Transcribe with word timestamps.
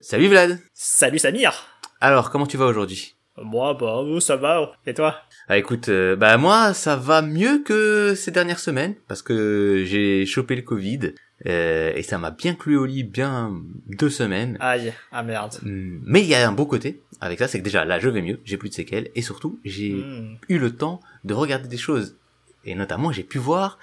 Salut 0.00 0.28
Vlad 0.28 0.58
Salut 0.72 1.18
Samir 1.18 1.52
Alors, 2.00 2.30
comment 2.30 2.46
tu 2.46 2.56
vas 2.56 2.66
aujourd'hui? 2.66 3.16
Moi, 3.36 3.74
bah, 3.74 3.96
oh, 4.02 4.20
ça 4.20 4.36
va. 4.36 4.72
Et 4.86 4.94
toi? 4.94 5.16
Ah 5.48 5.56
écoute, 5.58 5.88
euh, 5.88 6.16
bah 6.16 6.36
moi, 6.36 6.74
ça 6.74 6.96
va 6.96 7.22
mieux 7.22 7.62
que 7.62 8.14
ces 8.14 8.30
dernières 8.30 8.58
semaines, 8.58 8.94
parce 9.08 9.22
que 9.22 9.82
j'ai 9.86 10.26
chopé 10.26 10.56
le 10.56 10.62
Covid, 10.62 11.12
euh, 11.46 11.92
et 11.94 12.02
ça 12.02 12.18
m'a 12.18 12.30
bien 12.30 12.54
cloué 12.54 12.76
au 12.76 12.84
lit 12.86 13.02
bien 13.04 13.52
deux 13.88 14.10
semaines. 14.10 14.56
Aïe, 14.60 14.92
ah 15.12 15.22
merde. 15.22 15.54
Hum, 15.64 16.00
Mais 16.04 16.20
il 16.22 16.28
y 16.28 16.34
a 16.34 16.46
un 16.48 16.52
beau 16.52 16.66
côté 16.66 17.02
avec 17.20 17.38
ça, 17.38 17.48
c'est 17.48 17.58
que 17.58 17.64
déjà 17.64 17.84
là, 17.84 17.98
je 17.98 18.08
vais 18.08 18.22
mieux, 18.22 18.40
j'ai 18.44 18.56
plus 18.56 18.68
de 18.70 18.74
séquelles, 18.74 19.10
et 19.14 19.22
surtout, 19.22 19.58
j'ai 19.64 19.92
Hmm. 19.92 20.36
eu 20.48 20.58
le 20.58 20.74
temps 20.76 21.00
de 21.24 21.34
regarder 21.34 21.68
des 21.68 21.76
choses. 21.78 22.16
Et 22.64 22.74
notamment, 22.74 23.10
j'ai 23.12 23.22
pu 23.24 23.38
voir, 23.38 23.78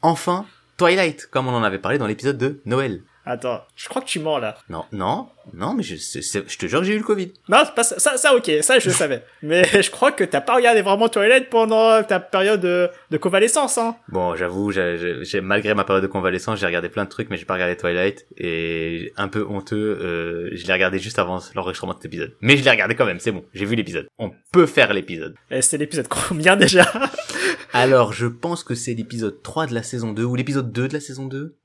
enfin, 0.00 0.46
Twilight, 0.78 1.26
comme 1.30 1.48
on 1.48 1.54
en 1.54 1.62
avait 1.62 1.78
parlé 1.78 1.98
dans 1.98 2.06
l'épisode 2.06 2.38
de 2.38 2.60
Noël. 2.66 3.02
Attends, 3.24 3.62
je 3.76 3.88
crois 3.88 4.02
que 4.02 4.08
tu 4.08 4.18
mens 4.18 4.38
là. 4.38 4.56
Non, 4.68 4.84
non, 4.90 5.28
non, 5.54 5.74
mais 5.74 5.82
je, 5.84 5.94
je 5.94 6.58
te 6.58 6.66
jure 6.66 6.80
que 6.80 6.86
j'ai 6.86 6.94
eu 6.94 6.98
le 6.98 7.04
Covid. 7.04 7.32
Non, 7.48 7.58
pas 7.76 7.84
ça, 7.84 7.98
ça, 8.00 8.16
ça, 8.16 8.34
ok, 8.34 8.50
ça 8.62 8.80
je 8.80 8.90
savais. 8.90 9.22
Mais 9.42 9.62
je 9.82 9.90
crois 9.92 10.10
que 10.10 10.24
t'as 10.24 10.40
pas 10.40 10.56
regardé 10.56 10.82
vraiment 10.82 11.08
Twilight 11.08 11.48
pendant 11.48 12.02
ta 12.02 12.18
période 12.20 12.60
de, 12.60 12.88
de 13.10 13.16
convalescence, 13.18 13.78
hein. 13.78 13.94
Bon, 14.08 14.34
j'avoue, 14.34 14.72
j'ai- 14.72 15.40
malgré 15.40 15.72
ma 15.74 15.84
période 15.84 16.02
de 16.02 16.08
convalescence, 16.08 16.58
j'ai 16.58 16.66
regardé 16.66 16.88
plein 16.88 17.04
de 17.04 17.08
trucs, 17.08 17.30
mais 17.30 17.36
j'ai 17.36 17.44
pas 17.44 17.54
regardé 17.54 17.76
Twilight. 17.76 18.26
Et 18.38 19.12
un 19.16 19.28
peu 19.28 19.46
honteux, 19.48 19.76
euh, 20.00 20.50
je 20.52 20.66
l'ai 20.66 20.72
regardé 20.72 20.98
juste 20.98 21.18
avant 21.20 21.38
l'enregistrement 21.54 21.92
de 21.92 21.98
cet 21.98 22.06
épisode. 22.06 22.34
Mais 22.40 22.56
je 22.56 22.64
l'ai 22.64 22.70
regardé 22.70 22.94
quand 22.96 23.06
même, 23.06 23.20
c'est 23.20 23.32
bon, 23.32 23.44
j'ai 23.54 23.64
vu 23.66 23.76
l'épisode. 23.76 24.08
On 24.18 24.32
peut 24.52 24.66
faire 24.66 24.92
l'épisode. 24.92 25.34
C'est 25.60 25.78
l'épisode 25.78 26.08
combien 26.08 26.56
déjà? 26.56 26.90
Alors, 27.72 28.12
je 28.12 28.26
pense 28.26 28.64
que 28.64 28.74
c'est 28.74 28.94
l'épisode 28.94 29.42
3 29.42 29.66
de 29.66 29.74
la 29.74 29.82
saison 29.82 30.12
2, 30.12 30.24
ou 30.24 30.34
l'épisode 30.34 30.72
2 30.72 30.88
de 30.88 30.92
la 30.94 31.00
saison 31.00 31.26
2 31.26 31.56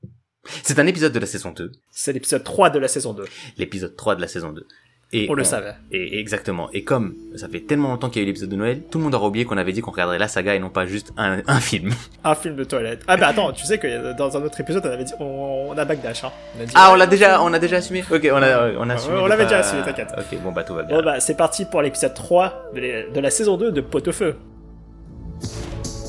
C'est 0.62 0.78
un 0.78 0.86
épisode 0.86 1.12
de 1.12 1.18
la 1.18 1.26
saison 1.26 1.50
2, 1.52 1.72
C'est 1.90 2.12
l'épisode 2.12 2.44
3 2.44 2.70
de 2.70 2.78
la 2.78 2.88
saison 2.88 3.12
2. 3.12 3.24
l'épisode 3.58 3.96
3 3.96 4.16
de 4.16 4.20
la 4.20 4.28
saison 4.28 4.52
2. 4.52 4.66
Et 5.14 5.26
On 5.30 5.32
le 5.32 5.42
savait. 5.42 5.72
Et 5.90 6.18
exactement. 6.20 6.68
Et 6.74 6.84
comme 6.84 7.14
ça 7.34 7.48
fait 7.48 7.60
tellement 7.60 7.88
longtemps 7.88 8.10
qu'il 8.10 8.20
y 8.20 8.22
a 8.22 8.24
eu 8.24 8.26
l'épisode 8.26 8.50
de 8.50 8.56
Noël, 8.56 8.82
tout 8.90 8.98
le 8.98 9.04
monde 9.04 9.14
aura 9.14 9.26
oublié 9.26 9.46
qu'on 9.46 9.56
avait 9.56 9.72
dit 9.72 9.80
qu'on 9.80 9.90
regarderait 9.90 10.18
la 10.18 10.28
saga 10.28 10.54
et 10.54 10.58
non 10.58 10.68
pas 10.68 10.84
juste 10.84 11.12
un, 11.16 11.40
un 11.46 11.60
film. 11.60 11.92
Un 12.24 12.34
film 12.34 12.56
de 12.56 12.64
Twilight. 12.64 13.00
Ah 13.08 13.16
bah 13.16 13.28
attends, 13.28 13.52
tu 13.52 13.64
sais 13.64 13.78
que 13.78 14.12
dans 14.18 14.36
un 14.36 14.42
autre 14.42 14.60
épisode, 14.60 14.84
on 14.84 14.90
avait 14.90 15.04
dit, 15.04 15.14
on, 15.18 15.68
on 15.70 15.78
a 15.78 15.84
Bagdash, 15.86 16.24
hein. 16.24 16.32
On 16.58 16.62
a 16.62 16.66
dit, 16.66 16.72
Ah, 16.76 16.90
on 16.92 16.96
l'a 16.96 17.06
déjà, 17.06 17.42
on 17.42 17.52
a 17.54 17.58
déjà 17.58 17.76
assumé. 17.78 18.04
Ok, 18.10 18.28
on 18.30 18.36
a, 18.42 18.70
on 18.78 18.90
a 18.90 18.94
assumé. 18.94 19.16
on 19.16 19.26
l'avait 19.26 19.44
pas- 19.44 19.48
déjà 19.48 19.60
assumé, 19.60 19.82
t'inquiète. 19.82 20.08
Ok, 20.18 20.38
bon 20.42 20.52
bah 20.52 20.62
tout 20.64 20.74
va 20.74 20.82
bien. 20.82 20.98
Bon 20.98 21.02
bah 21.02 21.20
c'est 21.20 21.36
parti 21.38 21.64
pour 21.64 21.80
l'épisode 21.80 22.12
3 22.12 22.70
de, 22.74 22.80
les- 22.80 23.10
de 23.10 23.20
la 23.20 23.30
saison 23.30 23.56
2 23.56 23.72
de 23.72 23.80
Pot-au-Feu. 23.80 24.36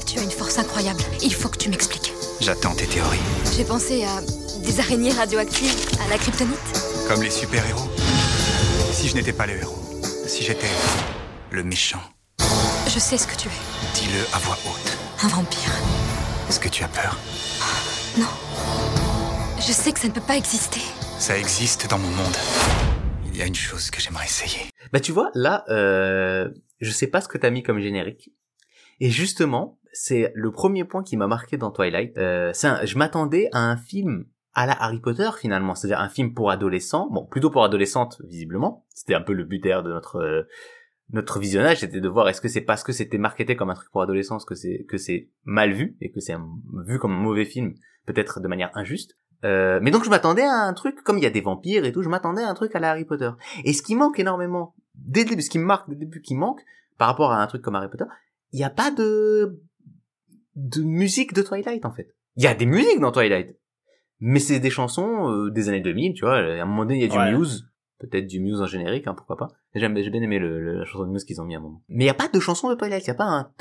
Tu 0.06 0.20
as 0.20 0.23
une 0.23 0.31
force 0.31 0.59
incroyable. 0.59 1.00
Il 1.23 1.34
faut 1.34 1.48
que 1.48 1.58
tu 1.58 1.70
m'expliques. 1.70 1.98
J'attends 2.42 2.73
tes 2.76 2.88
théories. 2.88 3.20
J'ai 3.56 3.64
pensé 3.66 4.04
à 4.04 4.22
des 4.66 4.80
araignées 4.80 5.12
radioactives, 5.12 5.76
à 6.06 6.09
la 6.09 6.18
kryptonite. 6.18 6.58
Comme 7.08 7.22
les 7.22 7.30
super-héros. 7.30 7.90
Si 8.92 9.08
je 9.09 9.16
n'étais 9.16 9.34
pas 9.34 9.46
le 9.46 9.54
héros, 9.58 9.80
si 10.28 10.44
j'étais 10.44 10.68
le 11.52 11.64
méchant, 11.64 12.02
Je 12.88 13.00
sais 13.00 13.18
ce 13.18 13.28
que 13.28 13.36
tu 13.36 13.48
es. 13.48 13.52
dis-le 13.94 14.22
à 14.34 14.40
voix 14.40 14.58
haute. 14.66 14.98
Un 15.23 15.28
vampire. 15.28 15.72
Est-ce 16.50 16.59
que 16.59 16.70
tu 16.70 16.84
as 16.84 16.88
peur? 16.88 17.18
Je 19.59 19.72
sais 19.74 19.92
que 19.92 20.00
ça 20.00 20.08
ne 20.08 20.14
peut 20.14 20.22
pas 20.22 20.38
exister. 20.38 20.81
Ça 21.20 21.38
existe 21.38 21.88
dans 21.90 22.00
mon 22.00 22.09
monde. 22.09 22.36
Il 23.28 23.38
y 23.38 23.42
a 23.42 23.46
une 23.46 23.56
chose 23.56 23.92
que 23.92 24.02
j'aimerais 24.02 24.26
essayer. 24.26 24.66
Bah 24.92 25.00
tu 25.00 25.12
vois, 25.12 25.30
là, 25.36 25.64
euh, 25.70 26.50
je 26.81 26.92
sais 26.92 27.08
pas 27.08 27.22
ce 27.22 27.28
que 27.28 27.38
t'as 27.38 27.50
mis 27.52 27.64
comme 27.64 27.80
générique. 27.80 28.31
Et 29.00 29.12
justement, 29.12 29.78
c'est 29.94 30.32
le 30.36 30.52
premier 30.52 30.84
point 30.84 31.04
qui 31.04 31.18
m'a 31.18 31.28
marqué 31.28 31.58
dans 31.58 31.72
Twilight. 31.72 32.18
Euh, 32.18 32.52
un- 32.64 32.86
je 32.86 32.98
m'attendais 32.98 33.50
à 33.54 33.59
un 33.59 33.78
film 33.78 34.26
à 34.54 34.66
la 34.66 34.73
Harry 34.81 35.00
Potter 35.00 35.30
finalement, 35.40 35.76
c'est-à-dire 35.76 36.00
un 36.00 36.09
film 36.09 36.34
pour 36.34 36.52
adolescents, 36.52 37.08
bon 37.12 37.26
plutôt 37.26 37.50
pour 37.50 37.64
adolescentes 37.64 38.22
visiblement. 38.28 38.86
C'était 38.94 39.14
un 39.16 39.22
peu 39.22 39.34
le 39.34 39.44
but 39.44 39.64
d'ailleurs 39.64 39.84
de 39.84 39.92
notre 39.92 40.18
euh, 40.18 40.44
notre 41.12 41.40
visionnage, 41.40 41.80
c'était 41.80 42.02
de 42.02 42.08
voir 42.09 42.30
est-ce 42.30 42.40
que 42.42 42.48
c'est 42.48 42.62
parce 42.62 42.84
que 42.84 42.92
c'était 42.92 43.18
marketé 43.18 43.56
comme 43.56 43.70
un 43.72 43.73
truc 43.73 43.90
pour 43.92 44.02
adolescents 44.02 44.38
que 44.40 44.54
c'est 44.56 44.86
que 44.88 44.98
c'est 44.98 45.30
mal 45.44 45.72
vu 45.72 45.97
et 46.02 46.12
que 46.12 46.19
c'est 46.19 46.36
vu 46.86 47.00
comme 47.00 47.13
un 47.13 47.19
mauvais 47.19 47.46
film, 47.46 47.74
peut-être 48.06 48.40
de 48.40 48.47
manière 48.47 48.69
injuste. 48.75 49.18
Euh, 49.46 49.80
mais 49.81 49.90
donc 49.92 50.03
je 50.03 50.09
m'attendais 50.09 50.44
à 50.44 50.53
un 50.53 50.74
truc 50.74 51.02
comme 51.03 51.18
il 51.18 51.24
y 51.24 51.28
a 51.28 51.31
des 51.31 51.42
vampires 51.42 51.86
et 51.86 51.92
tout, 51.92 52.03
je 52.03 52.09
m'attendais 52.09 52.44
à 52.44 52.50
un 52.50 52.53
truc 52.53 52.75
à 52.75 52.80
la 52.80 52.92
Harry 52.92 53.06
Potter. 53.06 53.31
Et 53.63 53.74
ce 53.74 53.81
qui 53.81 53.96
manque 53.96 54.19
énormément, 54.19 54.75
dès 54.96 55.24
le 55.24 55.30
début, 55.30 55.42
ce 55.42 55.50
qui 55.50 55.58
me 55.59 55.63
marque 55.66 55.88
dès 55.90 55.96
le 55.96 56.00
début 56.02 56.22
qui 56.22 56.36
manque, 56.36 56.62
par 56.97 57.08
rapport 57.08 57.31
à 57.31 57.42
un 57.42 57.47
truc 57.47 57.62
comme 57.62 57.75
Harry 57.75 57.90
Potter, 57.90 58.06
il 58.52 58.58
n'y 58.58 58.66
a 58.66 58.69
pas 58.69 58.92
de, 58.92 59.62
de 60.56 60.82
musique 60.82 61.34
de 61.34 61.42
Twilight, 61.42 61.86
en 61.86 61.92
fait. 61.92 62.14
Il 62.36 62.44
y 62.44 62.48
a 62.48 62.54
des 62.54 62.66
musiques 62.66 63.00
dans 63.00 63.12
Twilight. 63.12 63.56
Mais 64.22 64.40
c'est 64.40 64.60
des 64.60 64.70
chansons 64.70 65.32
euh, 65.32 65.50
des 65.50 65.70
années 65.70 65.80
2000, 65.82 66.14
tu 66.14 66.26
vois. 66.26 66.36
À 66.38 66.62
un 66.62 66.66
moment 66.66 66.84
donné, 66.84 66.96
il 67.04 67.14
y 67.14 67.18
a 67.18 67.30
du. 67.32 67.38
Muse. 67.38 67.66
Peut-être 68.00 68.28
du 68.28 68.40
Muse 68.40 68.62
en 68.62 68.66
générique, 68.66 69.08
hein, 69.08 69.14
pourquoi 69.14 69.36
pas. 69.36 69.50
J'aime- 69.76 69.98
J'ai 70.02 70.10
bien 70.10 70.22
aimé 70.22 70.40
le, 70.40 70.62
le- 70.62 70.80
la 70.80 70.86
chanson 70.86 71.04
de 71.06 71.10
Muse 71.12 71.26
qu'ils 71.26 71.42
ont 71.42 71.44
mis 71.44 71.56
à 71.56 71.58
un 71.58 71.62
moment. 71.62 71.82
Mais 71.90 72.04
il 72.04 72.08
n'y 72.08 72.10
a 72.10 72.14
pas 72.14 72.30
de 72.30 72.40
chanson 72.40 72.70
de 72.70 72.76
Twilight, 72.76 73.06
il 73.06 73.10
n'y 73.10 73.16
a 73.16 73.18
pas 73.18 73.26
un... 73.26 73.52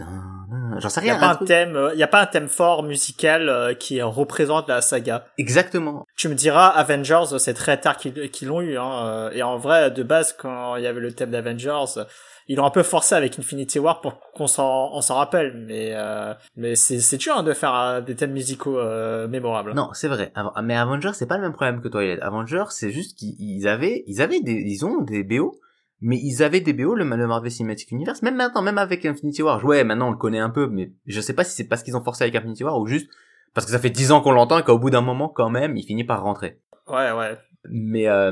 J'en 0.78 0.88
sais 0.88 1.00
Il 1.00 1.06
y 1.09 1.10
rien. 1.10 1.16
a 1.16 1.21
pas 1.21 1.31
un 1.32 1.34
truc- 1.34 1.49
thème, 1.49 1.75
euh, 1.75 1.93
y 1.97 2.04
a 2.04 2.06
pas 2.09 2.22
un 2.22 2.26
thème 2.26 2.47
fort 2.47 2.84
musical 2.84 3.49
euh, 3.49 3.75
qui 3.75 4.00
représente 4.00 4.69
la 4.69 4.81
saga. 4.81 5.25
Exactement. 5.38 6.05
Tu 6.16 6.28
me 6.28 6.34
diras, 6.34 6.69
Avengers, 6.69 7.38
c'est 7.38 7.55
très 7.55 7.81
tard 7.81 7.97
qu'ils 7.97 8.49
l'ont 8.49 8.60
eu, 8.60 8.78
hein. 8.78 9.06
euh, 9.06 9.31
Et 9.32 9.43
en 9.43 9.59
vrai, 9.59 9.91
de 9.91 10.05
base, 10.05 10.32
quand 10.38 10.76
il 10.76 10.84
y 10.84 10.87
avait 10.87 11.00
le 11.00 11.12
thème 11.12 11.31
d'Avengers, 11.32 12.03
ils 12.48 12.56
l'ont 12.56 12.64
un 12.64 12.70
peu 12.70 12.82
forcé 12.82 13.14
avec 13.14 13.38
Infinity 13.38 13.78
War 13.78 14.00
pour 14.00 14.19
qu'on 14.34 14.47
s'en 14.47 14.91
on 14.92 15.03
s'en 15.03 15.16
rappelle. 15.16 15.54
Mais 15.66 15.91
euh, 15.92 16.32
mais 16.56 16.75
c'est 16.75 17.00
c'est 17.00 17.19
dur 17.19 17.36
hein, 17.36 17.42
de 17.42 17.53
faire 17.53 17.75
euh, 17.75 18.00
des 18.00 18.16
thèmes 18.16 18.32
musicaux 18.32 18.78
euh, 18.78 19.28
mémorables. 19.28 19.75
Non, 19.75 19.91
c'est 19.92 20.09
vrai. 20.09 20.32
Mais 20.62 20.75
Avengers, 20.75 21.12
c'est 21.12 21.26
pas 21.26 21.37
le 21.37 21.42
même 21.42 21.53
problème 21.53 21.81
que 21.81 21.88
Twilight. 21.88 22.20
Avengers, 22.22 22.64
c'est 22.70 22.91
juste 22.91 23.19
qu'ils 23.19 23.37
ils 23.38 23.69
avaient, 23.69 24.03
ils 24.06 24.22
avaient 24.22 24.41
des, 24.41 24.53
ils 24.53 24.84
ont 24.87 25.03
des 25.03 25.22
BO, 25.22 25.60
mais 26.00 26.19
ils 26.19 26.42
avaient 26.42 26.60
des 26.60 26.72
BO, 26.72 26.94
le, 26.94 27.04
le 27.04 27.26
Marvel 27.26 27.50
Cinematic 27.50 27.91
Universe, 27.91 28.22
même 28.22 28.37
maintenant, 28.37 28.62
même 28.62 28.78
avec 28.78 29.04
Infinity 29.04 29.42
War. 29.42 29.62
Ouais, 29.64 29.84
maintenant 29.84 30.08
on 30.08 30.12
le 30.12 30.16
connaît 30.16 30.38
un 30.38 30.50
peu, 30.50 30.69
mais 30.69 30.91
je 31.06 31.20
sais 31.20 31.34
pas 31.34 31.44
si 31.44 31.54
c'est 31.54 31.69
parce 31.69 31.82
qu'ils 31.82 31.97
ont 31.97 32.03
forcé 32.03 32.25
avec 32.25 32.34
Infinity 32.34 32.64
War 32.64 32.78
ou 32.78 32.87
juste 32.87 33.10
parce 33.54 33.66
que 33.66 33.72
ça 33.72 33.78
fait 33.78 33.91
dix 33.91 34.10
ans 34.10 34.20
qu'on 34.20 34.32
l'entend 34.32 34.58
et 34.58 34.62
qu'au 34.62 34.78
bout 34.78 34.91
d'un 34.91 35.00
moment, 35.00 35.28
quand 35.28 35.50
même, 35.50 35.76
il 35.76 35.84
finit 35.84 36.04
par 36.04 36.22
rentrer. 36.22 36.60
Ouais, 36.87 37.12
ouais. 37.12 37.37
Mais 37.69 38.08
euh, 38.08 38.30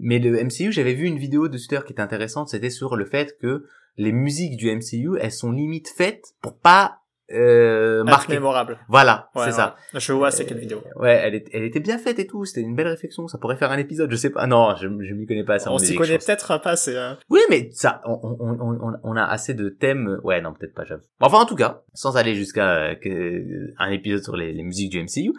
mais 0.00 0.18
le 0.18 0.42
MCU, 0.44 0.72
j'avais 0.72 0.94
vu 0.94 1.06
une 1.06 1.18
vidéo 1.18 1.48
de 1.48 1.56
Twitter 1.58 1.80
qui 1.86 1.92
était 1.92 2.02
intéressante, 2.02 2.48
c'était 2.48 2.70
sur 2.70 2.96
le 2.96 3.04
fait 3.04 3.36
que 3.40 3.64
les 3.96 4.12
musiques 4.12 4.56
du 4.56 4.70
MCU, 4.74 5.18
elles 5.20 5.32
sont 5.32 5.50
limite 5.50 5.88
faites 5.88 6.24
pour 6.40 6.58
pas 6.58 6.98
euh, 7.30 8.04
marquer. 8.04 8.32
mémorable. 8.34 8.78
Voilà, 8.88 9.28
Ouais, 9.34 9.42
c'est 9.42 9.46
ouais. 9.48 9.52
ça. 9.52 9.76
Je 9.92 10.12
vois 10.12 10.30
c'est 10.30 10.46
quelle 10.46 10.58
vidéo? 10.60 10.82
Ouais, 10.96 11.20
elle, 11.22 11.34
est- 11.34 11.48
elle 11.52 11.64
était 11.64 11.80
bien 11.80 11.98
faite 11.98 12.18
et 12.18 12.26
tout, 12.26 12.44
c'était 12.46 12.62
une 12.62 12.74
belle 12.74 12.86
réflexion, 12.88 13.28
ça 13.28 13.36
pourrait 13.36 13.56
faire 13.56 13.70
un 13.70 13.76
épisode, 13.76 14.10
je 14.10 14.16
sais 14.16 14.30
pas. 14.30 14.46
Non, 14.46 14.74
je, 14.76 14.86
je 14.88 15.12
m'y 15.14 15.26
connais 15.26 15.44
pas 15.44 15.58
en 15.68 15.74
On 15.74 15.78
s'y 15.78 15.94
connaît 15.94 16.16
peut-être 16.16 16.58
pas, 16.62 16.76
c'est... 16.76 16.96
euh, 16.96 17.12
Oui, 17.28 17.40
mais 17.50 17.68
ça, 17.72 18.00
on, 18.06 18.18
on, 18.22 18.56
on, 18.60 18.78
on- 18.80 18.98
on 19.02 19.16
a 19.16 19.24
assez 19.24 19.52
de 19.52 19.68
thèmes. 19.68 20.18
Ouais, 20.24 20.40
non, 20.40 20.54
peut-être 20.54 20.72
pas, 20.74 20.84
j'avoue. 20.84 21.02
Enfin, 21.20 21.38
en 21.40 21.44
tout 21.46 21.56
cas, 21.56 21.82
sans 21.92 22.16
aller 22.16 22.34
jusqu'à 22.34 22.76
euh, 22.76 22.94
que- 22.94 23.74
un 23.78 23.90
épisode 23.90 24.22
sur 24.22 24.36
les, 24.36 24.54
les 24.54 24.62
musiques 24.62 24.90
du 24.92 24.98
MCU, 25.02 25.32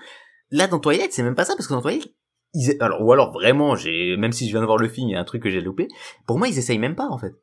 là, 0.51 0.67
dans 0.67 0.79
Twilight, 0.79 1.11
c'est 1.11 1.23
même 1.23 1.33
pas 1.35 1.45
ça, 1.45 1.55
parce 1.55 1.67
que 1.67 1.73
dans 1.73 1.81
Twilight, 1.81 2.13
alors, 2.79 3.01
ou 3.01 3.11
alors 3.11 3.31
vraiment, 3.31 3.75
j'ai, 3.75 4.17
même 4.17 4.31
si 4.31 4.47
je 4.47 4.51
viens 4.51 4.61
de 4.61 4.65
voir 4.65 4.77
le 4.77 4.87
film, 4.87 5.09
il 5.09 5.13
y 5.13 5.15
a 5.15 5.19
un 5.19 5.25
truc 5.25 5.43
que 5.43 5.49
j'ai 5.49 5.61
loupé, 5.61 5.87
pour 6.25 6.37
moi, 6.37 6.47
ils 6.47 6.57
essayent 6.57 6.79
même 6.79 6.95
pas, 6.95 7.07
en 7.07 7.17
fait. 7.17 7.33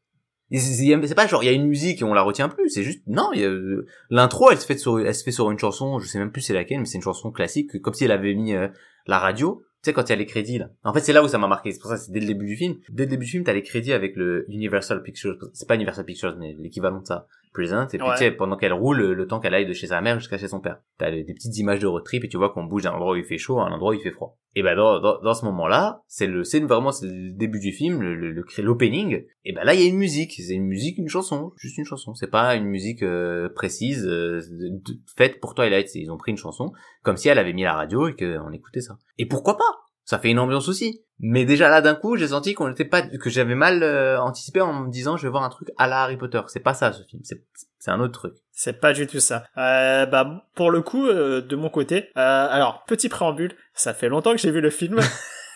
C'est 0.52 1.14
pas 1.16 1.26
genre, 1.26 1.42
il 1.42 1.46
y 1.46 1.48
a 1.48 1.52
une 1.52 1.66
musique 1.66 2.02
et 2.02 2.04
on 2.04 2.14
la 2.14 2.22
retient 2.22 2.48
plus, 2.48 2.70
c'est 2.70 2.84
juste, 2.84 3.02
non, 3.06 3.30
euh, 3.36 3.84
l'intro, 4.10 4.50
elle 4.50 4.58
se 4.58 4.66
fait 4.66 4.78
sur, 4.78 5.00
elle 5.00 5.14
se 5.14 5.24
fait 5.24 5.32
sur 5.32 5.50
une 5.50 5.58
chanson, 5.58 5.98
je 5.98 6.06
sais 6.06 6.18
même 6.18 6.30
plus 6.30 6.40
c'est 6.40 6.54
laquelle, 6.54 6.78
mais 6.78 6.84
c'est 6.84 6.98
une 6.98 7.02
chanson 7.02 7.32
classique, 7.32 7.80
comme 7.82 7.94
si 7.94 8.04
elle 8.04 8.12
avait 8.12 8.34
mis 8.34 8.54
euh, 8.54 8.68
la 9.06 9.18
radio, 9.18 9.64
tu 9.82 9.90
sais, 9.90 9.92
quand 9.92 10.08
il 10.08 10.10
y 10.10 10.12
a 10.12 10.16
les 10.16 10.26
crédits, 10.26 10.58
là. 10.58 10.70
En 10.84 10.92
fait, 10.92 11.00
c'est 11.00 11.12
là 11.12 11.22
où 11.22 11.28
ça 11.28 11.38
m'a 11.38 11.46
marqué. 11.46 11.70
C'est 11.70 11.78
pour 11.78 11.90
ça, 11.90 11.96
c'est 11.96 12.10
dès 12.10 12.18
le 12.18 12.26
début 12.26 12.46
du 12.46 12.56
film. 12.56 12.76
Dès 12.88 13.04
le 13.04 13.10
début 13.10 13.24
du 13.24 13.30
film, 13.30 13.44
t'as 13.44 13.52
les 13.52 13.62
crédits 13.62 13.92
avec 13.92 14.16
le 14.16 14.44
Universal 14.48 15.02
Pictures. 15.02 15.36
C'est 15.52 15.68
pas 15.68 15.76
Universal 15.76 16.04
Pictures, 16.04 16.34
mais 16.38 16.56
l'équivalent 16.58 17.00
de 17.00 17.06
ça. 17.06 17.28
Present. 17.56 17.86
Et 17.92 17.98
puis, 17.98 18.06
Ouais. 18.06 18.12
tu 18.14 18.18
sais, 18.18 18.30
pendant 18.30 18.56
qu'elle 18.56 18.72
roule, 18.74 18.98
le 19.12 19.26
temps 19.26 19.40
qu'elle 19.40 19.54
aille 19.54 19.66
de 19.66 19.72
chez 19.72 19.86
sa 19.86 20.00
mère 20.02 20.18
jusqu'à 20.20 20.36
chez 20.36 20.48
son 20.48 20.60
père. 20.60 20.78
T'as 20.98 21.10
des 21.10 21.24
petites 21.24 21.56
images 21.58 21.78
de 21.78 21.86
road 21.86 22.04
trip 22.04 22.22
et 22.24 22.28
tu 22.28 22.36
vois 22.36 22.50
qu'on 22.50 22.64
bouge 22.64 22.82
d'un 22.82 22.92
endroit 22.92 23.12
où 23.14 23.16
il 23.16 23.24
fait 23.24 23.38
chaud 23.38 23.58
à 23.60 23.64
un 23.66 23.72
endroit 23.72 23.90
où 23.90 23.94
il 23.94 24.02
fait 24.02 24.10
froid. 24.10 24.36
Et 24.54 24.62
ben, 24.62 24.74
dans, 24.76 25.00
dans, 25.00 25.20
dans 25.22 25.34
ce 25.34 25.44
moment-là, 25.46 26.02
c'est 26.06 26.26
le, 26.26 26.44
c'est 26.44 26.60
vraiment, 26.60 26.90
c'est 26.92 27.06
le 27.06 27.30
début 27.36 27.58
du 27.60 27.72
film, 27.72 28.00
le, 28.02 28.14
le, 28.14 28.30
le- 28.32 28.44
l'opening. 28.62 29.24
Et 29.44 29.52
ben 29.52 29.64
là, 29.64 29.74
il 29.74 29.80
y 29.80 29.84
a 29.84 29.88
une 29.88 29.96
musique. 29.98 30.32
C'est 30.32 30.54
une 30.54 30.66
musique, 30.66 30.98
une 30.98 31.08
chanson. 31.08 31.52
Juste 31.56 31.78
une 31.78 31.84
chanson. 31.84 32.14
C'est 32.14 32.30
pas 32.30 32.54
une 32.56 32.64
musique 32.66 33.02
euh, 33.02 33.48
précise, 33.54 34.06
euh, 34.06 34.40
de- 34.50 34.68
de- 34.92 34.98
faite 35.16 35.40
pour 35.40 35.54
Twilight. 35.54 35.94
Ils 35.94 36.10
ont 36.10 36.16
pris 36.16 36.30
une 36.32 36.38
chanson 36.38 36.72
comme 37.02 37.16
si 37.16 37.28
elle 37.28 37.38
avait 37.38 37.52
mis 37.52 37.62
la 37.64 37.74
radio 37.74 38.08
et 38.08 38.16
qu'on 38.16 38.50
écoutait 38.52 38.80
ça. 38.80 38.96
Et 39.18 39.26
pourquoi 39.26 39.56
pas? 39.56 39.64
Ça 40.06 40.18
fait 40.18 40.30
une 40.30 40.38
ambiance 40.38 40.68
aussi. 40.68 41.02
Mais 41.18 41.44
déjà 41.44 41.68
là 41.68 41.80
d'un 41.82 41.94
coup, 41.94 42.16
j'ai 42.16 42.28
senti 42.28 42.54
qu'on 42.54 42.68
n'était 42.68 42.84
pas 42.84 43.02
que 43.02 43.28
j'avais 43.28 43.54
mal 43.54 43.82
euh, 43.82 44.18
anticipé 44.20 44.60
en 44.60 44.72
me 44.72 44.90
disant 44.90 45.16
je 45.16 45.24
vais 45.24 45.30
voir 45.30 45.42
un 45.42 45.48
truc 45.48 45.68
à 45.78 45.86
la 45.88 46.02
Harry 46.02 46.16
Potter. 46.16 46.40
C'est 46.46 46.60
pas 46.60 46.74
ça 46.74 46.92
ce 46.92 47.02
film, 47.02 47.22
c'est 47.24 47.42
c'est 47.78 47.90
un 47.90 48.00
autre 48.00 48.12
truc. 48.12 48.34
C'est 48.52 48.80
pas 48.80 48.92
du 48.92 49.06
tout 49.06 49.20
ça. 49.20 49.44
Euh, 49.58 50.06
bah 50.06 50.44
pour 50.54 50.70
le 50.70 50.80
coup, 50.82 51.06
euh, 51.06 51.40
de 51.42 51.56
mon 51.56 51.68
côté, 51.70 52.10
euh, 52.16 52.46
alors 52.50 52.84
petit 52.86 53.08
préambule, 53.08 53.52
ça 53.74 53.94
fait 53.94 54.08
longtemps 54.08 54.32
que 54.32 54.38
j'ai 54.38 54.50
vu 54.50 54.60
le 54.62 54.70
film. 54.70 54.98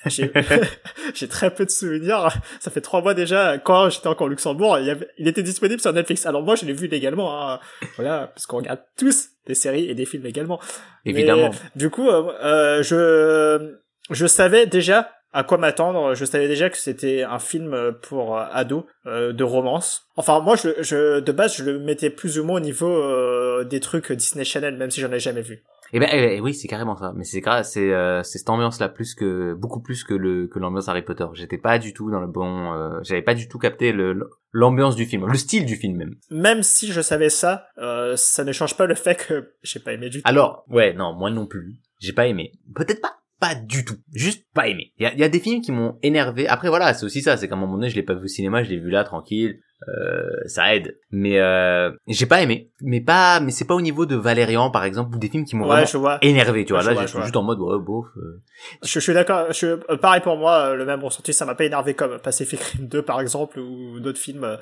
J'ai 0.07 0.33
j'ai 1.15 1.29
très 1.29 1.53
peu 1.53 1.67
de 1.67 1.71
souvenirs. 1.71 2.31
Ça 2.59 2.71
fait 2.71 2.81
trois 2.81 3.03
mois 3.03 3.13
déjà. 3.13 3.59
Quand 3.59 3.91
j'étais 3.91 4.07
encore 4.07 4.29
au 4.29 4.31
Luxembourg, 4.31 4.79
il, 4.79 4.89
avait- 4.89 5.11
il 5.19 5.29
était 5.29 5.43
disponible 5.43 5.79
sur 5.79 5.93
Netflix. 5.93 6.25
Alors 6.25 6.43
moi, 6.43 6.55
je 6.55 6.65
l'ai 6.65 6.73
vu 6.73 6.87
légalement. 6.87 7.39
Hein. 7.51 7.61
Voilà, 7.97 8.29
parce 8.29 8.47
qu'on 8.47 8.57
regarde 8.57 8.81
tous 8.97 9.29
des 9.47 9.55
séries 9.55 9.91
et 9.91 9.95
des 9.95 10.07
films 10.07 10.25
également. 10.25 10.59
Évidemment. 11.05 11.51
Mais, 11.51 11.71
du 11.77 11.91
coup, 11.91 12.09
euh, 12.09 12.33
euh, 12.43 12.83
je 12.83 13.75
je 14.11 14.27
savais 14.27 14.67
déjà 14.67 15.11
à 15.33 15.45
quoi 15.45 15.59
m'attendre. 15.59 16.15
Je 16.15 16.25
savais 16.25 16.49
déjà 16.49 16.71
que 16.71 16.77
c'était 16.77 17.23
un 17.23 17.39
film 17.39 17.93
pour 18.03 18.37
euh, 18.39 18.45
ados 18.53 18.85
euh, 19.07 19.33
de 19.33 19.45
romance. 19.45 20.07
Enfin, 20.17 20.41
moi, 20.41 20.57
je, 20.57 20.83
je, 20.83 21.21
de 21.21 21.33
base, 21.33 21.57
je 21.57 21.65
le 21.65 21.79
mettais 21.79 22.11
plus 22.11 22.39
ou 22.39 22.45
moins 22.45 22.57
au 22.57 22.61
niveau 22.61 22.91
euh, 22.91 23.65
des 23.65 23.81
trucs 23.81 24.11
Disney 24.13 24.45
Channel, 24.45 24.77
même 24.77 24.91
si 24.91 25.01
j'en 25.01 25.13
ai 25.13 25.21
jamais 25.21 25.43
vu. 25.43 25.63
Eh 25.93 25.99
ben 25.99 26.09
eh 26.13 26.21
ben, 26.21 26.41
oui, 26.41 26.55
c'est 26.55 26.69
carrément 26.69 26.95
ça. 26.97 27.13
Mais 27.17 27.25
c'est 27.25 27.41
gra- 27.41 27.65
c'est 27.65 27.93
euh, 27.93 28.23
cette 28.23 28.49
ambiance 28.49 28.79
là 28.79 28.89
plus 28.89 29.17
que 29.17 29.55
beaucoup 29.55 29.81
plus 29.83 30.05
que 30.05 30.15
le 30.15 30.47
que 30.47 30.61
l'ambiance 30.61 30.89
Harry 30.89 31.03
Potter. 31.03 31.27
J'étais 31.35 31.59
pas 31.59 31.81
du 31.81 31.93
tout 31.95 32.13
dans 32.13 32.21
le 32.21 32.29
bon. 32.29 32.73
euh, 32.75 33.01
J'avais 33.03 33.23
pas 33.23 33.35
du 33.35 33.49
tout 33.49 33.59
capté 33.59 33.91
le- 33.91 34.31
l'ambiance 34.53 34.95
du 34.95 35.05
film, 35.05 35.27
le 35.27 35.37
style 35.37 35.65
du 35.67 35.75
film 35.75 35.97
même. 35.97 36.15
Même 36.31 36.63
si 36.63 36.93
je 36.93 37.01
savais 37.01 37.29
ça, 37.29 37.67
euh, 37.79 38.15
ça 38.17 38.45
ne 38.45 38.53
change 38.53 38.77
pas 38.77 38.87
le 38.87 38.95
fait 38.95 39.17
que 39.17 39.53
j'ai 39.65 39.81
pas 39.81 39.93
aimé 39.93 40.11
du 40.11 40.23
tout. 40.23 40.29
Alors 40.29 40.65
ouais, 40.69 40.93
non, 40.93 41.13
moi 41.13 41.29
non 41.31 41.47
plus. 41.49 41.75
J'ai 41.99 42.13
pas 42.13 42.29
aimé. 42.29 42.53
Peut-être 42.77 43.01
pas 43.01 43.17
pas 43.41 43.55
du 43.55 43.85
tout. 43.85 43.97
Juste 44.13 44.45
pas 44.55 44.69
aimé. 44.69 44.93
Il 44.99 45.05
y 45.05 45.07
a, 45.07 45.15
y 45.15 45.25
a 45.25 45.29
des 45.29 45.41
films 45.41 45.63
qui 45.63 45.73
m'ont 45.73 45.99
énervé. 46.03 46.47
Après 46.47 46.69
voilà, 46.69 46.93
c'est 46.95 47.05
aussi 47.07 47.23
ça. 47.23 47.37
C'est 47.37 47.49
qu'à 47.49 47.55
un 47.55 47.59
moment 47.59 47.75
donné, 47.75 47.89
je 47.91 47.97
l'ai 47.97 48.03
pas 48.03 48.15
vu 48.15 48.25
au 48.25 48.29
cinéma, 48.29 48.63
je 48.63 48.71
l'ai 48.71 48.79
vu 48.79 48.91
là 48.91 49.03
tranquille. 49.05 49.59
Euh, 49.89 50.29
ça 50.45 50.75
aide. 50.75 50.99
Mais 51.11 51.41
euh, 51.41 51.91
j'ai 52.07 52.27
pas 52.27 52.43
aimé. 52.43 52.71
Mais 52.83 53.01
pas. 53.01 53.41
Mais 53.41 53.51
c'est 53.51 53.65
pas 53.65 53.75
au 53.75 53.81
niveau 53.81 54.05
de 54.05 54.15
Valérian 54.15 54.71
par 54.71 54.85
exemple 54.85 55.17
ou 55.17 55.19
des 55.19 55.29
films 55.31 55.47
qui 55.47 55.57
m'ont 55.57 55.67
ouais, 55.69 55.85
vraiment 55.85 56.19
énervé. 56.21 56.67
Tu 56.67 56.75
vois 56.75 56.83
Je 56.83 56.91
là, 56.91 57.07
je 57.07 57.13
vois. 57.13 57.23
juste 57.23 57.37
en 57.37 57.43
mode 57.43 57.59
ouais 57.61 57.79
bof. 57.79 58.05
euh. 58.19 58.43
Je, 58.83 58.89
je 58.91 59.01
suis 59.01 59.15
d'accord. 59.15 59.47
Je 59.49 59.53
suis 59.55 59.67
euh, 59.67 59.97
pareil 60.01 60.21
pour 60.21 60.37
moi. 60.37 60.67
euh, 60.73 60.75
Le 60.75 60.85
même 60.85 61.03
ressenti, 61.03 61.33
ça 61.33 61.47
m'a 61.47 61.55
pas 61.55 61.65
énervé 61.65 61.95
comme 61.95 62.19
Pacific 62.19 62.61
Rim 62.61 62.89
2 62.89 63.03
par 63.03 63.23
exemple 63.23 63.59
ou 63.59 64.01
d'autres 64.01 64.19
films. 64.21 64.45
euh, 64.45 64.57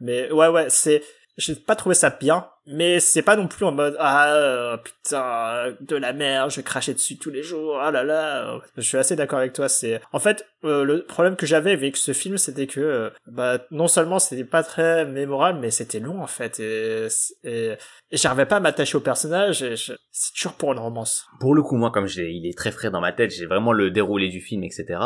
Mais 0.00 0.32
ouais, 0.32 0.48
ouais, 0.48 0.66
c'est. 0.70 1.02
J'ai 1.38 1.54
pas 1.54 1.76
trouvé 1.76 1.94
ça 1.94 2.10
bien, 2.10 2.46
mais 2.66 3.00
c'est 3.00 3.22
pas 3.22 3.36
non 3.36 3.48
plus 3.48 3.64
en 3.64 3.72
mode 3.72 3.96
ah 3.98 4.34
euh, 4.34 4.76
putain 4.76 5.74
de 5.80 5.96
la 5.96 6.12
merde, 6.12 6.50
je 6.50 6.60
cracher 6.60 6.92
dessus 6.92 7.16
tous 7.16 7.30
les 7.30 7.42
jours. 7.42 7.78
Ah 7.80 7.90
là 7.90 8.04
là. 8.04 8.60
Je 8.76 8.82
suis 8.82 8.98
assez 8.98 9.16
d'accord 9.16 9.38
avec 9.38 9.54
toi. 9.54 9.68
C'est 9.70 10.00
en 10.12 10.18
fait 10.18 10.46
euh, 10.64 10.84
le 10.84 11.04
problème 11.04 11.36
que 11.36 11.46
j'avais 11.46 11.72
avec 11.72 11.96
ce 11.96 12.12
film, 12.12 12.36
c'était 12.36 12.66
que 12.66 12.80
euh, 12.80 13.10
bah 13.26 13.58
non 13.70 13.88
seulement 13.88 14.18
c'était 14.18 14.44
pas 14.44 14.62
très 14.62 15.06
mémorable, 15.06 15.58
mais 15.58 15.70
c'était 15.70 16.00
long 16.00 16.22
en 16.22 16.26
fait 16.26 16.60
et, 16.60 17.08
et, 17.44 17.72
et 18.10 18.16
j'arrivais 18.16 18.46
pas 18.46 18.56
à 18.56 18.60
m'attacher 18.60 18.96
au 18.98 19.00
personnage. 19.00 19.62
Et 19.62 19.74
je- 19.76 19.94
c'est 20.10 20.34
toujours 20.34 20.52
pour 20.52 20.72
une 20.74 20.78
romance. 20.78 21.26
pour 21.40 21.54
le 21.54 21.62
coup, 21.62 21.76
moi, 21.76 21.90
comme 21.90 22.06
j'ai, 22.06 22.30
il 22.30 22.46
est 22.46 22.56
très 22.56 22.70
frais 22.72 22.90
dans 22.90 23.00
ma 23.00 23.12
tête, 23.12 23.30
j'ai 23.30 23.46
vraiment 23.46 23.72
le 23.72 23.90
déroulé 23.90 24.28
du 24.28 24.40
film, 24.42 24.64
etc. 24.64 25.00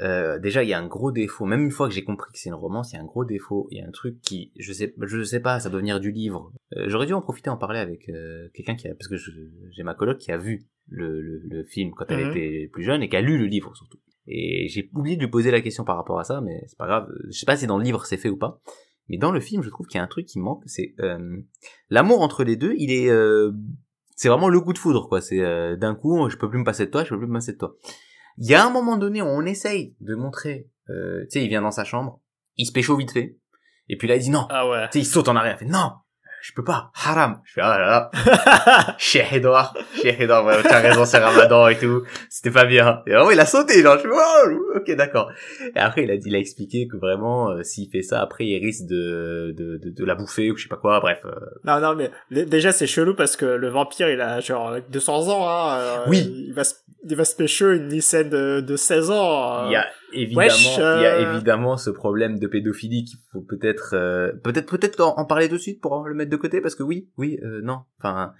Euh, 0.00 0.38
déjà, 0.38 0.62
il 0.62 0.68
y 0.68 0.72
a 0.72 0.78
un 0.78 0.86
gros 0.86 1.12
défaut. 1.12 1.44
Même 1.44 1.62
une 1.64 1.70
fois 1.70 1.88
que 1.88 1.94
j'ai 1.94 2.04
compris 2.04 2.32
que 2.32 2.38
c'est 2.38 2.48
une 2.48 2.54
romance, 2.54 2.92
il 2.92 2.96
y 2.96 2.98
a 2.98 3.02
un 3.02 3.06
gros 3.06 3.24
défaut. 3.24 3.68
Il 3.70 3.78
y 3.78 3.82
a 3.82 3.86
un 3.86 3.90
truc 3.90 4.20
qui, 4.22 4.52
je 4.58 4.72
sais, 4.72 4.94
je 5.00 5.22
sais 5.22 5.40
pas, 5.40 5.60
ça 5.60 5.68
doit 5.70 5.80
venir 5.80 6.00
du 6.00 6.10
livre. 6.10 6.52
Euh, 6.76 6.84
J'aurais 6.88 7.06
dû 7.06 7.12
en 7.12 7.20
profiter, 7.20 7.50
en 7.50 7.56
parler 7.56 7.78
avec 7.80 8.08
euh, 8.08 8.48
quelqu'un 8.54 8.76
qui 8.76 8.88
a, 8.88 8.94
parce 8.94 9.08
que 9.08 9.16
j'ai 9.16 9.82
ma 9.82 9.94
coloc 9.94 10.18
qui 10.18 10.32
a 10.32 10.38
vu 10.38 10.66
le, 10.88 11.20
le, 11.20 11.40
le 11.44 11.64
film 11.64 11.92
quand 11.96 12.06
elle 12.08 12.24
Mhm. 12.24 12.30
était 12.30 12.68
plus 12.72 12.82
jeune 12.82 13.02
et 13.02 13.08
qui 13.08 13.16
a 13.16 13.20
lu 13.20 13.36
le 13.38 13.46
livre 13.46 13.76
surtout. 13.76 13.98
Et 14.26 14.68
j'ai 14.68 14.88
oublié 14.94 15.16
de 15.16 15.22
lui 15.22 15.30
poser 15.30 15.50
la 15.50 15.60
question 15.60 15.84
par 15.84 15.96
rapport 15.96 16.18
à 16.18 16.24
ça, 16.24 16.40
mais 16.40 16.62
c'est 16.66 16.78
pas 16.78 16.86
grave. 16.86 17.08
Je 17.28 17.38
sais 17.38 17.46
pas 17.46 17.56
si 17.56 17.66
dans 17.66 17.78
le 17.78 17.84
livre 17.84 18.04
c'est 18.06 18.16
fait 18.16 18.28
ou 18.28 18.36
pas. 18.36 18.60
Mais 19.08 19.18
dans 19.18 19.32
le 19.32 19.40
film, 19.40 19.62
je 19.62 19.70
trouve 19.70 19.86
qu'il 19.88 19.98
y 19.98 20.00
a 20.00 20.04
un 20.04 20.08
truc 20.08 20.26
qui 20.26 20.38
manque, 20.38 20.62
c'est 20.66 20.94
euh, 21.00 21.36
l'amour 21.88 22.20
entre 22.22 22.44
les 22.44 22.54
deux. 22.56 22.74
Il 22.78 22.92
est, 22.92 23.10
euh, 23.10 23.50
c'est 24.14 24.28
vraiment 24.28 24.48
le 24.48 24.60
coup 24.60 24.72
de 24.72 24.78
foudre, 24.78 25.08
quoi. 25.08 25.20
C'est 25.20 25.40
euh, 25.40 25.74
d'un 25.76 25.96
coup, 25.96 26.28
je 26.30 26.36
peux 26.36 26.48
plus 26.48 26.60
me 26.60 26.64
passer 26.64 26.86
de 26.86 26.90
toi, 26.92 27.02
je 27.02 27.08
peux 27.10 27.18
plus 27.18 27.26
me 27.26 27.32
passer 27.34 27.52
de 27.54 27.58
toi. 27.58 27.74
Il 28.40 28.48
y 28.48 28.54
a 28.54 28.64
un 28.66 28.70
moment 28.70 28.96
donné 28.96 29.20
où 29.22 29.26
on 29.26 29.44
essaye 29.44 29.94
de 30.00 30.14
montrer, 30.14 30.68
euh, 30.88 31.24
tu 31.24 31.38
sais, 31.38 31.44
il 31.44 31.48
vient 31.48 31.60
dans 31.62 31.70
sa 31.70 31.84
chambre, 31.84 32.20
il 32.56 32.66
se 32.66 32.72
pécho 32.72 32.96
vite 32.96 33.12
fait, 33.12 33.36
et 33.88 33.96
puis 33.98 34.08
là 34.08 34.16
il 34.16 34.22
dit 34.22 34.30
non, 34.30 34.46
Ah 34.48 34.66
ouais. 34.68 34.88
tu 34.90 34.98
sais, 34.98 35.00
il 35.00 35.06
saute 35.06 35.28
en 35.28 35.36
arrière, 35.36 35.56
il 35.56 35.66
fait 35.66 35.70
non, 35.70 35.92
je 36.42 36.52
peux 36.52 36.64
pas, 36.64 36.90
haram. 37.04 37.40
Je 37.44 37.52
fais 37.54 37.60
ah 37.62 37.78
là 37.78 38.10
là, 38.14 38.96
Cheikh 38.98 39.32
Edouard, 39.32 39.74
Cheikh 40.02 40.20
Edouard, 40.20 40.44
ouais, 40.46 40.62
t'as 40.62 40.80
raison, 40.80 41.04
c'est 41.04 41.18
Ramadan 41.18 41.68
et 41.68 41.76
tout, 41.78 42.02
c'était 42.28 42.50
pas 42.50 42.64
bien. 42.64 43.02
Et 43.06 43.12
vraiment 43.12 43.30
il 43.30 43.40
a 43.40 43.46
sauté, 43.46 43.82
genre, 43.82 43.96
je 43.98 44.02
fais 44.02 44.08
oh, 44.12 44.76
ok 44.76 44.96
d'accord. 44.96 45.30
Et 45.74 45.78
après 45.78 46.04
il 46.04 46.10
a 46.10 46.16
dit, 46.16 46.28
il 46.28 46.34
a 46.34 46.38
expliqué 46.38 46.88
que 46.88 46.96
vraiment, 46.96 47.50
euh, 47.50 47.62
s'il 47.62 47.90
fait 47.90 48.02
ça, 48.02 48.20
après 48.22 48.46
il 48.46 48.58
risque 48.58 48.86
de, 48.86 49.54
de, 49.56 49.76
de, 49.78 49.90
de 49.90 50.04
la 50.04 50.14
bouffer 50.14 50.50
ou 50.50 50.56
je 50.56 50.62
sais 50.64 50.68
pas 50.68 50.76
quoi, 50.76 51.00
bref. 51.00 51.20
euh, 51.24 51.30
Non, 51.64 51.80
non, 51.80 51.94
mais 51.94 52.10
déjà 52.46 52.72
c'est 52.72 52.86
chelou 52.86 53.14
parce 53.14 53.36
que 53.36 53.44
le 53.44 53.68
vampire 53.68 54.08
il 54.08 54.20
a 54.20 54.40
genre 54.40 54.76
200 54.88 55.28
ans. 55.28 55.48
Hein, 55.48 55.78
euh, 55.78 55.96
Oui. 56.08 56.46
Il 56.48 56.54
va 56.54 56.64
se, 56.64 56.74
il 57.08 57.16
va 57.16 57.24
se 57.24 57.34
pécho 57.36 57.70
une 57.70 57.88
lycéenne 57.88 58.28
de, 58.30 58.60
de 58.60 58.76
16 58.76 59.10
ans. 59.10 59.66
Il 59.66 59.72
y 59.72 59.76
a 59.76 59.86
évidemment, 60.12 60.46
Wesh, 60.46 60.76
il 60.76 60.80
y 60.80 61.06
a 61.06 61.14
euh. 61.16 61.32
évidemment 61.34 61.76
ce 61.76 61.90
problème 61.90 62.38
de 62.38 62.46
pédophilie 62.46 63.04
qu'il 63.04 63.18
faut 63.32 63.40
peut-être, 63.42 63.94
euh, 63.94 64.32
peut-être, 64.44 64.66
peut-être 64.70 65.00
en, 65.00 65.18
en 65.18 65.24
parler 65.24 65.48
de 65.48 65.56
suite 65.58 65.80
pour 65.80 66.06
le 66.06 66.14
mettre 66.14 66.30
de 66.30 66.36
côté 66.36 66.60
parce 66.60 66.74
que 66.74 66.82
oui, 66.82 67.08
oui, 67.16 67.38
euh, 67.42 67.60
non. 67.62 67.80
Enfin, 67.98 68.32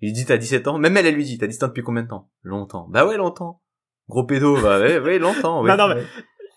il 0.00 0.12
dit 0.12 0.24
t'as 0.26 0.36
17 0.36 0.68
ans, 0.68 0.78
même 0.78 0.96
elle, 0.96 1.06
elle 1.06 1.14
lui 1.14 1.24
dit 1.24 1.38
t'as 1.38 1.46
17 1.46 1.62
ans 1.64 1.68
depuis 1.68 1.82
combien 1.82 2.02
de 2.02 2.08
temps? 2.08 2.30
Longtemps. 2.42 2.86
Bah 2.90 3.06
ouais, 3.06 3.16
longtemps. 3.16 3.62
Gros 4.08 4.24
pédo, 4.24 4.60
bah 4.60 4.78
ouais, 4.80 4.98
ouais, 4.98 5.18
longtemps. 5.20 5.62
ouais. 5.62 5.70
Non, 5.76 5.88
non, 5.88 5.94
mais- 5.94 6.02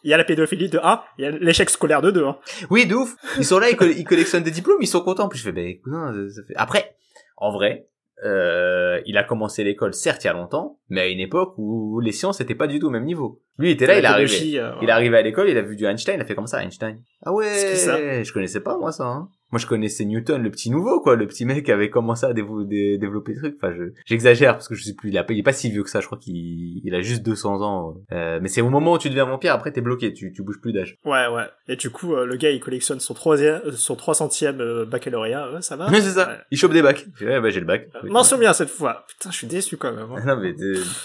Il 0.04 0.10
y 0.12 0.13
a 0.13 0.18
la 0.18 0.24
pédophilie 0.24 0.69
de 0.69 0.80
1, 0.81 1.01
il 1.18 1.24
y 1.24 1.27
a 1.27 1.31
l'échec 1.31 1.69
scolaire 1.69 2.01
de 2.01 2.12
2. 2.12 2.25
Hein. 2.25 2.38
Oui, 2.69 2.86
de 2.86 2.95
ouf. 2.95 3.15
Ils 3.38 3.45
sont 3.45 3.60
là, 3.60 3.69
ils, 3.69 3.75
coll- 3.75 3.94
ils 3.98 4.06
collectionnent 4.06 4.44
des 4.44 4.51
diplômes, 4.51 4.77
ils 4.81 4.88
sont 4.88 5.01
contents. 5.01 5.27
Puis 5.27 5.39
je 5.39 5.44
fais, 5.44 5.51
bah 5.51 5.62
écoute, 5.62 5.92
ça 5.94 6.42
fait... 6.48 6.54
Après, 6.56 6.95
en 7.38 7.51
vrai, 7.51 7.89
euh, 8.25 9.00
il 9.06 9.18
a 9.18 9.24
commencé 9.24 9.63
l'école, 9.63 9.94
certes, 9.94 10.24
il 10.24 10.27
y 10.27 10.30
a 10.30 10.33
longtemps, 10.33 10.80
mais 10.89 11.01
à 11.01 11.07
une 11.07 11.19
époque 11.19 11.54
où 11.57 12.00
les 12.00 12.12
sciences 12.12 12.42
étaient 12.42 12.56
pas 12.56 12.68
du 12.68 12.80
tout 12.80 12.88
au 12.88 12.92
même 12.92 13.06
niveau. 13.06 13.42
Lui, 13.57 13.69
il 13.69 13.74
était 13.74 13.88
là, 13.88 13.98
il 14.00 14.04
est 14.04 14.07
arrivé. 14.07 14.60
euh, 14.60 14.71
Il 14.81 14.89
est 14.89 14.92
arrivé 14.92 15.18
à 15.18 15.21
l'école, 15.21 15.50
il 15.50 15.57
a 15.57 15.62
vu 15.62 15.75
du 15.75 15.86
Einstein, 15.86 16.16
il 16.16 16.21
a 16.21 16.25
fait 16.25 16.36
comme 16.36 16.48
ça, 16.48 16.63
Einstein. 16.63 17.00
Ah 17.25 17.33
ouais, 17.33 17.75
ça 17.75 18.24
je 18.24 18.31
connaissais 18.33 18.62
pas 18.62 18.77
moi 18.77 18.92
ça. 18.92 19.06
Hein. 19.06 19.30
Moi 19.51 19.60
je 19.60 19.66
connaissais 19.66 20.06
Newton, 20.06 20.42
le 20.44 20.51
petit 20.51 20.69
nouveau 20.69 21.00
quoi, 21.01 21.16
le 21.16 21.25
petit 21.28 21.44
mec 21.46 21.66
qui 21.66 21.72
avait 21.72 21.90
commencé 21.90 22.25
à 22.25 22.34
développer 22.34 23.34
des 23.34 23.40
trucs. 23.40 23.56
Enfin, 23.56 23.74
je 23.75 23.92
j'exagère 24.06 24.54
parce 24.54 24.68
que 24.68 24.75
je 24.75 24.84
sais 24.84 24.94
plus, 24.94 25.10
il, 25.10 25.18
a, 25.18 25.24
pas- 25.24 25.34
il 25.34 25.40
est 25.40 25.44
pas 25.44 25.54
si 25.54 25.69
vieux 25.72 25.84
que 25.84 25.90
ça. 25.90 26.00
Je 26.01 26.06
crois 26.06 26.18
qu'il 26.18 26.81
il 26.86 26.94
a 26.96 27.01
juste 27.01 27.24
200 27.24 27.62
ans. 27.62 27.96
Euh, 28.12 28.40
mais 28.42 28.48
c'est 28.48 28.62
au 28.62 28.69
moment 28.69 28.94
où 28.94 28.98
tu 28.98 29.10
deviens 29.10 29.25
vampire, 29.25 29.54
après 29.54 29.72
t'es 29.72 29.81
bloqué, 29.81 30.13
tu 30.13 30.31
tu 30.34 30.44
bouges 30.44 30.62
plus 30.62 30.72
d'âge. 30.74 30.98
Ouais, 31.06 31.28
ouais. 31.28 31.44
Et 31.68 31.75
du 31.75 31.90
coup, 31.90 32.13
euh, 32.16 32.25
le 32.25 32.36
gars, 32.38 32.51
il 32.51 32.60
collectionne 32.60 33.00
son 33.00 33.13
troisième, 33.13 33.62
euh, 33.66 33.72
son 33.72 33.96
300e 33.96 34.60
euh, 34.62 34.86
baccalauréat. 34.86 35.51
Ouais, 35.54 35.62
ça 35.62 35.75
va 35.75 35.90
Ouais, 35.90 36.01
c'est 36.01 36.12
ça. 36.12 36.28
Ouais. 36.28 36.38
Il 36.51 36.57
chope 36.57 36.74
des 36.74 36.81
bacs. 36.81 37.06
Ouais, 37.22 37.40
bah 37.42 37.50
j'ai 37.50 37.60
le 37.60 37.66
bac. 37.66 37.90
Euh, 37.96 38.07
Mention 38.10 38.38
bien 38.38 38.54
cette 38.54 38.69
fois. 38.69 39.06
Putain, 39.07 39.31
je 39.31 39.36
suis 39.38 39.48
déçu 39.48 39.78
quand 39.78 39.92
même. 39.94 40.10
hein. 40.12 40.24
non 40.25 40.38
mais 40.40 40.54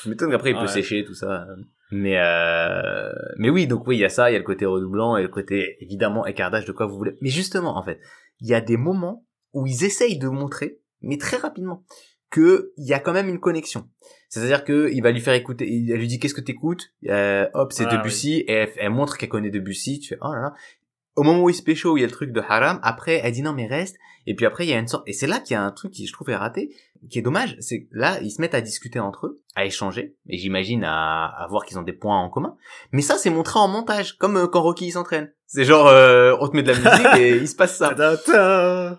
m'étonnes 0.07 0.31
qu'après 0.31 0.51
il 0.51 0.55
peut 0.57 0.63
Ouais. 0.63 0.69
sécher 0.69 1.05
tout 1.05 1.15
ça. 1.15 1.47
Mais 1.91 2.19
euh... 2.19 3.13
mais 3.37 3.51
oui 3.51 3.67
donc 3.67 3.87
oui 3.87 3.97
il 3.97 4.01
y 4.01 4.05
a 4.05 4.09
ça, 4.09 4.31
il 4.31 4.33
y 4.33 4.37
a 4.37 4.39
le 4.39 4.45
côté 4.45 4.67
redoublant 4.67 5.17
et 5.17 5.23
le 5.23 5.29
côté 5.29 5.77
évidemment 5.81 6.27
écartage 6.27 6.65
de 6.65 6.73
quoi 6.73 6.87
vous 6.87 6.97
voulez. 6.97 7.17
Mais 7.21 7.29
justement 7.29 7.77
en 7.77 7.83
fait 7.83 8.01
il 8.41 8.49
y 8.49 8.55
a 8.55 8.61
des 8.61 8.77
moments 8.77 9.25
où 9.53 9.67
ils 9.67 9.85
essayent 9.85 10.19
de 10.19 10.29
montrer 10.29 10.79
mais 11.03 11.19
très 11.19 11.37
rapidement 11.37 11.85
que 12.35 12.73
il 12.77 12.89
y 12.89 12.93
a 12.93 12.99
quand 12.99 13.13
même 13.13 13.29
une 13.29 13.39
connexion. 13.39 13.89
C'est-à-dire 14.29 14.65
que 14.65 14.91
il 14.93 15.03
va 15.03 15.13
lui 15.13 15.21
faire 15.21 15.35
écouter, 15.35 15.71
il 15.71 15.93
elle 15.93 15.99
lui 15.99 16.09
dit 16.09 16.19
qu'est-ce 16.19 16.35
que 16.35 16.41
t'écoutes, 16.41 16.93
euh, 17.09 17.47
hop 17.55 17.73
c'est 17.73 17.85
Ah, 17.87 17.97
Debussy 17.97 18.39
et 18.49 18.53
elle, 18.53 18.71
elle 18.77 18.91
montre 18.91 19.17
qu'elle 19.17 19.29
connaît 19.29 19.51
Debussy. 19.51 20.01
Tu 20.01 20.09
fais 20.09 20.19
oh 20.21 20.33
là 20.33 20.41
là. 20.41 20.55
Au 21.15 21.23
moment 21.23 21.45
où 21.45 21.49
il 21.49 21.55
se 21.55 21.63
pécho, 21.63 21.93
où 21.93 21.97
il 21.97 22.01
y 22.01 22.03
a 22.03 22.09
le 22.09 22.13
truc 22.13 22.33
de 22.33 22.41
haram, 22.41 22.81
après 22.83 23.21
elle 23.23 23.33
dit 23.33 23.43
non 23.43 23.53
mais 23.53 23.69
reste. 23.69 23.97
Et 24.27 24.35
puis 24.35 24.47
après 24.47 24.67
il 24.67 24.71
y 24.71 24.73
a 24.73 24.81
une 24.81 24.89
sorte 24.89 25.07
et 25.07 25.13
c'est 25.13 25.29
là 25.29 25.39
qu'il 25.39 25.55
y 25.55 25.57
a 25.57 25.63
un 25.63 25.71
truc 25.71 25.93
qui 25.93 26.09
je 26.09 26.13
trouve 26.13 26.29
est 26.31 26.37
raté 26.37 26.75
qui 27.11 27.19
est 27.19 27.23
dommage, 27.23 27.57
c'est 27.61 27.83
que 27.83 27.89
là, 27.93 28.19
ils 28.21 28.31
se 28.31 28.41
mettent 28.41 28.55
à 28.55 28.61
discuter 28.61 29.01
entre 29.01 29.27
eux, 29.27 29.43
à 29.55 29.65
échanger, 29.65 30.17
et 30.29 30.39
j'imagine 30.39 30.85
à, 30.85 31.27
à 31.27 31.47
voir 31.49 31.65
qu'ils 31.65 31.79
ont 31.79 31.83
des 31.83 31.93
points 31.93 32.19
en 32.19 32.29
commun. 32.31 32.57
Mais 32.93 33.03
ça, 33.03 33.17
c'est 33.17 33.31
montré 33.31 33.59
en 33.59 33.69
montage, 33.69 34.17
comme 34.17 34.37
euh, 34.37 34.47
quand 34.47 34.63
Rocky 34.63 34.91
s'entraîne. 34.91 35.31
C'est 35.47 35.65
genre, 35.65 35.87
euh, 35.87 36.35
on 36.41 36.49
te 36.49 36.57
met 36.57 36.63
de 36.63 36.73
la 36.73 36.79
musique 36.79 37.07
et 37.19 37.37
il 37.37 37.49
se 37.49 37.55
passe 37.55 37.77
ça. 37.77 37.95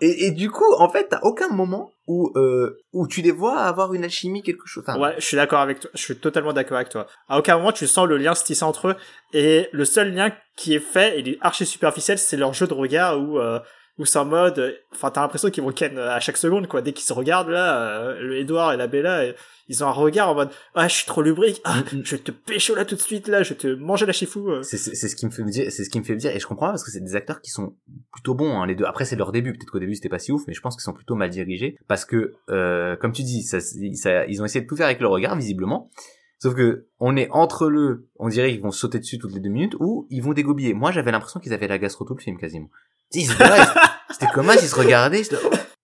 Et, 0.00 0.26
et 0.26 0.30
du 0.30 0.50
coup, 0.50 0.72
en 0.78 0.88
fait, 0.88 1.08
t'as 1.08 1.20
aucun 1.22 1.48
moment 1.48 1.90
où 2.06 2.32
euh, 2.36 2.78
où 2.92 3.06
tu 3.06 3.20
les 3.20 3.30
vois 3.30 3.58
avoir 3.58 3.92
une 3.92 4.04
alchimie, 4.04 4.42
quelque 4.42 4.66
chose. 4.66 4.84
Enfin, 4.86 4.98
Ouais, 4.98 5.14
je 5.18 5.24
suis 5.24 5.36
d'accord 5.36 5.60
avec 5.60 5.80
toi. 5.80 5.90
Je 5.94 6.00
suis 6.00 6.16
totalement 6.16 6.52
d'accord 6.52 6.76
avec 6.76 6.88
toi. 6.88 7.06
À 7.28 7.38
aucun 7.38 7.58
moment 7.58 7.72
tu 7.72 7.86
sens 7.86 8.06
le 8.06 8.16
lien 8.16 8.34
se 8.34 8.44
tisser 8.44 8.64
entre 8.64 8.88
eux. 8.88 8.96
Et 9.32 9.68
le 9.72 9.84
seul 9.84 10.14
lien 10.14 10.32
qui 10.56 10.74
est 10.74 10.80
fait, 10.80 11.20
il 11.20 11.28
est 11.28 11.38
archi 11.40 11.66
superficiel, 11.66 12.18
c'est 12.18 12.36
leur 12.36 12.54
jeu 12.54 12.66
de 12.66 12.74
regard 12.74 13.20
où 13.20 13.38
euh, 13.38 13.58
où 13.98 14.04
c'est 14.04 14.18
en 14.18 14.24
mode, 14.26 14.58
euh, 14.58 14.72
enfin 14.92 15.10
t'as 15.10 15.22
l'impression 15.22 15.50
qu'ils 15.50 15.62
vont 15.64 15.72
ken 15.72 15.98
à 15.98 16.20
chaque 16.20 16.36
seconde 16.36 16.66
quoi. 16.68 16.82
Dès 16.82 16.92
qu'ils 16.92 17.06
se 17.06 17.12
regardent 17.12 17.48
là, 17.48 17.78
euh, 18.00 18.20
le 18.20 18.38
Edouard 18.38 18.72
et 18.72 18.76
la 18.76 18.86
Bella, 18.86 19.20
euh, 19.20 19.32
ils 19.68 19.82
ont 19.82 19.88
un 19.88 19.92
regard 19.92 20.28
en 20.28 20.34
mode, 20.34 20.50
ah 20.74 20.86
je 20.86 20.94
suis 20.94 21.06
trop 21.06 21.22
lubrique, 21.22 21.60
ah 21.64 21.76
Mm, 21.92 21.98
mm. 21.98 22.02
je 22.04 22.16
vais 22.16 22.22
te 22.22 22.30
pécho 22.30 22.74
là 22.74 22.84
tout 22.84 22.94
de 22.94 23.00
suite 23.00 23.26
là, 23.28 23.42
je 23.42 23.50
vais 23.50 23.54
te 23.58 23.66
manger 23.68 24.06
la 24.06 24.12
chifou. 24.12 24.50
euh. 24.50 24.62
C'est 24.62 24.76
ce 24.78 25.16
qui 25.16 25.26
me 25.26 25.30
fait 25.30 25.42
me 25.42 25.50
dire, 25.50 25.72
c'est 25.72 25.82
ce 25.84 25.90
qui 25.90 25.98
me 25.98 26.04
fait 26.04 26.12
me 26.14 26.18
dire, 26.18 26.30
et 26.34 26.38
je 26.38 26.46
comprends 26.46 26.68
parce 26.68 26.84
que 26.84 26.90
c'est 26.90 27.00
des 27.00 27.16
acteurs 27.16 27.40
qui 27.40 27.50
sont 27.50 27.74
plutôt 28.12 28.34
bons, 28.34 28.60
hein, 28.60 28.66
les 28.66 28.74
deux. 28.74 28.84
Après, 28.84 29.04
c'est 29.04 29.16
leur 29.16 29.32
début. 29.32 29.52
Peut-être 29.54 29.70
qu'au 29.70 29.78
début 29.78 29.94
c'était 29.94 30.08
pas 30.08 30.18
si 30.18 30.30
ouf, 30.32 30.42
mais 30.46 30.54
je 30.54 30.60
pense 30.60 30.76
qu'ils 30.76 30.82
sont 30.84 30.92
plutôt 30.92 31.14
mal 31.14 31.30
dirigés 31.30 31.76
parce 31.88 32.04
que, 32.04 32.34
euh, 32.50 32.96
comme 32.96 33.12
tu 33.12 33.22
dis, 33.22 33.42
ça, 33.42 33.58
ça- 33.60 34.26
ils 34.26 34.40
ont 34.42 34.44
essayé 34.44 34.60
de 34.62 34.68
tout 34.68 34.76
faire 34.76 34.86
avec 34.86 35.00
le 35.00 35.08
regard, 35.08 35.34
visiblement. 35.36 35.90
Sauf 36.38 36.54
que 36.54 36.86
on 37.00 37.16
est 37.16 37.28
entre 37.30 37.68
le, 37.68 38.08
on 38.18 38.28
dirait 38.28 38.50
qu'ils 38.52 38.60
vont 38.60 38.70
sauter 38.70 38.98
dessus 38.98 39.18
toutes 39.18 39.32
les 39.32 39.40
deux 39.40 39.48
minutes 39.50 39.74
ou 39.80 40.06
ils 40.10 40.22
vont 40.22 40.32
dégobiller. 40.34 40.74
Moi, 40.74 40.92
j'avais 40.92 41.10
l'impression 41.10 41.40
qu'ils 41.40 41.54
avaient 41.54 41.68
la 41.68 41.78
gastro 41.78 42.04
tout 42.04 42.14
le 42.14 42.20
film 42.22 42.36
quasiment. 42.38 42.68
C'était 43.10 44.26
comme 44.34 44.46
ça, 44.46 44.54
ils 44.54 44.60
se 44.68 44.74
regardaient. 44.74 45.22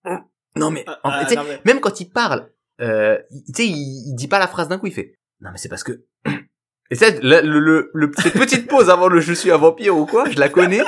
oh. 0.05 0.17
Non 0.55 0.69
mais, 0.69 0.85
en 1.03 1.09
Ah, 1.09 1.25
fait, 1.25 1.35
non, 1.35 1.43
mais- 1.47 1.59
même 1.65 1.79
quand 1.79 1.99
il 1.99 2.09
parle, 2.09 2.49
euh, 2.81 3.17
tu 3.47 3.63
sais, 3.63 3.67
il, 3.67 4.09
il 4.09 4.15
dit 4.15 4.27
pas 4.27 4.39
la 4.39 4.47
phrase 4.47 4.67
d'un 4.67 4.77
coup, 4.77 4.87
il 4.87 4.93
fait. 4.93 5.17
Non 5.41 5.49
mais 5.51 5.57
c'est 5.57 5.69
parce 5.69 5.83
que. 5.83 6.03
Et 6.91 6.95
ça, 6.95 7.07
le, 7.09 7.41
le, 7.41 7.89
le- 7.93 8.11
cette 8.21 8.33
petite 8.33 8.67
pause 8.67 8.89
avant 8.91 9.07
le 9.07 9.19
je 9.19 9.33
suis 9.33 9.49
un 9.51 9.57
vampire 9.57 9.97
ou 9.97 10.05
quoi, 10.05 10.29
je 10.29 10.37
la 10.39 10.49
connais. 10.49 10.81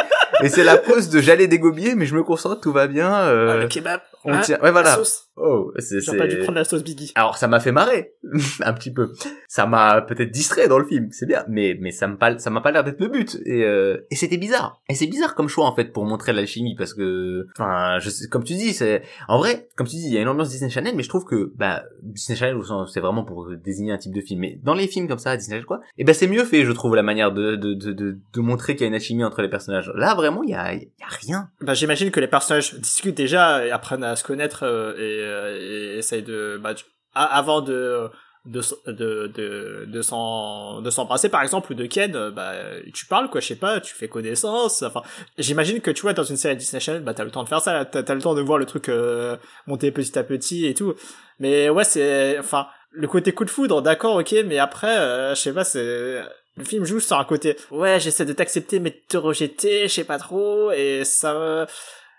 et 0.44 0.50
c'est 0.50 0.64
la 0.64 0.78
pause 0.78 1.10
de 1.10 1.20
j'allais 1.20 1.48
dégobiller, 1.48 1.96
mais 1.96 2.06
je 2.06 2.14
me 2.16 2.22
concentre, 2.24 2.62
tout 2.62 2.72
va 2.72 2.86
bien. 2.88 3.12
Ah, 3.12 3.30
Euh, 3.30 3.62
le 3.62 3.68
kebab. 3.68 4.02
on 4.24 4.34
hein, 4.34 4.42
tient. 4.42 4.60
Ouais 4.62 4.72
voilà. 4.72 4.90
la 4.92 4.96
sauce. 4.98 5.25
Oh, 5.38 5.74
c'est 5.80 6.00
J'aurais 6.00 6.18
pas 6.18 6.28
dû 6.28 6.38
prendre 6.38 6.58
la 6.58 6.64
sauce 6.64 6.84
Biggie. 6.84 7.12
Alors 7.16 7.38
ça 7.38 7.48
m'a 7.48 7.60
fait 7.60 7.72
marrer 7.72 8.14
un 8.62 8.74
petit 8.74 8.92
peu. 8.92 9.12
Ça 9.48 9.66
m'a 9.66 10.02
peut-être 10.02 10.32
distrait 10.32 10.68
dans 10.68 10.80
le 10.80 10.86
film, 10.86 11.10
c'est 11.12 11.26
bien, 11.26 11.44
mais 11.50 11.78
mais 11.80 11.92
ça 11.92 12.08
m'a 12.08 12.16
pas 12.16 12.38
ça 12.40 12.50
m'a 12.50 12.62
pas 12.62 12.72
l'air 12.72 12.84
d'être 12.84 13.00
le 13.00 13.10
but 13.10 13.38
et 13.46 13.64
euh, 13.64 14.06
et 14.10 14.16
c'était 14.16 14.38
bizarre. 14.38 14.82
Et 14.90 14.96
c'est 14.96 15.08
bizarre 15.08 15.36
comme 15.36 15.48
choix 15.48 15.66
en 15.66 15.76
fait 15.76 15.92
pour 15.92 16.06
montrer 16.06 16.32
l'alchimie 16.34 16.76
parce 16.76 16.94
que 16.94 17.48
enfin 17.58 18.00
je 18.00 18.10
sais, 18.10 18.28
comme 18.28 18.44
tu 18.44 18.54
dis 18.54 18.74
c'est 18.74 19.04
en 19.28 19.38
vrai 19.38 19.68
comme 19.76 19.88
tu 19.88 19.96
dis 19.96 20.08
il 20.08 20.14
y 20.14 20.18
a 20.18 20.22
une 20.22 20.28
ambiance 20.28 20.50
Disney 20.50 20.70
Channel 20.70 20.96
mais 20.96 21.04
je 21.04 21.10
trouve 21.10 21.26
que 21.26 21.52
bah 21.56 21.84
Disney 22.02 22.38
Channel 22.38 22.62
c'est 22.92 23.02
vraiment 23.02 23.24
pour 23.24 23.50
désigner 23.64 23.92
un 23.92 23.98
type 23.98 24.14
de 24.14 24.22
film 24.22 24.40
mais 24.40 24.60
dans 24.64 24.74
les 24.74 24.88
films 24.88 25.08
comme 25.08 25.20
ça 25.20 25.36
Disney 25.36 25.56
Channel 25.56 25.66
quoi 25.66 25.82
et 25.98 26.04
ben 26.04 26.14
c'est 26.14 26.28
mieux 26.28 26.46
fait 26.46 26.64
je 26.64 26.72
trouve 26.72 26.96
la 26.96 27.04
manière 27.04 27.34
de 27.34 27.56
de 27.56 27.74
de 27.74 27.92
de, 27.92 28.18
de 28.34 28.42
montrer 28.42 28.76
qu'il 28.76 28.82
y 28.82 28.86
a 28.86 28.88
une 28.88 28.94
alchimie 28.94 29.24
entre 29.24 29.42
les 29.42 29.50
personnages. 29.50 29.92
Là 29.96 30.16
vraiment 30.16 30.44
il 30.44 30.52
y 30.52 30.56
a 30.56 30.74
y 30.74 30.86
a 31.04 31.08
rien. 31.28 31.50
Bah 31.62 31.74
j'imagine 31.74 32.12
que 32.12 32.20
les 32.20 32.28
personnages 32.28 32.76
discutent 32.76 33.18
déjà 33.18 33.66
et 33.66 33.72
apprennent 33.72 34.04
à 34.04 34.16
se 34.16 34.24
connaître 34.24 34.64
euh, 34.64 34.94
et, 34.98 35.22
euh, 35.22 35.25
et 35.26 35.98
essayent 35.98 36.24
de 36.24 36.60
bah, 36.62 36.74
avant 37.14 37.62
de 37.62 38.10
de 38.46 38.62
de 38.88 39.28
de 39.28 39.86
de 39.86 40.90
s'embrasser 40.92 41.30
par 41.30 41.42
exemple 41.42 41.72
ou 41.72 41.76
de 41.76 41.86
Ken 41.88 42.16
euh, 42.16 42.30
bah 42.30 42.54
tu 42.94 43.08
parles 43.08 43.30
quoi 43.30 43.42
je 43.42 43.48
sais 43.48 43.56
pas 43.56 43.80
tu 43.80 43.96
fais 43.96 44.08
connaissance 44.08 44.84
enfin 44.84 45.02
j'imagine 45.40 45.82
que 45.82 45.90
tu 45.90 46.04
vois 46.04 46.14
dans 46.14 46.24
une 46.24 46.38
série 46.38 46.56
Disney 46.56 46.80
Channel 46.80 47.02
bah 47.02 47.16
t'as 47.16 47.24
le 47.24 47.32
temps 47.32 47.44
de 47.44 47.50
faire 47.50 47.62
ça 47.62 47.86
t'as 47.86 48.02
as 48.02 48.16
le 48.16 48.22
temps 48.22 48.36
de 48.36 48.42
voir 48.42 48.60
le 48.60 48.66
truc 48.66 48.90
euh, 48.90 49.36
monter 49.66 49.92
petit 49.92 50.18
à 50.18 50.24
petit 50.24 50.68
et 50.68 50.76
tout. 50.76 50.94
Mais 51.40 51.70
ouais 51.70 51.84
c'est 51.84 52.38
enfin 52.38 52.68
le 52.92 53.08
côté 53.08 53.32
coup 53.34 53.46
de 53.46 53.50
foudre 53.50 53.82
d'accord 53.82 54.18
ok 54.18 54.36
mais 54.46 54.60
après 54.60 54.96
euh, 54.96 55.34
je 55.34 55.42
sais 55.42 55.54
pas 55.54 55.64
c'est 55.64 56.22
le 56.58 56.64
film 56.64 56.86
joue 56.86 57.00
sur 57.00 57.18
un 57.18 57.26
côté 57.26 57.58
ouais 57.72 58.00
j'essaie 58.00 58.26
de 58.26 58.34
t'accepter 58.34 58.80
mais 58.80 58.92
de 58.92 59.02
te 59.10 59.18
rejeter 59.18 59.88
je 59.88 59.94
sais 59.94 60.04
pas 60.04 60.20
trop 60.20 60.72
et 60.72 61.04
ça 61.04 61.66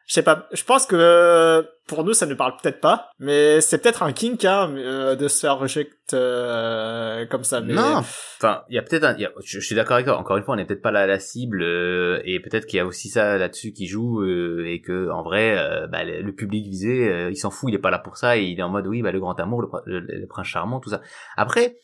je 0.07 0.15
sais 0.15 0.23
pas 0.23 0.47
je 0.53 0.63
pense 0.65 0.87
que 0.87 1.67
pour 1.87 2.05
nous 2.05 2.15
ça 2.15 2.27
ne 2.27 2.35
parle 2.35 2.55
peut-être 2.63 2.81
pas 2.81 3.11
mais 3.19 3.61
c'est 3.61 3.79
peut-être 3.79 4.03
un 4.03 4.13
kink 4.13 4.45
hein, 4.45 4.73
euh, 4.77 5.15
de 5.17 5.29
se 5.29 5.41
faire 5.41 5.59
rejeter 5.59 5.91
euh, 6.15 7.27
comme 7.27 7.45
ça 7.45 7.61
Non, 7.61 7.97
enfin, 7.99 8.63
il 8.69 8.77
y 8.77 8.79
a 8.79 8.83
peut-être 8.83 9.05
un, 9.05 9.15
a- 9.15 9.31
je, 9.45 9.61
suis 9.61 9.75
d'accord 9.75 9.95
avec 9.95 10.07
toi. 10.07 10.17
Encore 10.19 10.37
une 10.37 10.45
fois, 10.45 10.55
on 10.55 10.57
n'est 10.57 10.65
peut-être 10.65 10.83
pas 10.83 10.93
la, 10.93 11.07
la 11.07 11.19
cible, 11.19 11.63
euh, 11.63 12.21
et 12.25 12.39
peut-être 12.41 12.67
qu'il 12.67 12.77
y 12.77 12.81
a 12.81 12.87
aussi 12.87 13.09
ça 13.09 13.37
là-dessus 13.39 13.73
qui 13.73 13.87
joue, 13.87 14.21
euh, 14.23 14.65
et 14.67 14.81
que 14.81 15.11
en 15.11 15.23
vrai, 15.23 15.59
euh, 15.59 15.87
bah, 15.89 16.05
le, 16.05 16.33
public 16.33 16.65
visé, 16.67 17.09
euh, 17.09 17.31
il 17.31 17.37
s'en 17.37 17.51
fout, 17.51 17.71
il 17.71 17.75
est 17.75 17.81
pas 17.81 17.91
là 17.91 17.99
pour 17.99 18.17
ça, 18.17 18.37
et 18.37 18.43
il 18.45 18.59
est 18.59 18.63
en 18.63 18.69
mode 18.69 18.87
oui, 18.87 19.03
bah 19.03 19.11
le 19.13 19.19
grand 19.21 19.39
amour, 19.41 19.63
le, 19.63 19.69
prin- 19.69 19.83
le- 19.87 20.01
le 20.01 20.27
prince 20.27 20.47
charmant, 20.47 20.81
tout 20.81 20.91
ça. 20.91 21.01
Après, 21.37 21.79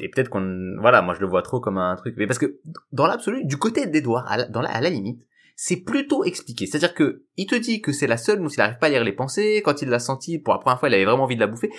et 0.00 0.08
peut-être 0.08 0.30
qu'on, 0.30 0.76
voilà, 0.80 1.02
moi 1.02 1.14
je 1.14 1.20
le 1.20 1.26
vois 1.26 1.42
trop 1.42 1.60
comme 1.60 1.76
un 1.76 1.96
truc, 1.96 2.14
mais 2.16 2.26
parce 2.26 2.38
que 2.38 2.58
dans 2.92 3.06
l'absolu, 3.06 3.44
du 3.44 3.58
côté 3.58 3.86
d'Edouard, 3.86 4.26
à 4.30 4.38
la 4.80 4.88
limite, 4.90 5.20
c'est 5.56 5.76
plutôt 5.76 6.22
expliqué. 6.22 6.66
C'est-à-dire 6.66 6.94
que 6.94 7.24
il 7.36 7.46
te 7.46 7.54
dit 7.54 7.80
que 7.80 7.90
c'est 7.90 8.06
la 8.06 8.18
seule 8.18 8.40
dont 8.40 8.48
il 8.48 8.58
n'arrive 8.58 8.78
pas 8.78 8.86
à 8.86 8.90
lire 8.90 9.02
les 9.02 9.12
pensées. 9.12 9.62
Quand 9.64 9.80
il 9.82 9.88
l'a 9.88 9.98
senti 9.98 10.38
pour 10.38 10.52
la 10.52 10.60
première 10.60 10.78
fois, 10.78 10.90
il 10.90 10.94
avait 10.94 11.06
vraiment 11.06 11.24
envie 11.24 11.34
de 11.34 11.40
la 11.40 11.46
bouffer. 11.46 11.70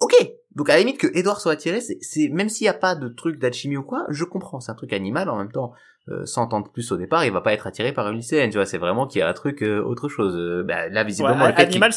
Ok, 0.00 0.14
donc 0.54 0.70
à 0.70 0.74
la 0.74 0.78
limite 0.78 0.98
que 0.98 1.08
Edward 1.16 1.40
soit 1.40 1.52
attiré, 1.52 1.80
c'est 1.80 2.28
même 2.28 2.48
s'il 2.48 2.64
n'y 2.64 2.68
a 2.68 2.74
pas 2.74 2.94
de 2.94 3.08
truc 3.08 3.38
d'alchimie 3.38 3.76
ou 3.76 3.82
quoi, 3.82 4.04
je 4.08 4.24
comprends, 4.24 4.60
c'est 4.60 4.70
un 4.70 4.76
truc 4.76 4.92
animal 4.92 5.28
en 5.28 5.36
même 5.36 5.52
temps. 5.52 5.72
Euh, 6.08 6.24
plus 6.72 6.90
au 6.90 6.96
départ, 6.96 7.24
il 7.24 7.32
va 7.32 7.40
pas 7.40 7.52
être 7.52 7.66
attiré 7.66 7.92
par 7.92 8.08
une 8.10 8.16
lycéenne, 8.16 8.50
tu 8.50 8.56
vois, 8.56 8.66
c'est 8.66 8.78
vraiment 8.78 9.06
qu'il 9.06 9.20
y 9.20 9.22
a 9.22 9.28
un 9.28 9.32
truc 9.32 9.62
euh, 9.62 9.80
autre 9.82 10.08
chose. 10.08 10.34
Euh, 10.36 10.64
bah, 10.64 10.88
là 10.88 11.02
Ouais, 11.02 11.06
visiblement 11.06 11.46
le 11.46 11.52
fait 11.52 11.68
qu'il- 11.68 11.82
animal, 11.82 11.92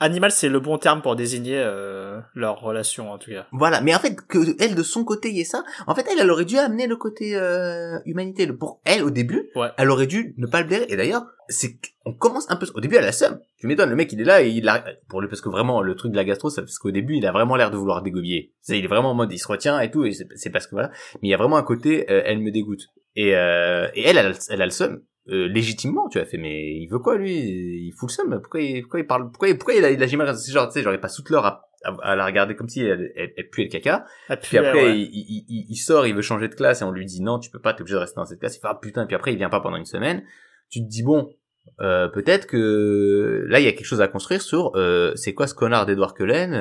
animal, 0.00 0.30
c'est 0.30 0.48
le 0.48 0.60
bon 0.60 0.78
terme 0.78 1.02
pour 1.02 1.16
désigner 1.16 1.58
euh, 1.58 2.20
leur 2.34 2.60
relation 2.60 3.10
en 3.12 3.18
tout 3.18 3.30
cas. 3.30 3.46
Voilà, 3.52 3.80
mais 3.80 3.94
en 3.94 3.98
fait 3.98 4.14
que 4.26 4.38
elle 4.62 4.74
de 4.74 4.82
son 4.82 5.04
côté 5.04 5.30
y 5.30 5.40
ait 5.40 5.44
ça, 5.44 5.62
en 5.86 5.94
fait 5.94 6.06
elle 6.10 6.18
elle 6.20 6.30
aurait 6.30 6.44
dû 6.44 6.56
amener 6.58 6.86
le 6.86 6.96
côté 6.96 7.36
euh, 7.36 7.98
humanité. 8.06 8.46
Le 8.46 8.56
pour 8.56 8.80
elle 8.84 9.02
au 9.04 9.10
début, 9.10 9.50
Ouais. 9.54 9.68
elle 9.76 9.90
aurait 9.90 10.06
dû 10.06 10.34
ne 10.38 10.46
pas 10.46 10.60
le 10.62 10.66
blairer. 10.66 10.86
Et 10.88 10.96
d'ailleurs, 10.96 11.24
c'est 11.48 11.76
qu'on 12.04 12.12
commence 12.14 12.50
un 12.50 12.56
peu 12.56 12.66
au 12.74 12.80
début 12.80 12.96
a 12.96 13.00
la 13.00 13.12
seum. 13.12 13.38
Tu 13.58 13.66
m'étonnes, 13.66 13.90
le 13.90 13.96
mec 13.96 14.12
il 14.12 14.20
est 14.20 14.24
là 14.24 14.42
et 14.42 14.48
il 14.48 14.68
a 14.68 14.84
pour 15.08 15.20
lui 15.20 15.28
parce 15.28 15.40
que 15.40 15.48
vraiment 15.48 15.80
le 15.82 15.94
truc 15.96 16.12
de 16.12 16.16
la 16.16 16.24
gastro, 16.24 16.50
c'est 16.50 16.62
parce 16.62 16.78
qu'au 16.78 16.90
début 16.90 17.16
il 17.16 17.26
a 17.26 17.32
vraiment 17.32 17.56
l'air 17.56 17.70
de 17.70 17.76
vouloir 17.76 18.02
dégobiller. 18.02 18.52
C'est 18.62 18.78
il 18.78 18.84
est 18.84 18.88
vraiment 18.88 19.10
en 19.10 19.14
mode 19.14 19.32
il 19.32 19.38
se 19.38 19.48
retient 19.48 19.80
et 19.80 19.90
tout 19.90 20.04
et 20.04 20.12
c'est 20.12 20.26
c'est 20.36 20.50
parce 20.50 20.66
que 20.66 20.72
voilà. 20.76 20.88
Mais 21.20 21.28
il 21.28 21.30
y 21.30 21.34
a 21.34 21.38
vraiment 21.38 21.56
un 21.58 21.62
côté 21.62 22.10
euh, 22.10 22.22
elle 22.24 22.38
me 22.40 22.50
dégoûte. 22.50 22.86
Et 23.20 23.34
euh, 23.34 23.88
et 23.94 24.02
elle 24.02 24.16
elle, 24.18 24.26
a 24.26 24.28
le- 24.28 24.34
elle 24.50 24.62
a 24.62 24.64
le 24.64 24.70
seum. 24.70 25.02
Euh, 25.30 25.46
légitimement, 25.48 26.08
tu 26.08 26.18
as 26.18 26.24
fait, 26.24 26.38
mais 26.38 26.76
il 26.76 26.86
veut 26.88 27.00
quoi 27.00 27.18
lui? 27.18 27.34
Il 27.34 27.92
fout 27.98 28.08
le 28.10 28.14
seum. 28.14 28.40
Pourquoi 28.40 28.60
il, 28.62 28.82
pourquoi 28.82 29.00
il 29.00 29.06
parle 29.06 29.30
Pourquoi, 29.30 29.52
pourquoi 29.54 29.74
il 29.74 29.84
a, 29.84 29.90
il 29.90 30.02
a 30.02 30.06
jamais 30.06 30.24
c'est 30.36 30.52
genre, 30.52 30.68
tu 30.68 30.74
sais, 30.74 30.82
genre 30.82 30.94
il 30.94 31.00
passe 31.00 31.16
toute 31.16 31.28
l'heure 31.30 31.44
à, 31.44 31.68
à, 31.84 31.94
à 32.12 32.16
la 32.16 32.24
regarder 32.24 32.54
comme 32.56 32.68
si 32.68 32.80
elle, 32.80 33.12
elle, 33.16 33.32
elle 33.36 33.50
puait 33.50 33.64
le 33.64 33.70
caca. 33.70 34.06
Et 34.30 34.36
Puis 34.36 34.56
après, 34.68 34.98
il, 34.98 35.02
il, 35.12 35.44
il, 35.48 35.66
il 35.68 35.76
sort, 35.76 36.06
il 36.06 36.14
veut 36.14 36.22
changer 36.22 36.48
de 36.48 36.54
classe 36.54 36.80
et 36.80 36.84
on 36.84 36.92
lui 36.92 37.04
dit 37.04 37.20
non, 37.22 37.38
tu 37.38 37.50
peux 37.50 37.60
pas, 37.60 37.74
t'es 37.74 37.82
obligé 37.82 37.96
de 37.96 38.00
rester 38.00 38.16
dans 38.16 38.24
cette 38.24 38.38
classe. 38.40 38.56
Il 38.56 38.60
fait 38.60 38.68
ah 38.70 38.78
putain, 38.80 39.02
et 39.02 39.06
puis 39.06 39.16
après 39.16 39.32
il 39.32 39.36
vient 39.36 39.50
pas 39.50 39.60
pendant 39.60 39.76
une 39.76 39.84
semaine. 39.84 40.22
Tu 40.70 40.80
te 40.80 40.88
dis 40.88 41.02
bon, 41.02 41.28
euh, 41.80 42.08
peut-être 42.08 42.46
que 42.46 43.44
là 43.48 43.60
il 43.60 43.64
y 43.64 43.68
a 43.68 43.72
quelque 43.72 43.86
chose 43.86 44.00
à 44.00 44.08
construire 44.08 44.42
sur 44.42 44.72
euh, 44.74 45.12
c'est 45.14 45.32
quoi 45.32 45.46
ce 45.46 45.54
connard 45.54 45.86
d'Edouard 45.86 46.14
Cullen, 46.14 46.52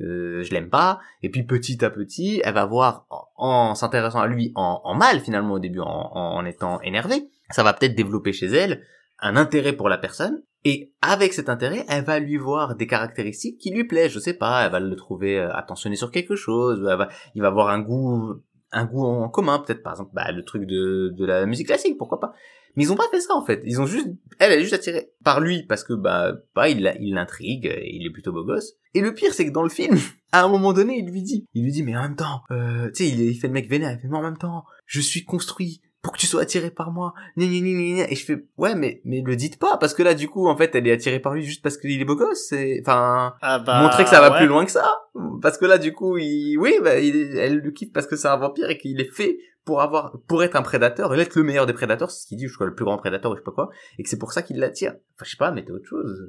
euh, 0.00 0.42
je 0.42 0.50
l'aime 0.52 0.70
pas. 0.70 1.00
Et 1.22 1.30
puis 1.30 1.44
petit 1.44 1.84
à 1.84 1.90
petit, 1.90 2.40
elle 2.44 2.54
va 2.54 2.64
voir 2.64 3.06
en, 3.36 3.74
s'intéressant 3.74 4.20
à 4.20 4.26
lui 4.26 4.52
en, 4.54 4.94
mal 4.94 5.20
finalement 5.20 5.54
au 5.54 5.58
début, 5.58 5.80
en, 5.80 5.86
en, 5.86 6.44
étant 6.44 6.80
énervée, 6.80 7.28
ça 7.50 7.62
va 7.62 7.72
peut-être 7.74 7.94
développer 7.94 8.32
chez 8.32 8.46
elle 8.46 8.82
un 9.20 9.36
intérêt 9.36 9.72
pour 9.72 9.88
la 9.88 9.98
personne. 9.98 10.42
Et 10.66 10.94
avec 11.02 11.34
cet 11.34 11.50
intérêt, 11.50 11.84
elle 11.90 12.04
va 12.04 12.18
lui 12.18 12.38
voir 12.38 12.74
des 12.74 12.86
caractéristiques 12.86 13.58
qui 13.58 13.70
lui 13.70 13.84
plaisent. 13.84 14.12
Je 14.12 14.18
sais 14.18 14.32
pas, 14.32 14.64
elle 14.64 14.72
va 14.72 14.80
le 14.80 14.96
trouver 14.96 15.38
euh, 15.38 15.52
attentionné 15.52 15.96
sur 15.96 16.10
quelque 16.10 16.36
chose. 16.36 16.88
il 17.34 17.42
va 17.42 17.48
avoir 17.48 17.68
un 17.68 17.80
goût, 17.80 18.34
un 18.72 18.86
goût 18.86 19.04
en 19.04 19.28
commun, 19.28 19.58
peut-être 19.58 19.82
par 19.82 19.92
exemple, 19.92 20.12
bah, 20.14 20.32
le 20.32 20.42
truc 20.42 20.64
de, 20.64 21.12
de 21.14 21.26
la 21.26 21.44
musique 21.44 21.66
classique, 21.66 21.98
pourquoi 21.98 22.18
pas. 22.18 22.32
Mais 22.76 22.84
ils 22.84 22.92
ont 22.92 22.96
pas 22.96 23.08
fait 23.10 23.20
ça 23.20 23.34
en 23.34 23.44
fait. 23.44 23.62
Ils 23.64 23.80
ont 23.80 23.86
juste, 23.86 24.08
elle, 24.38 24.52
elle 24.52 24.58
est 24.58 24.62
juste 24.62 24.74
attirée 24.74 25.10
par 25.22 25.40
lui 25.40 25.64
parce 25.64 25.84
que 25.84 25.92
bah, 25.92 26.32
bah 26.54 26.68
il 26.68 26.82
l'intrigue, 26.82 27.72
il 27.84 28.06
est 28.06 28.10
plutôt 28.10 28.32
beau 28.32 28.44
gosse. 28.44 28.74
Et 28.94 29.00
le 29.00 29.14
pire, 29.14 29.32
c'est 29.32 29.46
que 29.46 29.52
dans 29.52 29.62
le 29.62 29.68
film, 29.68 29.98
à 30.32 30.44
un 30.44 30.48
moment 30.48 30.72
donné, 30.72 30.98
il 30.98 31.10
lui 31.10 31.22
dit, 31.22 31.46
il 31.54 31.64
lui 31.64 31.72
dit, 31.72 31.82
mais 31.82 31.96
en 31.96 32.02
même 32.02 32.16
temps, 32.16 32.42
euh, 32.50 32.90
tu 32.94 33.04
sais, 33.04 33.08
il, 33.08 33.38
fait 33.38 33.48
le 33.48 33.52
mec 33.52 33.68
vénère, 33.68 33.98
mais 34.02 34.16
en 34.16 34.22
même 34.22 34.38
temps, 34.38 34.64
je 34.86 35.00
suis 35.00 35.24
construit 35.24 35.80
pour 36.04 36.12
que 36.12 36.18
tu 36.18 36.26
sois 36.26 36.42
attiré 36.42 36.70
par 36.70 36.92
moi. 36.92 37.14
Et 37.36 38.14
je 38.14 38.24
fais, 38.24 38.44
ouais, 38.58 38.74
mais, 38.74 39.00
mais 39.04 39.22
le 39.22 39.34
dites 39.34 39.58
pas, 39.58 39.78
parce 39.78 39.94
que 39.94 40.02
là, 40.02 40.14
du 40.14 40.28
coup, 40.28 40.46
en 40.46 40.56
fait, 40.56 40.74
elle 40.74 40.86
est 40.86 40.92
attirée 40.92 41.18
par 41.18 41.32
lui 41.34 41.42
juste 41.42 41.62
parce 41.62 41.78
qu'il 41.78 41.98
est 42.00 42.04
beau 42.04 42.14
gosse. 42.14 42.46
C'est, 42.48 42.80
enfin, 42.82 43.34
ah 43.40 43.58
bah, 43.58 43.82
montrer 43.82 44.04
que 44.04 44.10
ça 44.10 44.20
va 44.20 44.30
ouais. 44.30 44.38
plus 44.38 44.46
loin 44.46 44.66
que 44.66 44.70
ça. 44.70 44.98
Parce 45.40 45.56
que 45.56 45.64
là, 45.64 45.78
du 45.78 45.92
coup, 45.94 46.18
il, 46.18 46.58
oui, 46.58 46.74
bah, 46.82 46.98
il, 47.00 47.36
elle 47.38 47.58
le 47.60 47.70
kiffe 47.70 47.90
parce 47.92 48.06
que 48.06 48.16
c'est 48.16 48.28
un 48.28 48.36
vampire 48.36 48.68
et 48.68 48.76
qu'il 48.76 49.00
est 49.00 49.10
fait 49.10 49.38
pour 49.64 49.80
avoir, 49.80 50.12
pour 50.28 50.44
être 50.44 50.56
un 50.56 50.62
prédateur, 50.62 51.14
et 51.14 51.20
être 51.20 51.36
le 51.36 51.42
meilleur 51.42 51.64
des 51.64 51.72
prédateurs, 51.72 52.10
c'est 52.10 52.22
ce 52.24 52.26
qu'il 52.26 52.36
dit, 52.36 52.48
je 52.48 52.54
crois, 52.54 52.66
le 52.66 52.74
plus 52.74 52.84
grand 52.84 52.98
prédateur 52.98 53.32
ou 53.32 53.34
je 53.34 53.40
sais 53.40 53.44
pas 53.44 53.52
quoi, 53.52 53.70
et 53.98 54.02
que 54.02 54.10
c'est 54.10 54.18
pour 54.18 54.32
ça 54.34 54.42
qu'il 54.42 54.58
l'attire. 54.58 54.90
Enfin, 55.16 55.24
je 55.24 55.30
sais 55.30 55.36
pas, 55.38 55.50
mettez 55.52 55.72
autre 55.72 55.88
chose. 55.88 56.28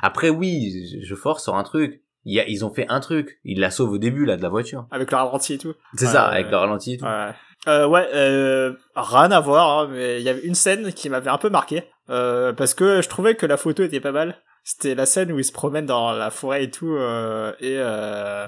Après, 0.00 0.30
oui, 0.30 0.86
je- 0.92 1.04
je 1.04 1.14
force 1.16 1.42
sur 1.42 1.56
un 1.56 1.64
truc. 1.64 2.04
Il 2.28 2.34
y 2.34 2.40
a, 2.40 2.46
ils 2.46 2.62
ont 2.64 2.70
fait 2.70 2.84
un 2.90 3.00
truc. 3.00 3.38
Ils 3.44 3.58
la 3.58 3.70
sauvent 3.70 3.90
au 3.92 3.96
début, 3.98 4.26
là, 4.26 4.36
de 4.36 4.42
la 4.42 4.50
voiture. 4.50 4.86
Avec 4.90 5.10
le 5.10 5.16
ralenti 5.16 5.54
et 5.54 5.58
tout. 5.58 5.72
C'est 5.94 6.04
Ouais, 6.04 6.12
ça, 6.12 6.24
avec 6.26 6.44
ouais. 6.46 6.50
le 6.52 6.56
ralenti 6.58 6.92
et 6.94 6.98
tout. 6.98 7.06
Ouais. 7.06 7.30
Euh, 7.68 7.86
ouais, 7.86 8.06
euh, 8.14 8.74
rien 8.94 9.30
à 9.30 9.40
voir, 9.40 9.78
hein, 9.80 9.88
mais 9.90 10.20
il 10.20 10.22
y 10.22 10.28
avait 10.28 10.42
une 10.42 10.54
scène 10.54 10.92
qui 10.92 11.08
m'avait 11.08 11.30
un 11.30 11.38
peu 11.38 11.48
marqué, 11.48 11.84
euh, 12.10 12.52
parce 12.52 12.74
que 12.74 13.00
je 13.02 13.08
trouvais 13.08 13.34
que 13.34 13.46
la 13.46 13.56
photo 13.56 13.82
était 13.82 14.00
pas 14.00 14.12
mal. 14.12 14.36
C'était 14.62 14.94
la 14.94 15.06
scène 15.06 15.32
où 15.32 15.38
il 15.38 15.44
se 15.44 15.52
promène 15.52 15.86
dans 15.86 16.12
la 16.12 16.30
forêt 16.30 16.64
et 16.64 16.70
tout, 16.70 16.94
euh, 16.94 17.52
et, 17.60 17.76
euh, 17.78 18.46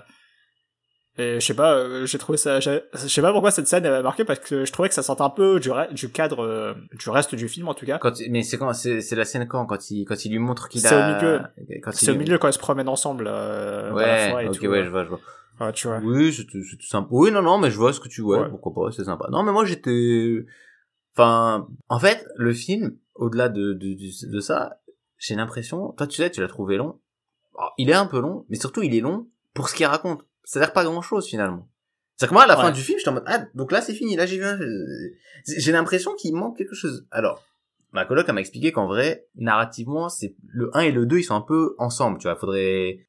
et 1.20 1.40
je 1.40 1.46
sais 1.46 1.54
pas, 1.54 1.74
euh, 1.74 2.06
j'ai 2.06 2.18
trouvé 2.18 2.38
ça, 2.38 2.58
je 2.60 2.80
sais 2.94 3.22
pas 3.22 3.32
pourquoi 3.32 3.50
cette 3.50 3.66
scène 3.68 3.84
m'a 3.84 4.02
marqué, 4.02 4.24
parce 4.24 4.40
que 4.40 4.64
je 4.64 4.72
trouvais 4.72 4.88
que 4.88 4.94
ça 4.94 5.02
sortait 5.02 5.22
un 5.22 5.30
peu 5.30 5.60
du, 5.60 5.68
re- 5.70 5.92
du 5.92 6.10
cadre, 6.10 6.40
euh, 6.44 6.74
du 6.98 7.10
reste 7.10 7.34
du 7.34 7.48
film 7.48 7.68
en 7.68 7.74
tout 7.74 7.86
cas. 7.86 7.98
Quand, 7.98 8.12
mais 8.30 8.42
c'est 8.42 8.58
quand, 8.58 8.72
c'est, 8.72 9.00
c'est 9.00 9.16
la 9.16 9.24
scène 9.24 9.46
quand, 9.46 9.66
quand 9.66 9.90
il, 9.90 10.04
quand 10.04 10.24
il 10.24 10.32
lui 10.32 10.38
montre 10.38 10.68
qu'il 10.68 10.80
C'est 10.80 10.94
a... 10.94 11.10
au 11.10 11.14
milieu. 11.14 11.40
C'est 11.92 12.10
au 12.10 12.14
milieu 12.16 12.38
quand 12.38 12.48
ils 12.48 12.52
se 12.54 12.58
promènent 12.58 12.88
ensemble, 12.88 13.26
euh, 13.28 13.90
dans 13.90 13.96
la 13.96 14.02
Ouais, 14.02 14.30
forêt 14.30 14.44
et 14.44 14.48
ok, 14.48 14.58
tout. 14.58 14.66
ouais, 14.66 14.84
je 14.84 14.90
vois, 14.90 15.04
je 15.04 15.08
vois. 15.10 15.20
Ouais, 15.60 15.72
tu 15.72 15.88
vois. 15.88 15.98
Oui, 16.02 16.32
c'est 16.32 16.46
c'est 16.50 16.76
tout 16.76 16.86
sympa. 16.86 17.08
Oui, 17.10 17.30
non, 17.30 17.42
non, 17.42 17.58
mais 17.58 17.70
je 17.70 17.76
vois 17.76 17.92
ce 17.92 18.00
que 18.00 18.08
tu 18.08 18.22
vois. 18.22 18.40
Ouais. 18.42 18.48
Pourquoi 18.48 18.72
pas, 18.72 18.92
c'est 18.92 19.04
sympa. 19.04 19.26
Non, 19.30 19.42
mais 19.42 19.52
moi 19.52 19.64
j'étais. 19.66 20.44
Enfin, 21.14 21.68
en 21.88 21.98
fait, 21.98 22.24
le 22.36 22.52
film, 22.54 22.96
au-delà 23.14 23.48
de, 23.48 23.74
de, 23.74 23.94
de, 23.94 24.32
de 24.32 24.40
ça, 24.40 24.80
j'ai 25.18 25.34
l'impression. 25.34 25.92
Toi, 25.98 26.06
tu 26.06 26.16
sais, 26.16 26.30
tu 26.30 26.40
l'as 26.40 26.48
trouvé 26.48 26.76
long. 26.78 26.98
Alors, 27.58 27.74
il 27.76 27.90
est 27.90 27.94
un 27.94 28.06
peu 28.06 28.20
long, 28.20 28.46
mais 28.48 28.56
surtout, 28.56 28.82
il 28.82 28.94
est 28.94 29.00
long 29.00 29.28
pour 29.52 29.68
ce 29.68 29.74
qu'il 29.74 29.84
raconte. 29.84 30.22
C'est-à-dire 30.44 30.72
pas 30.72 30.84
grand-chose 30.84 31.26
finalement. 31.26 31.68
C'est-à-dire 32.16 32.30
que 32.30 32.34
moi, 32.34 32.42
à 32.44 32.46
la 32.46 32.56
fin 32.56 32.70
du 32.70 32.80
film, 32.82 32.98
j'étais 32.98 33.08
en 33.10 33.14
mode 33.14 33.24
ah, 33.26 33.44
donc 33.54 33.72
là, 33.72 33.80
c'est 33.80 33.94
fini. 33.94 34.14
Là, 34.16 34.26
j'ai 34.26 34.36
vu. 34.38 34.44
un- 34.44 34.60
euh, 34.60 35.14
J'ai 35.56 35.72
l'impression 35.72 36.14
qu'il 36.14 36.34
manque 36.34 36.56
quelque 36.58 36.74
chose. 36.74 37.06
Alors. 37.10 37.42
Ma 37.92 38.04
coloc, 38.04 38.24
elle 38.28 38.34
m'a 38.36 38.40
expliqué 38.40 38.70
qu'en 38.70 38.86
vrai, 38.86 39.26
narrativement, 39.34 40.08
c'est 40.08 40.36
le 40.46 40.70
1 40.76 40.80
et 40.82 40.92
le 40.92 41.06
2, 41.06 41.18
ils 41.18 41.24
sont 41.24 41.34
un 41.34 41.40
peu 41.40 41.74
ensemble, 41.76 42.18
tu 42.18 42.28
vois. 42.28 42.36
Faudrait, 42.36 43.00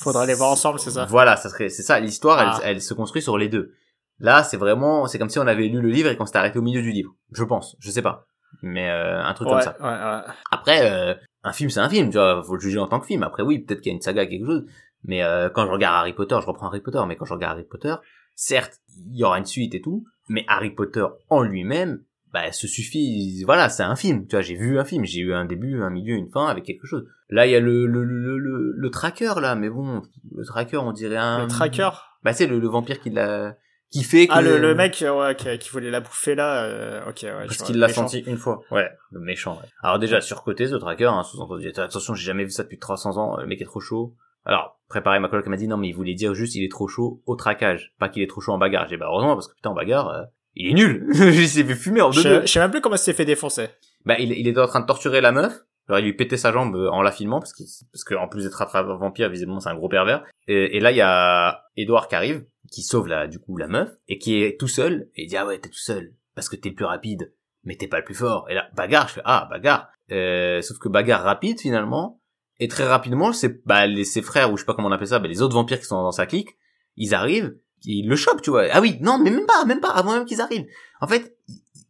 Faudrait 0.00 0.26
les 0.26 0.32
voir 0.32 0.50
ensemble, 0.50 0.78
c'est 0.78 0.90
ça 0.92 1.04
Voilà, 1.04 1.36
ça 1.36 1.50
serait, 1.50 1.68
c'est 1.68 1.82
ça. 1.82 2.00
L'histoire, 2.00 2.38
Ah. 2.38 2.60
elle, 2.64 2.76
elle 2.76 2.80
se 2.80 2.94
construit 2.94 3.20
sur 3.20 3.36
les 3.36 3.50
deux. 3.50 3.74
Là, 4.20 4.42
c'est 4.42 4.56
vraiment, 4.56 5.06
c'est 5.06 5.18
comme 5.18 5.28
si 5.28 5.38
on 5.38 5.46
avait 5.46 5.66
lu 5.68 5.82
le 5.82 5.90
livre 5.90 6.08
et 6.08 6.16
qu'on 6.16 6.24
s'était 6.24 6.38
arrêté 6.38 6.58
au 6.58 6.62
milieu 6.62 6.80
du 6.80 6.92
livre. 6.92 7.14
Je 7.32 7.44
pense, 7.44 7.76
je 7.78 7.90
sais 7.90 8.00
pas, 8.00 8.26
mais 8.62 8.88
euh, 8.88 9.22
un 9.22 9.34
truc 9.34 9.48
Ouais, 9.48 9.54
comme 9.54 9.62
ça. 9.62 9.76
ouais, 9.80 9.86
ouais. 10.26 10.34
Après, 10.50 10.90
euh, 10.90 11.14
un 11.42 11.52
film, 11.52 11.68
c'est 11.68 11.80
un 11.80 11.90
film, 11.90 12.08
tu 12.08 12.16
vois. 12.16 12.42
Faut 12.42 12.54
le 12.54 12.60
juger 12.60 12.78
en 12.78 12.86
tant 12.88 13.00
que 13.00 13.06
film. 13.06 13.22
Après, 13.24 13.42
oui, 13.42 13.58
peut-être 13.58 13.82
qu'il 13.82 13.90
y 13.90 13.94
a 13.94 13.96
une 13.96 14.00
saga, 14.02 14.24
quelque 14.24 14.46
chose. 14.46 14.64
Mais 15.04 15.22
euh, 15.22 15.48
quand 15.50 15.66
je 15.66 15.70
regarde 15.70 15.96
Harry 15.96 16.12
Potter, 16.12 16.36
je 16.40 16.46
reprends 16.46 16.68
Harry 16.68 16.80
Potter. 16.80 17.00
Mais 17.06 17.16
quand 17.16 17.24
je 17.24 17.34
regarde 17.34 17.54
Harry 17.58 17.66
Potter, 17.68 17.94
certes, 18.34 18.80
il 19.10 19.18
y 19.18 19.24
aura 19.24 19.38
une 19.38 19.46
suite 19.46 19.74
et 19.74 19.80
tout. 19.80 20.04
Mais 20.28 20.44
Harry 20.48 20.70
Potter 20.70 21.04
en 21.28 21.42
lui-même, 21.42 22.02
bah 22.32 22.50
se 22.50 22.66
suffit 22.66 23.42
voilà 23.44 23.68
c'est 23.68 23.82
un 23.82 23.94
film 23.94 24.26
tu 24.26 24.36
vois 24.36 24.40
j'ai 24.40 24.54
vu 24.54 24.78
un 24.78 24.84
film 24.86 25.04
j'ai 25.04 25.20
eu 25.20 25.34
un 25.34 25.44
début 25.44 25.82
un 25.82 25.90
milieu 25.90 26.14
une 26.14 26.30
fin 26.30 26.46
avec 26.46 26.64
quelque 26.64 26.86
chose 26.86 27.04
là 27.28 27.44
il 27.44 27.52
y 27.52 27.54
a 27.54 27.60
le 27.60 27.84
le, 27.84 28.04
le 28.04 28.38
le 28.38 28.72
le 28.74 28.90
tracker 28.90 29.34
là 29.38 29.54
mais 29.54 29.68
bon 29.68 30.00
le 30.34 30.42
tracker 30.42 30.78
on 30.78 30.92
dirait 30.92 31.18
un 31.18 31.42
Le 31.42 31.48
tracker? 31.48 31.90
bah 32.22 32.32
c'est 32.32 32.46
le, 32.46 32.58
le 32.58 32.68
vampire 32.68 33.00
qui 33.02 33.10
l'a 33.10 33.54
qui 33.90 34.02
fait 34.02 34.28
que 34.28 34.32
Ah, 34.34 34.40
le, 34.40 34.56
le 34.56 34.74
mec 34.74 35.02
euh, 35.02 35.14
ouais, 35.14 35.34
qui, 35.36 35.58
qui 35.58 35.68
voulait 35.68 35.90
la 35.90 36.00
bouffer 36.00 36.34
là. 36.34 36.64
euh, 36.64 37.02
ok, 37.06 37.18
ouais. 37.24 37.32
parce 37.48 37.58
qu'il 37.64 37.76
l'a 37.78 37.90
senti 37.90 38.20
une 38.20 38.38
fois 38.38 38.62
ouais 38.70 38.88
le 39.10 39.20
méchant 39.20 39.56
ouais. 39.60 39.68
alors 39.82 39.98
déjà 39.98 40.22
surcoté 40.22 40.66
ce 40.68 40.76
tracker 40.76 41.04
hein, 41.04 41.24
sous-entendu 41.24 41.68
attention 41.76 42.14
j'ai 42.14 42.24
jamais 42.24 42.44
vu 42.44 42.50
ça 42.50 42.62
depuis 42.62 42.78
300 42.78 43.18
ans 43.18 43.36
le 43.38 43.46
mec 43.46 43.60
est 43.60 43.66
trop 43.66 43.80
chaud 43.80 44.14
alors 44.44 44.78
préparé 44.88 45.20
ma 45.20 45.28
coloc 45.28 45.46
m'a 45.46 45.56
dit 45.56 45.68
non 45.68 45.76
mais 45.76 45.88
il 45.88 45.92
voulait 45.92 46.14
dire 46.14 46.34
juste 46.34 46.54
il 46.54 46.64
est 46.64 46.70
trop 46.70 46.88
chaud 46.88 47.22
au 47.26 47.36
traquage. 47.36 47.94
Pas 47.98 48.08
qu'il 48.08 48.22
est 48.22 48.26
trop 48.26 48.40
chaud 48.40 48.52
en 48.52 48.58
bagarre. 48.58 48.88
J'ai 48.88 48.96
bah 48.96 49.06
heureusement 49.08 49.34
parce 49.34 49.48
que 49.48 49.54
putain 49.54 49.70
en 49.70 49.74
bagarre 49.74 50.08
euh, 50.10 50.22
il 50.54 50.68
est 50.70 50.74
nul. 50.74 51.06
Il 51.14 51.48
s'est 51.48 51.64
fait 51.64 51.74
fumer 51.74 52.02
en 52.02 52.10
deux 52.10 52.20
Je, 52.20 52.28
deux 52.28 52.40
je 52.42 52.46
sais 52.46 52.60
même 52.60 52.70
plus 52.70 52.80
comment 52.82 52.96
il 52.96 52.98
s'est 52.98 53.14
fait 53.14 53.24
défoncer. 53.24 53.68
bah 54.04 54.18
il, 54.18 54.32
il 54.32 54.46
était 54.48 54.60
en 54.60 54.66
train 54.66 54.80
de 54.80 54.86
torturer 54.86 55.20
la 55.22 55.32
meuf. 55.32 55.60
Genre 55.88 55.98
il 55.98 56.04
lui 56.04 56.12
pétait 56.12 56.36
sa 56.36 56.52
jambe 56.52 56.76
euh, 56.76 56.90
en 56.90 57.00
la 57.02 57.10
filmant 57.10 57.40
parce 57.40 57.52
qu'il 57.54 57.66
parce 57.92 58.04
que 58.04 58.14
en 58.14 58.28
plus 58.28 58.44
d'être 58.44 58.60
un 58.60 58.82
vampire 58.96 59.30
visiblement 59.30 59.60
c'est 59.60 59.70
un 59.70 59.74
gros 59.74 59.88
pervers. 59.88 60.24
Et, 60.46 60.76
et 60.76 60.80
là 60.80 60.90
il 60.90 60.96
y 60.96 61.00
a 61.00 61.64
Edouard 61.76 62.08
qui 62.08 62.14
arrive 62.14 62.44
qui 62.70 62.82
sauve 62.82 63.08
la 63.08 63.26
du 63.26 63.38
coup 63.38 63.56
la 63.56 63.68
meuf 63.68 63.90
et 64.08 64.18
qui 64.18 64.42
est 64.42 64.58
tout 64.60 64.68
seul 64.68 65.08
et 65.16 65.22
il 65.24 65.28
dit 65.28 65.36
ah 65.36 65.46
ouais 65.46 65.58
t'es 65.58 65.68
tout 65.68 65.74
seul 65.78 66.12
parce 66.34 66.48
que 66.48 66.56
t'es 66.56 66.68
le 66.68 66.74
plus 66.74 66.84
rapide 66.84 67.32
mais 67.64 67.76
t'es 67.76 67.86
pas 67.88 67.98
le 67.98 68.04
plus 68.04 68.14
fort. 68.14 68.46
Et 68.50 68.54
là 68.54 68.68
bagarre 68.76 69.08
je 69.08 69.14
fais 69.14 69.22
ah 69.24 69.48
bagarre. 69.50 69.88
Euh, 70.10 70.60
sauf 70.60 70.78
que 70.78 70.88
bagarre 70.88 71.22
rapide 71.22 71.58
finalement 71.60 72.20
et 72.58 72.68
très 72.68 72.84
rapidement 72.84 73.32
c'est 73.32 73.64
bah 73.66 73.84
ses 74.04 74.22
frères 74.22 74.52
ou 74.52 74.56
je 74.56 74.62
sais 74.62 74.66
pas 74.66 74.74
comment 74.74 74.88
on 74.88 74.92
appelle 74.92 75.08
ça 75.08 75.18
bah, 75.18 75.28
les 75.28 75.42
autres 75.42 75.54
vampires 75.54 75.78
qui 75.78 75.86
sont 75.86 76.02
dans 76.02 76.12
sa 76.12 76.26
clique 76.26 76.56
ils 76.96 77.14
arrivent 77.14 77.56
ils 77.84 78.08
le 78.08 78.16
chopent 78.16 78.42
tu 78.42 78.50
vois 78.50 78.66
ah 78.70 78.80
oui 78.80 78.98
non 79.00 79.18
mais 79.18 79.30
même 79.30 79.46
pas 79.46 79.64
même 79.64 79.80
pas 79.80 79.90
avant 79.90 80.12
même 80.12 80.24
qu'ils 80.24 80.40
arrivent 80.40 80.66
en 81.00 81.08
fait 81.08 81.36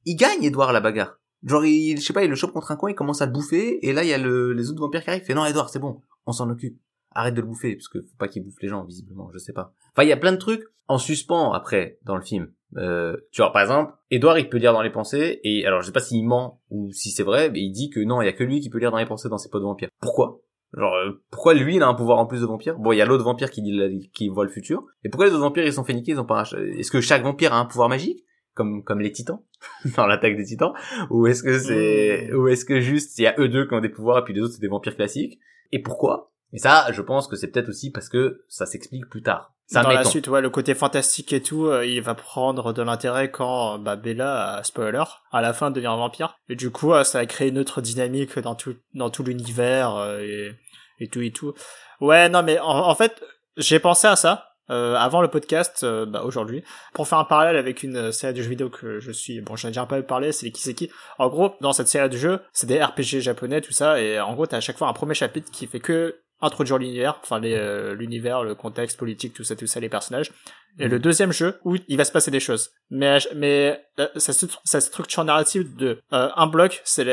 il, 0.05 0.17
gagne 0.17 0.43
Edouard 0.43 0.73
la 0.73 0.81
bagarre 0.81 1.19
Genre, 1.45 1.65
il, 1.65 1.99
je 1.99 2.05
sais 2.05 2.13
pas, 2.13 2.23
il 2.23 2.31
le 2.31 2.37
chope 2.37 2.53
contre 2.53 2.71
un 2.71 2.77
coin, 2.77 2.91
il 2.91 2.95
commence 2.95 3.21
à 3.21 3.27
le 3.27 3.33
bouffer, 3.33 3.85
et 3.87 3.93
là, 3.93 4.05
il 4.05 4.09
y 4.09 4.13
a 4.13 4.19
le, 4.19 4.53
les 4.53 4.71
autres 4.71 4.81
vampires 4.81 5.03
qui 5.03 5.11
arrivent, 5.11 5.23
il 5.25 5.27
fait 5.27 5.35
non, 5.35 5.45
Edouard, 5.45 5.71
c'est 5.71 5.81
bon, 5.81 6.01
on 6.27 6.33
s'en 6.33 6.49
occupe. 6.49 6.79
Arrête 7.15 7.35
de 7.35 7.41
le 7.41 7.47
bouffer, 7.47 7.75
parce 7.75 7.89
que 7.89 8.01
faut 8.01 8.17
pas 8.17 8.29
qu'il 8.29 8.45
bouffe 8.45 8.61
les 8.63 8.69
gens, 8.69 8.85
visiblement, 8.85 9.29
je 9.33 9.39
sais 9.39 9.53
pas. 9.53 9.75
Enfin, 9.93 10.05
il 10.05 10.09
y 10.09 10.13
a 10.13 10.17
plein 10.17 10.33
de 10.33 10.37
trucs 10.37 10.65
en 10.89 10.99
suspens, 10.99 11.53
après, 11.53 11.99
dans 12.05 12.17
le 12.17 12.23
film. 12.23 12.53
Euh, 12.77 13.17
tu 13.33 13.43
vois, 13.43 13.53
par 13.53 13.61
exemple, 13.61 13.93
Edouard, 14.11 14.39
il 14.39 14.49
peut 14.49 14.59
lire 14.59 14.73
dans 14.73 14.83
les 14.83 14.91
pensées, 14.91 15.41
et 15.43 15.67
alors, 15.67 15.83
je 15.83 15.87
sais 15.87 15.93
pas 15.93 16.01
s'il 16.01 16.25
ment, 16.25 16.61
ou 16.71 16.93
si 16.93 17.11
c'est 17.11 17.25
vrai, 17.25 17.51
mais 17.51 17.61
il 17.61 17.73
dit 17.73 17.91
que 17.91 18.01
non, 18.01 18.23
il 18.23 18.27
y 18.27 18.29
a 18.29 18.33
que 18.33 18.45
lui 18.45 18.61
qui 18.61 18.71
peut 18.71 18.79
lire 18.79 18.93
dans 18.93 18.99
les 18.99 19.07
pensées 19.07 19.29
dans 19.29 19.39
ses 19.39 19.51
potes 19.51 19.65
vampires. 19.65 19.89
Pourquoi? 20.01 20.41
Genre, 20.77 20.95
euh, 20.95 21.23
pourquoi 21.31 21.55
lui, 21.55 21.77
il 21.77 21.83
a 21.83 21.89
un 21.89 21.95
pouvoir 21.95 22.19
en 22.19 22.27
plus 22.27 22.41
de 22.41 22.47
vampire? 22.47 22.79
Bon, 22.79 22.93
il 22.93 22.97
y 22.97 23.03
a 23.03 23.05
l'autre 23.05 23.25
vampire 23.25 23.51
qui 23.51 23.61
dit, 23.63 24.11
qui 24.15 24.29
voit 24.29 24.45
le 24.45 24.51
futur. 24.51 24.85
Et 25.05 25.09
pourquoi 25.11 25.27
les 25.27 25.33
autres 25.33 25.43
vampires, 25.43 25.65
ils 25.67 25.73
sont 25.73 25.85
fait 25.85 25.93
niquer, 25.95 26.13
ils 26.13 26.21
ont 26.21 26.25
pas 26.25 26.41
un- 26.41 26.59
Est-ce 26.79 26.91
que 26.91 27.01
chaque 27.01 27.23
vampire 27.23 27.53
a 27.53 27.59
un 27.59 27.67
pouvoir 27.67 27.89
magique? 27.89 28.25
Comme 28.55 28.83
comme 28.85 29.01
les 29.01 29.13
titans? 29.13 29.41
Dans 29.97 30.07
l'attaque 30.07 30.37
des 30.37 30.45
titans? 30.45 30.73
Ou 31.11 31.27
est-ce 31.27 31.43
que 31.43 31.59
c'est 31.59 32.29
Mmh. 32.31 32.37
ou 32.37 32.49
est-ce 32.49 32.65
que 32.67 32.81
juste 32.81 33.19
il 33.19 33.23
y 33.23 33.27
a 33.27 33.35
eux 33.39 33.49
deux 33.49 33.67
qui 33.67 33.75
ont 33.75 33.81
des 33.81 33.89
pouvoirs 33.89 34.19
et 34.19 34.25
puis 34.25 34.35
les 34.35 34.41
autres 34.43 34.55
c'est 34.55 34.61
des 34.61 34.69
vampires 34.69 34.95
classiques? 34.97 35.39
Et 35.73 35.79
pourquoi? 35.81 36.33
Et 36.53 36.59
ça 36.59 36.87
je 36.93 37.01
pense 37.01 37.29
que 37.29 37.37
c'est 37.37 37.49
peut-être 37.49 37.71
aussi 37.71 37.91
parce 37.91 38.11
que 38.11 38.45
ça 38.49 38.67
s'explique 38.67 39.09
plus 39.09 39.23
tard 39.23 39.55
Dans 39.73 39.89
la 39.89 40.05
suite, 40.05 40.29
ouais, 40.29 40.41
le 40.41 40.51
côté 40.51 40.75
fantastique 40.75 41.33
et 41.33 41.43
tout, 41.43 41.67
euh, 41.67 41.85
il 41.87 42.01
va 42.03 42.15
prendre 42.15 42.73
de 42.73 42.83
l'intérêt 42.83 43.31
quand 43.31 43.79
bah, 43.79 43.97
Bella, 43.97 44.59
euh, 44.59 44.63
spoiler, 44.63 45.05
à 45.33 45.41
la 45.41 45.53
fin 45.53 45.71
devient 45.71 45.87
un 45.87 45.97
vampire. 45.97 46.37
Et 46.49 46.57
du 46.57 46.71
coup, 46.71 46.93
euh, 46.93 47.05
ça 47.05 47.19
a 47.21 47.27
créé 47.27 47.49
une 47.49 47.59
autre 47.59 47.81
dynamique 47.81 48.39
dans 48.39 48.55
tout, 48.55 48.75
dans 48.95 49.11
tout 49.11 49.23
l'univers 49.23 49.97
euh, 49.97 50.19
et, 50.21 50.53
et 50.99 51.09
tout 51.09 51.23
et 51.23 51.31
tout. 51.33 51.55
Ouais, 52.01 52.29
non, 52.29 52.43
mais 52.43 52.59
en, 52.59 52.67
en 52.89 52.95
fait, 52.95 53.23
j'ai 53.57 53.79
pensé 53.79 54.07
à 54.07 54.17
ça. 54.17 54.49
euh, 54.71 54.95
avant 54.95 55.21
le 55.21 55.29
podcast, 55.29 55.83
euh, 55.83 56.07
bah, 56.07 56.23
aujourd'hui, 56.25 56.63
pour 56.95 57.07
faire 57.09 57.19
un 57.19 57.25
parallèle 57.25 57.57
avec 57.57 57.83
une 57.83 57.97
euh, 57.97 58.13
série 58.13 58.33
de 58.33 58.41
jeux 58.43 58.49
vidéo 58.49 58.71
que 58.71 59.01
je 59.01 59.11
suis, 59.11 59.41
bon, 59.41 59.57
j'en 59.57 59.69
ai 59.69 59.71
déjà 59.73 59.87
pas 59.87 60.01
parlé, 60.03 60.33
c'est 60.33 60.47
les 60.47 60.53
Kiseki. 60.53 60.91
En 61.19 61.29
gros, 61.29 61.55
dans 61.61 61.73
cette 61.73 61.89
série 61.89 62.09
de 62.09 62.17
jeux, 62.17 62.41
c'est 62.53 62.67
des 62.67 62.83
RPG 62.83 63.21
japonais, 63.21 63.61
tout 63.61 63.73
ça, 63.73 64.01
et 64.01 64.21
en 64.21 64.33
gros, 64.35 64.47
t'as 64.47 64.59
à 64.59 64.61
chaque 64.61 64.79
fois 64.79 64.89
un 64.89 64.93
premier 64.93 65.15
chapitre 65.15 65.51
qui 65.51 65.67
fait 65.67 65.81
que 65.81 66.21
introduire 66.43 66.79
l'univers, 66.79 67.19
enfin 67.23 67.43
euh, 67.43 67.95
l'univers, 67.95 68.43
le 68.43 68.55
contexte 68.55 68.99
politique, 68.99 69.33
tout 69.33 69.45
ça, 69.45 69.57
tout 69.57 69.67
ça, 69.67 69.81
les 69.81 69.89
personnages. 69.89 70.33
Et 70.79 70.89
le 70.89 70.99
deuxième 70.99 71.33
jeu 71.33 71.59
où 71.65 71.77
il 71.87 71.97
va 71.97 72.05
se 72.05 72.13
passer 72.13 72.31
des 72.31 72.41
choses. 72.41 72.71
Mais 72.91 73.19
mais 73.35 73.85
euh, 73.99 74.09
sa, 74.17 74.33
sa 74.65 74.81
structure 74.81 75.23
narrative 75.25 75.77
de 75.77 76.01
euh, 76.13 76.31
un 76.35 76.47
bloc 76.47 76.81
c'est 76.85 77.05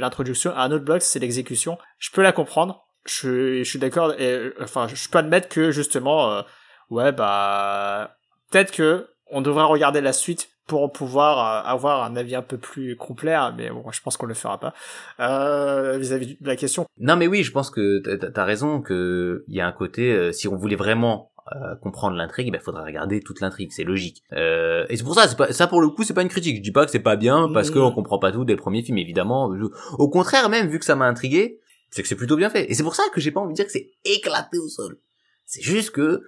l'introduction, 0.00 0.52
un 0.56 0.70
autre 0.70 0.84
bloc 0.84 1.02
c'est 1.02 1.18
l'exécution. 1.18 1.76
Je 1.98 2.10
peux 2.12 2.22
la 2.22 2.32
comprendre. 2.32 2.86
Je, 3.06 3.62
je 3.64 3.68
suis 3.68 3.78
d'accord. 3.78 4.14
Et 4.18 4.30
euh, 4.30 4.54
enfin, 4.60 4.86
je 4.86 5.08
peux 5.08 5.18
admettre 5.18 5.48
que 5.48 5.70
justement, 5.72 6.32
euh, 6.32 6.42
ouais 6.90 7.10
bah 7.12 8.16
peut-être 8.50 8.72
que 8.72 9.08
on 9.30 9.40
devrait 9.40 9.64
regarder 9.64 10.00
la 10.00 10.12
suite 10.12 10.48
pour 10.66 10.92
pouvoir 10.92 11.64
euh, 11.66 11.68
avoir 11.70 12.04
un 12.04 12.14
avis 12.16 12.34
un 12.36 12.42
peu 12.42 12.56
plus 12.58 12.96
complet. 12.96 13.34
hein, 13.34 13.54
Mais 13.56 13.70
bon, 13.70 13.90
je 13.90 14.00
pense 14.02 14.16
qu'on 14.16 14.26
le 14.26 14.34
fera 14.34 14.58
pas. 14.60 14.72
Euh, 15.18 15.98
vis-à-vis 15.98 16.36
de 16.40 16.46
la 16.46 16.56
question. 16.56 16.86
non 16.98 17.16
mais 17.16 17.26
oui 17.26 17.42
je 17.42 17.50
pense 17.52 17.70
que 17.70 17.98
t'as- 18.16 18.44
raison 18.44 18.80
que 18.80 19.44
il 19.48 19.54
y 19.56 19.60
a 19.60 19.66
un 19.66 19.72
côté 19.72 20.12
euh, 20.12 20.32
si 20.32 20.48
on 20.48 20.56
voulait 20.56 20.76
vraiment 20.76 21.32
euh, 21.56 21.74
comprendre 21.82 22.16
l'intrigue 22.16 22.50
il 22.54 22.60
faudrait 22.60 22.84
regarder 22.84 23.20
toute 23.20 23.40
l'intrigue 23.40 23.70
c'est 23.72 23.84
logique. 23.84 24.22
Euh, 24.32 24.86
et 24.88 24.96
c'est 24.96 25.02
pour 25.04 25.14
ça 25.14 25.26
pas 25.34 25.52
ça 25.52 25.66
pour 25.66 25.80
le 25.80 25.88
coup 25.88 26.04
c'est 26.04 26.14
pas 26.14 26.22
une 26.22 26.28
critique. 26.28 26.56
Je 26.58 26.62
dis 26.62 26.70
pas 26.72 26.84
que 26.84 26.90
c'est 26.92 27.00
pas 27.00 27.16
bien 27.16 27.48
parce 27.52 27.70
qu'on 27.70 27.90
comprend 27.92 28.18
pas 28.18 28.30
tout 28.32 28.44
dès 28.44 28.54
le 28.54 28.58
premier 28.60 28.82
film 28.82 28.98
évidemment. 28.98 29.54
Je- 29.56 29.64
au 29.98 30.08
contraire 30.08 30.48
même 30.48 30.68
vu 30.68 30.78
que 30.78 30.84
ça 30.84 30.94
m'a 30.96 31.06
intrigué 31.06 31.58
c'est 31.90 32.02
que 32.02 32.08
c'est 32.08 32.14
plutôt 32.16 32.36
bien 32.36 32.50
fait. 32.50 32.70
Et 32.70 32.74
c'est 32.74 32.84
pour 32.84 32.94
ça 32.94 33.02
que 33.12 33.20
j'ai 33.20 33.32
pas 33.32 33.40
envie 33.40 33.52
de 33.52 33.56
dire 33.56 33.66
que 33.66 33.72
c'est 33.72 33.90
éclaté 34.04 34.58
au 34.58 34.68
sol. 34.68 34.98
C'est 35.46 35.62
juste 35.62 35.90
que 35.90 36.22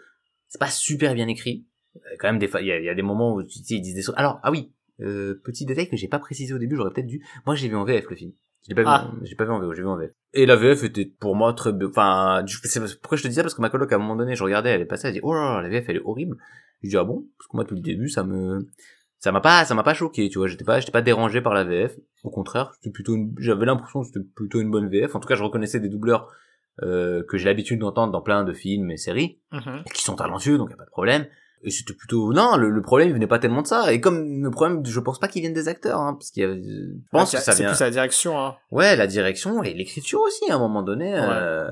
c'est 0.48 0.58
pas 0.58 0.70
super 0.70 1.14
bien 1.14 1.28
écrit 1.28 1.64
quand 2.18 2.28
même 2.28 2.38
des 2.38 2.48
fois 2.48 2.60
il 2.60 2.66
y 2.68 2.72
a, 2.72 2.80
y 2.80 2.88
a 2.88 2.94
des 2.94 3.02
moments 3.02 3.34
où 3.34 3.42
tu 3.42 3.58
sais 3.58 3.74
ils 3.74 3.80
disent 3.80 3.94
des 3.94 4.02
choses. 4.02 4.14
Alors 4.18 4.40
ah 4.42 4.50
oui 4.50 4.72
euh, 5.00 5.40
petit 5.44 5.66
détail 5.66 5.88
que 5.88 5.96
j'ai 5.96 6.08
pas 6.08 6.18
précisé 6.18 6.52
au 6.54 6.58
début 6.58 6.76
j'aurais 6.76 6.90
peut-être 6.92 7.06
dû. 7.06 7.22
Moi 7.46 7.54
j'ai 7.54 7.68
vu 7.68 7.76
en 7.76 7.84
VF 7.84 8.08
le 8.10 8.16
film. 8.16 8.32
Je 8.64 8.68
l'ai 8.68 8.74
pas 8.76 8.82
vu 8.82 8.88
Ah. 8.90 9.10
j'ai 9.22 9.34
pas 9.34 9.44
vu 9.44 9.50
en 9.50 9.58
VO 9.60 9.72
j'ai 9.74 9.82
vu 9.82 9.88
en 9.88 9.96
VF 9.96 10.10
et 10.34 10.46
la 10.46 10.56
VF 10.56 10.84
était 10.84 11.06
pour 11.06 11.34
moi 11.34 11.52
très 11.54 11.72
enfin 11.84 12.44
pourquoi 13.00 13.18
je 13.18 13.22
te 13.24 13.28
dis 13.28 13.34
ça? 13.34 13.42
Parce 13.42 13.54
que 13.54 13.60
ma 13.60 13.70
coloc 13.70 13.90
à 13.92 13.96
un 13.96 13.98
moment 13.98 14.16
donné 14.16 14.34
je 14.36 14.44
regardais 14.44 14.70
elle 14.70 14.80
est 14.80 14.86
passée 14.86 15.08
elle 15.08 15.14
dit 15.14 15.20
oh 15.22 15.34
là 15.34 15.56
là 15.56 15.62
la 15.62 15.68
VF 15.68 15.84
elle 15.88 15.96
est 15.96 16.02
horrible. 16.04 16.36
Je 16.82 16.88
dis 16.88 16.96
ah 16.96 17.04
bon? 17.04 17.24
Parce 17.38 17.48
que 17.48 17.56
moi 17.56 17.64
depuis 17.64 17.76
le 17.76 17.82
début 17.82 18.08
ça 18.08 18.22
me 18.24 18.66
ça 19.18 19.30
m'a 19.32 19.40
pas 19.40 19.64
ça 19.64 19.74
m'a 19.74 19.82
pas 19.82 19.94
choqué 19.94 20.28
tu 20.28 20.38
vois. 20.38 20.46
J'étais 20.48 20.64
pas 20.64 20.78
j'étais 20.80 20.92
pas 20.92 21.02
dérangé 21.02 21.40
par 21.40 21.54
la 21.54 21.64
VF 21.64 21.96
au 22.22 22.30
contraire 22.30 22.72
c'était 22.76 22.90
plutôt 22.92 23.14
une- 23.16 23.34
j'avais 23.38 23.66
l'impression 23.66 24.00
que 24.02 24.06
c'était 24.08 24.24
plutôt 24.34 24.60
une 24.60 24.70
bonne 24.70 24.88
VF 24.88 25.14
en 25.16 25.20
tout 25.20 25.28
cas 25.28 25.34
je 25.34 25.42
reconnaissais 25.42 25.80
des 25.80 25.88
doubleurs 25.88 26.28
euh, 26.82 27.22
que 27.28 27.36
j'ai 27.36 27.44
l'habitude 27.46 27.80
d'entendre 27.80 28.12
dans 28.12 28.22
plein 28.22 28.44
de 28.44 28.52
films 28.52 28.90
et 28.90 28.96
séries 28.96 29.38
Mhm. 29.52 29.82
qui 29.92 30.02
sont 30.02 30.16
talentueux, 30.16 30.56
donc 30.56 30.70
y 30.70 30.72
a 30.72 30.76
pas 30.76 30.86
de 30.86 30.90
problème. 30.90 31.26
Et 31.64 31.70
c'était 31.70 31.94
plutôt 31.94 32.32
non, 32.32 32.56
le, 32.56 32.70
le 32.70 32.82
problème 32.82 33.08
il 33.08 33.14
venait 33.14 33.26
pas 33.28 33.38
tellement 33.38 33.62
de 33.62 33.66
ça. 33.68 33.92
Et 33.92 34.00
comme 34.00 34.42
le 34.42 34.50
problème, 34.50 34.84
je 34.84 34.98
pense 35.00 35.18
pas 35.20 35.28
qu'il 35.28 35.42
vienne 35.42 35.52
des 35.52 35.68
acteurs, 35.68 36.00
hein, 36.00 36.14
parce 36.14 36.30
qu'il 36.30 36.42
y 36.42 36.46
a, 36.46 36.52
je 36.54 36.98
pense 37.12 37.32
Ouais, 37.32 37.38
que 37.38 37.44
ça 37.44 37.52
c'est 37.52 37.62
vient. 37.62 37.70
plus 37.72 37.80
la 37.80 37.90
direction. 37.90 38.38
Hein. 38.40 38.56
Ouais, 38.72 38.96
la 38.96 39.06
direction 39.06 39.62
et 39.62 39.72
l'écriture 39.72 40.20
aussi 40.20 40.50
à 40.50 40.56
un 40.56 40.58
moment 40.58 40.82
donné. 40.82 41.14
euh. 41.16 41.68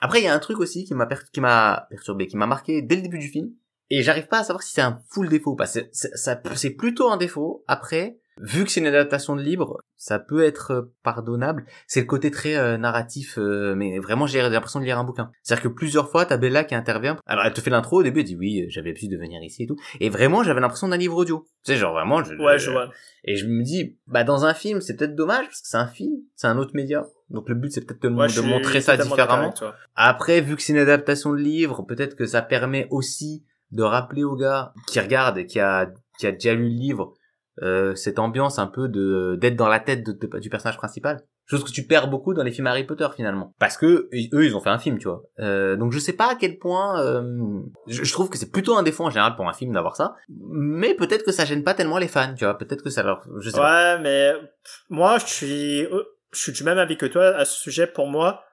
Après, 0.00 0.20
il 0.20 0.24
y 0.24 0.28
a 0.28 0.34
un 0.34 0.38
truc 0.38 0.58
aussi 0.60 0.84
qui 0.84 0.94
m'a 0.94 1.06
per- 1.06 1.16
qui 1.32 1.40
m'a 1.40 1.86
perturbé, 1.90 2.26
qui 2.26 2.36
m'a 2.36 2.46
marqué 2.46 2.82
dès 2.82 2.96
le 2.96 3.02
début 3.02 3.18
du 3.18 3.28
film. 3.28 3.50
Et 3.90 4.02
j'arrive 4.02 4.26
pas 4.26 4.38
à 4.40 4.44
savoir 4.44 4.62
si 4.62 4.72
c'est 4.72 4.80
un 4.80 5.00
full 5.10 5.28
défaut, 5.28 5.54
parce 5.54 5.74
que 5.74 5.80
c'est- 5.92 6.14
ça, 6.16 6.40
c'est 6.54 6.70
plutôt 6.70 7.10
un 7.10 7.16
défaut. 7.18 7.62
Après, 7.68 8.18
vu 8.38 8.64
que 8.64 8.70
c'est 8.70 8.80
une 8.80 8.86
adaptation 8.86 9.36
de 9.36 9.42
livre, 9.42 9.82
ça 9.96 10.18
peut 10.18 10.42
être 10.44 10.70
euh, 10.72 10.94
pardonnable. 11.02 11.64
C'est 11.86 12.00
le 12.00 12.06
côté 12.06 12.30
très 12.30 12.56
euh, 12.56 12.76
narratif, 12.78 13.38
euh, 13.38 13.74
mais 13.74 13.98
vraiment 13.98 14.26
j'ai 14.26 14.40
l'impression 14.42 14.80
de 14.80 14.84
lire 14.84 14.98
un 14.98 15.04
bouquin. 15.04 15.30
C'est-à-dire 15.42 15.64
que 15.64 15.68
plusieurs 15.68 16.10
fois, 16.10 16.24
t'as 16.26 16.36
Bella 16.36 16.64
qui 16.64 16.74
intervient. 16.74 17.18
Alors 17.26 17.44
elle 17.44 17.52
te 17.52 17.60
fait 17.60 17.70
l'intro 17.70 18.00
au 18.00 18.02
début, 18.02 18.20
elle 18.20 18.26
dit 18.26 18.36
oui, 18.36 18.66
j'avais 18.68 18.88
l'habitude 18.88 19.10
de 19.12 19.16
venir 19.16 19.42
ici 19.42 19.64
et 19.64 19.66
tout. 19.66 19.76
Et 20.00 20.08
vraiment, 20.08 20.42
j'avais 20.42 20.60
l'impression 20.60 20.88
d'un 20.88 20.96
livre 20.96 21.16
audio. 21.16 21.46
Tu 21.64 21.72
sais, 21.72 21.78
genre 21.78 21.92
vraiment, 21.92 22.22
je, 22.24 22.34
Ouais, 22.34 22.58
je 22.58 22.70
vois. 22.70 22.90
et 23.24 23.36
je 23.36 23.46
me 23.46 23.62
dis, 23.62 23.98
bah 24.06 24.24
dans 24.24 24.44
un 24.44 24.54
film, 24.54 24.80
c'est 24.80 24.96
peut-être 24.96 25.14
dommage 25.14 25.46
parce 25.46 25.60
que 25.60 25.68
c'est 25.68 25.76
un 25.76 25.86
film, 25.86 26.14
c'est 26.34 26.46
un 26.46 26.58
autre 26.58 26.72
média. 26.74 27.06
Donc 27.30 27.48
le 27.48 27.54
but 27.54 27.72
c'est 27.72 27.86
peut-être 27.86 28.02
de, 28.02 28.08
Ouais, 28.08 28.28
montrer 28.48 28.80
ça 28.80 28.96
différemment. 28.96 29.54
Après, 29.94 30.40
vu 30.40 30.56
que 30.56 30.62
c'est 30.62 30.72
une 30.72 30.78
adaptation 30.78 31.32
de 31.32 31.38
livre, 31.38 31.82
peut-être 31.82 32.16
que 32.16 32.26
ça 32.26 32.42
permet 32.42 32.88
aussi 32.90 33.44
de 33.70 33.82
rappeler 33.82 34.22
aux 34.22 34.36
gars 34.36 34.74
qui 34.86 35.00
regardent 35.00 35.38
et 35.38 35.46
qui 35.46 35.58
a 35.58 35.90
qui 36.18 36.26
a 36.26 36.32
déjà 36.32 36.54
lu 36.54 36.64
le 36.68 36.78
livre 36.78 37.14
euh, 37.60 37.94
cette 37.94 38.18
ambiance 38.18 38.58
un 38.58 38.66
peu 38.66 38.88
de 38.88 39.36
d'être 39.40 39.56
dans 39.56 39.68
la 39.68 39.80
tête 39.80 40.04
de- 40.06 40.12
de- 40.12 40.38
du 40.38 40.48
personnage 40.48 40.76
principal. 40.78 41.20
Chose 41.46 41.64
que 41.64 41.70
tu 41.70 41.86
perds 41.86 42.08
beaucoup 42.08 42.32
dans 42.34 42.44
les 42.44 42.52
films 42.52 42.68
Harry 42.68 42.84
Potter 42.84 43.08
finalement, 43.14 43.52
parce 43.58 43.76
que 43.76 44.08
eux 44.32 44.44
ils 44.46 44.56
ont 44.56 44.60
fait 44.60 44.70
un 44.70 44.78
film, 44.78 44.96
tu 44.98 45.08
vois. 45.08 45.22
Euh, 45.40 45.76
donc 45.76 45.92
je 45.92 45.98
sais 45.98 46.12
pas 46.14 46.30
à 46.30 46.34
quel 46.36 46.56
point. 46.58 47.02
euh, 47.04 47.60
je, 47.88 48.04
je 48.04 48.12
trouve 48.12 48.30
que 48.30 48.38
c'est 48.38 48.50
plutôt 48.50 48.76
un 48.76 48.82
défaut 48.82 49.04
en 49.04 49.10
général 49.10 49.34
pour 49.36 49.48
un 49.48 49.52
film 49.52 49.72
d'avoir 49.74 49.96
ça, 49.96 50.14
mais 50.30 50.94
peut-être 50.94 51.24
que 51.24 51.32
ça 51.32 51.44
gêne 51.44 51.64
pas 51.64 51.74
tellement 51.74 51.98
les 51.98 52.08
fans, 52.08 52.32
tu 52.34 52.44
vois. 52.44 52.56
Peut-être 52.56 52.82
que 52.82 52.90
ça 52.90 53.02
leur. 53.02 53.26
Je 53.40 53.50
sais 53.50 53.58
pas. 53.58 53.96
Ouais, 53.96 54.02
mais 54.02 54.32
pff, 54.62 54.84
moi, 54.88 55.18
je 55.18 55.26
suis, 55.26 55.84
euh, 55.84 56.04
je 56.32 56.38
suis 56.38 56.52
du 56.52 56.62
même 56.64 56.78
avis 56.78 56.96
que 56.96 57.06
toi 57.06 57.26
à 57.36 57.44
ce 57.44 57.60
sujet. 57.60 57.86
Pour 57.88 58.06
moi, 58.06 58.44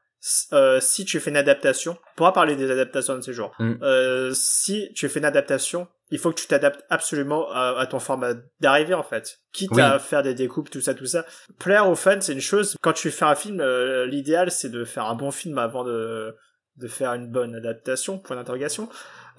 euh, 0.51 0.79
si 0.81 1.05
tu 1.05 1.19
fais 1.19 1.29
une 1.29 1.38
adaptation, 1.38 1.91
on 1.93 2.15
pourra 2.17 2.33
parler 2.33 2.55
des 2.55 2.69
adaptations 2.71 3.15
de 3.15 3.21
ces 3.21 3.33
jours. 3.33 3.51
Mm. 3.59 3.73
Euh, 3.83 4.31
si 4.33 4.91
tu 4.95 5.07
fais 5.07 5.19
une 5.19 5.25
adaptation, 5.25 5.88
il 6.12 6.17
faut 6.19 6.32
que 6.32 6.39
tu 6.39 6.48
t'adaptes 6.48 6.84
absolument 6.89 7.50
à, 7.52 7.76
à 7.78 7.86
ton 7.86 8.00
format 8.00 8.34
d'arrivée 8.60 8.93
en 8.95 9.04
fait. 9.04 9.39
Quitte 9.54 9.72
Oui. 9.74 9.82
à 9.82 10.00
faire 10.00 10.24
des 10.24 10.34
découpes, 10.34 10.69
tout 10.69 10.82
ça, 10.82 10.93
tout 10.93 11.06
ça. 11.06 11.26
Plaire 11.60 11.88
aux 11.89 11.95
fans, 11.95 12.19
c'est 12.22 12.34
une 12.34 12.41
chose. 12.41 12.76
Quand 12.82 12.93
tu 12.93 13.12
fais 13.12 13.26
un 13.26 13.36
film, 13.36 13.60
euh, 13.62 14.06
l'idéal 14.06 14.52
c'est 14.52 14.69
de 14.69 14.86
faire 14.86 15.06
un 15.06 15.15
bon 15.15 15.32
film 15.32 15.58
avant 15.58 15.84
de 15.84 16.36
de 16.78 16.88
faire 16.88 17.13
une 17.13 17.28
bonne 17.28 17.56
adaptation. 17.56 18.17
Point 18.19 18.38
d'interrogation. 18.38 18.88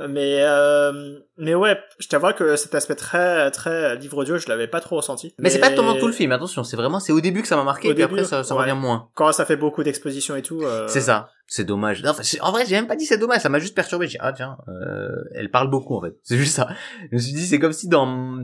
Mais 0.09 0.39
euh, 0.43 1.19
mais 1.37 1.55
ouais, 1.55 1.79
je 1.99 2.09
t'avoue 2.09 2.33
que 2.33 2.57
cet 2.57 2.75
aspect 2.75 2.95
très 2.95 3.51
très 3.51 3.97
livre 3.97 4.19
audio, 4.19 4.39
je 4.39 4.49
l'avais 4.49 4.67
pas 4.69 4.81
trop 4.81 4.97
ressenti. 4.97 5.35
Mais, 5.39 5.51
c'est 5.51 5.59
pas 5.59 5.71
pendant 5.71 5.99
tout 5.99 6.07
le 6.07 6.13
film, 6.13 6.33
attention, 6.33 6.65
c'est 6.65 6.77
vraiment 6.77 7.01
c'est 7.01 7.13
au 7.13 7.21
début 7.21 7.43
que 7.43 7.49
ça 7.49 7.57
m'a 7.57 7.65
marqué 7.65 7.89
Au 7.89 7.91
et 7.91 7.95
puis 7.95 8.03
début, 8.05 8.15
après 8.15 8.25
ça, 8.25 8.43
ça 8.43 8.55
ouais. 8.55 8.63
revient 8.63 8.77
moins. 8.81 9.11
Quand 9.15 9.31
ça 9.33 9.45
fait 9.45 9.57
beaucoup 9.57 9.83
d'expositions 9.83 10.37
et 10.37 10.43
tout. 10.43 10.63
euh, 10.63 10.89
C'est 10.89 11.01
ça, 11.03 11.31
c'est 11.47 11.65
dommage. 11.65 12.03
Non, 12.03 12.11
Enfin, 12.11 12.23
c'est- 12.23 12.41
en 12.41 12.51
vrai, 12.53 12.65
j'ai 12.67 12.77
même 12.77 12.87
pas 12.87 12.97
dit 12.97 13.05
c'est 13.07 13.19
dommage, 13.19 13.41
ça 13.41 13.49
m'a 13.49 13.59
juste 13.59 13.75
perturbé. 13.75 14.07
J'ai 14.07 14.13
dit, 14.13 14.19
ah 14.21 14.33
tiens, 14.33 14.57
euh, 14.69 15.09
elle 15.35 15.51
parle 15.51 15.69
beaucoup 15.71 15.97
en 15.97 16.01
fait. 16.03 16.15
C'est 16.23 16.37
juste 16.39 16.55
ça. 16.57 16.69
Je 17.11 17.17
me 17.17 17.21
suis 17.21 17.33
dit 17.33 17.45
c'est 17.47 17.59
comme 17.59 17.73
si 17.73 17.89
dans 17.89 18.39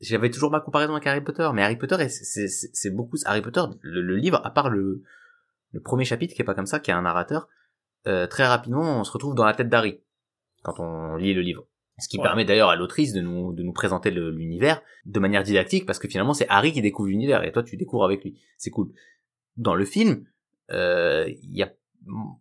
j'avais 0.00 0.30
toujours 0.30 0.50
ma 0.50 0.60
comparaison 0.60 0.94
avec 0.94 1.06
Harry 1.06 1.20
Potter, 1.20 1.48
mais 1.54 1.62
Harry 1.62 1.76
Potter 1.76 1.96
c'est 2.08 2.90
beaucoup 2.90 3.16
Harry 3.26 3.42
Potter 3.42 3.60
le, 3.82 4.00
le 4.00 4.16
livre 4.16 4.40
à 4.44 4.50
part 4.50 4.70
le 4.70 5.02
le 5.72 5.80
premier 5.80 6.04
chapitre 6.04 6.34
qui 6.34 6.42
est 6.42 6.44
pas 6.44 6.54
comme 6.54 6.66
ça, 6.66 6.80
qui 6.80 6.90
a 6.90 6.96
un 6.96 7.02
narrateur. 7.02 7.48
euh, 8.08 8.26
très 8.26 8.46
rapidement, 8.46 8.98
on 9.00 9.04
se 9.04 9.12
retrouve 9.12 9.34
dans 9.34 9.44
la 9.44 9.52
tête 9.52 9.68
d'Harry 9.68 10.00
quand 10.62 10.74
on 10.78 11.16
lit 11.16 11.34
le 11.34 11.40
livre. 11.42 11.66
Ce 11.98 12.08
qui 12.08 12.16
Ouais. 12.18 12.22
permet 12.24 12.44
d'ailleurs 12.46 12.70
à 12.70 12.76
l'autrice 12.76 13.12
de 13.12 13.20
nous, 13.20 13.52
de 13.52 13.62
nous 13.62 13.72
présenter 13.72 14.10
l'univers 14.10 14.80
de 15.04 15.20
manière 15.20 15.42
didactique, 15.42 15.84
parce 15.86 15.98
que 15.98 16.08
finalement 16.08 16.32
c'est 16.34 16.46
Harry 16.48 16.72
qui 16.72 16.80
découvre 16.82 17.08
l'univers, 17.08 17.44
et 17.44 17.52
toi 17.52 17.62
tu 17.62 17.76
découvres 17.76 18.04
avec 18.04 18.24
lui. 18.24 18.40
C'est 18.56 18.70
cool. 18.70 18.88
Dans 19.58 19.74
le 19.74 19.84
film, 19.84 20.24
euh, 20.70 21.28
y 21.42 21.62
a, 21.62 21.70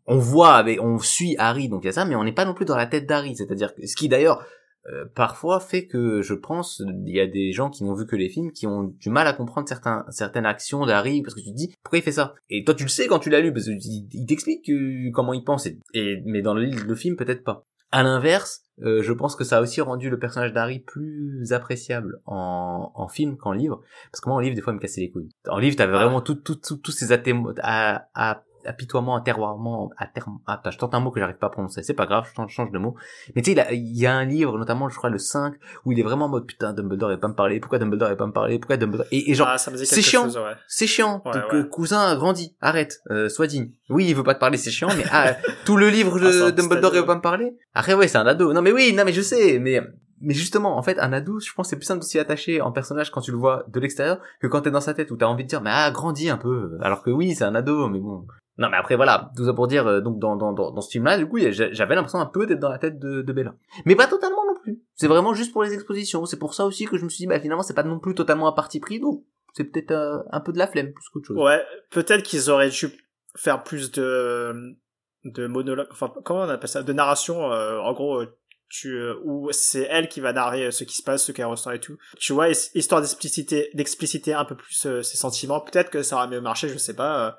on 0.05 0.17
voit, 0.17 0.53
avec, 0.55 0.81
on 0.81 0.97
suit 0.99 1.35
Harry, 1.37 1.67
donc 1.67 1.83
il 1.83 1.87
y 1.87 1.89
a 1.89 1.93
ça, 1.93 2.05
mais 2.05 2.15
on 2.15 2.23
n'est 2.23 2.31
pas 2.31 2.45
non 2.45 2.53
plus 2.53 2.65
dans 2.65 2.77
la 2.77 2.85
tête 2.87 3.05
d'Harry. 3.05 3.35
C'est-à-dire 3.35 3.75
que 3.75 3.85
ce 3.85 3.95
qui 3.97 4.07
d'ailleurs 4.07 4.45
euh, 4.89 5.03
parfois 5.13 5.59
fait 5.59 5.87
que 5.87 6.21
je 6.21 6.33
pense 6.33 6.81
il 7.05 7.13
y 7.13 7.19
a 7.19 7.27
des 7.27 7.51
gens 7.51 7.69
qui 7.69 7.83
n'ont 7.83 7.93
vu 7.95 8.05
que 8.05 8.15
les 8.15 8.29
films 8.29 8.53
qui 8.53 8.65
ont 8.65 8.83
du 8.83 9.09
mal 9.09 9.27
à 9.27 9.33
comprendre 9.33 9.67
certains 9.67 10.05
certaines 10.09 10.45
actions 10.45 10.85
d'Harry 10.85 11.21
parce 11.21 11.35
que 11.35 11.41
tu 11.41 11.51
te 11.51 11.55
dis 11.55 11.73
pourquoi 11.83 11.99
il 11.99 12.01
fait 12.01 12.13
ça? 12.13 12.33
Et 12.49 12.63
toi 12.63 12.73
tu 12.73 12.83
le 12.83 12.89
sais 12.89 13.07
quand 13.07 13.19
tu 13.19 13.29
l'as 13.29 13.41
lu 13.41 13.51
parce 13.51 13.65
qu'il 13.65 14.07
il 14.13 14.25
t'explique 14.25 14.71
comment 15.13 15.33
il 15.33 15.43
pense 15.43 15.65
et, 15.65 15.77
et- 15.93 16.21
mais 16.25 16.41
dans 16.41 16.53
le, 16.53 16.65
le 16.67 16.95
film 16.95 17.17
peut-être 17.17 17.43
pas 17.43 17.65
à 17.91 18.03
l'inverse 18.03 18.63
euh, 18.81 19.01
je 19.03 19.11
pense 19.11 19.35
que 19.35 19.43
ça 19.43 19.57
a 19.57 19.61
aussi 19.61 19.81
rendu 19.81 20.09
le 20.09 20.17
personnage 20.17 20.53
d'Harry 20.53 20.79
plus 20.79 21.51
appréciable 21.51 22.21
en, 22.25 22.91
en 22.95 23.07
film 23.09 23.35
qu'en 23.35 23.51
livre. 23.51 23.81
Parce 24.09 24.21
que 24.21 24.29
moi 24.29 24.37
en 24.37 24.39
livre 24.39 24.55
des 24.55 24.61
fois 24.61 24.71
il 24.71 24.77
me 24.77 24.81
cassait 24.81 25.01
les 25.01 25.11
couilles. 25.11 25.27
En 25.49 25.57
livre 25.57 25.75
t'avais 25.75 25.91
vraiment 25.91 26.21
tout, 26.21 26.35
tout, 26.35 26.55
tout- 26.55 26.77
tous 26.77 26.91
ces 26.93 27.11
à, 27.61 28.07
à, 28.13 28.43
apitoiements, 28.65 29.15
atterroiements, 29.15 29.89
atterm... 29.97 30.39
ah, 30.47 30.53
attends, 30.53 30.71
je 30.71 30.77
tente 30.77 30.93
un 30.95 30.99
mot 30.99 31.11
que 31.11 31.19
j'arrive 31.19 31.37
pas 31.37 31.47
à 31.47 31.49
prononcer, 31.49 31.83
c'est 31.83 31.93
pas 31.93 32.05
grave, 32.05 32.27
je 32.29 32.47
change, 32.53 32.71
de 32.71 32.77
mot. 32.77 32.95
Mais 33.35 33.41
tu 33.41 33.51
sais, 33.51 33.51
il, 33.53 33.59
a- 33.59 33.73
y 33.73 34.05
a 34.05 34.13
un 34.15 34.25
livre, 34.25 34.57
notamment, 34.57 34.89
je 34.89 34.95
crois, 34.97 35.09
le 35.09 35.17
5, 35.17 35.53
où 35.85 35.91
il 35.91 35.99
est 35.99 36.03
vraiment 36.03 36.25
en 36.25 36.29
mode, 36.29 36.45
putain, 36.45 36.73
Dumbledore, 36.73 37.09
va 37.09 37.17
pas 37.17 37.27
me 37.27 37.33
parler, 37.35 37.59
pourquoi 37.59 37.79
Dumbledore, 37.79 38.09
va 38.09 38.15
pas 38.15 38.27
me 38.27 38.31
parler, 38.31 38.59
pourquoi 38.59 38.77
Dumbledore, 38.77 39.05
et, 39.11 39.29
et 39.31 39.33
genre, 39.33 39.47
ah, 39.49 39.57
c'est 39.57 40.01
chiant. 40.01 40.27
ouais. 40.29 40.53
c'est 40.67 40.87
chiant, 40.87 41.21
Ouais, 41.25 41.31
donc, 41.33 41.51
ouais. 41.53 41.69
cousin, 41.69 42.15
grandis, 42.15 42.55
arrête, 42.61 42.99
euh, 43.11 43.29
sois 43.29 43.47
digne. 43.47 43.71
Oui, 43.89 44.05
il 44.07 44.15
veut 44.15 44.23
pas 44.23 44.35
te 44.35 44.39
parler, 44.39 44.57
c'est 44.57 44.71
chiant, 44.71 44.89
mais 44.97 45.03
ah, 45.11 45.33
tout 45.65 45.77
le 45.77 45.89
livre 45.89 46.19
de 46.19 46.25
Ah, 46.27 46.51
petit 46.51 46.61
Dumbledore, 46.61 46.93
il 46.95 46.99
veut 47.01 47.05
pas 47.05 47.15
me 47.15 47.21
parler. 47.21 47.55
Après, 47.73 47.93
ouais, 47.93 48.07
c'est 48.07 48.17
un 48.17 48.27
ado. 48.27 48.53
Non, 48.53 48.61
mais 48.61 48.71
oui, 48.71 48.93
non, 48.93 49.03
mais 49.05 49.13
je 49.13 49.21
sais, 49.21 49.57
mais, 49.59 49.81
mais 50.21 50.33
justement, 50.33 50.77
en 50.77 50.81
fait, 50.83 50.99
un 50.99 51.13
ado, 51.13 51.39
je 51.39 51.51
pense, 51.53 51.67
que 51.67 51.69
c'est 51.71 51.75
plus 51.77 51.85
simple 51.85 52.01
de 52.01 52.05
s'y 52.05 52.19
attacher 52.19 52.61
en 52.61 52.71
personnage 52.71 53.09
quand 53.09 53.21
tu 53.21 53.31
le 53.31 53.37
vois 53.37 53.63
de 53.69 53.79
l'extérieur 53.79 54.19
que 54.41 54.47
quand 54.47 54.61
t'es 54.61 54.71
dans 54.71 54.81
sa 54.81 54.93
tête 54.93 55.11
où 55.11 55.17
t'as 55.17 55.27
envie 55.27 55.43
de 55.43 55.49
dire, 55.49 55.61
mais 55.61 55.69
ah, 55.73 55.89
grandis 55.91 56.29
un 56.29 56.37
peu. 56.37 56.77
Alors 56.81 57.01
que 57.03 57.09
oui, 57.09 57.33
c'est 57.35 57.45
un 57.45 57.55
ado, 57.55 57.87
mais 57.87 57.99
bon. 57.99 58.25
Non, 58.59 58.69
mais 58.69 58.77
après, 58.77 58.95
voilà, 58.95 59.31
tout 59.35 59.45
ça 59.45 59.53
pour 59.53 59.67
dire, 59.67 59.87
euh, 59.87 60.01
donc, 60.01 60.19
dans, 60.19 60.35
dans, 60.35 60.51
dans, 60.53 60.81
ce 60.81 60.89
film-là, 60.91 61.17
du 61.17 61.27
coup, 61.27 61.39
j'avais 61.39 61.95
l'impression 61.95 62.19
un 62.19 62.25
peu 62.27 62.45
d'être 62.45 62.59
dans 62.59 62.69
la 62.69 62.77
tête 62.77 62.99
de, 62.99 63.21
de 63.21 63.33
Bella. 63.33 63.55
Mais 63.85 63.95
pas 63.95 64.05
totalement 64.05 64.45
non 64.45 64.53
plus. 64.61 64.81
C'est 64.95 65.07
vraiment 65.07 65.33
juste 65.33 65.53
pour 65.53 65.63
les 65.63 65.73
expositions. 65.73 66.25
C'est 66.25 66.37
pour 66.37 66.53
ça 66.53 66.65
aussi 66.65 66.85
que 66.85 66.97
je 66.97 67.03
me 67.05 67.09
suis 67.09 67.23
dit, 67.23 67.27
bah, 67.27 67.39
finalement, 67.39 67.63
c'est 67.63 67.73
pas 67.73 67.83
non 67.83 67.99
plus 67.99 68.13
totalement 68.13 68.47
un 68.47 68.51
parti 68.51 68.79
pris, 68.79 68.99
donc, 68.99 69.23
c'est 69.53 69.63
peut-être 69.63 69.91
euh, 69.91 70.19
un 70.31 70.41
peu 70.41 70.51
de 70.53 70.57
la 70.59 70.67
flemme 70.67 70.91
plus 70.93 71.09
qu'autre 71.09 71.27
chose. 71.27 71.37
Ouais, 71.37 71.63
peut-être 71.89 72.21
qu'ils 72.23 72.51
auraient 72.51 72.69
dû 72.69 72.87
faire 73.35 73.63
plus 73.63 73.91
de 73.91 74.75
de 75.25 75.47
monologue, 75.47 75.87
enfin 75.91 76.11
comment 76.23 76.41
on 76.41 76.49
appelle 76.49 76.69
ça, 76.69 76.81
de 76.83 76.93
narration. 76.93 77.51
euh, 77.51 77.77
en 77.79 77.93
gros, 77.93 78.23
tu 78.69 78.89
euh, 78.95 79.15
où 79.25 79.49
c'est 79.51 79.87
elle 79.89 80.07
qui 80.07 80.21
va 80.21 80.31
narrer 80.33 80.67
euh, 80.67 80.71
ce 80.71 80.83
qui 80.83 80.95
se 80.95 81.03
passe, 81.03 81.25
ce 81.25 81.31
qu'elle 81.31 81.45
ressent 81.45 81.71
et 81.71 81.79
tout. 81.79 81.97
Tu 82.17 82.31
vois, 82.33 82.49
his- 82.49 82.69
histoire 82.75 83.01
d'expliciter 83.01 83.69
d'expliciter 83.73 84.33
un 84.33 84.45
peu 84.45 84.55
plus 84.55 84.73
ses 84.73 85.17
sentiments. 85.17 85.59
Peut-être 85.59 85.89
que 85.89 86.03
ça 86.03 86.15
aurait 86.17 86.27
mieux 86.29 86.41
marché, 86.41 86.69
je 86.69 86.77
sais 86.77 86.95
pas, 86.95 87.37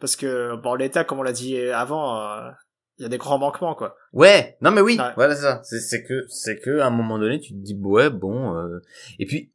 parce 0.00 0.16
que 0.16 0.56
bon 0.56 0.74
l'état, 0.74 1.04
comme 1.04 1.18
on 1.20 1.22
l'a 1.22 1.32
dit 1.32 1.56
avant, 1.58 2.20
euh, 2.20 2.50
il 2.98 3.02
y 3.02 3.06
a 3.06 3.08
des 3.08 3.18
grands 3.18 3.38
manquements 3.38 3.74
quoi. 3.74 3.94
Ouais, 4.12 4.56
non 4.60 4.70
mais 4.72 4.80
oui, 4.80 4.96
Ouais. 4.98 5.12
voilà 5.16 5.34
c'est 5.34 5.42
ça. 5.42 5.60
C'est, 5.62 6.02
que 6.02 6.24
c'est 6.28 6.58
que 6.60 6.80
à 6.80 6.86
un 6.86 6.90
moment 6.90 7.18
donné 7.18 7.38
tu 7.40 7.52
te 7.52 7.58
dis 7.58 7.76
ouais 7.82 8.10
bon 8.10 8.56
euh... 8.56 8.78
et 9.18 9.26
puis 9.26 9.52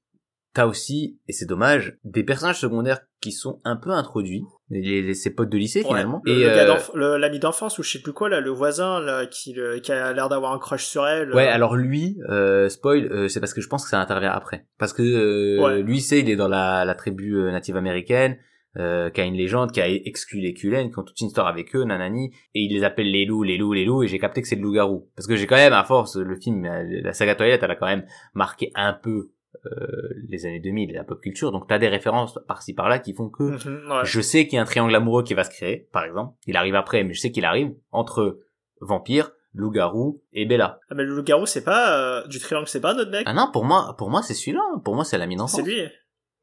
t'as 0.54 0.66
aussi 0.66 1.20
et 1.28 1.34
c'est 1.34 1.46
dommage 1.46 1.98
des 2.06 2.24
personnages 2.24 2.60
secondaires 2.60 3.02
qui 3.22 3.32
sont 3.34 3.60
un 3.66 3.76
peu 3.76 3.90
introduits 3.92 4.44
les, 4.70 5.02
les- 5.02 5.14
ses 5.14 5.30
potes 5.32 5.50
de 5.50 5.58
lycée 5.58 5.84
finalement 5.84 6.22
le, 6.24 6.32
et 6.32 6.46
euh, 6.50 7.18
l'ami 7.18 7.40
d'enfance 7.40 7.78
ou 7.78 7.84
je 7.84 7.92
sais 7.92 8.00
plus 8.02 8.14
quoi 8.14 8.30
là, 8.30 8.40
le 8.40 8.50
voisin 8.52 9.00
là 9.02 9.26
qui 9.26 9.54
le- 9.54 9.80
qui 9.80 9.92
a 9.92 10.14
l'air 10.14 10.30
d'avoir 10.30 10.54
un 10.54 10.58
crush 10.60 10.86
sur 10.86 11.06
elle. 11.06 11.34
ouais 11.36 11.48
euh, 11.50 11.54
alors 11.54 11.76
lui 11.76 12.18
euh, 12.30 12.70
spoil 12.70 13.06
euh, 13.12 13.28
c'est 13.28 13.40
parce 13.42 13.54
que 13.54 13.60
je 13.62 13.68
pense 13.68 13.84
que 13.84 13.90
ça 13.90 14.00
intervient 14.00 14.32
après 14.32 14.66
parce 14.80 14.94
que 14.94 15.04
euh, 15.04 15.62
Ouais. 15.62 15.82
lui 15.82 16.00
c'est 16.02 16.20
il 16.22 16.30
est 16.30 16.36
dans 16.38 16.48
la, 16.48 16.86
la 16.86 16.96
tribu 16.96 17.34
native 17.52 17.76
américaine 17.76 18.38
euh, 18.78 19.10
qui 19.10 19.22
a 19.22 19.26
une 19.26 19.36
légende, 19.36 19.72
qui 19.72 19.82
a 19.82 19.88
exclu 19.88 20.40
les 20.40 20.54
qui 20.54 20.68
ont 20.68 21.04
toute 21.04 21.20
une 21.22 21.28
histoire 21.28 21.48
avec 21.48 21.76
eux, 21.76 21.84
nanani, 21.84 22.32
et 22.54 22.62
il 22.62 22.74
les 22.74 22.84
appelle 22.84 23.10
les 23.10 23.26
loups, 23.26 23.44
les 23.44 23.58
loups, 23.58 23.74
les 23.74 23.86
loups, 23.86 24.04
et 24.04 24.08
j'ai 24.08 24.20
capté 24.20 24.42
que 24.42 24.48
c'est 24.48 24.56
le 24.56 24.64
loup-garou. 24.64 25.10
Parce 25.16 25.28
que 25.28 25.36
j'ai 25.36 25.48
quand 25.48 25.56
même, 25.56 25.74
à 25.74 25.84
force, 25.84 26.18
le 26.18 26.36
film, 26.36 26.66
euh, 26.66 26.84
la 27.02 27.14
saga 27.14 27.36
Twilight, 27.36 27.64
elle 27.64 27.72
a 27.72 27.76
quand 27.76 27.88
même 27.88 28.06
marqué 28.34 28.72
un 28.76 28.94
peu 28.94 29.32
euh, 29.66 30.10
les 30.28 30.46
années 30.46 30.60
2000, 30.60 30.94
la 30.94 31.04
pop 31.04 31.22
culture, 31.22 31.52
donc 31.52 31.68
t'as 31.68 31.80
des 31.80 31.88
références 31.88 32.38
par-ci 32.48 32.74
par-là 32.74 33.00
qui 33.00 33.14
font 33.14 33.30
que 33.30 33.44
mhm, 33.44 33.92
ouais. 33.92 34.02
je 34.04 34.22
sais 34.22 34.46
qu'il 34.46 34.58
y 34.58 34.60
a 34.60 34.62
un 34.62 34.66
triangle 34.66 34.94
amoureux 34.94 35.24
qui 35.24 35.34
va 35.34 35.44
se 35.44 35.50
créer, 35.50 35.88
par 35.92 36.04
exemple. 36.04 36.36
Il 36.46 36.58
arrive 36.58 36.76
après, 36.76 37.04
mais 37.04 37.14
je 37.14 37.22
sais 37.22 37.32
qu'il 37.32 37.46
arrive 37.46 37.74
entre 37.92 38.40
vampire, 38.82 39.32
loup-garou 39.54 40.22
et 40.34 40.46
Bella. 40.46 40.80
Ah, 40.90 40.96
mais 40.96 41.04
le 41.04 41.16
loup-garou 41.16 41.46
c'est 41.46 41.64
pas 41.64 41.98
euh, 41.98 42.28
du 42.28 42.40
triangle, 42.40 42.68
c'est 42.68 42.82
pas 42.82 42.94
notre 42.94 43.12
mec? 43.12 43.24
Ah 43.26 43.34
non, 43.34 43.50
pour 43.52 43.66
moi, 43.66 43.96
pour 43.98 44.10
moi, 44.10 44.22
c'est 44.22 44.34
celui-là. 44.34 44.62
Pour 44.84 44.96
moi, 44.96 45.06
c'est 45.06 45.18
la 45.18 45.28
mine 45.28 45.42
c'est 45.48 45.64
lui. 45.64 45.82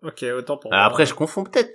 Ok, 0.03 0.25
autant 0.37 0.57
pour. 0.57 0.71
Moi. 0.71 0.81
après, 0.81 1.07
je 1.07 1.15
confonds 1.15 1.45
peut-être. 1.45 1.71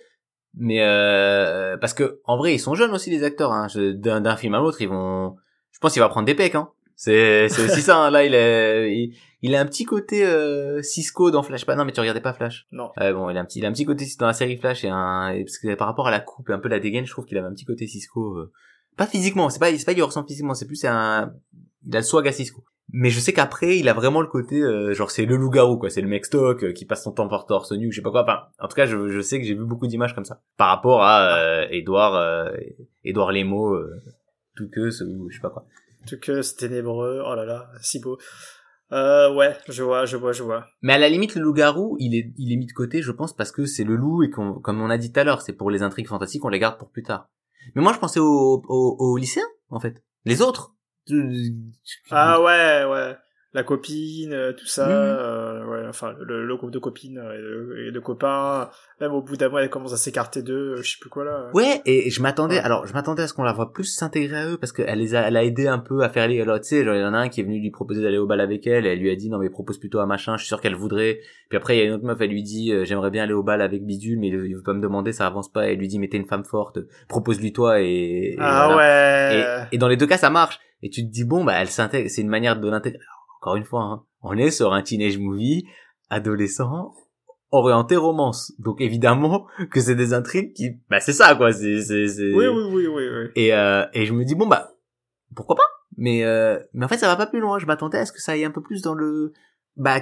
Mais 0.55 0.81
euh, 0.81 1.77
parce 1.77 1.93
que 1.93 2.19
en 2.25 2.38
vrai, 2.38 2.53
ils 2.55 2.60
sont 2.60 2.75
jeunes 2.75 2.91
aussi 2.91 3.10
les 3.10 3.23
acteurs. 3.23 3.51
Hein. 3.51 3.67
D'un 3.75 4.21
d'un 4.21 4.38
film 4.38 4.55
à 4.55 4.60
l'autre, 4.60 4.81
ils 4.81 4.89
vont. 4.89 5.36
Je 5.71 5.79
pense 5.79 5.93
qu'il 5.93 6.01
va 6.01 6.10
prendre 6.10 6.25
des 6.25 6.36
pecs. 6.36 6.55
Hein. 6.55 6.69
C'est 6.95 7.47
c'est 7.49 7.63
aussi 7.65 7.81
ça. 7.81 7.97
Hein. 7.97 8.10
Là, 8.12 8.23
il 8.25 8.33
est 8.33 8.91
il, 8.95 9.15
il 9.43 9.55
a 9.55 9.62
un 9.62 9.65
petit 9.67 9.86
côté 9.86 10.25
euh, 10.25 10.81
Cisco 10.81 11.29
dans 11.29 11.43
Flash. 11.43 11.65
Pas 11.65 11.75
non, 11.75 11.86
mais 11.86 11.91
tu 11.91 11.99
regardais 11.99 12.21
pas 12.21 12.33
Flash. 12.33 12.65
Non. 12.71 12.89
Ouais, 12.97 13.13
bon, 13.13 13.29
il 13.29 13.38
a 13.38 13.41
un 13.41 13.45
petit 13.45 13.60
il 13.60 13.65
a 13.65 13.69
un 13.69 13.71
petit 13.71 13.86
côté 13.86 14.05
dans 14.19 14.25
la 14.25 14.33
série 14.33 14.57
Flash 14.57 14.83
et 14.83 14.89
un 14.89 15.29
et 15.29 15.43
parce 15.43 15.60
que 15.60 15.75
par 15.75 15.88
rapport 15.88 16.07
à 16.07 16.12
la 16.12 16.19
coupe 16.19 16.49
et 16.49 16.53
un 16.53 16.60
peu 16.60 16.69
la 16.69 16.79
dégaine, 16.79 17.05
je 17.05 17.12
trouve 17.12 17.25
qu'il 17.25 17.38
avait 17.38 17.47
un 17.47 17.53
petit 17.53 17.65
côté 17.65 17.86
Cisco. 17.86 18.38
euh, 18.38 18.51
Pas 18.95 19.05
physiquement. 19.05 19.49
C'est 19.51 19.60
pas 19.60 19.69
c'est 19.77 19.86
pas 19.86 19.93
qu'il 19.93 20.01
ressemble 20.03 20.27
physiquement. 20.27 20.55
C'est 20.55 20.65
plus 20.65 20.83
un 20.86 21.33
il 21.86 21.95
a 21.95 21.99
le 21.99 22.03
swag 22.05 22.27
à 22.27 22.31
Cisco. 22.31 22.63
Mais 22.93 23.10
je 23.10 23.19
sais 23.19 23.34
qu'après, 23.34 23.78
il 23.78 23.89
a 23.89 23.93
vraiment 23.93 24.21
le 24.21 24.28
côté, 24.28 24.62
euh, 24.62 24.93
genre 24.93 25.12
c'est 25.12 25.26
le 25.26 25.36
loup-garou, 25.36 25.78
quoi. 25.78 25.89
C'est 25.89 26.02
le 26.02 26.08
mec 26.08 26.26
stock 26.26 26.63
euh, 26.63 26.71
qui 26.71 26.86
passe 26.86 27.04
son 27.04 27.12
temps 27.12 27.28
porte 27.28 27.50
torse 27.50 27.73
nu, 27.73 27.91
je 27.91 27.97
sais 27.97 28.02
pas 28.02 28.12
quoi. 28.12 28.23
Enfin, 28.23 28.43
en 28.60 28.67
tout 28.69 28.76
cas, 28.76 28.86
je, 28.86 29.10
je 29.10 29.19
sais 29.19 29.39
que 29.39 29.45
j'ai 29.45 29.56
vu 29.56 29.65
beaucoup 29.65 29.88
d'images 29.88 30.15
comme 30.15 30.23
ça. 30.23 30.41
Par 30.56 30.69
rapport 30.69 31.04
à 31.04 31.38
euh, 31.38 31.67
Edouard, 31.69 32.15
euh, 32.15 32.50
Edouard 33.04 33.34
Lemo, 33.34 33.73
euh, 33.73 34.02
tout 34.56 34.69
que, 34.69 34.89
ce, 34.89 35.04
ou 35.04 35.30
je 35.30 35.36
sais 35.36 35.41
pas 35.41 35.50
quoi. 35.50 35.65
Tout 36.08 36.17
que 36.21 36.41
c'est 36.41 36.56
ténébreux. 36.56 37.21
Oh 37.26 37.36
là 37.36 37.43
là, 37.43 37.69
si 37.82 38.00
beau. 38.00 38.17
Euh, 38.93 39.34
ouais, 39.36 39.54
je 39.67 39.84
vois, 39.84 40.06
je 40.06 40.15
vois, 40.15 40.32
je 40.32 40.43
vois. 40.43 40.65
Mais 40.82 40.93
à 40.93 40.97
la 40.97 41.10
limite, 41.10 41.36
le 41.36 41.41
loup-garou, 41.41 41.97
il 42.00 42.15
est, 42.15 42.32
il 42.38 42.54
est 42.54 42.56
mis 42.56 42.67
de 42.67 42.71
côté, 42.71 43.02
je 43.02 43.12
pense, 43.12 43.36
parce 43.36 43.52
que 43.52 43.65
c'est 43.65 43.84
le 43.84 43.97
loup 43.97 44.23
et 44.23 44.30
qu'on, 44.30 44.54
comme 44.54 44.82
on 44.82 44.89
a 44.89 44.97
dit 44.97 45.12
tout 45.12 45.19
à 45.19 45.26
l'heure, 45.26 45.41
c'est 45.41 45.52
pour 45.52 45.69
les 45.69 45.84
intrigues 45.84 46.08
fantastiques, 46.08 46.45
on 46.45 46.50
les 46.50 46.60
garde 46.60 46.80
pour 46.80 46.89
plus 46.89 47.04
tard. 47.04 47.28
Mais 47.76 47.82
moi, 47.82 47.91
je 47.91 48.00
pensais 48.00 48.21
aux, 48.21 48.63
aux, 48.65 48.95
aux 48.97 49.17
lycéens, 49.17 49.43
en 49.69 49.82
fait. 49.82 50.02
Les 50.23 50.41
autres. 50.41 50.73
Ah 52.12 52.39
ouais, 52.41 52.86
ouais. 52.86 53.17
La 53.53 53.63
copine, 53.63 54.33
euh, 54.33 54.51
tout 54.51 54.65
ça, 54.67 54.86
Mhm. 54.88 54.91
euh, 54.93 55.65
ouais, 55.65 55.88
enfin, 55.88 56.13
le, 56.21 56.45
le 56.45 56.55
groupe 56.57 56.69
de 56.69 56.79
copines 56.79 57.17
euh, 57.17 57.33
et 57.33 57.41
de, 57.41 57.88
et 57.88 57.91
de 57.91 57.99
copains. 57.99 58.69
Même 58.99 59.13
au 59.13 59.21
bout 59.21 59.38
d'un 59.38 59.47
mois, 59.49 59.63
elle 59.63 59.69
commence 59.69 59.93
à 59.93 59.97
s'écarter 59.97 60.43
d'eux, 60.43 60.75
euh, 60.77 60.81
je 60.83 60.91
sais 60.91 60.97
plus 60.99 61.10
quoi 61.10 61.23
là. 61.23 61.49
Ouais, 61.53 61.81
et 61.86 62.10
je 62.10 62.21
m'attendais, 62.21 62.55
Ouais. 62.57 62.62
alors 62.62 62.86
je 62.86 62.93
m'attendais 62.93 63.23
à 63.23 63.27
ce 63.27 63.33
qu'on 63.33 63.43
la 63.43 63.53
voit 63.53 63.71
plus 63.71 63.86
s'intégrer 63.86 64.38
à 64.38 64.49
eux 64.51 64.57
parce 64.57 64.73
qu'elle 64.73 64.99
les 64.99 65.15
a, 65.15 65.27
elle 65.27 65.38
a 65.38 65.43
aidé 65.45 65.67
un 65.67 65.79
peu 65.79 66.01
à 66.03 66.10
faire 66.10 66.23
aller. 66.23 66.41
Alors 66.41 66.60
tu 66.60 66.67
sais, 66.67 66.83
genre 66.83 66.93
il 66.95 67.01
y 67.01 67.05
en 67.05 67.13
a 67.13 67.17
un 67.19 67.29
qui 67.29 67.39
est 67.39 67.43
venu 67.45 67.60
lui 67.62 67.71
proposer 67.71 68.01
d'aller 68.01 68.17
au 68.17 68.25
bal 68.27 68.41
avec 68.41 68.67
elle, 68.67 68.86
et 68.86 68.89
elle 68.89 68.99
lui 68.99 69.10
a 69.10 69.15
dit 69.15 69.29
non 69.29 69.38
mais 69.39 69.49
propose 69.49 69.79
plutôt 69.79 69.99
à 69.99 70.05
machin, 70.05 70.36
je 70.36 70.41
suis 70.41 70.47
sûr 70.49 70.60
qu'elle 70.60 70.75
voudrait. 70.75 71.19
Puis 71.49 71.57
après 71.57 71.77
il 71.77 71.79
y 71.79 71.81
a 71.83 71.86
une 71.86 71.93
autre 71.93 72.05
meuf, 72.05 72.19
elle 72.19 72.31
lui 72.31 72.43
dit 72.43 72.73
euh, 72.73 72.83
j'aimerais 72.83 73.12
bien 73.12 73.23
aller 73.23 73.33
au 73.33 73.43
bal 73.43 73.62
avec 73.62 73.86
Bidule, 73.86 74.19
mais 74.19 74.27
il 74.27 74.33
il 74.45 74.55
veut 74.55 74.62
pas 74.63 74.73
me 74.73 74.81
demander, 74.81 75.13
ça 75.13 75.25
avance 75.25 75.49
pas. 75.51 75.67
Elle 75.69 75.77
lui 75.79 75.88
dit 75.88 75.99
mais 75.99 76.10
t'es 76.10 76.17
une 76.17 76.27
femme 76.27 76.43
forte, 76.43 76.79
propose-lui 77.07 77.53
toi 77.53 77.79
et. 77.81 77.86
et 77.86 78.36
ah 78.39 78.67
voilà. 78.71 78.77
ouais. 78.77 79.67
Et, 79.71 79.75
et 79.75 79.77
dans 79.79 79.88
les 79.88 79.95
deux 79.97 80.07
cas 80.07 80.17
ça 80.17 80.29
marche. 80.29 80.60
Et 80.83 80.89
tu 80.89 81.01
te 81.01 81.12
dis 81.12 81.23
bon 81.23 81.43
bah 81.45 81.53
elle 81.57 81.69
s'intègre, 81.69 82.10
c'est 82.10 82.21
une 82.21 82.29
manière 82.29 82.60
de 82.60 82.69
l'intégrer. 82.69 82.99
Alors, 83.47 83.53
Encore 83.53 83.55
une 83.55 83.65
fois, 83.65 83.81
hein, 83.83 84.03
on 84.21 84.38
est 84.38 84.51
sur 84.51 84.73
un 84.73 84.81
teenage 84.81 85.17
movie 85.17 85.65
adolescent 86.10 86.93
orienté 87.51 87.95
romance. 87.95 88.53
Donc 88.60 88.81
évidemment 88.81 89.47
que 89.71 89.79
c'est 89.79 89.95
des 89.95 90.13
intrigues 90.13 90.53
qui, 90.53 90.79
bah 90.89 90.99
c'est 90.99 91.13
ça 91.13 91.36
quoi. 91.36 91.53
C'est 91.53 91.81
c'est 91.81 92.07
c'est. 92.07 92.33
Oui, 92.33 92.47
oui, 92.47 92.63
oui, 92.73 92.88
oui, 92.88 93.03
oui. 93.07 93.25
Et 93.36 93.53
euh, 93.53 93.86
et 93.93 94.05
je 94.05 94.13
me 94.13 94.25
dis 94.25 94.36
bon 94.36 94.47
bah 94.47 94.73
pourquoi 95.36 95.55
pas? 95.55 95.67
Mais 95.95 96.23
euh, 96.25 96.60
mais 96.73 96.86
en 96.86 96.88
fait 96.88 96.97
ça 96.97 97.07
va 97.07 97.15
pas 97.15 97.27
plus 97.27 97.39
loin. 97.39 97.57
Je 97.60 97.65
m'attendais 97.65 97.97
à 97.97 98.05
ce 98.05 98.12
que 98.12 98.21
ça 98.21 98.33
aille 98.33 98.45
un 98.45 98.51
peu 98.51 98.62
plus 98.62 98.81
dans 98.81 98.93
le 98.93 99.33
bah 99.77 100.01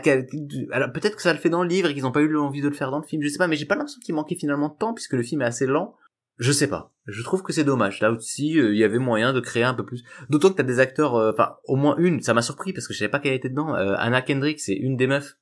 alors 0.71 0.91
peut-être 0.91 1.17
que 1.17 1.21
ça 1.21 1.33
le 1.33 1.39
fait 1.39 1.49
dans 1.49 1.61
le 1.61 1.69
livre 1.69 1.89
et 1.89 1.93
qu'ils 1.93 2.05
ont 2.07 2.11
pas 2.11 2.21
eu 2.21 2.29
l'envie 2.29 2.61
de 2.61 2.69
le 2.69 2.73
faire 2.73 2.91
dans 2.91 2.99
le 2.99 3.05
film. 3.05 3.21
Je 3.21 3.27
sais 3.27 3.37
pas. 3.37 3.47
Mais 3.47 3.57
j'ai 3.57 3.65
pas 3.65 3.75
l'impression 3.75 3.99
qu'il 4.03 4.15
manquait 4.15 4.35
finalement 4.35 4.69
de 4.69 4.75
temps 4.75 4.93
puisque 4.93 5.13
le 5.13 5.23
film 5.23 5.41
est 5.41 5.45
assez 5.45 5.67
lent. 5.67 5.95
Je 6.37 6.51
sais 6.51 6.67
pas. 6.67 6.91
Je 7.07 7.23
trouve 7.23 7.43
que 7.43 7.53
c'est 7.53 7.63
dommage. 7.63 8.01
Là 8.01 8.11
aussi, 8.11 8.59
euh, 8.59 8.73
il 8.73 8.77
y 8.77 8.83
avait 8.83 8.99
moyen 8.99 9.31
de 9.31 9.39
créer 9.39 9.63
un 9.63 9.73
peu 9.73 9.85
plus. 9.85 10.03
D'autant 10.29 10.49
que 10.49 10.55
t'as 10.55 10.63
des 10.63 10.79
acteurs, 10.79 11.15
euh, 11.15 11.31
enfin, 11.31 11.55
au 11.65 11.75
moins 11.75 11.95
une. 11.97 12.21
Ça 12.21 12.33
m'a 12.33 12.41
surpris 12.41 12.73
parce 12.73 12.87
que 12.87 12.93
je 12.93 12.99
savais 12.99 13.11
pas 13.11 13.19
qu'elle 13.19 13.33
était 13.33 13.49
dedans. 13.49 13.75
Euh, 13.75 13.95
Anna 13.97 14.21
Kendrick, 14.21 14.59
c'est 14.59 14.73
une 14.73 14.97
des 14.97 15.07
meufs. 15.07 15.37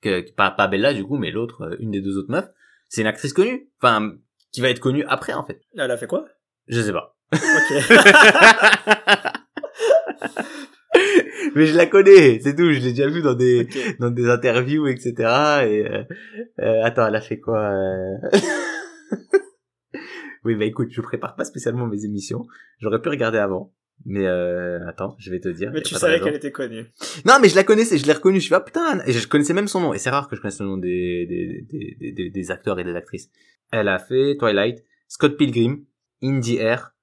Que, 0.00 0.30
pas, 0.32 0.52
pas 0.52 0.68
Bella 0.68 0.94
du 0.94 1.04
coup, 1.04 1.18
mais 1.18 1.32
l'autre, 1.32 1.76
une 1.80 1.90
des 1.90 2.00
deux 2.00 2.16
autres 2.16 2.30
meufs. 2.30 2.48
C'est 2.88 3.00
une 3.00 3.08
actrice 3.08 3.32
connue. 3.32 3.68
Enfin, 3.82 4.12
qui 4.52 4.60
va 4.60 4.70
être 4.70 4.80
connue 4.80 5.04
après 5.08 5.32
en 5.32 5.44
fait. 5.44 5.60
Elle 5.76 5.90
a 5.90 5.96
fait 5.96 6.06
quoi? 6.06 6.26
Je 6.68 6.80
sais 6.80 6.92
pas. 6.92 7.16
Ok. 7.32 7.40
mais 11.54 11.66
je 11.66 11.76
la 11.76 11.86
connais, 11.86 12.38
c'est 12.40 12.54
tout. 12.54 12.72
Je 12.72 12.78
l'ai 12.78 12.92
déjà 12.92 13.08
vu 13.08 13.22
dans 13.22 13.34
des 13.34 13.68
dans 13.98 14.10
des 14.10 14.30
interviews, 14.30 14.86
etc. 14.86 15.14
Et 15.66 15.84
attends, 16.58 17.08
elle 17.08 17.16
a 17.16 17.20
fait 17.20 17.40
quoi 17.40 17.72
Oui, 20.48 20.54
bah 20.54 20.64
écoute, 20.64 20.88
je 20.90 21.02
prépare 21.02 21.36
pas 21.36 21.44
spécialement 21.44 21.86
mes 21.86 22.06
émissions. 22.06 22.46
J'aurais 22.78 23.02
pu 23.02 23.10
regarder 23.10 23.36
avant, 23.36 23.74
mais 24.06 24.26
euh, 24.26 24.78
attends, 24.88 25.14
je 25.18 25.30
vais 25.30 25.40
te 25.40 25.48
dire. 25.50 25.70
Mais 25.74 25.82
tu 25.82 25.94
savais 25.94 26.20
qu'elle 26.20 26.36
était 26.36 26.52
connue. 26.52 26.86
Non, 27.26 27.34
mais 27.42 27.50
je 27.50 27.54
la 27.54 27.64
connaissais, 27.64 27.98
je 27.98 28.06
l'ai 28.06 28.14
reconnue. 28.14 28.40
Je 28.40 28.46
suis 28.46 28.54
ah 28.54 28.60
putain, 28.60 29.00
et 29.06 29.12
je 29.12 29.28
connaissais 29.28 29.52
même 29.52 29.68
son 29.68 29.82
nom. 29.82 29.92
Et 29.92 29.98
c'est 29.98 30.08
rare 30.08 30.26
que 30.26 30.36
je 30.36 30.40
connaisse 30.40 30.58
le 30.60 30.64
nom 30.64 30.78
des 30.78 31.26
des, 31.26 32.14
des, 32.14 32.30
des, 32.30 32.50
acteurs 32.50 32.78
et 32.78 32.84
des 32.84 32.96
actrices. 32.96 33.28
Elle 33.72 33.88
a 33.88 33.98
fait 33.98 34.38
Twilight, 34.38 34.82
Scott 35.06 35.36
Pilgrim, 35.36 35.84
In 36.22 36.40
the 36.40 36.54
Air, 36.58 36.94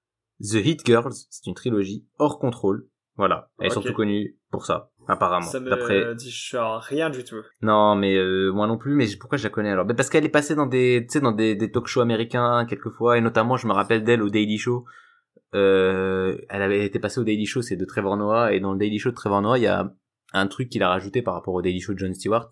The 0.42 0.56
Hit 0.66 0.84
Girls, 0.84 1.14
c'est 1.30 1.46
une 1.46 1.54
trilogie 1.54 2.08
hors 2.18 2.40
contrôle. 2.40 2.88
Voilà, 3.16 3.52
elle 3.60 3.68
est 3.68 3.70
surtout 3.70 3.94
connue 3.94 4.40
pour 4.50 4.66
ça, 4.66 4.90
apparemment. 5.08 5.46
Ça 5.46 5.60
me 5.60 5.70
D'après 5.70 6.16
dit 6.16 6.30
genre 6.32 6.82
rien 6.82 7.10
du 7.10 7.24
tout. 7.24 7.42
non, 7.62 7.96
mais 7.96 8.16
euh, 8.18 8.52
moi 8.52 8.68
non 8.68 8.78
plus. 8.78 8.94
Mais 8.96 9.06
pourquoi 9.20 9.38
je 9.38 9.44
la 9.44 9.50
connais 9.50 9.72
alors? 9.72 9.86
Ben, 9.86 9.96
Parce 9.96 10.10
qu'elle 10.10 10.26
est 10.26 10.30
passée 10.30 10.56
dans 10.56 10.66
des, 10.68 11.06
tu 11.10 11.14
sais, 11.14 11.22
dans 11.22 11.32
des, 11.32 11.56
des 11.56 11.72
talk 11.72 11.88
shows 11.88 12.02
américains 12.02 12.66
quelquefois, 12.70 13.18
et 13.18 13.22
notamment, 13.22 13.58
je 13.58 13.68
me 13.68 13.74
rappelle 13.74 14.04
d'elle 14.04 14.22
au 14.22 14.30
Daily 14.30 14.58
Show. 14.58 14.86
Euh, 15.54 16.38
elle 16.50 16.62
avait 16.62 16.86
été 16.86 17.00
passée 17.00 17.20
au 17.20 17.24
Daily 17.24 17.46
Show, 17.46 17.62
c'est 17.62 17.76
de 17.78 17.86
Trevor 17.86 18.18
Noah, 18.18 18.54
et 18.54 18.60
dans 18.60 18.74
le 18.74 18.80
Daily 18.80 19.00
Show 19.00 19.12
de 19.12 19.16
Trevor 19.16 19.42
Noah, 19.42 19.58
il 19.58 19.64
y 19.64 19.68
a 19.68 19.92
un 20.34 20.48
truc 20.48 20.70
qu'il 20.70 20.84
a 20.84 20.90
rajouté 20.90 21.22
par 21.22 21.34
rapport 21.34 21.54
au 21.54 21.62
Daily 21.62 21.80
Show 21.80 21.94
de 21.94 22.00
Jon 22.00 22.14
Stewart. 22.14 22.50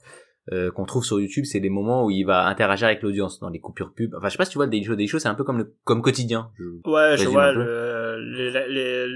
euh, 0.51 0.71
qu'on 0.71 0.83
trouve 0.83 1.05
sur 1.05 1.21
YouTube, 1.21 1.45
c'est 1.45 1.59
les 1.61 1.69
moments 1.69 2.03
où 2.05 2.09
il 2.11 2.23
va 2.25 2.45
interagir 2.47 2.87
avec 2.87 3.01
l'audience 3.01 3.39
dans 3.39 3.47
les 3.49 3.59
coupures 3.61 3.93
pub. 3.93 4.13
Enfin, 4.13 4.27
je 4.27 4.33
sais 4.33 4.37
pas 4.37 4.43
si 4.43 4.51
tu 4.51 4.57
vois 4.57 4.65
le 4.65 4.71
Daily 4.71 4.83
Show. 4.83 4.95
Daily 4.95 5.07
Show, 5.07 5.19
c'est 5.19 5.29
un 5.29 5.35
peu 5.35 5.45
comme 5.45 5.57
le 5.57 5.73
comme 5.85 6.01
quotidien. 6.01 6.49
Je- 6.59 6.89
Ouais, 6.89 7.15
je 7.17 7.29
vois 7.29 7.53
le, 7.53 8.19
les, 8.19 9.07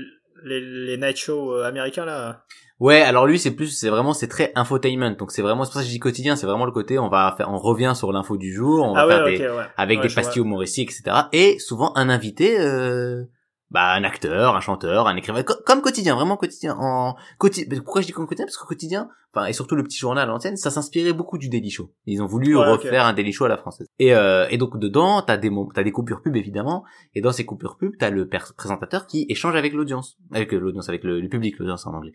les, 0.43 0.59
les 0.61 0.97
night 0.97 1.17
shows 1.17 1.53
euh, 1.53 1.65
américains 1.65 2.05
là. 2.05 2.43
Ouais, 2.79 3.01
alors 3.01 3.25
lui 3.25 3.39
c'est 3.39 3.51
plus 3.51 3.67
c'est 3.67 3.89
vraiment 3.89 4.13
c'est 4.13 4.27
très 4.27 4.51
infotainment. 4.55 5.15
Donc 5.17 5.31
c'est 5.31 5.41
vraiment 5.41 5.63
c'est 5.63 5.71
pour 5.71 5.75
ça 5.75 5.81
que 5.81 5.87
je 5.87 5.91
dis 5.91 5.99
quotidien, 5.99 6.35
c'est 6.35 6.45
vraiment 6.45 6.65
le 6.65 6.71
côté 6.71 6.99
on 6.99 7.09
va 7.09 7.33
faire 7.35 7.49
on 7.51 7.57
revient 7.57 7.93
sur 7.95 8.11
l'info 8.11 8.37
du 8.37 8.53
jour, 8.53 8.85
on 8.85 8.93
va 8.93 9.01
ah 9.01 9.07
faire 9.07 9.25
des 9.25 9.39
ouais. 9.39 9.65
avec 9.77 9.99
Ouais, 9.99 10.07
des 10.07 10.13
pastilles 10.13 10.43
humoristiques, 10.43 10.91
etc. 10.91 11.17
Et 11.33 11.57
souvent 11.59 11.91
un 11.95 12.09
invité, 12.09 12.59
euh, 12.59 13.23
bah 13.69 13.91
un 13.93 14.03
acteur, 14.03 14.55
un 14.55 14.61
chanteur, 14.61 15.07
un 15.07 15.15
écrivain, 15.17 15.43
co- 15.43 15.55
comme 15.65 15.81
quotidien, 15.81 16.15
vraiment 16.15 16.37
quotidien. 16.37 16.75
En 16.79 17.15
quotidien. 17.37 17.79
Pourquoi 17.83 18.01
je 18.01 18.07
dis 18.07 18.13
comme 18.13 18.25
quotidien? 18.25 18.45
Parce 18.45 18.57
que 18.57 18.65
quotidien, 18.65 19.09
enfin 19.33 19.45
et 19.47 19.53
surtout 19.53 19.75
le 19.75 19.83
petit 19.83 19.97
journal 19.97 20.23
à 20.23 20.31
l'ancienne, 20.31 20.55
ça 20.55 20.71
s'inspirait 20.71 21.11
beaucoup 21.13 21.37
du 21.37 21.49
Daily 21.49 21.69
Show. 21.69 21.93
Ils 22.05 22.21
ont 22.21 22.27
voulu 22.27 22.55
Ouais, 22.55 22.65
refaire 22.65 23.05
un 23.05 23.13
Daily 23.13 23.33
Show 23.33 23.45
à 23.45 23.49
la 23.49 23.57
française. 23.57 23.87
Et, 23.99 24.13
euh, 24.15 24.47
et 24.49 24.57
donc 24.57 24.77
dedans, 24.79 25.21
t'as 25.21 25.37
des 25.37 25.51
t'as 25.73 25.83
des 25.83 25.91
coupures 25.91 26.21
pub 26.21 26.35
évidemment. 26.37 26.85
Et 27.13 27.21
dans 27.21 27.31
ces 27.33 27.45
coupures 27.45 27.75
pub, 27.77 27.91
t'as 27.99 28.09
le 28.09 28.29
présentateur 28.55 29.05
qui 29.05 29.25
échange 29.29 29.55
avec 29.55 29.73
l'audience, 29.73 30.17
avec 30.31 30.53
euh, 30.53 30.59
l'audience, 30.59 30.87
avec 30.87 31.03
le, 31.03 31.19
le 31.19 31.27
public, 31.27 31.59
l'audience 31.59 31.85
en 31.85 31.93
anglais, 31.93 32.13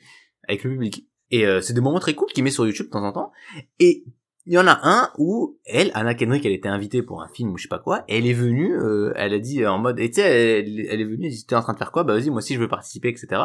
avec 0.48 0.64
le 0.64 0.70
public. 0.70 1.06
Et 1.30 1.46
euh, 1.46 1.60
c'est 1.60 1.72
des 1.74 1.80
moments 1.80 2.00
très 2.00 2.14
cool 2.14 2.28
qu'il 2.28 2.44
met 2.44 2.50
sur 2.50 2.66
YouTube 2.66 2.86
de 2.86 2.90
temps 2.92 3.04
en 3.04 3.12
temps. 3.12 3.32
Et 3.78 4.04
il 4.46 4.55
y 4.55 4.59
en 4.59 4.66
a 4.66 4.81
un 4.83 5.11
où 5.18 5.59
elle, 5.64 5.90
Anna 5.94 6.14
Kendrick, 6.14 6.44
elle 6.44 6.52
était 6.52 6.68
invitée 6.68 7.02
pour 7.02 7.22
un 7.22 7.28
film 7.28 7.52
ou 7.52 7.59
je 7.59 7.62
sais 7.64 7.68
pas 7.68 7.78
quoi. 7.78 8.05
Elle 8.09 8.26
est 8.26 8.33
venue, 8.33 8.76
euh, 8.76 9.12
elle 9.16 9.35
a 9.35 9.38
dit 9.38 9.64
en 9.66 9.78
mode, 9.78 10.00
et 10.00 10.09
tu 10.11 10.20
sais, 10.20 10.59
elle, 10.61 10.81
elle 10.81 11.00
est 11.00 11.05
venue, 11.05 11.26
elle 11.26 11.33
dit 11.33 11.46
t'es 11.46 11.55
en 11.55 11.62
train 11.62 11.74
de 11.74 11.78
faire 11.78 11.92
quoi? 11.92 12.05
Bah 12.05 12.14
vas-y, 12.14 12.31
moi 12.31 12.38
aussi 12.38 12.55
je 12.55 12.61
veux 12.61 12.68
participer, 12.68 13.09
etc. 13.09 13.42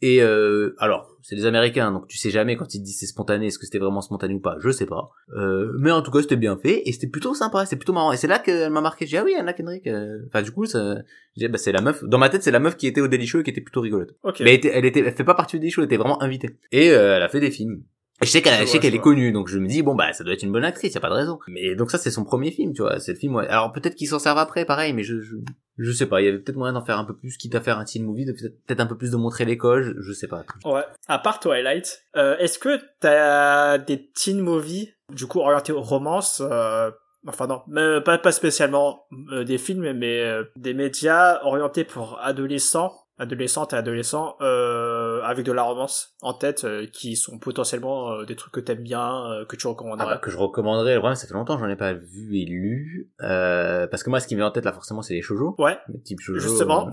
Et 0.00 0.22
euh, 0.22 0.76
alors, 0.78 1.16
c'est 1.22 1.34
des 1.34 1.44
Américains, 1.46 1.90
donc 1.90 2.06
tu 2.06 2.18
sais 2.18 2.30
jamais 2.30 2.56
quand 2.56 2.72
ils 2.72 2.78
te 2.78 2.84
disent 2.84 3.00
c'est 3.00 3.06
spontané, 3.06 3.46
est-ce 3.46 3.58
que 3.58 3.64
c'était 3.64 3.78
vraiment 3.78 4.00
spontané 4.00 4.34
ou 4.34 4.38
pas, 4.40 4.56
je 4.60 4.70
sais 4.70 4.86
pas. 4.86 5.10
Euh, 5.36 5.72
mais 5.80 5.90
en 5.90 6.02
tout 6.02 6.10
cas, 6.12 6.20
c'était 6.22 6.36
bien 6.36 6.56
fait 6.56 6.82
et 6.86 6.92
c'était 6.92 7.08
plutôt 7.08 7.34
sympa, 7.34 7.64
c'était 7.64 7.76
plutôt 7.76 7.94
marrant. 7.94 8.12
Et 8.12 8.16
c'est 8.16 8.28
là 8.28 8.38
qu'elle 8.38 8.70
m'a 8.70 8.80
marqué. 8.80 9.06
J'ai 9.06 9.16
dit 9.16 9.16
ah 9.16 9.24
oui, 9.24 9.34
Anna 9.34 9.54
Kendrick. 9.54 9.86
euh, 9.88 10.20
Enfin 10.28 10.42
du 10.42 10.52
coup, 10.52 10.66
ça, 10.66 10.98
j'ai 11.36 11.48
bah 11.48 11.58
c'est 11.58 11.72
la 11.72 11.80
meuf. 11.80 12.04
Dans 12.04 12.18
ma 12.18 12.28
tête, 12.28 12.42
c'est 12.44 12.52
la 12.52 12.60
meuf 12.60 12.76
qui 12.76 12.86
était 12.86 13.00
au 13.00 13.08
Daily 13.08 13.26
Show 13.26 13.40
et 13.40 13.42
qui 13.42 13.50
était 13.50 13.60
plutôt 13.60 13.80
rigolote. 13.80 14.14
Ok. 14.22 14.40
Mais 14.40 14.50
elle, 14.50 14.56
était, 14.56 14.70
elle 14.72 14.84
était, 14.84 15.00
elle 15.00 15.14
fait 15.14 15.24
pas 15.24 15.34
partie 15.34 15.56
du 15.56 15.60
Daily 15.60 15.72
Show, 15.72 15.80
elle 15.80 15.86
était 15.86 15.96
vraiment 15.96 16.22
invitée. 16.22 16.50
Et 16.70 16.90
euh, 16.90 17.16
elle 17.16 17.22
a 17.22 17.28
fait 17.28 17.40
des 17.40 17.50
films. 17.50 17.82
Je 18.20 18.26
sais 18.26 18.42
qu'elle, 18.42 18.60
Je 18.60 18.64
sais 18.66 18.78
qu'elle 18.80 18.94
est 18.94 19.00
connue, 19.00 19.30
donc 19.32 19.48
je 19.48 19.58
me 19.58 19.68
dis 19.68 19.82
bon 19.82 19.94
bah 19.94 20.12
ça 20.12 20.24
doit 20.24 20.32
être 20.32 20.42
une 20.42 20.50
bonne 20.52 20.64
actrice, 20.64 20.92
y 20.94 20.96
a 20.96 21.00
pas 21.00 21.08
de 21.08 21.14
raison. 21.14 21.38
Mais 21.48 21.74
donc 21.76 21.90
ça 21.90 21.98
c'est 21.98 22.10
son 22.10 22.24
premier 22.24 22.50
film, 22.50 22.72
tu 22.72 22.82
vois, 22.82 22.98
c'est 22.98 23.12
le 23.12 23.18
film. 23.18 23.34
ouais. 23.36 23.46
Alors 23.48 23.72
peut-être 23.72 23.94
qu'ils 23.94 24.08
s'en 24.08 24.18
servent 24.18 24.38
après, 24.38 24.64
pareil, 24.64 24.92
mais 24.92 25.04
je, 25.04 25.20
je, 25.20 25.36
je 25.78 25.92
sais 25.92 26.06
pas. 26.06 26.20
Il 26.20 26.24
y 26.24 26.28
avait 26.28 26.38
peut-être 26.38 26.56
moyen 26.56 26.72
d'en 26.72 26.84
faire 26.84 26.98
un 26.98 27.04
peu 27.04 27.14
plus, 27.16 27.36
quitte 27.36 27.54
à 27.54 27.60
faire 27.60 27.78
un 27.78 27.84
teen 27.84 28.04
movie, 28.04 28.24
de 28.24 28.32
peut-être 28.32 28.80
un 28.80 28.86
peu 28.86 28.96
plus 28.96 29.12
de 29.12 29.16
montrer 29.16 29.44
l'école, 29.44 29.84
je, 29.84 30.02
je 30.02 30.12
sais 30.12 30.26
pas. 30.26 30.42
Ouais. 30.64 30.82
À 31.06 31.18
part 31.18 31.38
Twilight, 31.38 32.02
euh, 32.16 32.36
est-ce 32.38 32.58
que 32.58 32.80
t'as 33.00 33.78
des 33.78 34.10
teen 34.10 34.40
movies, 34.40 34.88
du 35.14 35.26
coup 35.26 35.38
orientés 35.38 35.72
aux 35.72 35.80
romances, 35.82 36.42
euh, 36.44 36.90
enfin 37.26 37.46
non, 37.46 37.62
mais 37.68 38.00
pas, 38.00 38.18
pas 38.18 38.32
spécialement 38.32 39.04
euh, 39.30 39.44
des 39.44 39.58
films, 39.58 39.92
mais 39.92 40.22
euh, 40.22 40.42
des 40.56 40.74
médias 40.74 41.40
orientés 41.44 41.84
pour 41.84 42.18
adolescents, 42.20 42.92
adolescentes 43.18 43.72
et 43.72 43.76
adolescents, 43.76 44.36
euh, 44.40 44.97
avec 45.28 45.44
de 45.44 45.52
la 45.52 45.62
romance 45.62 46.14
en 46.22 46.32
tête, 46.34 46.64
euh, 46.64 46.86
qui 46.92 47.16
sont 47.16 47.38
potentiellement 47.38 48.12
euh, 48.12 48.24
des 48.24 48.34
trucs 48.36 48.52
que 48.52 48.60
t'aimes 48.60 48.82
bien, 48.82 49.30
euh, 49.30 49.44
que 49.44 49.56
tu 49.56 49.66
Ah 49.66 49.70
recommanderais. 49.70 50.06
bah, 50.14 50.18
que 50.18 50.30
je 50.30 50.36
recommanderais. 50.36 50.94
Le 50.94 50.98
problème, 51.00 51.16
ça 51.16 51.26
fait 51.26 51.34
longtemps 51.34 51.56
que 51.56 51.60
j'en 51.62 51.68
ai 51.68 51.76
pas 51.76 51.92
vu 51.92 52.36
et 52.38 52.44
lu, 52.46 53.10
parce 53.18 54.02
que 54.02 54.10
moi, 54.10 54.20
ce 54.20 54.26
qui 54.26 54.34
me 54.34 54.40
vient 54.40 54.48
en 54.48 54.50
tête 54.50 54.64
là, 54.64 54.72
forcément, 54.72 55.02
c'est 55.02 55.14
les 55.14 55.22
shoujo, 55.22 55.54
Ouais, 55.58 55.78
les 55.92 56.00
types 56.00 56.20
shoujo. 56.20 56.40
Justement. 56.40 56.90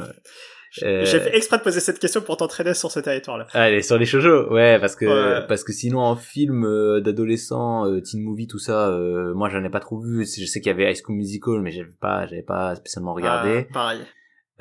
euh, 0.83 1.05
j'ai 1.05 1.19
fait 1.21 1.37
exprès 1.37 1.57
de 1.57 1.63
poser 1.63 1.79
cette 1.79 1.99
question 1.99 2.19
pour 2.21 2.35
t'entraîner 2.35 2.73
sur 2.73 2.91
ce 2.91 2.99
territoire-là. 2.99 3.47
Allez, 3.53 3.81
sur 3.81 3.97
les 3.97 4.05
shoujo, 4.05 4.51
ouais, 4.53 4.77
parce 4.79 4.95
que 4.97 5.05
Ouais. 5.05 5.45
parce 5.47 5.63
que 5.63 5.71
sinon 5.71 5.99
en 5.99 6.15
film 6.17 6.65
euh, 6.65 6.99
d'adolescent, 6.99 7.87
euh, 7.89 8.01
teen 8.01 8.21
movie, 8.21 8.47
tout 8.47 8.59
ça, 8.59 8.89
moi 9.33 9.47
j'en 9.49 9.63
ai 9.63 9.69
pas 9.69 9.79
trop 9.79 9.99
vu. 9.99 10.25
Je 10.25 10.45
sais 10.45 10.59
qu'il 10.59 10.69
y 10.69 10.75
avait 10.75 10.91
High 10.91 10.97
School 11.01 11.15
Musical, 11.15 11.61
mais 11.61 11.71
j'avais 11.71 11.89
pas 12.01 12.25
j'avais 12.27 12.43
pas 12.43 12.75
spécialement 12.75 13.13
regardé. 13.13 13.67
Ah, 13.73 13.93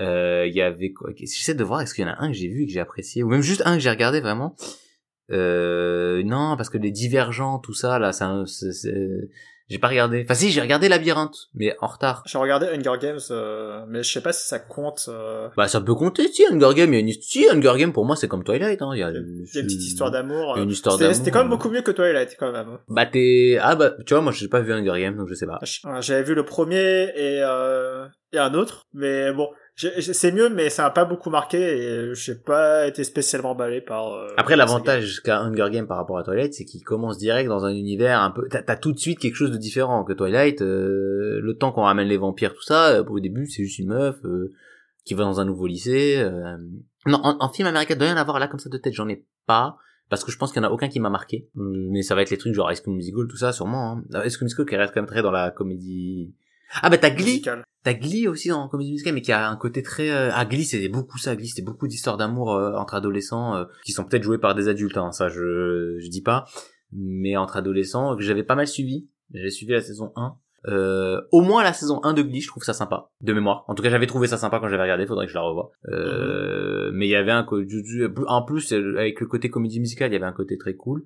Euh, 0.01 0.47
Il 0.47 0.55
y 0.55 0.63
avait 0.63 0.93
quoi? 0.93 1.11
J'essaie 1.17 1.55
de 1.55 1.65
voir 1.65 1.81
est-ce 1.81 1.95
qu'il 1.95 2.05
y 2.05 2.09
en 2.09 2.13
a 2.13 2.17
un 2.23 2.29
que 2.29 2.35
j'ai 2.37 2.49
vu 2.49 2.63
et 2.63 2.67
que 2.67 2.73
j'ai 2.73 2.81
apprécié, 2.81 3.23
ou 3.23 3.29
même 3.29 3.43
juste 3.43 3.63
un 3.65 3.75
que 3.75 3.81
j'ai 3.81 3.91
regardé 3.91 4.21
vraiment? 4.21 4.55
Euh, 5.31 6.23
non, 6.25 6.57
parce 6.57 6.69
que 6.69 6.79
les 6.79 6.91
divergents, 6.91 7.59
tout 7.59 7.73
ça 7.75 7.99
là, 7.99 8.13
ça, 8.13 8.45
j'ai 9.71 9.79
pas 9.79 9.89
regardé. 9.89 10.21
Enfin 10.25 10.35
si, 10.35 10.51
j'ai 10.51 10.61
regardé 10.61 10.91
Labyrinthe, 10.91 11.35
mais 11.55 11.75
en 11.81 11.87
retard. 11.87 12.23
J'ai 12.27 12.37
regardé 12.37 12.67
Hunger 12.67 12.99
Games, 13.01 13.19
euh, 13.31 13.87
mais 13.89 14.03
je 14.03 14.13
sais 14.13 14.21
pas 14.21 14.35
si 14.35 14.47
ça 14.47 14.59
compte. 14.59 15.07
euh, 15.09 15.49
Bah 15.57 15.67
ça 15.69 15.81
peut 15.81 15.95
compter, 15.95 16.29
si 16.29 16.45
Hunger 16.45 16.75
Games, 16.77 16.93
il 16.93 16.95
y 16.95 16.97
a 16.99 17.01
une 17.01 17.13
si 17.13 17.47
Hunger 17.51 17.73
Games 17.79 17.93
pour 17.95 18.05
moi 18.05 18.17
c'est 18.17 18.29
comme 18.29 18.45
Twilight, 18.45 18.83
hein. 18.83 18.91
Il 18.93 18.99
y 18.99 19.03
a 19.03 19.11
Des 19.11 19.23
petites 19.63 19.81
histoires 19.83 20.11
d'amour. 20.11 20.59
Une 20.59 20.69
histoire 20.71 20.99
d'amour, 20.99 21.15
c'était 21.15 21.31
quand 21.31 21.41
même 21.41 21.49
beaucoup 21.49 21.71
mieux 21.71 21.81
que 21.81 21.91
Twilight, 21.93 22.37
quand 22.39 22.53
même. 22.53 22.77
Bah 22.89 23.07
t'es 23.07 23.57
ah 23.63 23.75
bah 23.75 23.93
tu 24.05 24.13
vois 24.13 24.23
moi 24.23 24.33
j'ai 24.33 24.49
pas 24.49 24.61
vu 24.61 24.75
Hunger 24.75 25.01
Games 25.01 25.17
donc 25.17 25.29
je 25.29 25.35
sais 25.35 25.47
pas. 25.47 25.59
Euh, 25.87 26.03
J'avais 26.03 26.25
vu 26.25 26.35
le 26.35 26.45
premier 26.45 27.05
et, 27.17 27.41
euh, 27.43 28.07
et 28.35 28.39
un 28.39 28.53
autre, 28.53 28.83
mais 28.93 29.33
bon, 29.33 29.49
c'est 29.77 30.33
mieux, 30.33 30.49
mais 30.49 30.71
ça 30.71 30.83
m'a 30.85 30.91
pas 30.91 31.05
beaucoup 31.05 31.31
marqué 31.31 31.59
et 31.59 32.15
j'ai 32.15 32.35
pas 32.37 32.87
été 32.87 33.03
spécialement 33.03 33.51
emballé 33.51 33.81
par. 33.81 34.13
euh, 34.13 34.29
Après 34.37 34.55
la 34.57 34.65
l'avantage 34.65 35.21
qu'a 35.23 35.41
Hunger 35.41 35.67
Games 35.71 35.87
par 35.87 35.97
rapport 35.97 36.19
à 36.19 36.23
Twilight 36.23 36.55
c'est 36.55 36.65
qu'il 36.65 36.83
commence 36.83 37.19
direct 37.19 37.49
dans 37.49 37.65
un 37.65 37.73
univers 37.73 38.21
un 38.21 38.31
peu 38.31 38.47
t'as 38.49 38.77
tout 38.77 38.93
de 38.93 38.99
suite 38.99 39.19
quelque 39.19 39.35
chose 39.35 39.51
de 39.51 39.57
différent 39.57 40.05
que 40.05 40.13
Twilight. 40.13 40.63
euh, 40.63 41.41
le 41.43 41.57
temps 41.59 41.73
qu'on 41.73 41.83
ramène 41.83 42.07
les 42.09 42.17
vampires 42.17 42.55
tout 42.55 42.63
ça 42.63 42.91
euh, 42.91 43.05
au 43.05 43.19
début 43.21 43.47
c'est 43.47 43.65
juste 43.65 43.79
une 43.81 43.89
meuf 43.89 44.17
euh, 44.25 44.53
qui 45.05 45.15
va 45.15 45.25
dans 45.25 45.41
un 45.41 45.45
nouveau 45.45 45.67
lycée. 45.67 46.19
euh. 46.19 46.57
Non 47.07 47.19
en, 47.25 47.37
en 47.45 47.49
film 47.53 47.67
américain 47.69 47.95
il 47.95 47.99
doit 47.99 48.09
y 48.09 48.13
en 48.13 48.17
avoir 48.17 48.39
là 48.39 48.47
comme 48.49 48.61
ça 48.61 48.71
de 48.71 48.79
tête 48.79 48.95
j'en 48.95 49.09
ai 49.09 49.25
pas. 49.47 49.77
Parce 50.11 50.23
que 50.23 50.31
je 50.31 50.37
pense 50.37 50.53
qu'il 50.53 50.61
y 50.63 50.65
en 50.65 50.69
a 50.69 50.71
aucun 50.71 50.89
qui 50.89 51.01
m'a 51.01 51.09
marqué. 51.09 51.49
Hum, 51.57 51.89
Mais 51.91 52.03
ça 52.03 52.15
va 52.15 52.21
être 52.21 52.31
les 52.31 52.37
trucs 52.37 52.53
genre 52.55 52.71
High 52.71 52.77
School 52.81 52.95
Musical, 52.95 53.27
tout 53.27 53.39
ça, 53.39 53.53
sûrement. 53.53 53.93
Hein. 53.93 54.23
High 54.23 54.31
School 54.31 54.45
Musical 54.45 54.67
qui 54.67 54.77
reste 54.77 54.93
quand 54.93 55.01
même 55.01 55.09
très 55.09 55.23
dans 55.23 55.31
la 55.31 55.51
comédie... 55.51 56.35
Ah 56.83 56.91
bah 56.91 56.99
t'as 56.99 57.09
Glee. 57.11 57.43
T'as 57.85 57.95
Glee 57.95 58.27
aussi 58.29 58.51
en 58.51 58.67
comédie 58.69 58.91
musicale, 58.93 59.15
mais 59.15 59.21
qui 59.23 59.31
a 59.31 59.49
un 59.49 59.57
côté 59.57 59.83
très... 59.83 60.11
Euh... 60.11 60.31
Ah, 60.33 60.45
Glee, 60.47 60.65
c'était 60.65 60.89
beaucoup 60.89 61.19
ça. 61.19 61.37
Glee, 61.37 61.49
c'était 61.49 61.63
beaucoup 61.65 61.87
d'histoires 61.87 62.17
d'amour 62.17 62.53
euh, 62.55 62.73
entre 62.77 62.95
adolescents, 62.95 63.55
euh, 63.57 63.65
qui 63.85 63.93
sont 63.93 64.05
peut-être 64.05 64.23
jouées 64.23 64.39
par 64.39 64.55
des 64.55 64.69
adultes, 64.69 64.97
hein, 64.97 65.13
ça 65.13 65.29
je, 65.29 65.99
je 66.01 66.09
dis 66.09 66.23
pas. 66.23 66.47
Mais 66.93 67.37
entre 67.37 67.57
adolescents, 67.59 68.17
que 68.17 68.23
j'avais 68.23 68.43
pas 68.43 68.55
mal 68.55 68.67
suivi. 68.67 69.09
J'avais 69.33 69.51
suivi 69.51 69.73
la 69.73 69.81
saison 69.83 70.13
1. 70.17 70.35
Euh, 70.67 71.21
au 71.31 71.43
moins 71.43 71.63
la 71.63 71.75
saison 71.75 72.01
1 72.05 72.15
de 72.15 72.23
Glee, 72.23 72.41
je 72.41 72.49
trouve 72.49 72.63
ça 72.63 72.73
sympa, 72.73 73.11
de 73.21 73.33
mémoire. 73.35 73.65
En 73.69 73.75
tout 73.75 73.83
cas, 73.83 73.91
j'avais 73.91 74.07
trouvé 74.07 74.29
ça 74.29 74.39
sympa 74.39 74.61
quand 74.61 74.69
j'avais 74.69 74.83
regardé, 74.85 75.05
faudrait 75.07 75.27
que 75.27 75.31
je 75.33 75.37
la 75.37 75.43
revoie. 75.43 75.71
Euh, 75.91 76.91
Mais 76.95 77.07
il 77.07 77.11
y 77.11 77.17
avait 77.17 77.33
un... 77.33 77.45
co- 77.45 77.61
En 78.29 78.43
plus, 78.45 78.73
avec 78.73 79.21
le 79.21 79.27
côté 79.27 79.51
comédie 79.51 79.81
musicale, 79.81 80.11
il 80.11 80.15
y 80.15 80.17
avait 80.17 80.25
un 80.25 80.33
côté 80.33 80.57
très 80.57 80.75
cool. 80.75 81.05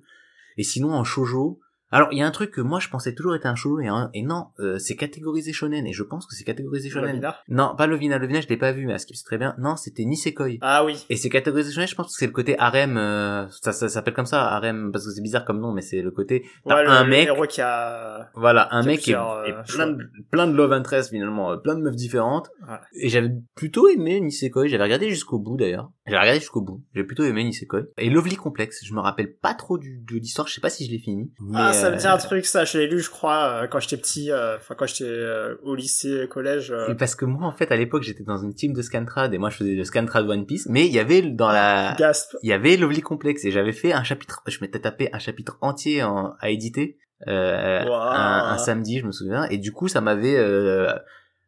Et 0.57 0.63
sinon, 0.63 0.91
en 0.93 1.03
shoujo, 1.03 1.59
Alors, 1.91 2.09
il 2.11 2.17
y 2.19 2.21
a 2.21 2.27
un 2.27 2.31
truc 2.31 2.51
que 2.51 2.61
moi 2.61 2.79
je 2.79 2.87
pensais 2.89 3.15
toujours 3.15 3.35
être 3.35 3.45
un 3.45 3.55
shoujo 3.55 3.79
et, 3.81 3.87
un- 3.87 4.09
et 4.13 4.21
non, 4.23 4.47
euh, 4.59 4.77
c'est 4.77 4.95
catégorisé 4.95 5.53
shonen 5.53 5.87
et 5.87 5.93
je 5.93 6.03
pense 6.03 6.25
que 6.27 6.35
c'est 6.35 6.43
catégorisé 6.43 6.89
shonen. 6.89 7.07
Lovina 7.15 7.35
Non, 7.47 7.75
pas 7.75 7.87
Lovina, 7.87 8.17
Lovina 8.19 8.41
je 8.41 8.47
l'ai 8.47 8.57
pas 8.57 8.71
vu 8.71 8.85
mais 8.85 8.93
à 8.93 8.99
Skip 8.99 9.15
c'est 9.15 9.23
très 9.25 9.37
bien. 9.37 9.55
Non, 9.57 9.75
c'était 9.75 10.05
Nisekoi. 10.05 10.57
Ah 10.61 10.85
oui. 10.85 11.03
Et 11.09 11.15
c'est 11.15 11.29
catégorisé 11.29 11.71
shonen, 11.71 11.87
je 11.87 11.95
pense 11.95 12.07
que 12.07 12.13
c'est 12.17 12.27
le 12.27 12.31
côté 12.31 12.57
harem, 12.59 12.97
euh, 12.97 13.47
ça, 13.61 13.71
ça 13.71 13.89
s'appelle 13.89 14.13
comme 14.13 14.25
ça, 14.27 14.47
harem, 14.53 14.91
parce 14.91 15.05
que 15.05 15.11
c'est 15.11 15.21
bizarre 15.21 15.45
comme 15.45 15.59
nom, 15.59 15.71
mais 15.71 15.81
c'est 15.81 16.01
le 16.01 16.11
côté, 16.11 16.45
t'as 16.67 16.75
Ouais, 16.75 16.83
le, 16.83 16.89
un 16.89 17.03
le 17.03 17.09
mec, 17.09 17.29
qui 17.49 17.61
a. 17.61 18.29
voilà, 18.35 18.67
un 18.71 18.81
qui 18.81 18.87
a 18.87 18.91
mec 18.91 18.99
qui 18.99 19.11
est 19.11 19.15
euh, 19.15 19.63
plein, 19.67 19.87
de, 19.87 20.03
plein 20.31 20.47
de 20.47 20.53
love 20.53 20.73
interest 20.73 21.09
finalement, 21.09 21.51
euh, 21.51 21.57
plein 21.57 21.75
de 21.75 21.81
meufs 21.81 21.95
différentes. 21.95 22.49
Ouais. 22.67 22.75
Et 23.01 23.09
j'avais 23.09 23.31
plutôt 23.55 23.87
aimé 23.87 24.19
Nisekoi, 24.21 24.67
j'avais 24.67 24.83
regardé 24.83 25.09
jusqu'au 25.09 25.39
bout 25.39 25.57
d'ailleurs. 25.57 25.89
J'avais 26.09 26.19
regardé 26.21 26.39
jusqu'au 26.39 26.61
bout, 26.61 26.83
j'ai 26.93 27.03
plutôt 27.03 27.23
aimé 27.23 27.43
Nisekoi. 27.43 27.81
Et 27.97 28.09
Lovely 28.09 28.35
Complex, 28.35 28.83
je 28.85 28.93
me 28.93 28.99
rappelle 28.99 29.33
pas 29.35 29.53
trop 29.53 29.77
du, 29.77 30.01
de 30.07 30.15
l'histoire, 30.17 30.47
je 30.47 30.53
sais 30.53 30.61
pas 30.61 30.69
si 30.69 30.85
je 30.85 30.91
l'ai 30.91 30.99
fini. 30.99 31.31
Ah, 31.53 31.67
mais, 31.67 31.73
ça 31.73 31.91
me 31.91 31.97
dit 31.97 32.05
euh, 32.07 32.11
un 32.13 32.17
truc, 32.17 32.45
ça. 32.45 32.65
Je 32.65 32.77
l'ai 32.77 32.87
lu, 32.87 32.99
je 32.99 33.09
crois, 33.09 33.63
euh, 33.63 33.67
quand 33.67 33.79
j'étais 33.79 33.97
petit, 33.97 34.31
euh, 34.31 34.57
enfin, 34.57 34.75
quand 34.77 34.87
j'étais 34.87 35.03
euh, 35.09 35.55
au 35.63 35.75
lycée, 35.75 36.27
collège. 36.29 36.71
euh. 36.71 36.89
Et 36.91 36.95
parce 36.95 37.15
que 37.15 37.25
moi, 37.25 37.47
en 37.47 37.51
fait, 37.51 37.71
à 37.71 37.75
l'époque, 37.75 38.03
j'étais 38.03 38.23
dans 38.23 38.37
une 38.37 38.53
team 38.53 38.73
de 38.73 38.81
Scantrad 38.81 39.33
et 39.33 39.37
moi, 39.37 39.49
je 39.49 39.57
faisais 39.57 39.75
le 39.75 39.83
Scantrad 39.83 40.29
One 40.29 40.45
Piece, 40.45 40.67
mais 40.69 40.85
il 40.85 40.91
y 40.93 40.99
avait 40.99 41.21
dans 41.21 41.51
la, 41.51 41.95
Gasp. 41.97 42.35
il 42.43 42.49
y 42.49 42.53
avait 42.53 42.77
Lovely 42.77 43.01
Complex 43.01 43.45
et 43.45 43.51
j'avais 43.51 43.73
fait 43.73 43.93
un 43.93 44.03
chapitre, 44.03 44.41
je 44.47 44.57
m'étais 44.61 44.79
tapé 44.79 45.09
un 45.13 45.19
chapitre 45.19 45.57
entier 45.61 46.03
en- 46.03 46.33
à 46.39 46.49
éditer, 46.49 46.97
euh, 47.27 47.83
Wow. 47.85 47.93
un, 47.93 48.53
un 48.53 48.57
samedi, 48.57 48.99
je 48.99 49.05
me 49.05 49.11
souviens, 49.11 49.43
et 49.49 49.57
du 49.57 49.71
coup, 49.71 49.87
ça 49.87 50.01
m'avait, 50.01 50.37
euh, 50.37 50.87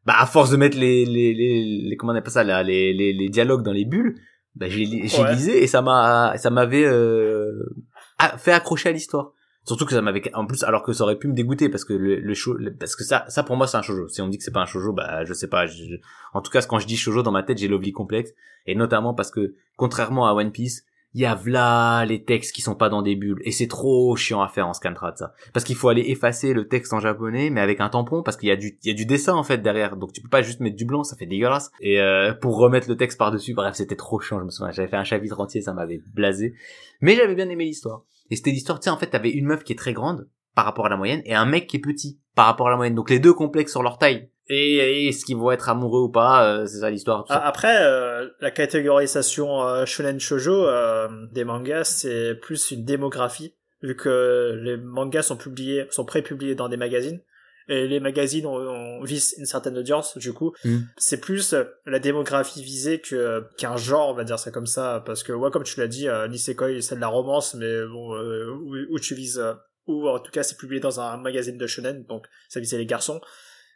bah, 0.06 0.16
à 0.18 0.26
force 0.26 0.50
de 0.52 0.58
mettre 0.58 0.78
les, 0.78 1.06
les, 1.06 1.34
les, 1.34 1.64
les 1.90 1.96
comment 1.96 2.12
on 2.14 2.16
appelle 2.16 2.32
ça, 2.34 2.44
là, 2.44 2.64
les, 2.64 2.94
les, 2.94 3.14
les 3.14 3.30
dialogues 3.30 3.64
dans 3.64 3.72
les 3.72 3.86
bulles, 3.86 4.16
bah, 4.56 4.68
j'ai, 4.70 4.86
Ouais. 4.86 5.34
lisé 5.34 5.64
et 5.64 5.68
ça 5.68 5.82
m'a, 5.82 6.34
ça 6.38 6.50
m'avait, 6.50 6.86
euh, 6.86 7.64
fait 8.38 8.52
accrocher 8.52 8.90
à 8.90 8.92
l'histoire. 8.92 9.32
Surtout 9.64 9.86
que 9.86 9.92
ça 9.92 10.02
m'avait, 10.02 10.24
en 10.34 10.46
plus, 10.48 10.64
alors 10.64 10.82
que 10.82 10.92
ça 10.92 11.04
aurait 11.04 11.18
pu 11.20 11.28
me 11.28 11.34
dégoûter 11.34 11.70
parce 11.70 11.86
que 11.86 11.94
le, 11.94 12.16
le 12.20 12.34
show, 12.34 12.54
le- 12.56 12.74
parce 12.76 12.96
que 12.96 13.04
ça, 13.04 13.26
ça 13.28 13.44
pour 13.44 13.56
moi 13.58 13.68
c'est 13.68 13.78
un 13.78 13.84
shoujo. 13.84 14.08
Si 14.08 14.20
on 14.22 14.28
dit 14.28 14.40
que 14.40 14.44
c'est 14.44 14.52
pas 14.52 14.62
un 14.62 14.66
shoujo, 14.66 14.92
bah, 14.92 15.24
je 15.24 15.34
sais 15.34 15.48
pas, 15.48 15.68
je- 15.68 15.98
en 16.34 16.42
tout 16.42 16.50
cas, 16.52 16.62
quand 16.64 16.80
je 16.80 16.88
dis 16.88 16.98
shoujo 16.98 17.22
dans 17.22 17.32
ma 17.32 17.44
tête, 17.44 17.60
j'ai 17.60 17.68
Lovely 17.68 17.92
Complex. 17.92 18.32
Et 18.66 18.74
notamment 18.76 19.14
parce 19.14 19.30
que, 19.30 19.54
contrairement 19.78 20.28
à 20.28 20.34
One 20.34 20.52
Piece, 20.52 20.84
il 21.14 21.22
y 21.22 21.26
a 21.26 21.36
v'là 21.36 22.06
les 22.06 22.24
textes 22.24 22.56
qui 22.56 22.62
sont 22.62 22.76
pas 22.76 22.90
dans 22.90 23.02
des 23.02 23.16
bulles. 23.16 23.42
Et 23.44 23.52
c'est 23.52 23.68
trop 23.68 24.16
chiant 24.16 24.42
à 24.42 24.48
faire 24.48 24.68
en 24.68 24.74
scantrad, 24.74 25.18
ça. 25.18 25.34
Parce 25.54 25.66
qu'il 25.66 25.76
faut 25.76 25.90
aller 25.90 26.04
effacer 26.08 26.54
le 26.54 26.68
texte 26.68 26.94
en 26.94 27.00
japonais, 27.00 27.50
mais 27.50 27.62
avec 27.62 27.82
un 27.82 27.90
tampon, 27.90 28.24
parce 28.24 28.38
qu'il 28.38 28.50
y 28.50 28.52
a 28.52 28.56
du, 28.56 28.78
il 28.84 28.88
y 28.88 28.92
a 28.92 28.96
du 28.96 29.06
dessin, 29.06 29.34
en 29.34 29.44
fait, 29.44 29.58
derrière. 29.58 29.98
Donc 29.98 30.14
tu 30.14 30.22
peux 30.22 30.30
pas 30.30 30.42
juste 30.42 30.62
mettre 30.62 30.78
du 30.78 30.86
blanc, 30.86 31.04
ça 31.04 31.18
fait 31.18 31.26
dégueulasse. 31.26 31.72
Et, 31.82 32.00
euh, 32.00 32.34
pour 32.34 32.58
remettre 32.58 32.88
le 32.90 32.96
texte 32.96 33.18
par-dessus, 33.18 33.54
bref, 33.54 33.76
c'était 33.76 33.96
trop 33.96 34.20
chiant, 34.20 34.40
je 34.40 34.46
me 34.46 34.50
souviens. 34.50 34.72
J'avais 34.72 34.88
fait 34.88 34.98
un 34.98 35.04
chapitre 35.04 35.40
entier, 35.40 35.62
ça 35.62 35.74
m'avait 35.74 36.02
blasé. 36.14 36.54
Mais 37.02 37.16
j'avais 37.16 37.36
bien 37.36 37.50
aimé 37.50 37.66
l'histoire. 37.66 38.04
Et 38.30 38.36
c'était 38.38 38.52
l'histoire, 38.52 38.80
tu 38.80 38.86
sais, 38.86 38.90
en 38.90 38.98
fait, 38.98 39.08
t'avais 39.08 39.32
une 39.32 39.46
meuf 39.46 39.64
qui 39.64 39.74
est 39.74 39.78
très 39.78 39.94
grande, 39.94 40.30
par 40.56 40.66
rapport 40.66 40.86
à 40.86 40.90
la 40.90 40.98
moyenne, 40.98 41.22
et 41.26 41.34
un 41.34 41.46
mec 41.46 41.68
qui 41.68 41.78
est 41.78 41.82
petit, 41.82 42.20
par 42.36 42.46
rapport 42.46 42.68
à 42.68 42.72
la 42.72 42.78
moyenne. 42.78 42.96
Donc 42.96 43.10
les 43.10 43.20
deux 43.20 43.34
complexes 43.34 43.72
sur 43.72 43.84
leur 43.84 43.98
taille. 43.98 44.30
Et, 44.54 44.76
et 44.76 45.08
est-ce 45.08 45.24
qu'ils 45.26 45.38
vont 45.38 45.50
être 45.52 45.70
amoureux 45.70 46.02
ou 46.02 46.10
pas, 46.10 46.46
euh, 46.46 46.66
c'est 46.66 46.80
ça 46.80 46.90
l'histoire. 46.90 47.26
Ah, 47.30 47.48
Après, 47.48 47.78
euh, 47.86 48.28
la 48.42 48.52
catégorisation 48.52 49.66
euh, 49.66 49.86
shonen 49.86 50.20
shoujo 50.20 50.68
des 51.32 51.44
mangas, 51.46 51.86
c'est 51.86 52.36
plus 52.36 52.72
une 52.72 52.84
démographie, 52.84 53.54
vu 53.82 53.96
que 53.96 54.60
les 54.62 54.76
mangas 54.78 55.24
sont 55.24 55.38
publiés, 55.38 55.88
sont 55.90 56.06
pré-publiés 56.06 56.56
dans 56.56 56.68
des 56.70 56.78
magazines, 56.78 57.22
et 57.70 57.88
les 57.88 58.00
magazines 58.02 58.46
ont, 58.46 58.58
ont- 58.58 59.04
visent 59.04 59.36
une 59.38 59.46
certaine 59.46 59.78
audience, 59.78 60.18
du 60.18 60.34
coup, 60.34 60.54
Mm. 60.66 60.80
c'est 60.98 61.22
plus 61.22 61.56
la 61.86 62.00
démographie 62.00 62.62
visée 62.64 63.00
que 63.00 63.44
qu'un 63.58 63.78
genre, 63.78 64.10
on 64.10 64.14
va 64.14 64.24
dire 64.26 64.38
ça 64.40 64.52
comme 64.52 64.66
ça, 64.66 65.02
parce 65.06 65.24
que 65.24 65.32
ouais, 65.32 65.50
comme 65.52 65.64
tu 65.64 65.80
l'as 65.80 65.88
dit, 65.88 66.08
Nisekoi 66.30 66.82
c'est 66.82 66.96
de 66.96 67.02
la 67.02 67.08
romance, 67.08 67.54
mais 67.54 67.86
bon, 67.86 68.18
où, 68.66 68.76
où 68.90 69.00
tu 69.00 69.16
vises, 69.16 69.42
ou 69.88 70.10
en 70.10 70.20
tout 70.20 70.32
cas 70.32 70.44
c'est 70.44 70.58
publié 70.58 70.82
dans 70.82 71.00
un 71.00 71.16
magazine 71.18 71.58
de 71.58 71.68
shonen, 71.68 72.04
donc 72.10 72.26
ça 72.50 72.60
visait 72.60 72.78
les 72.78 72.86
garçons. 72.86 73.22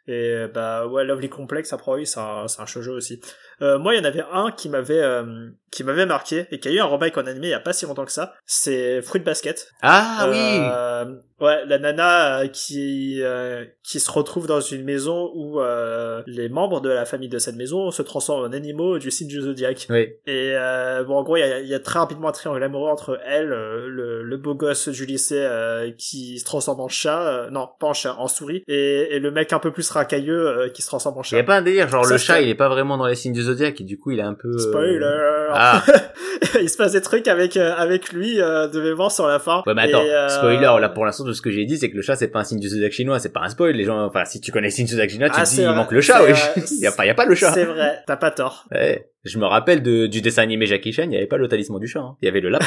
Et 0.07 0.45
bah 0.53 0.85
ouais, 0.85 1.03
Lovely 1.03 1.29
Complex, 1.29 1.73
après 1.73 1.91
oui, 1.93 2.05
c'est 2.05 2.19
un, 2.19 2.47
c'est 2.47 2.61
un 2.61 2.65
shoujo 2.65 2.93
aussi. 2.93 3.19
Euh, 3.61 3.79
moi, 3.79 3.95
il 3.95 3.97
y 3.97 4.01
en 4.01 4.03
avait 4.05 4.23
un 4.31 4.51
qui 4.51 4.69
m'avait 4.69 5.01
euh, 5.01 5.49
qui 5.71 5.83
m'avait 5.83 6.05
marqué 6.05 6.45
et 6.51 6.59
qui 6.59 6.67
a 6.67 6.71
eu 6.71 6.79
un 6.79 6.85
remake 6.85 7.17
en 7.17 7.25
animé 7.25 7.47
il 7.47 7.51
y 7.51 7.53
a 7.53 7.59
pas 7.59 7.73
si 7.73 7.85
longtemps 7.85 8.05
que 8.05 8.11
ça. 8.11 8.33
C'est 8.45 9.01
Fruit 9.01 9.21
Basket. 9.21 9.71
Ah 9.81 10.27
oui! 10.29 11.09
Ouais, 11.41 11.65
la 11.65 11.77
nana 11.79 12.39
euh, 12.43 12.47
qui 12.47 13.19
euh, 13.21 13.65
qui 13.83 13.99
se 13.99 14.09
retrouve 14.09 14.47
dans 14.47 14.61
une 14.61 14.85
maison 14.85 15.31
où 15.35 15.59
euh, 15.59 16.23
les 16.27 16.47
membres 16.47 16.79
de 16.79 16.89
la 16.89 17.03
famille 17.03 17.27
de 17.27 17.39
cette 17.39 17.57
maison 17.57 17.91
se 17.91 18.01
transforment 18.01 18.45
en 18.49 18.53
animaux 18.53 18.99
du 18.99 19.11
signe 19.11 19.27
du 19.27 19.41
zodiaque. 19.41 19.85
Oui. 19.89 20.07
Et 20.27 20.53
euh, 20.55 21.03
bon, 21.03 21.15
en 21.17 21.23
gros, 21.23 21.35
il 21.35 21.41
y 21.41 21.43
a, 21.43 21.59
y 21.59 21.73
a 21.73 21.79
très 21.79 21.99
rapidement 21.99 22.29
un 22.29 22.31
triangle 22.31 22.63
amoureux 22.63 22.89
entre 22.89 23.19
elle, 23.25 23.51
euh, 23.51 23.87
le, 23.89 24.23
le 24.23 24.37
beau 24.37 24.55
gosse 24.55 24.87
du 24.87 25.05
lycée 25.05 25.35
euh, 25.45 25.91
qui 25.97 26.39
se 26.39 26.45
transforme 26.45 26.79
en 26.79 26.87
chat, 26.87 27.27
euh, 27.27 27.49
non, 27.49 27.67
pas 27.81 27.87
en 27.87 27.93
chat, 27.93 28.15
en 28.17 28.27
souris, 28.29 28.63
et, 28.69 29.15
et 29.15 29.19
le 29.19 29.29
mec 29.31 29.51
un 29.51 29.59
peu 29.59 29.71
plus 29.71 29.89
racailleux 29.89 30.47
euh, 30.47 30.69
qui 30.69 30.81
se 30.81 30.87
transforme 30.87 31.17
en 31.17 31.21
Il 31.21 31.25
y 31.25 31.29
chat. 31.31 31.37
a 31.39 31.43
pas 31.43 31.57
un 31.57 31.61
délire, 31.61 31.89
genre 31.89 32.05
Ça, 32.05 32.13
le 32.13 32.17
chat, 32.17 32.41
il 32.41 32.47
est 32.47 32.55
pas 32.55 32.69
vraiment 32.69 32.97
dans 32.97 33.07
les 33.07 33.15
signes 33.15 33.33
du 33.33 33.41
zodiaque 33.43 33.81
et 33.81 33.83
du 33.83 33.97
coup, 33.97 34.11
il 34.11 34.19
est 34.19 34.23
un 34.23 34.35
peu... 34.35 34.47
euh, 34.47 35.34
Ah. 35.55 35.83
Il 36.61 36.69
se 36.69 36.77
passe 36.77 36.91
des 36.91 37.01
trucs 37.01 37.27
avec 37.27 37.57
euh, 37.57 37.73
avec 37.75 38.11
lui 38.11 38.41
euh, 38.41 38.67
de 38.67 38.81
mémoire 38.81 39.11
sur 39.11 39.27
la 39.27 39.39
fin. 39.39 39.63
Ouais, 39.65 39.73
mais 39.73 39.83
attends, 39.83 40.03
Et, 40.03 40.11
euh, 40.11 40.29
spoiler, 40.29 40.79
là, 40.79 40.89
pour 40.89 41.05
l'instant, 41.05 41.23
de 41.23 41.33
ce 41.33 41.41
que 41.41 41.51
j'ai 41.51 41.65
dit, 41.65 41.77
c'est 41.77 41.89
que 41.89 41.95
le 41.95 42.01
chat, 42.01 42.15
c'est 42.15 42.27
pas 42.27 42.39
un 42.39 42.43
signe 42.43 42.59
du 42.59 42.67
zodiaque 42.67 42.91
chinois, 42.91 43.19
c'est 43.19 43.31
pas 43.31 43.41
un 43.41 43.49
spoil, 43.49 43.75
les 43.75 43.83
gens, 43.83 44.05
enfin, 44.05 44.25
si 44.25 44.41
tu 44.41 44.51
connais 44.51 44.67
le 44.67 44.71
signe 44.71 44.85
du 44.85 44.91
zodiaque 44.91 45.09
chinois, 45.09 45.29
tu 45.29 45.35
Ah, 45.37 45.43
te 45.45 45.49
dis, 45.49 45.61
il 45.61 45.69
manque 45.69 45.91
le 45.91 46.01
chat, 46.01 46.19
vrai. 46.19 46.33
il 46.71 46.79
y 46.79 46.87
a 46.87 46.91
pas, 46.91 47.05
il 47.05 47.07
y 47.07 47.11
a 47.11 47.15
pas 47.15 47.25
le 47.25 47.35
chat. 47.35 47.51
C'est 47.53 47.65
vrai, 47.65 48.03
t'as 48.05 48.17
pas 48.17 48.31
tort. 48.31 48.65
Ouais. 48.75 49.09
Je 49.23 49.39
me 49.39 49.45
rappelle 49.45 49.81
de, 49.81 50.05
du 50.05 50.21
dessin 50.21 50.43
animé 50.43 50.67
Jackie 50.67 50.93
Chan, 50.93 51.03
il 51.03 51.13
y 51.13 51.17
avait 51.17 51.25
pas 51.25 51.37
le 51.37 51.47
talisman 51.47 51.79
du 51.79 51.87
chat, 51.87 51.99
hein. 51.99 52.15
il 52.21 52.25
y 52.25 52.29
avait 52.29 52.41
le 52.41 52.49
lapin. 52.49 52.65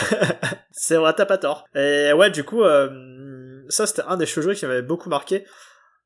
C'est 0.72 0.96
vrai, 0.96 1.12
t'as 1.16 1.24
pas 1.24 1.38
tort. 1.38 1.66
Et 1.77 2.12
ouais, 2.12 2.31
du 2.31 2.42
coup, 2.42 2.64
euh, 2.64 2.88
ça 3.68 3.87
c'était 3.87 4.03
un 4.09 4.16
des 4.16 4.27
shoujo 4.27 4.53
qui 4.55 4.66
m'avait 4.66 4.83
beaucoup 4.83 5.09
marqué. 5.09 5.44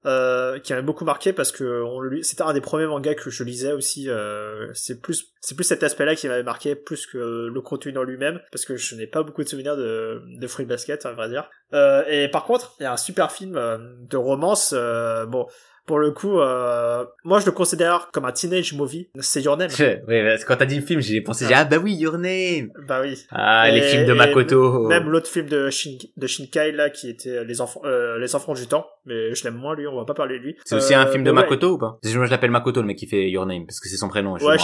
Euh, 0.04 0.58
qui 0.58 0.72
m'avait 0.72 0.84
beaucoup 0.84 1.04
marqué 1.04 1.32
parce 1.32 1.52
que 1.52 1.84
c'était 2.22 2.42
un 2.42 2.52
des 2.52 2.60
premiers 2.60 2.86
mangas 2.86 3.14
que 3.14 3.30
je 3.30 3.44
lisais 3.44 3.72
aussi. 3.72 4.10
Euh, 4.10 4.68
c'est 4.74 5.00
plus, 5.00 5.32
c'est 5.40 5.54
plus 5.54 5.62
cet 5.62 5.84
aspect-là 5.84 6.16
qui 6.16 6.26
m'avait 6.26 6.42
marqué 6.42 6.74
plus 6.74 7.06
que 7.06 7.18
le 7.46 7.60
contenu 7.60 7.96
en 7.96 8.02
lui-même 8.02 8.40
parce 8.50 8.64
que 8.64 8.76
je 8.76 8.96
n'ai 8.96 9.06
pas 9.06 9.22
beaucoup 9.22 9.44
de 9.44 9.48
souvenirs 9.48 9.76
de, 9.76 10.20
de 10.26 10.46
Fruit 10.48 10.66
Basket, 10.66 11.06
à 11.06 11.12
vrai 11.12 11.28
dire. 11.28 11.48
Euh, 11.72 12.02
et 12.08 12.26
par 12.28 12.44
contre, 12.44 12.74
il 12.80 12.82
y 12.82 12.86
a 12.86 12.92
un 12.92 12.96
super 12.96 13.30
film 13.30 13.56
euh, 13.56 13.78
de 14.00 14.16
romance. 14.16 14.74
euh, 14.76 15.24
bon, 15.24 15.46
pour 15.86 15.98
le 15.98 16.10
coup, 16.12 16.40
euh, 16.40 17.04
moi 17.24 17.40
je 17.40 17.46
le 17.46 17.52
considère 17.52 18.08
comme 18.12 18.24
un 18.24 18.32
teenage 18.32 18.72
movie. 18.74 19.08
C'est 19.20 19.42
Your 19.42 19.56
Name. 19.56 19.70
ouais, 19.78 20.24
parce 20.24 20.42
que 20.44 20.48
quand 20.48 20.56
t'as 20.56 20.66
dit 20.66 20.76
le 20.78 20.86
film, 20.86 21.00
j'ai 21.00 21.20
pensé, 21.20 21.46
j'ai, 21.48 21.54
ah 21.54 21.64
bah 21.64 21.76
oui, 21.82 21.94
Your 21.94 22.18
Name. 22.18 22.70
bah 22.86 23.00
oui. 23.02 23.18
Ah, 23.30 23.68
les 23.70 23.82
films 23.82 24.06
de 24.06 24.12
Makoto. 24.12 24.86
Même 24.88 25.08
l'autre 25.08 25.28
film 25.28 25.46
de, 25.48 25.70
Shin, 25.70 25.98
de 26.16 26.26
Shinkai 26.26 26.72
là 26.72 26.90
qui 26.90 27.08
était 27.10 27.44
les 27.44 27.60
enfants 27.60 27.82
euh, 27.84 28.18
les 28.18 28.34
enfants 28.34 28.54
du 28.54 28.66
temps, 28.66 28.86
mais 29.06 29.34
je 29.34 29.44
l'aime 29.44 29.56
moins 29.56 29.74
lui, 29.74 29.86
on 29.86 29.96
va 29.96 30.04
pas 30.04 30.14
parler 30.14 30.38
de 30.38 30.44
lui. 30.44 30.56
C'est 30.64 30.76
aussi 30.76 30.94
Euh, 30.94 30.98
un 31.00 31.06
film 31.06 31.24
de 31.24 31.30
ouais. 31.30 31.36
Makoto 31.36 31.72
ou 31.72 31.78
pas? 31.78 31.98
Moi, 32.14 32.26
je 32.26 32.30
l'appelle 32.30 32.50
Makoto, 32.50 32.80
le 32.80 32.86
mec 32.86 32.96
qui 32.98 33.06
fait 33.06 33.28
Your 33.30 33.46
Name, 33.46 33.66
parce 33.66 33.80
que 33.80 33.88
c'est 33.88 33.96
son 33.96 34.08
prénom. 34.08 34.36
je 34.38 34.44
Ouais. 34.44 34.56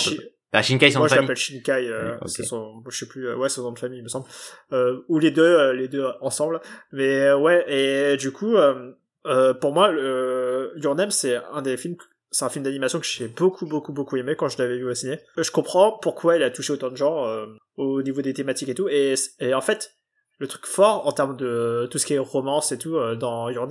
Ah, 0.50 0.62
Shinkai, 0.62 0.90
son 0.90 1.00
moi 1.00 1.08
je 1.08 1.14
l'appelle 1.16 1.36
Shinkai, 1.36 1.88
euh, 1.90 2.16
Oui, 2.22 2.30
son, 2.44 2.82
je 2.88 2.96
sais 2.96 3.06
plus, 3.06 3.26
euh, 3.28 3.36
ouais 3.36 3.50
son 3.50 3.62
nom 3.64 3.72
de 3.72 3.78
famille 3.78 3.98
il 3.98 4.02
me 4.02 4.08
semble, 4.08 4.24
euh, 4.72 5.00
ou 5.08 5.18
les 5.18 5.30
deux, 5.30 5.42
euh, 5.42 5.74
les 5.74 5.88
deux 5.88 6.06
ensemble. 6.22 6.60
Mais 6.90 7.20
euh, 7.26 7.36
ouais 7.36 7.64
et 7.68 8.16
du 8.16 8.32
coup, 8.32 8.56
euh, 9.28 9.50
euh, 9.50 9.54
pour 9.54 9.72
moi, 9.72 9.92
Name 9.92 11.10
c'est 11.10 11.36
un 11.52 11.62
des 11.62 11.76
films 11.76 11.96
c'est 12.30 12.44
un 12.44 12.48
film 12.48 12.64
d'animation 12.64 13.00
que 13.00 13.06
j'ai 13.06 13.28
beaucoup 13.28 13.66
beaucoup 13.66 13.92
beaucoup 13.92 14.16
aimé 14.16 14.34
quand 14.36 14.48
je 14.48 14.58
l'avais 14.58 14.76
vu 14.76 14.88
au 14.88 14.94
ciné. 14.94 15.20
Euh, 15.38 15.42
Je 15.42 15.50
comprends 15.50 15.92
pourquoi 15.92 16.36
il 16.36 16.42
a 16.42 16.50
touché 16.50 16.72
autant 16.72 16.90
de 16.90 16.96
gens 16.96 17.26
euh, 17.26 17.46
au 17.76 18.02
niveau 18.02 18.22
des 18.22 18.34
thématiques 18.34 18.68
et 18.68 18.74
tout. 18.74 18.88
Et, 18.88 19.14
en 19.54 19.60
fait, 19.60 19.94
le 20.38 20.46
truc 20.46 20.66
fort 20.66 21.06
en 21.06 21.12
termes 21.12 21.36
de 21.36 21.88
tout 21.90 21.98
ce 21.98 22.06
qui 22.06 22.14
est 22.14 22.18
romance 22.18 22.72
et 22.72 22.78
tout 22.78 22.96
euh, 22.96 23.16
dans 23.16 23.48
Your 23.48 23.68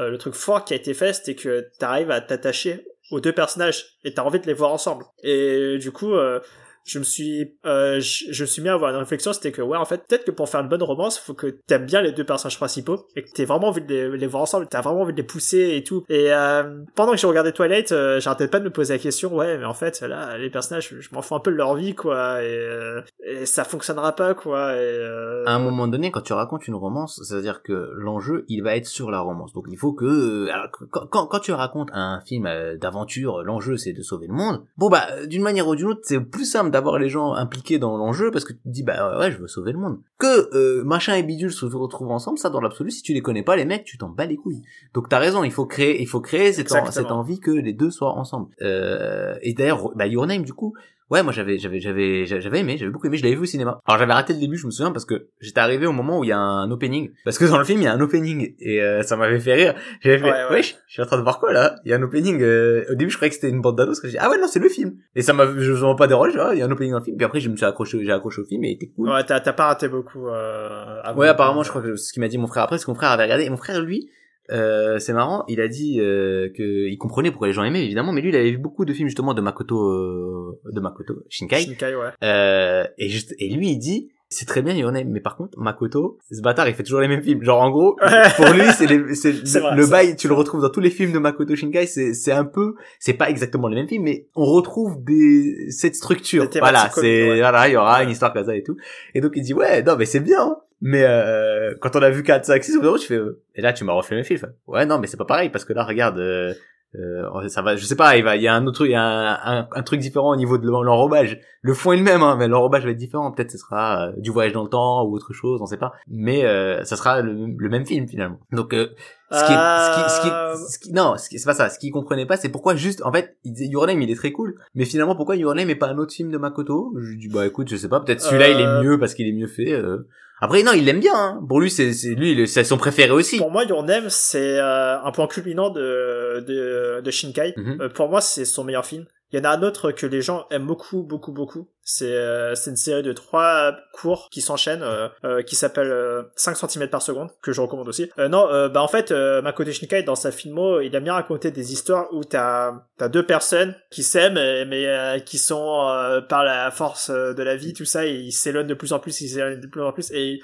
euh, 0.00 0.10
le 0.10 0.18
truc 0.18 0.34
fort 0.34 0.64
qui 0.64 0.72
a 0.72 0.76
été 0.76 0.92
fait, 0.92 1.12
c'était 1.12 1.36
que 1.36 1.68
t'arrives 1.78 2.10
à 2.10 2.20
t'attacher 2.20 2.84
aux 3.12 3.20
deux 3.20 3.32
personnages 3.32 3.98
et 4.02 4.12
t'as 4.12 4.22
envie 4.22 4.40
de 4.40 4.46
les 4.46 4.54
voir 4.54 4.72
ensemble. 4.72 5.04
Et 5.22 5.78
du 5.78 5.92
coup, 5.92 6.14
euh, 6.14 6.40
je 6.84 6.98
me 6.98 7.04
suis, 7.04 7.56
euh, 7.66 8.00
je, 8.00 8.24
je 8.30 8.42
me 8.42 8.46
suis 8.46 8.62
mis 8.62 8.68
à 8.68 8.74
avoir 8.74 8.90
une 8.90 8.98
réflexion, 8.98 9.32
c'était 9.32 9.52
que 9.52 9.62
ouais, 9.62 9.76
en 9.76 9.84
fait, 9.84 10.06
peut-être 10.06 10.24
que 10.24 10.30
pour 10.30 10.48
faire 10.48 10.60
une 10.60 10.68
bonne 10.68 10.82
romance, 10.82 11.18
faut 11.18 11.34
que 11.34 11.46
t'aimes 11.66 11.86
bien 11.86 12.02
les 12.02 12.12
deux 12.12 12.24
personnages 12.24 12.56
principaux 12.56 13.06
et 13.16 13.22
que 13.22 13.30
t'aies 13.30 13.44
vraiment 13.44 13.68
envie 13.68 13.82
de 13.82 13.92
les, 13.92 14.16
les 14.16 14.26
voir 14.26 14.42
ensemble, 14.42 14.66
t'as 14.68 14.82
vraiment 14.82 15.02
envie 15.02 15.12
de 15.12 15.18
les 15.18 15.26
pousser 15.26 15.76
et 15.76 15.82
tout. 15.82 16.04
Et 16.08 16.32
euh, 16.32 16.82
pendant 16.94 17.12
que 17.12 17.18
j'ai 17.18 17.26
regardé 17.26 17.52
Twilight, 17.52 17.92
euh, 17.92 18.20
j'arrêtais 18.20 18.48
pas 18.48 18.60
de 18.60 18.64
me 18.64 18.70
poser 18.70 18.94
la 18.94 18.98
question, 18.98 19.34
ouais, 19.34 19.58
mais 19.58 19.64
en 19.64 19.74
fait, 19.74 20.00
là, 20.02 20.36
les 20.38 20.50
personnages, 20.50 20.94
je 20.98 21.08
m'en 21.12 21.22
fous 21.22 21.34
un 21.34 21.40
peu 21.40 21.50
de 21.50 21.56
leur 21.56 21.74
vie, 21.74 21.94
quoi, 21.94 22.42
et, 22.42 22.46
euh, 22.46 23.00
et 23.24 23.46
ça 23.46 23.64
fonctionnera 23.64 24.12
pas, 24.12 24.34
quoi. 24.34 24.74
Et, 24.74 24.80
euh, 24.80 25.44
à 25.46 25.54
un 25.54 25.58
moment 25.58 25.88
donné, 25.88 26.10
quand 26.10 26.20
tu 26.20 26.32
racontes 26.32 26.68
une 26.68 26.74
romance, 26.74 27.20
c'est-à-dire 27.22 27.62
que 27.62 27.90
l'enjeu, 27.96 28.44
il 28.48 28.62
va 28.62 28.76
être 28.76 28.86
sur 28.86 29.10
la 29.10 29.20
romance. 29.20 29.52
Donc 29.52 29.64
il 29.70 29.78
faut 29.78 29.92
que, 29.92 30.48
alors, 30.50 30.68
quand, 30.90 31.06
quand, 31.06 31.26
quand 31.26 31.40
tu 31.40 31.52
racontes 31.52 31.88
un 31.92 32.20
film 32.20 32.46
euh, 32.46 32.76
d'aventure, 32.76 33.42
l'enjeu 33.42 33.76
c'est 33.76 33.92
de 33.92 34.02
sauver 34.02 34.26
le 34.26 34.34
monde. 34.34 34.62
Bon 34.76 34.88
bah, 34.88 35.06
d'une 35.26 35.42
manière 35.42 35.68
ou 35.68 35.74
d'une 35.74 35.88
autre, 35.88 36.00
c'est 36.02 36.20
plus 36.20 36.44
simple 36.44 36.70
d'avoir 36.74 36.98
les 36.98 37.08
gens 37.08 37.32
impliqués 37.34 37.78
dans 37.78 37.96
l'enjeu 37.96 38.30
parce 38.30 38.44
que 38.44 38.52
tu 38.52 38.58
te 38.58 38.68
dis 38.68 38.82
bah 38.82 39.18
ouais, 39.18 39.30
je 39.30 39.38
veux 39.38 39.48
sauver 39.48 39.72
le 39.72 39.78
monde. 39.78 39.98
Que 40.18 40.54
euh, 40.54 40.84
machin 40.84 41.14
et 41.14 41.22
bidule 41.22 41.52
se 41.52 41.64
retrouvent 41.64 42.10
ensemble, 42.10 42.36
ça 42.38 42.50
dans 42.50 42.60
l'absolu, 42.60 42.90
si 42.90 43.02
tu 43.02 43.14
les 43.14 43.22
connais 43.22 43.42
pas 43.42 43.56
les 43.56 43.64
mecs, 43.64 43.84
tu 43.84 43.96
t'en 43.96 44.08
bats 44.08 44.26
les 44.26 44.36
couilles. 44.36 44.62
Donc 44.92 45.08
t'as 45.08 45.18
raison, 45.18 45.44
il 45.44 45.52
faut 45.52 45.66
créer, 45.66 46.02
il 46.02 46.06
faut 46.06 46.20
créer 46.20 46.52
cette, 46.52 46.66
en- 46.72 46.90
cette 46.92 47.10
envie 47.12 47.40
que 47.40 47.50
les 47.50 47.72
deux 47.72 47.90
soient 47.90 48.12
ensemble. 48.14 48.48
Euh, 48.62 49.36
et 49.42 49.54
d'ailleurs, 49.54 49.90
bah 49.96 50.06
Your 50.06 50.26
Name 50.26 50.42
du 50.44 50.52
coup, 50.52 50.74
Ouais, 51.10 51.22
moi 51.22 51.32
j'avais 51.32 51.58
j'avais 51.58 51.80
j'avais 51.80 52.24
j'avais 52.26 52.60
aimé, 52.60 52.76
j'avais 52.78 52.90
beaucoup 52.90 53.06
aimé, 53.06 53.16
je 53.18 53.22
l'avais 53.22 53.34
vu 53.36 53.42
au 53.42 53.46
cinéma. 53.46 53.78
Alors 53.86 53.98
j'avais 53.98 54.12
raté 54.12 54.32
le 54.32 54.40
début, 54.40 54.56
je 54.56 54.66
me 54.66 54.70
souviens 54.70 54.90
parce 54.90 55.04
que 55.04 55.28
j'étais 55.40 55.60
arrivé 55.60 55.86
au 55.86 55.92
moment 55.92 56.18
où 56.18 56.24
il 56.24 56.28
y 56.28 56.32
a 56.32 56.38
un 56.38 56.70
opening 56.70 57.10
parce 57.24 57.38
que 57.38 57.44
dans 57.44 57.58
le 57.58 57.64
film 57.64 57.80
il 57.80 57.84
y 57.84 57.86
a 57.86 57.92
un 57.92 58.00
opening 58.00 58.54
et 58.58 58.80
euh, 58.82 59.02
ça 59.02 59.16
m'avait 59.16 59.38
fait 59.38 59.54
rire. 59.54 59.74
J'avais 60.00 60.18
fait 60.18 60.24
Ouais, 60.24 60.30
ouais. 60.30 60.50
wesh, 60.50 60.76
je 60.86 60.92
suis 60.94 61.02
en 61.02 61.06
train 61.06 61.18
de 61.18 61.22
voir 61.22 61.38
quoi 61.40 61.52
là? 61.52 61.76
Il 61.84 61.90
y 61.90 61.94
a 61.94 61.96
un 61.96 62.02
opening 62.02 62.40
euh, 62.42 62.84
au 62.90 62.94
début 62.94 63.10
je 63.10 63.16
croyais 63.16 63.28
que 63.30 63.34
c'était 63.34 63.50
une 63.50 63.60
bande 63.60 63.76
d'annonces 63.76 64.00
que 64.00 64.08
j'ai 64.08 64.18
ah 64.18 64.30
ouais 64.30 64.38
non, 64.38 64.46
c'est 64.48 64.60
le 64.60 64.68
film. 64.68 64.94
Et 65.14 65.22
ça 65.22 65.32
m'a 65.34 65.46
je 65.58 65.72
m'en 65.72 65.94
pas 65.94 66.06
dérangé, 66.06 66.38
ah, 66.40 66.50
il 66.52 66.58
y 66.58 66.62
a 66.62 66.66
un 66.66 66.70
opening 66.70 66.92
dans 66.92 66.98
le 66.98 67.04
film. 67.04 67.16
Puis 67.16 67.24
après 67.26 67.40
je 67.40 67.50
me 67.50 67.56
suis 67.56 67.66
accroché 67.66 68.02
j'ai 68.04 68.12
accroché 68.12 68.40
au 68.40 68.44
film 68.44 68.64
et 68.64 68.72
était 68.72 68.88
cool. 68.88 69.10
Ouais, 69.10 69.24
t'as 69.24 69.40
pas 69.40 69.66
raté 69.66 69.88
beaucoup. 69.88 70.28
Euh. 70.28 71.14
Ouais, 71.14 71.28
apparemment, 71.28 71.62
je 71.62 71.68
crois 71.68 71.82
que 71.82 71.96
ce 71.96 72.12
qu'il 72.12 72.20
m'a 72.22 72.28
dit 72.28 72.38
mon 72.38 72.46
frère 72.46 72.64
après, 72.64 72.78
c'est 72.78 72.86
que 72.86 72.90
mon 72.90 72.94
frère 72.96 73.10
avait 73.10 73.24
regardé. 73.24 73.44
Et 73.44 73.50
mon 73.50 73.56
frère, 73.56 73.80
lui, 73.82 74.08
euh, 74.50 74.98
c'est 74.98 75.12
marrant, 75.12 75.44
il 75.48 75.60
a 75.60 75.68
dit 75.68 76.00
euh, 76.00 76.50
que 76.56 76.88
il 76.88 76.98
comprenait 76.98 77.30
pourquoi 77.30 77.46
les 77.46 77.52
gens 77.54 77.64
aimaient, 77.64 77.84
évidemment, 77.84 78.12
mais 78.12 78.20
lui, 78.20 78.28
il 78.30 78.36
avait 78.36 78.50
vu 78.50 78.58
beaucoup 78.58 78.84
de 78.84 78.92
films 78.92 79.08
justement 79.08 79.34
de 79.34 79.40
Makoto, 79.40 79.90
euh, 79.90 80.60
de 80.70 80.80
Makoto 80.80 81.14
Shinkai. 81.28 81.62
Shinkai, 81.62 81.94
ouais. 81.94 82.10
Euh, 82.22 82.84
et, 82.98 83.08
juste, 83.08 83.34
et 83.38 83.48
lui, 83.48 83.70
il 83.70 83.78
dit, 83.78 84.10
c'est 84.28 84.46
très 84.46 84.62
bien, 84.62 84.72
il 84.74 84.80
y 84.80 84.84
en 84.84 84.94
a, 84.94 85.04
mais 85.04 85.20
par 85.20 85.36
contre, 85.36 85.58
Makoto, 85.58 86.18
ce 86.30 86.42
bâtard, 86.42 86.68
il 86.68 86.74
fait 86.74 86.82
toujours 86.82 87.00
les 87.00 87.08
mêmes 87.08 87.22
films. 87.22 87.42
Genre, 87.42 87.60
en 87.60 87.70
gros, 87.70 87.96
pour 88.36 88.46
lui, 88.52 88.64
c'est 88.76 88.86
le, 88.86 89.04
vrai, 89.04 89.76
le 89.76 89.86
bail, 89.86 90.16
tu 90.16 90.28
le 90.28 90.34
retrouves 90.34 90.60
dans 90.60 90.70
tous 90.70 90.80
les 90.80 90.90
films 90.90 91.12
de 91.12 91.18
Makoto 91.18 91.54
Shinkai, 91.54 91.86
c'est, 91.86 92.14
c'est 92.14 92.32
un 92.32 92.44
peu, 92.44 92.74
c'est 92.98 93.14
pas 93.14 93.30
exactement 93.30 93.68
les 93.68 93.76
mêmes 93.76 93.88
films, 93.88 94.02
mais 94.04 94.26
on 94.34 94.44
retrouve 94.44 95.02
des, 95.02 95.70
cette 95.70 95.94
structure. 95.94 96.48
Voilà, 96.58 96.90
c'est, 96.94 97.30
ouais. 97.30 97.38
voilà, 97.38 97.68
il 97.68 97.72
y 97.72 97.76
aura 97.76 97.98
Ouais. 97.98 98.04
une 98.04 98.10
histoire 98.10 98.32
comme 98.32 98.44
ça 98.44 98.56
et 98.56 98.62
tout. 98.62 98.76
Et 99.14 99.20
donc, 99.20 99.32
il 99.36 99.42
dit, 99.42 99.54
ouais, 99.54 99.82
non, 99.82 99.96
mais 99.96 100.04
c'est 100.04 100.20
bien, 100.20 100.40
hein. 100.42 100.56
Mais 100.86 101.02
euh, 101.02 101.74
quand 101.80 101.96
on 101.96 102.02
a 102.02 102.10
vu 102.10 102.22
4, 102.22 102.44
5, 102.44 102.62
6, 102.62 102.78
tu 103.00 103.06
fais... 103.06 103.14
euh, 103.14 103.42
Et 103.54 103.62
là, 103.62 103.72
tu 103.72 103.84
m'as 103.84 103.94
refait 103.94 104.14
le 104.14 104.18
même 104.18 104.24
film. 104.26 104.38
Je 104.38 104.46
Ouais, 104.70 104.84
non, 104.84 104.98
mais 104.98 105.06
c'est 105.06 105.16
pas 105.16 105.24
pareil, 105.24 105.48
parce 105.48 105.64
que 105.64 105.72
là, 105.72 105.82
regarde... 105.82 106.18
Euh, 106.18 106.52
euh, 106.96 107.48
ça 107.48 107.62
va, 107.62 107.74
je 107.74 107.84
sais 107.84 107.96
pas, 107.96 108.16
il 108.18 108.22
va, 108.22 108.36
il 108.36 108.42
y 108.42 108.46
a 108.46 108.54
un 108.54 108.64
autre 108.66 108.76
truc, 108.76 108.88
il 108.90 108.92
y 108.92 108.94
a 108.94 109.02
un, 109.02 109.60
un, 109.60 109.68
un 109.72 109.82
truc 109.82 109.98
différent 109.98 110.30
au 110.30 110.36
niveau 110.36 110.58
de 110.58 110.66
l'enrobage. 110.68 111.40
Le 111.62 111.74
fond 111.74 111.92
est 111.92 111.96
le 111.96 112.02
même, 112.04 112.22
hein, 112.22 112.36
mais 112.38 112.46
l'enrobage 112.46 112.84
va 112.84 112.90
être 112.90 112.96
différent. 112.96 113.32
Peut-être 113.32 113.50
ce 113.50 113.58
sera 113.58 114.08
euh, 114.08 114.12
du 114.18 114.30
voyage 114.30 114.52
dans 114.52 114.62
le 114.62 114.68
temps 114.68 115.02
ou 115.04 115.14
autre 115.16 115.32
chose, 115.32 115.60
on 115.60 115.66
sait 115.66 115.78
pas. 115.78 115.92
Mais 116.06 116.44
euh, 116.44 116.84
ça 116.84 116.96
sera 116.96 117.20
le, 117.22 117.46
le 117.56 117.68
même 117.68 117.84
film 117.84 118.06
finalement. 118.06 118.38
Donc, 118.52 118.74
euh, 118.74 118.90
ce 119.34 119.44
qui, 119.46 119.52
est, 119.52 119.56
ce 119.56 119.94
qui, 119.94 120.10
ce 120.10 120.20
qui, 120.22 120.28
Euh, 120.30 120.54
ce 120.70 120.78
qui- 120.78 120.92
non, 120.92 121.14
c'est 121.18 121.44
pas 121.44 121.54
ça. 121.54 121.68
Ce 121.68 121.78
qu'il 121.78 121.90
comprenait 121.90 122.26
pas, 122.26 122.36
c'est 122.36 122.48
pourquoi 122.48 122.74
juste, 122.76 123.02
en 123.04 123.12
fait, 123.12 123.36
il 123.44 123.52
disait 123.52 123.66
Your 123.66 123.86
Name, 123.86 124.00
il 124.02 124.10
est 124.10 124.14
très 124.16 124.32
cool, 124.32 124.54
mais 124.74 124.84
finalement, 124.84 125.16
pourquoi 125.16 125.36
Your 125.36 125.54
Name 125.54 125.70
et 125.70 125.74
pas 125.74 125.88
un 125.88 125.98
autre 125.98 126.12
film 126.14 126.30
de 126.30 126.38
Makoto? 126.38 126.94
Je 127.00 127.08
lui 127.10 127.18
dis 127.18 127.28
bah 127.28 127.46
écoute, 127.46 127.68
je 127.68 127.76
sais 127.76 127.88
pas, 127.88 128.00
peut-être 128.00 128.20
celui-là 128.20 128.48
il 128.48 128.56
Euh, 128.60 128.80
est 128.80 128.84
mieux 128.84 128.98
parce 128.98 129.14
qu'il 129.14 129.26
est 129.28 129.32
mieux 129.32 129.46
fait. 129.48 129.72
euh. 129.72 130.06
Après 130.40 130.62
non, 130.62 130.72
il 130.74 130.84
l'aime 130.84 131.00
bien. 131.00 131.14
Hein. 131.14 131.40
Pour 131.48 131.60
lui, 131.60 131.70
c'est 131.70 131.90
lui, 132.16 132.40
est- 132.42 132.46
c'est 132.46 132.64
son 132.64 132.76
préféré 132.76 133.10
aussi. 133.12 133.38
Pour 133.38 133.50
moi, 133.50 133.64
Your 133.64 133.82
Name, 133.84 134.06
c'est 134.08 134.58
euh, 134.58 135.00
un 135.02 135.10
point 135.12 135.26
culminant 135.28 135.70
de, 135.70 136.40
de, 136.40 137.00
de 137.00 137.10
Shinkai. 137.10 137.54
Mhm. 137.56 137.78
Euh, 137.80 137.88
pour 137.88 138.08
moi, 138.08 138.20
c'est 138.20 138.44
son 138.44 138.64
meilleur 138.64 138.84
film. 138.84 139.04
Il 139.34 139.38
y 139.38 139.40
en 139.40 139.50
a 139.50 139.56
un 139.56 139.62
autre 139.64 139.90
que 139.90 140.06
les 140.06 140.22
gens 140.22 140.46
aiment 140.52 140.68
beaucoup, 140.68 141.02
beaucoup, 141.02 141.32
beaucoup. 141.32 141.68
C'est 141.82 142.14
euh, 142.14 142.54
c'est 142.54 142.70
une 142.70 142.76
série 142.76 143.02
de 143.02 143.12
trois 143.12 143.74
cours 143.92 144.28
qui 144.30 144.40
s'enchaînent, 144.40 144.84
euh, 144.84 145.08
euh, 145.24 145.42
qui 145.42 145.56
s'appelle 145.56 145.90
euh, 145.90 146.22
5 146.36 146.56
cm 146.56 146.88
par 146.88 147.02
seconde, 147.02 147.30
que 147.42 147.50
je 147.50 147.60
recommande 147.60 147.88
aussi. 147.88 148.08
Euh, 148.20 148.28
non, 148.28 148.48
euh, 148.48 148.68
bah 148.68 148.80
en 148.80 148.86
fait, 148.86 149.10
euh, 149.10 149.42
Makoto 149.42 149.72
Shinkai, 149.72 150.04
dans 150.04 150.14
sa 150.14 150.30
filmo, 150.30 150.78
il 150.80 150.94
aime 150.94 151.02
bien 151.02 151.14
raconter 151.14 151.50
des 151.50 151.72
histoires 151.72 152.06
où 152.12 152.22
t'as 152.22 152.74
as 153.00 153.08
deux 153.08 153.26
personnes 153.26 153.74
qui 153.90 154.04
s'aiment, 154.04 154.36
euh, 154.36 154.64
mais 154.68 154.86
euh, 154.86 155.18
qui 155.18 155.38
sont, 155.38 155.88
euh, 155.90 156.20
par 156.20 156.44
la 156.44 156.70
force 156.70 157.10
euh, 157.10 157.34
de 157.34 157.42
la 157.42 157.56
vie, 157.56 157.72
tout 157.72 157.84
ça, 157.84 158.06
et 158.06 158.12
ils 158.14 158.30
s'éloignent 158.32 158.68
de 158.68 158.74
plus 158.74 158.92
en 158.92 159.00
plus, 159.00 159.20
ils 159.20 159.30
s'éloignent 159.30 159.60
de 159.60 159.66
plus 159.66 159.82
en 159.82 159.90
plus, 159.90 160.12
et 160.12 160.38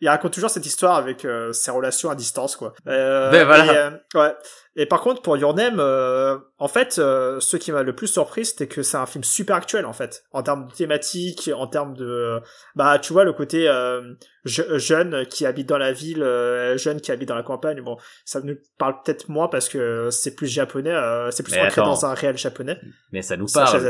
il 0.00 0.08
raconte 0.08 0.34
toujours 0.34 0.50
cette 0.50 0.66
histoire 0.66 0.94
avec 0.96 1.24
euh, 1.24 1.52
ses 1.52 1.70
relations 1.72 2.10
à 2.10 2.14
distance, 2.14 2.54
quoi. 2.54 2.74
Euh, 2.86 3.30
Ben, 3.32 3.44
voilà. 3.44 3.64
et, 3.72 3.76
euh, 3.76 3.90
ouais. 4.14 4.34
Et 4.78 4.84
par 4.86 5.00
contre, 5.00 5.22
pour 5.22 5.36
Your 5.38 5.54
Name, 5.54 5.76
euh, 5.80 6.36
en 6.58 6.68
fait, 6.68 6.98
euh, 6.98 7.40
ce 7.40 7.56
qui 7.56 7.72
m'a 7.72 7.82
le 7.82 7.94
plus 7.94 8.08
surpris, 8.08 8.44
c'était 8.44 8.66
que 8.66 8.82
c'est 8.82 8.98
un 8.98 9.06
film 9.06 9.24
super 9.24 9.56
actuel, 9.56 9.86
en 9.86 9.92
fait, 9.94 10.24
en 10.32 10.42
termes 10.42 10.66
de 10.68 10.72
thématique, 10.72 11.50
en 11.56 11.66
termes 11.66 11.94
de, 11.94 12.40
bah, 12.74 12.98
tu 12.98 13.12
vois, 13.14 13.24
le 13.24 13.32
côté 13.32 13.68
euh, 13.68 14.02
je- 14.44 14.78
jeune 14.78 15.24
qui 15.26 15.46
habite 15.46 15.66
dans 15.68 15.78
la 15.78 15.92
ville, 15.92 16.22
euh, 16.22 16.76
jeune 16.76 17.00
qui 17.00 17.10
habite 17.10 17.28
dans 17.28 17.34
la 17.34 17.42
campagne. 17.42 17.80
Bon, 17.80 17.96
ça 18.26 18.40
nous 18.42 18.56
parle 18.78 18.96
peut-être 19.02 19.28
moins 19.30 19.48
parce 19.48 19.68
que 19.70 20.08
c'est 20.10 20.34
plus 20.34 20.46
japonais, 20.46 20.90
euh, 20.92 21.30
c'est 21.30 21.42
plus 21.42 21.52
ancré 21.68 21.80
dans 21.86 22.04
un 22.06 22.14
réel 22.14 22.36
japonais. 22.36 22.78
Mais 23.12 23.22
ça 23.22 23.36
nous 23.38 23.46
parle. 23.54 23.80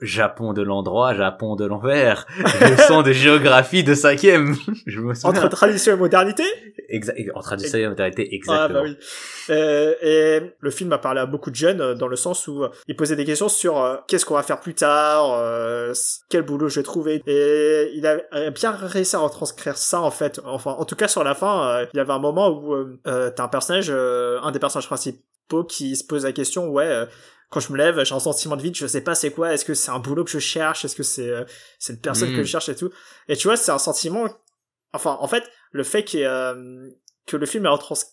Japon 0.00 0.52
de 0.52 0.62
l'endroit, 0.62 1.14
Japon 1.14 1.56
de 1.56 1.66
l'envers. 1.66 2.26
Leçon 2.60 3.02
de 3.02 3.10
géographie 3.12 3.82
de 3.84 3.94
cinquième. 3.94 4.54
Je 4.86 5.00
me 5.00 5.14
souviens. 5.14 5.30
Entre 5.30 5.48
tradition 5.48 5.94
et 5.94 5.96
modernité, 5.96 6.44
Exa- 6.92 7.14
en 7.34 7.40
traduction 7.40 7.78
et 7.78 7.88
modernité, 7.88 8.28
Ah 8.30 8.34
exactement. 8.34 8.82
bah 8.82 8.88
oui. 8.88 8.96
Euh, 9.50 9.94
le 10.58 10.70
film 10.70 10.92
a 10.92 10.98
parlé 10.98 11.20
à 11.20 11.26
beaucoup 11.26 11.50
de 11.50 11.56
jeunes 11.56 11.80
euh, 11.80 11.94
dans 11.94 12.08
le 12.08 12.16
sens 12.16 12.46
où 12.48 12.64
euh, 12.64 12.70
il 12.86 12.96
posait 12.96 13.16
des 13.16 13.24
questions 13.24 13.48
sur 13.48 13.82
euh, 13.82 13.96
qu'est-ce 14.06 14.24
qu'on 14.24 14.34
va 14.34 14.42
faire 14.42 14.60
plus 14.60 14.74
tard, 14.74 15.32
euh, 15.32 15.92
quel 16.28 16.42
boulot 16.42 16.68
je 16.68 16.80
vais 16.80 16.84
trouver. 16.84 17.22
Et 17.26 17.90
il 17.94 18.06
a 18.06 18.50
bien 18.50 18.72
réussi 18.72 19.16
à 19.16 19.20
retranscrire 19.20 19.76
ça 19.76 20.00
en 20.00 20.10
fait. 20.10 20.40
Enfin, 20.44 20.72
en 20.72 20.84
tout 20.84 20.96
cas 20.96 21.08
sur 21.08 21.24
la 21.24 21.34
fin, 21.34 21.86
il 21.92 21.96
y 21.96 22.00
avait 22.00 22.12
un 22.12 22.18
moment 22.18 22.50
où 22.50 22.74
t'as 23.04 23.42
un 23.42 23.48
personnage, 23.48 23.90
un 23.90 24.50
des 24.50 24.58
personnages 24.58 24.86
principaux 24.86 25.64
qui 25.68 25.96
se 25.96 26.04
pose 26.04 26.24
la 26.24 26.32
question, 26.32 26.68
ouais. 26.68 27.06
quand 27.50 27.60
je 27.60 27.72
me 27.72 27.78
lève, 27.78 28.02
j'ai 28.04 28.14
un 28.14 28.20
sentiment 28.20 28.56
de 28.56 28.62
vide, 28.62 28.76
je 28.76 28.86
sais 28.86 29.00
pas 29.00 29.14
c'est 29.14 29.30
quoi, 29.30 29.52
est-ce 29.54 29.64
que 29.64 29.74
c'est 29.74 29.90
un 29.90 29.98
boulot 29.98 30.24
que 30.24 30.30
je 30.30 30.38
cherche, 30.38 30.84
est-ce 30.84 30.96
que 30.96 31.02
c'est 31.02 31.30
euh, 31.30 31.44
c'est 31.78 31.94
une 31.94 32.00
personne 32.00 32.30
que 32.30 32.42
je 32.42 32.48
cherche 32.48 32.68
et 32.68 32.76
tout. 32.76 32.90
Et 33.28 33.36
tu 33.36 33.48
vois, 33.48 33.56
c'est 33.56 33.72
un 33.72 33.78
sentiment 33.78 34.26
enfin 34.92 35.16
en 35.20 35.28
fait 35.28 35.44
le 35.72 35.82
fait 35.84 36.04
qu'il 36.04 36.20
y 36.20 36.22
ait, 36.22 36.26
euh, 36.26 36.88
que 37.28 37.36
le 37.36 37.46
film 37.46 37.66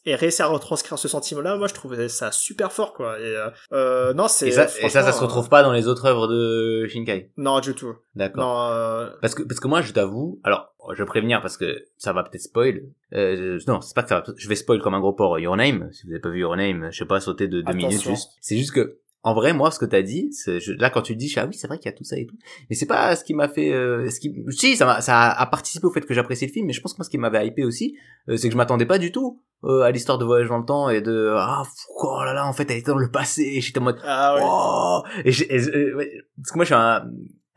ait, 0.06 0.16
réussi 0.16 0.42
à 0.42 0.48
retranscrire 0.48 0.98
ce 1.00 1.08
sentiment-là, 1.08 1.56
moi 1.58 1.68
je 1.68 1.74
trouvais 1.74 2.08
ça 2.10 2.32
super 2.32 2.72
fort 2.72 2.94
quoi. 2.94 3.20
Et 3.20 3.24
euh, 3.36 3.50
euh, 3.74 4.14
non, 4.14 4.28
c'est 4.28 4.48
Et 4.50 4.52
ça, 4.52 4.66
et 4.82 4.90
ça, 4.90 5.02
ça 5.04 5.12
se 5.12 5.22
retrouve 5.22 5.50
pas 5.50 5.64
dans 5.64 5.72
les 5.74 5.88
autres 5.88 6.06
œuvres 6.06 6.28
de 6.28 6.86
Shinkai. 6.88 7.32
euh, 7.38 7.42
non 7.42 7.60
du 7.60 7.74
tout. 7.74 7.96
D'accord. 8.16 8.72
Euh, 8.72 9.10
Parce 9.22 9.34
que 9.36 9.44
parce 9.44 9.60
que 9.60 9.68
moi 9.68 9.82
je 9.82 9.92
t'avoue, 9.92 10.40
alors 10.44 10.72
je 10.94 11.02
vais 11.02 11.08
prévenir 11.08 11.42
parce 11.42 11.58
que 11.58 11.86
ça 11.98 12.14
va 12.14 12.22
peut-être 12.24 12.44
spoil. 12.44 12.84
Euh, 13.14 13.60
non, 13.68 13.82
c'est 13.82 13.96
pas 13.96 14.04
que 14.04 14.10
ça 14.10 14.20
va. 14.20 14.24
Je 14.38 14.48
vais 14.48 14.56
spoil 14.56 14.80
comme 14.82 14.94
un 14.94 15.00
gros 15.00 15.14
porc. 15.14 15.40
Your 15.40 15.58
Name, 15.58 15.90
si 15.92 16.06
vous 16.06 16.12
avez 16.12 16.20
pas 16.22 16.30
vu 16.30 16.42
Your 16.42 16.56
Name, 16.56 16.90
je 16.92 16.98
sais 17.00 17.06
pas 17.06 17.20
sauter 17.20 17.48
de 17.48 17.62
deux 17.62 17.70
Attention. 17.70 17.88
minutes 17.88 18.04
juste. 18.04 18.30
C'est 18.42 18.58
juste 18.58 18.74
que 18.74 19.00
en 19.28 19.34
vrai 19.34 19.54
moi 19.54 19.72
ce 19.72 19.80
que 19.80 19.86
t'as 19.86 20.04
dit, 20.04 20.30
je- 20.46 20.74
là 20.80 20.90
quand 20.92 21.02
tu 21.02 21.14
le 21.14 21.18
dis, 21.18 21.26
je 21.28 21.32
suis 21.32 21.40
ah 21.42 21.48
oui 21.48 21.56
c'est 21.56 21.68
vrai 21.68 21.80
qu'il 21.80 21.88
y 21.92 21.94
a 21.94 21.98
tout 21.98 22.04
ça 22.04 22.16
et 22.18 22.28
tout. 22.28 22.38
Mais 22.70 22.76
c'est 22.76 22.86
pas 22.86 23.16
ce 23.16 23.24
qui 23.24 23.34
m'a 23.34 23.48
fait. 23.50 23.74
Euh, 23.74 24.08
ce 24.10 24.20
qui, 24.20 24.34
si 24.52 24.76
ça 24.78 24.86
m'a 24.86 25.02
ça 25.02 25.20
a, 25.20 25.42
a 25.42 25.46
participé 25.48 25.86
au 25.88 25.92
fait 25.92 26.02
que 26.02 26.14
j'apprécie 26.14 26.46
le 26.46 26.52
film, 26.54 26.68
mais 26.68 26.74
je 26.74 26.82
pense 26.82 26.94
que 26.94 27.00
moi 27.00 27.06
ce 27.06 27.10
qui 27.10 27.18
m'avait 27.18 27.46
hypé 27.48 27.64
aussi, 27.66 27.98
euh, 28.30 28.38
c'est 28.38 28.48
que 28.50 28.54
je 28.54 28.58
m'attendais 28.58 28.86
pas 28.86 29.00
du 29.00 29.12
tout 29.12 29.42
euh, 29.64 29.82
à 29.82 29.90
l'histoire 29.92 30.18
de 30.20 30.26
voyage 30.26 30.48
dans 30.50 30.60
le 30.60 30.66
temps 30.66 30.90
et 30.90 31.02
de 31.02 31.34
ah 31.36 31.64
oh 32.04 32.22
là 32.24 32.34
là 32.34 32.46
en 32.48 32.54
fait 32.54 32.70
elle 32.70 32.78
était 32.78 32.92
dans 32.92 32.98
le 32.98 33.10
passé. 33.10 33.42
Et 33.56 33.62
J'étais 33.62 33.80
en 33.80 33.84
mode 33.84 34.00
ah 34.06 34.36
oui. 34.36 34.42
Oh 34.46 35.02
et 35.26 35.30
et- 35.30 35.56
et- 35.56 35.94
ouais, 35.96 36.12
parce 36.38 36.52
que 36.52 36.58
moi 36.58 36.66
je 36.66 36.68
suis 36.68 36.76
un, 36.76 37.06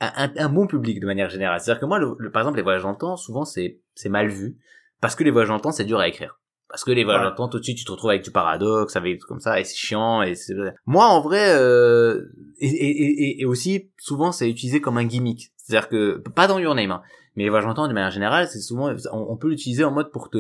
un, 0.01 0.31
un 0.37 0.49
bon 0.49 0.66
public 0.66 1.01
de 1.01 1.07
manière 1.07 1.29
générale. 1.29 1.61
C'est-à-dire 1.61 1.81
que 1.81 1.87
moi, 1.87 1.99
le, 1.99 2.14
le- 2.19 2.31
par 2.31 2.43
exemple, 2.43 2.57
les 2.57 2.62
voyages 2.62 2.83
dans 2.85 2.93
le 2.93 2.97
temps, 2.97 3.16
souvent 3.16 3.45
c'est 3.45 3.81
c'est 3.95 4.09
mal 4.09 4.29
vu 4.29 4.57
parce 5.01 5.14
que 5.16 5.23
les 5.25 5.31
voyages 5.31 5.49
dans 5.49 5.57
le 5.57 5.61
temps 5.61 5.73
c'est 5.73 5.85
dur 5.85 5.99
à 5.99 6.09
écrire. 6.09 6.41
Parce 6.69 6.85
que 6.85 6.91
les 6.91 7.05
le 7.05 7.35
temps, 7.35 7.49
tout 7.49 7.59
de 7.59 7.64
suite, 7.64 7.79
tu 7.79 7.85
te 7.85 7.91
retrouves 7.91 8.11
avec 8.11 8.23
du 8.23 8.31
paradoxe, 8.31 8.95
avec 8.97 9.14
des 9.14 9.19
trucs 9.19 9.29
comme 9.29 9.41
ça, 9.41 9.59
et 9.59 9.64
c'est 9.64 9.77
chiant. 9.77 10.23
Et 10.23 10.35
c'est... 10.35 10.55
moi, 10.85 11.07
en 11.07 11.23
vrai, 11.23 11.55
euh, 11.55 12.27
et, 12.59 12.66
et, 12.69 13.23
et, 13.23 13.41
et 13.41 13.45
aussi 13.47 13.91
souvent 13.99 14.33
c'est 14.33 14.51
utilisé 14.51 14.81
comme 14.81 14.99
un 14.99 15.05
gimmick. 15.05 15.53
C'est-à-dire 15.57 15.89
que 15.89 16.23
pas 16.35 16.47
dans 16.47 16.59
Your 16.59 16.75
Name, 16.75 16.91
hein, 16.91 17.03
mais 17.37 17.45
les 17.45 17.75
temps 17.75 17.87
de 17.87 17.93
manière 17.93 18.11
générale, 18.11 18.49
c'est 18.49 18.59
souvent 18.59 18.91
on, 19.12 19.27
on 19.31 19.37
peut 19.37 19.49
l'utiliser 19.49 19.85
en 19.85 19.93
mode 19.93 20.11
pour 20.11 20.29
te 20.29 20.39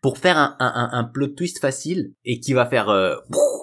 pour 0.00 0.16
faire 0.16 0.38
un, 0.38 0.56
un, 0.60 0.90
un, 0.92 1.04
plot 1.04 1.28
twist 1.28 1.58
facile 1.58 2.12
et 2.24 2.38
qui 2.38 2.52
va 2.52 2.66
faire 2.66 2.88
euh, 2.88 3.16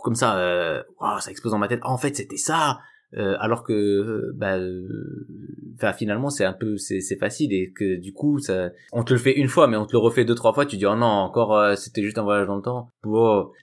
comme 0.03 0.15
ça, 0.15 0.37
euh, 0.37 0.83
Waouh, 0.99 1.19
ça 1.21 1.31
explose 1.31 1.53
dans 1.53 1.57
ma 1.57 1.69
tête. 1.69 1.79
Ah, 1.83 1.91
en 1.91 1.97
fait, 1.97 2.15
c'était 2.15 2.37
ça. 2.37 2.79
Euh, 3.17 3.35
alors 3.39 3.63
que 3.63 4.31
bah 4.33 4.57
euh, 4.57 5.93
finalement 5.95 6.29
c'est 6.29 6.45
un 6.45 6.53
peu 6.53 6.77
c'est 6.77 7.17
facile 7.19 7.53
et 7.53 7.71
que 7.71 7.99
du 7.99 8.13
coup 8.13 8.39
ça 8.39 8.69
on 8.91 9.03
te 9.03 9.13
le 9.13 9.19
fait 9.19 9.33
une 9.33 9.49
fois 9.49 9.67
mais 9.67 9.77
on 9.77 9.85
te 9.85 9.91
le 9.91 9.99
refait 9.99 10.23
deux 10.25 10.35
trois 10.35 10.53
fois 10.53 10.65
tu 10.65 10.77
dis 10.77 10.85
oh 10.85 10.95
non 10.95 11.05
encore 11.05 11.55
euh, 11.55 11.75
c'était 11.75 12.01
juste 12.01 12.17
un 12.17 12.23
voyage 12.23 12.47
dans 12.47 12.55
le 12.55 12.61
temps. 12.61 12.91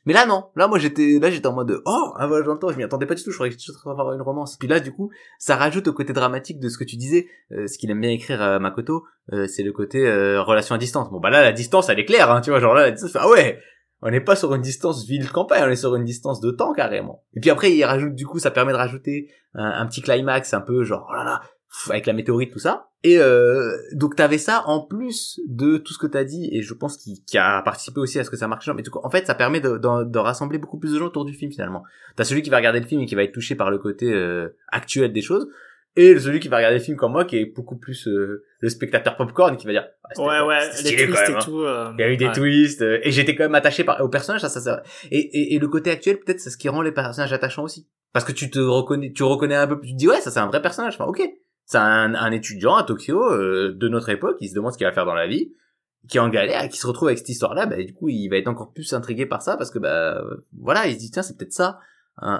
Mais 0.07 0.12
là 0.12 0.26
non. 0.26 0.44
Là 0.55 0.68
moi 0.68 0.78
j'étais 0.78 1.18
là 1.20 1.30
j'étais 1.30 1.46
en 1.46 1.55
mode 1.55 1.68
de, 1.68 1.82
oh 1.84 2.12
un 2.16 2.26
voyage 2.26 2.46
dans 2.46 2.53
le 2.53 2.59
temps 2.59 2.70
je 2.70 2.76
m'y 2.76 2.84
attendais 2.84 3.07
pas 3.07 3.14
du 3.14 3.22
tout 3.22 3.30
je 3.30 3.36
croyais 3.36 3.53
que 3.53 3.59
j'étais 3.59 3.76
avoir 3.86 4.12
une 4.12 4.22
romance. 4.22 4.57
Puis 4.57 4.68
là 4.68 4.80
du 4.80 4.92
coup 4.92 5.11
ça 5.38 5.57
rajoute 5.57 5.88
au 5.88 5.92
côté 5.92 6.12
dramatique 6.12 6.61
de 6.61 6.68
ce 6.68 6.78
que 6.78 6.84
tu 6.84 6.96
disais 6.96 7.26
euh, 7.53 7.66
ce 7.66 7.78
qu'il 7.78 7.90
aime 7.90 8.01
bien 8.01 8.11
écrire 8.11 8.40
à 8.42 8.59
Makoto 8.59 9.05
euh, 9.32 9.46
c'est 9.46 9.62
le 9.62 9.72
côté 9.72 10.07
euh, 10.07 10.42
relation 10.42 10.74
à 10.74 10.78
distance. 10.78 11.11
Bon 11.11 11.20
bah 11.20 11.30
là 11.30 11.42
la 11.42 11.53
distance 11.53 11.88
elle 11.88 11.98
est 11.98 12.05
claire 12.05 12.30
hein, 12.30 12.40
tu 12.40 12.51
vois 12.51 12.61
genre 12.61 12.74
là 12.74 12.82
la 12.82 12.90
distance, 12.92 13.16
ah 13.16 13.28
ouais 13.28 13.59
on 14.03 14.11
n'est 14.11 14.20
pas 14.20 14.36
sur 14.36 14.55
une 14.55 14.62
distance 14.62 15.05
ville-campagne, 15.07 15.62
on 15.64 15.70
est 15.70 15.76
sur 15.76 15.94
une 15.94 16.05
distance 16.05 16.40
de 16.40 16.51
temps 16.51 16.72
carrément. 16.72 17.22
Et 17.34 17.40
puis 17.40 17.51
après, 17.51 17.72
il 17.72 17.84
rajoute, 17.84 18.14
du 18.14 18.26
coup, 18.26 18.38
ça 18.38 18.51
permet 18.51 18.72
de 18.72 18.78
rajouter 18.78 19.30
un, 19.55 19.86
petit 19.86 20.03
climax 20.03 20.55
un 20.55 20.61
peu 20.61 20.84
genre, 20.84 21.07
oh 21.11 21.14
là 21.14 21.24
là, 21.24 21.42
avec 21.88 22.07
la 22.07 22.12
météorite, 22.12 22.53
tout 22.53 22.59
ça. 22.59 22.88
Et 23.03 23.18
euh, 23.18 23.72
donc 23.94 24.14
t'avais 24.14 24.36
ça 24.36 24.64
en 24.66 24.80
plus 24.80 25.40
de 25.48 25.78
tout 25.78 25.94
ce 25.94 25.98
que 25.98 26.07
t'as 26.07 26.24
dit, 26.24 26.51
et 26.53 26.61
je 26.61 26.74
pense 26.74 26.98
qu'il 26.98 27.24
qui 27.24 27.38
a 27.38 27.62
participé 27.62 27.98
aussi 27.98 28.18
à 28.18 28.24
ce 28.24 28.30
que 28.30 28.36
ça 28.36 28.48
marche. 28.48 28.68
Mais 28.74 28.82
tout, 28.82 28.92
en 29.03 29.11
fait, 29.11 29.26
ça 29.26 29.34
permet 29.34 29.61
de, 29.61 29.78
de, 29.78 30.05
de 30.05 30.18
rassembler 30.18 30.59
beaucoup 30.59 30.78
plus 30.78 30.92
de 30.92 30.98
gens 30.98 31.07
autour 31.07 31.24
du 31.24 31.32
film 31.32 31.51
finalement. 31.51 31.82
T'as 32.16 32.24
celui 32.24 32.42
qui 32.42 32.51
va 32.51 32.59
regarder 32.59 32.80
le 32.80 32.86
film 32.86 33.01
et 33.01 33.07
qui 33.07 33.14
va 33.14 33.22
être 33.22 33.32
touché 33.32 33.55
par 33.55 33.70
le 33.70 33.78
côté 33.78 34.12
euh, 34.12 34.55
actuel 34.68 35.12
des 35.12 35.22
choses, 35.22 35.48
et 35.97 36.18
celui 36.18 36.41
qui 36.41 36.49
va 36.49 36.57
regarder 36.59 36.78
le 36.78 36.82
film 36.82 36.97
comme 36.97 37.12
moi, 37.12 37.24
qui 37.24 37.36
est 37.38 37.47
beaucoup 37.47 37.76
plus 37.76 38.07
euh, 38.09 38.45
le 38.61 38.68
spectateur 38.68 39.16
popcorn, 39.16 39.57
qui 39.57 39.66
va 39.66 39.72
dire, 39.72 39.86
ah, 40.05 40.20
Ouais 40.20 40.41
ouais, 40.47 40.61
les 40.84 41.07
twists 41.07 41.28
et 41.28 41.32
hein. 41.34 41.38
tout. 41.43 41.61
euh, 41.62 41.93
Il 41.99 42.01
y 42.01 42.05
a 42.05 42.11
eu 42.12 42.16
des 42.16 42.26
ouais. 42.26 42.32
twists 42.32 42.82
euh, 42.82 43.01
et 43.03 43.11
j'étais 43.11 43.34
quand 43.34 43.45
même 43.45 43.55
attaché 43.55 43.84
par, 43.84 44.01
au 44.01 44.09
personnage. 44.09 44.41
Ça, 44.41 44.49
ça, 44.49 44.61
ça. 44.61 44.82
Et, 45.11 45.18
et, 45.18 45.55
et 45.55 45.59
le 45.59 45.68
côté 45.68 45.91
actuel, 45.91 46.18
peut-être, 46.20 46.41
c'est 46.41 46.51
ce 46.51 46.57
qui 46.57 46.68
rend 46.68 46.82
les 46.82 46.93
personnages 46.93 47.32
attachants 47.32 47.64
aussi. 47.64 47.88
Parce 48.12 48.24
que 48.24 48.32
tu 48.32 48.51
te 48.51 48.59
reconnais, 48.59 49.12
tu 49.12 49.22
reconnais 49.22 49.55
un 49.57 49.66
peu 49.66 49.78
plus. 49.78 49.88
Tu 49.88 49.95
te 49.95 49.99
dis 49.99 50.09
ouais, 50.09 50.20
ça 50.20 50.30
c'est 50.30 50.41
un 50.41 50.47
vrai 50.47 50.62
personnage. 50.62 50.95
Enfin, 50.95 51.05
ok, 51.07 51.22
C'est 51.66 51.78
un, 51.78 52.14
un 52.14 52.32
étudiant 52.32 52.76
à 52.76 52.82
Tokyo 52.84 53.22
euh, 53.32 53.72
de 53.76 53.88
notre 53.88 54.09
époque, 54.09 54.38
qui 54.38 54.49
se 54.49 54.55
demande 54.55 54.72
ce 54.72 54.78
qu'il 54.78 54.86
va 54.86 54.93
faire 54.93 55.07
dans 55.07 55.14
la 55.14 55.26
vie, 55.26 55.53
qui 56.09 56.16
est 56.16 56.20
en 56.20 56.28
galère, 56.28 56.68
qui 56.68 56.78
se 56.78 56.86
retrouve 56.86 57.09
avec 57.09 57.18
cette 57.18 57.28
histoire-là, 57.28 57.66
bah, 57.66 57.76
du 57.76 57.93
coup, 57.95 58.09
il 58.09 58.28
va 58.28 58.36
être 58.36 58.49
encore 58.49 58.72
plus 58.72 58.93
intrigué 58.95 59.26
par 59.26 59.43
ça 59.43 59.57
parce 59.57 59.70
que 59.70 59.78
bah 59.78 60.22
voilà, 60.59 60.86
il 60.86 60.95
se 60.95 60.99
dit 60.99 61.11
tiens, 61.11 61.22
c'est 61.22 61.36
peut-être 61.36 61.53
ça. 61.53 61.78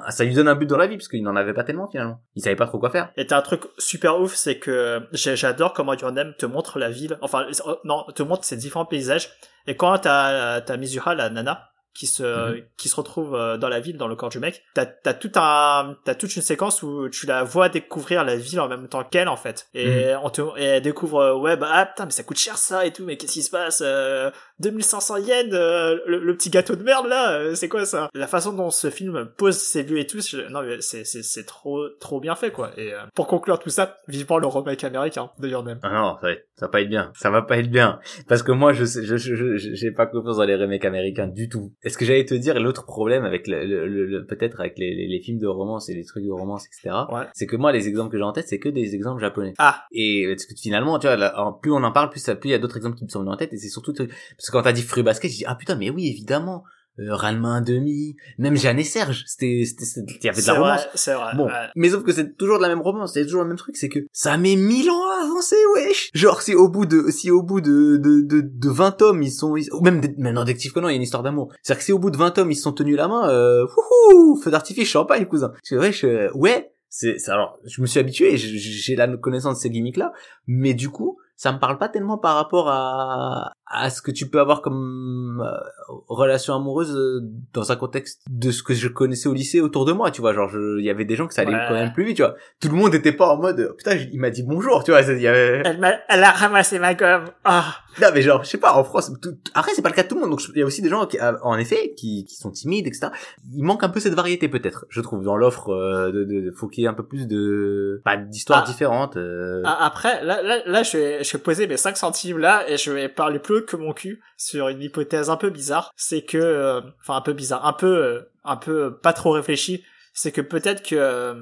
Ça 0.09 0.25
lui 0.25 0.35
donne 0.35 0.49
un 0.49 0.55
but 0.55 0.67
dans 0.67 0.77
la 0.77 0.87
vie 0.87 0.97
parce 0.97 1.09
qu'il 1.09 1.23
n'en 1.23 1.37
avait 1.37 1.55
pas 1.55 1.65
tellement 1.65 1.89
finalement. 1.89 2.21
Il 2.35 2.43
savait 2.43 2.57
pas 2.57 2.67
trop 2.67 2.79
quoi 2.79 2.91
faire. 2.91 3.13
Et 3.17 3.27
t'as 3.27 3.39
un 3.39 3.43
truc 3.43 3.63
super 3.79 4.21
ouf, 4.21 4.35
c'est 4.35 4.59
que 4.59 5.03
j'adore 5.13 5.73
comment 5.73 5.95
Your 5.95 6.13
Name 6.13 6.35
te 6.39 6.47
montre 6.47 6.79
la 6.79 6.91
ville, 6.91 7.19
enfin 7.23 7.47
euh, 7.67 7.75
non, 7.85 8.05
te 8.15 8.23
montre 8.23 8.45
ses 8.45 8.57
différents 8.57 8.85
paysages. 8.87 9.31
Et 9.67 9.77
quand 9.77 9.97
t'as 9.99 10.61
t'as 10.61 10.77
Mizuha, 10.77 11.15
la 11.15 11.31
nana, 11.31 11.69
qui 11.95 12.07
se 12.07 12.23
Mhm. 12.23 12.63
qui 12.79 12.89
se 12.89 12.95
retrouve 12.97 13.35
euh, 13.35 13.57
dans 13.57 13.69
la 13.69 13.81
ville, 13.81 13.97
dans 13.97 14.07
le 14.07 14.15
corps 14.17 14.29
du 14.29 14.39
mec, 14.39 14.63
t'as 14.75 14.87
t'as 14.87 15.13
tout 15.15 15.33
un 15.35 15.97
t'as 16.05 16.15
toute 16.15 16.37
une 16.37 16.43
séquence 16.43 16.83
où 16.83 17.09
tu 17.09 17.27
la 17.27 17.43
vois 17.43 17.69
découvrir 17.69 18.23
la 18.25 18.37
ville 18.37 18.61
en 18.61 18.69
même 18.69 18.87
temps 18.89 19.03
qu'elle 19.03 19.29
en 19.29 19.37
fait. 19.37 19.69
Et 19.75 20.15
on 20.23 20.31
te 20.31 20.41
et 20.57 20.65
elle 20.65 20.83
découvre 20.83 21.35
ouais 21.41 21.57
bah 21.57 21.69
ah, 21.73 21.87
putain 21.87 22.05
mais 22.05 22.13
ça 22.13 22.23
coûte 22.23 22.39
cher 22.39 22.57
ça 22.59 22.87
et 22.87 22.93
tout, 22.93 23.05
mais 23.05 23.17
qu'est-ce 23.17 23.33
qui 23.33 23.43
se 23.43 23.51
passe 23.51 23.83
euh, 23.85 24.31
2500 24.61 25.17
yens, 25.19 25.49
euh, 25.53 25.99
le, 26.07 26.19
le 26.21 26.37
petit 26.37 26.51
gâteau 26.51 26.77
de 26.77 26.83
merde 26.83 27.07
là, 27.07 27.33
euh, 27.39 27.55
c'est 27.55 27.69
quoi 27.69 27.85
ça? 27.85 28.09
La 28.15 28.27
façon 28.27 28.53
dont 28.53 28.71
ce 28.71 28.91
film 28.91 29.29
pose 29.37 29.57
ses 29.57 29.83
lieux 29.83 29.99
et 29.99 30.07
tout, 30.07 30.21
je- 30.21 30.49
non 30.51 30.63
mais 30.63 30.81
c'est 30.81 31.05
c'est 31.05 31.23
c'est 31.23 31.45
trop 31.45 31.89
trop 31.99 32.21
bien 32.21 32.35
fait 32.35 32.51
quoi. 32.53 32.71
Et 32.77 32.93
euh, 32.93 32.99
pour 33.15 33.27
conclure 33.27 33.59
tout 33.59 33.71
ça, 33.71 33.97
vivement 34.09 34.39
le 34.39 34.47
remake 34.47 34.85
américain 34.85 35.31
de 35.39 35.49
Your 35.49 35.63
Name. 35.65 35.79
Ah 35.83 35.91
non, 35.93 36.15
ça 36.21 36.27
va, 36.27 36.33
être- 36.33 36.47
ça 36.57 36.67
va 36.67 36.71
pas 36.71 36.81
être 36.83 36.89
bien. 36.89 37.13
Ça 37.17 37.31
va 37.31 37.43
pas 37.43 37.59
être 37.59 37.71
bien. 37.71 37.99
Parce 38.29 38.43
que 38.43 38.53
moi, 38.53 38.73
je 38.73 38.85
sais, 38.85 39.05
je, 39.05 39.17
je, 39.17 39.35
je- 39.35 39.75
j'ai 39.75 39.91
pas 39.93 40.07
confiance 40.07 40.37
dans 40.37 40.45
les 40.45 40.57
remakes 40.57 40.85
américains 40.85 41.27
du 41.27 41.49
tout. 41.49 41.73
Est-ce 41.83 41.97
que 41.97 42.05
j'allais 42.05 42.25
te 42.27 42.35
dire 42.35 42.59
l'autre 42.61 42.85
problème 42.85 43.25
avec 43.25 43.47
le, 43.47 43.65
le- 43.65 43.87
le- 44.07 44.27
peut-être 44.27 44.61
avec 44.61 44.79
les, 44.79 44.95
les, 44.95 45.09
les 45.09 45.21
films 45.21 45.39
de 45.39 45.47
romance 45.47 45.89
et 45.89 45.95
les 45.95 46.05
trucs 46.05 46.25
de 46.25 46.31
romance, 46.31 46.67
etc. 46.67 46.95
Ouais. 47.11 47.25
C'est 47.33 47.47
que 47.47 47.57
moi, 47.57 47.73
les 47.73 47.89
exemples 47.89 48.11
que 48.13 48.19
j'ai 48.19 48.25
en 48.25 48.33
tête, 48.33 48.47
c'est 48.49 48.59
que 48.59 48.69
des 48.69 48.95
exemples 48.95 49.21
japonais. 49.21 49.55
Ah, 49.59 49.85
Et 49.93 50.27
parce 50.29 50.45
que 50.47 50.55
finalement, 50.55 50.99
tu 50.99 51.07
vois, 51.07 51.17
là, 51.17 51.35
plus 51.63 51.73
on 51.73 51.83
en 51.83 51.93
parle, 51.93 52.11
plus 52.11 52.21
ça, 52.21 52.35
plus 52.37 52.51
il 52.51 52.53
y 52.53 52.55
a 52.55 52.59
d'autres 52.59 52.77
exemples 52.77 52.97
qui 52.97 53.05
me 53.05 53.09
sont 53.09 53.21
venus 53.21 53.33
en 53.33 53.37
tête. 53.37 53.53
Et 53.53 53.57
c'est 53.57 53.69
surtout 53.69 53.93
parce 53.95 54.50
que 54.51 54.57
quand 54.57 54.63
t'as 54.63 54.73
dit 54.73 54.83
Fruit 54.83 55.03
Basket, 55.03 55.31
j'ai 55.31 55.39
dit 55.39 55.45
ah 55.47 55.55
putain, 55.55 55.77
mais 55.77 55.91
oui, 55.91 56.09
évidemment. 56.09 56.65
Euh, 56.99 57.15
Ranma 57.15 57.49
un 57.49 57.61
demi, 57.63 58.17
même 58.37 58.57
Jeanne 58.57 58.79
et 58.81 58.85
Serge, 58.85 59.23
c'était, 59.27 59.63
c'était, 59.65 59.85
c'était- 59.87 60.13
il 60.21 60.25
y 60.27 60.29
avait 60.29 60.37
de 60.37 60.43
c'est 60.43 60.53
la 60.53 60.59
romance. 60.61 60.81
vrai, 60.81 60.91
c'est 60.97 61.15
vrai. 61.15 61.33
Bon, 61.37 61.47
ouais. 61.47 61.53
mais 61.77 61.89
sauf 61.89 62.03
que 62.03 62.13
c'est 62.13 62.37
toujours 62.37 62.59
de 62.59 62.63
la 62.63 62.69
même 62.69 62.83
romance, 62.83 63.15
c'est 63.15 63.23
toujours 63.25 63.43
le 63.43 63.49
même 63.49 63.57
truc, 63.57 63.77
c'est 63.77 63.89
que 63.89 64.01
ça 64.13 64.37
met 64.37 64.55
mille 64.57 64.91
ans 64.91 65.01
à 65.19 65.25
avancer, 65.25 65.57
wesh. 65.77 66.11
Genre 66.15 66.43
si 66.43 66.55
au 66.55 66.69
bout 66.69 66.85
de 66.87 67.07
si 67.11 67.31
au 67.31 67.43
bout 67.43 67.61
de 67.63 67.97
de 67.97 68.21
de, 68.23 68.41
de 68.43 68.69
20 68.69 68.91
tomes 68.91 69.23
ils 69.23 69.31
sont 69.31 69.57
ils- 69.57 69.73
ou 69.73 69.81
même 69.81 70.03
même 70.19 70.35
dans 70.35 70.45
Détective 70.45 70.73
Conan 70.73 70.89
il 70.89 70.91
y 70.91 70.95
a 70.95 70.97
une 70.97 71.03
histoire 71.03 71.23
d'amour. 71.23 71.51
C'est-à-dire 71.63 71.79
que 71.79 71.85
si 71.85 71.93
au 71.93 71.99
bout 72.01 72.11
de 72.11 72.19
20 72.19 72.33
tomes 72.33 72.51
ils 72.51 72.57
se 72.57 72.63
sont 72.63 72.73
tenus 72.73 72.97
la 72.97 73.09
main, 73.09 73.31
euh, 73.31 73.65
wouhou, 74.13 74.37
feu 74.43 74.51
d'artifice, 74.51 74.89
champagne, 74.89 75.25
cousin. 75.27 75.51
Parce 75.51 75.71
que 75.71 75.77
wesh, 75.77 76.05
euh, 76.05 76.29
ouais, 76.35 76.73
c'est 76.91 77.19
c'est- 77.19 77.31
alors 77.31 77.57
je 77.65 77.81
me 77.81 77.87
suis 77.87 78.01
habitué, 78.01 78.37
j'ai 78.37 78.59
j'ai 78.59 78.97
la 78.97 79.07
connaissance 79.17 79.57
de 79.57 79.61
ces 79.63 79.71
gimmicks 79.71 79.97
là, 79.97 80.13
mais 80.49 80.75
du 80.75 80.91
coup 80.91 81.17
ça 81.37 81.53
me 81.53 81.59
parle 81.59 81.79
pas 81.79 81.89
tellement 81.89 82.19
par 82.19 82.35
rapport 82.35 82.69
à 82.69 83.53
à 83.73 83.89
ce 83.89 84.03
que 84.03 84.11
tu 84.11 84.29
peux 84.29 84.41
avoir 84.41 84.63
comme 84.63 85.43
euh, 85.47 85.93
relation 86.09 86.55
amoureuse 86.55 86.95
euh, 86.97 87.21
dans 87.53 87.71
un 87.71 87.77
contexte 87.77 88.23
de 88.29 88.51
ce 88.51 88.63
que 88.65 88.75
je 88.75 88.89
connaissais 88.89 89.29
au 89.29 89.33
lycée 89.33 89.61
autour 89.61 89.85
de 89.85 89.93
moi, 89.93 90.11
tu 90.11 90.21
vois, 90.21 90.35
genre 90.35 90.51
il 90.53 90.85
y 90.85 90.91
avait 90.91 91.05
des 91.05 91.15
gens 91.17 91.27
que 91.29 91.35
ça 91.35 91.43
allait 91.43 91.51
Ouais. 91.55 91.65
quand 91.69 91.75
même 91.75 91.93
plus 91.93 92.05
vite, 92.05 92.17
tu 92.17 92.23
vois. 92.23 92.35
Tout 92.61 92.69
le 92.69 92.75
monde 92.75 92.95
était 92.95 93.13
pas 93.13 93.29
en 93.29 93.37
mode 93.37 93.61
euh, 93.61 93.73
putain, 93.77 93.95
il 94.13 94.19
m'a 94.21 94.31
dit 94.31 94.43
bonjour, 94.43 94.83
tu 94.85 94.91
vois, 94.91 95.01
y 95.03 95.27
avait 95.29 95.63
Elle, 95.65 95.79
m'a- 95.79 95.95
elle 96.09 96.25
a 96.25 96.31
ramassé 96.33 96.79
ma 96.81 96.95
gomme. 96.95 97.25
Ah, 97.45 97.77
non 98.01 98.09
mais 98.15 98.23
genre 98.23 98.43
je 98.45 98.49
sais 98.51 98.59
pas 98.59 98.75
en 98.75 98.85
France 98.85 99.13
tout- 99.21 99.37
après 99.55 99.73
c'est 99.75 99.83
pas 99.83 99.89
le 99.89 99.95
cas 99.97 100.05
de 100.05 100.09
tout 100.09 100.15
le 100.15 100.21
monde 100.21 100.31
donc 100.31 100.41
il 100.55 100.59
y 100.59 100.63
a 100.63 100.67
aussi 100.67 100.81
des 100.81 100.89
gens 100.89 101.07
qui 101.07 101.19
euh, 101.19 101.33
en 101.43 101.59
effet 101.59 101.93
qui, 101.97 102.25
qui 102.25 102.37
sont 102.37 102.51
timides 102.53 102.87
etc 102.87 103.09
il 103.53 103.65
manque 103.65 103.83
un 103.83 103.89
peu 103.89 103.99
cette 103.99 104.15
variété 104.15 104.49
peut-être 104.49 104.87
je 104.91 105.01
trouve 105.01 105.25
dans 105.25 105.37
l'offre 105.37 105.71
euh, 105.71 106.13
de, 106.13 106.23
de, 106.25 106.41
de- 106.41 106.51
faut 106.53 106.69
qu'il 106.69 106.83
y 106.83 106.87
ait 106.87 106.89
un 106.89 106.95
peu 106.95 107.03
plus 107.05 107.27
de 107.27 108.01
pas 108.05 108.17
d'histoires 108.17 108.63
Ah. 108.65 108.69
différentes. 108.71 109.17
Ah, 109.65 109.87
Après, 109.87 110.25
là, 110.25 110.41
là, 110.43 110.59
là, 110.67 110.83
je 110.83 110.97
vais, 110.97 111.25
je 111.25 111.33
vais 111.37 111.43
poser 111.43 111.67
mes 111.67 111.77
5 111.77 111.97
centimes 111.97 112.39
là 112.39 112.63
et 112.69 112.77
je 112.77 112.91
vais 112.93 113.09
parler 113.09 113.39
plus 113.39 113.60
que 113.67 113.77
mon 113.77 113.93
cul 113.93 114.23
sur 114.37 114.69
une 114.69 114.83
hypothèse 114.83 115.31
un 115.31 115.37
peu 115.37 115.51
bizarre. 115.51 115.93
C'est 115.97 116.23
que, 116.23 116.39
euh, 116.39 116.81
enfin 117.01 117.17
un 117.17 117.21
peu 117.21 117.33
bizarre, 117.33 117.65
un 117.67 117.73
peu, 117.73 117.87
euh, 118.05 118.33
un 118.45 118.57
peu 118.57 118.85
euh, 118.85 118.91
pas 118.91 119.13
trop 119.13 119.31
réfléchi. 119.33 119.85
C'est 120.13 120.33
que 120.33 120.41
peut-être 120.41 120.83
que 120.83 121.35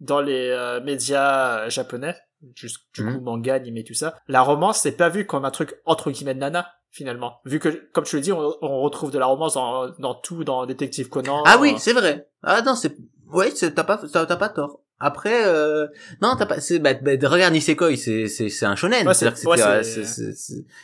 dans 0.00 0.20
les 0.20 0.78
médias 0.84 1.68
japonais, 1.68 2.16
juste 2.54 2.78
du 2.94 3.02
Mhm. 3.04 3.14
coup 3.14 3.20
manga, 3.20 3.54
anime, 3.54 3.84
tout 3.84 3.94
ça, 3.94 4.16
la 4.28 4.40
romance 4.42 4.80
c'est 4.80 4.92
pas 4.96 5.08
vu 5.08 5.26
comme 5.26 5.44
un 5.44 5.50
truc 5.50 5.74
entre 5.84 6.10
guillemets 6.10 6.34
de 6.34 6.40
nana 6.40 6.72
finalement. 6.90 7.40
Vu 7.44 7.60
que, 7.60 7.68
comme 7.92 8.04
tu 8.04 8.16
le 8.16 8.22
dis, 8.22 8.32
on, 8.32 8.52
on 8.62 8.80
retrouve 8.80 9.10
de 9.12 9.18
la 9.18 9.26
romance 9.26 9.54
dans, 9.54 9.90
dans 9.98 10.14
tout, 10.14 10.42
dans 10.42 10.66
Détective 10.66 11.08
Conan. 11.08 11.42
ah 11.46 11.58
oui 11.60 11.72
euh, 11.74 11.78
c'est 11.78 11.92
vrai 11.92 12.28
ah 12.42 12.62
non 12.62 12.74
c'est 12.74 12.96
ouais 13.28 13.50
c'est- 13.52 13.72
t'as 13.74 13.84
pas 13.84 13.98
t'as 14.12 14.36
pas 14.36 14.48
tort 14.48 14.80
après 15.00 15.46
euh... 15.46 15.86
non 16.22 16.34
t'as 16.38 16.46
pas 16.46 16.60
c'est 16.60 16.78
bah, 16.78 16.94
bah, 16.94 17.12
regarde 17.24 17.52
Nisekoi 17.54 17.96
c'est 17.96 18.26
c'est 18.28 18.48
c'est 18.48 18.66
un 18.66 18.76
shonen 18.76 19.06
Ouais, 19.50 19.56
c'est- 19.56 20.22
euh, 20.22 20.32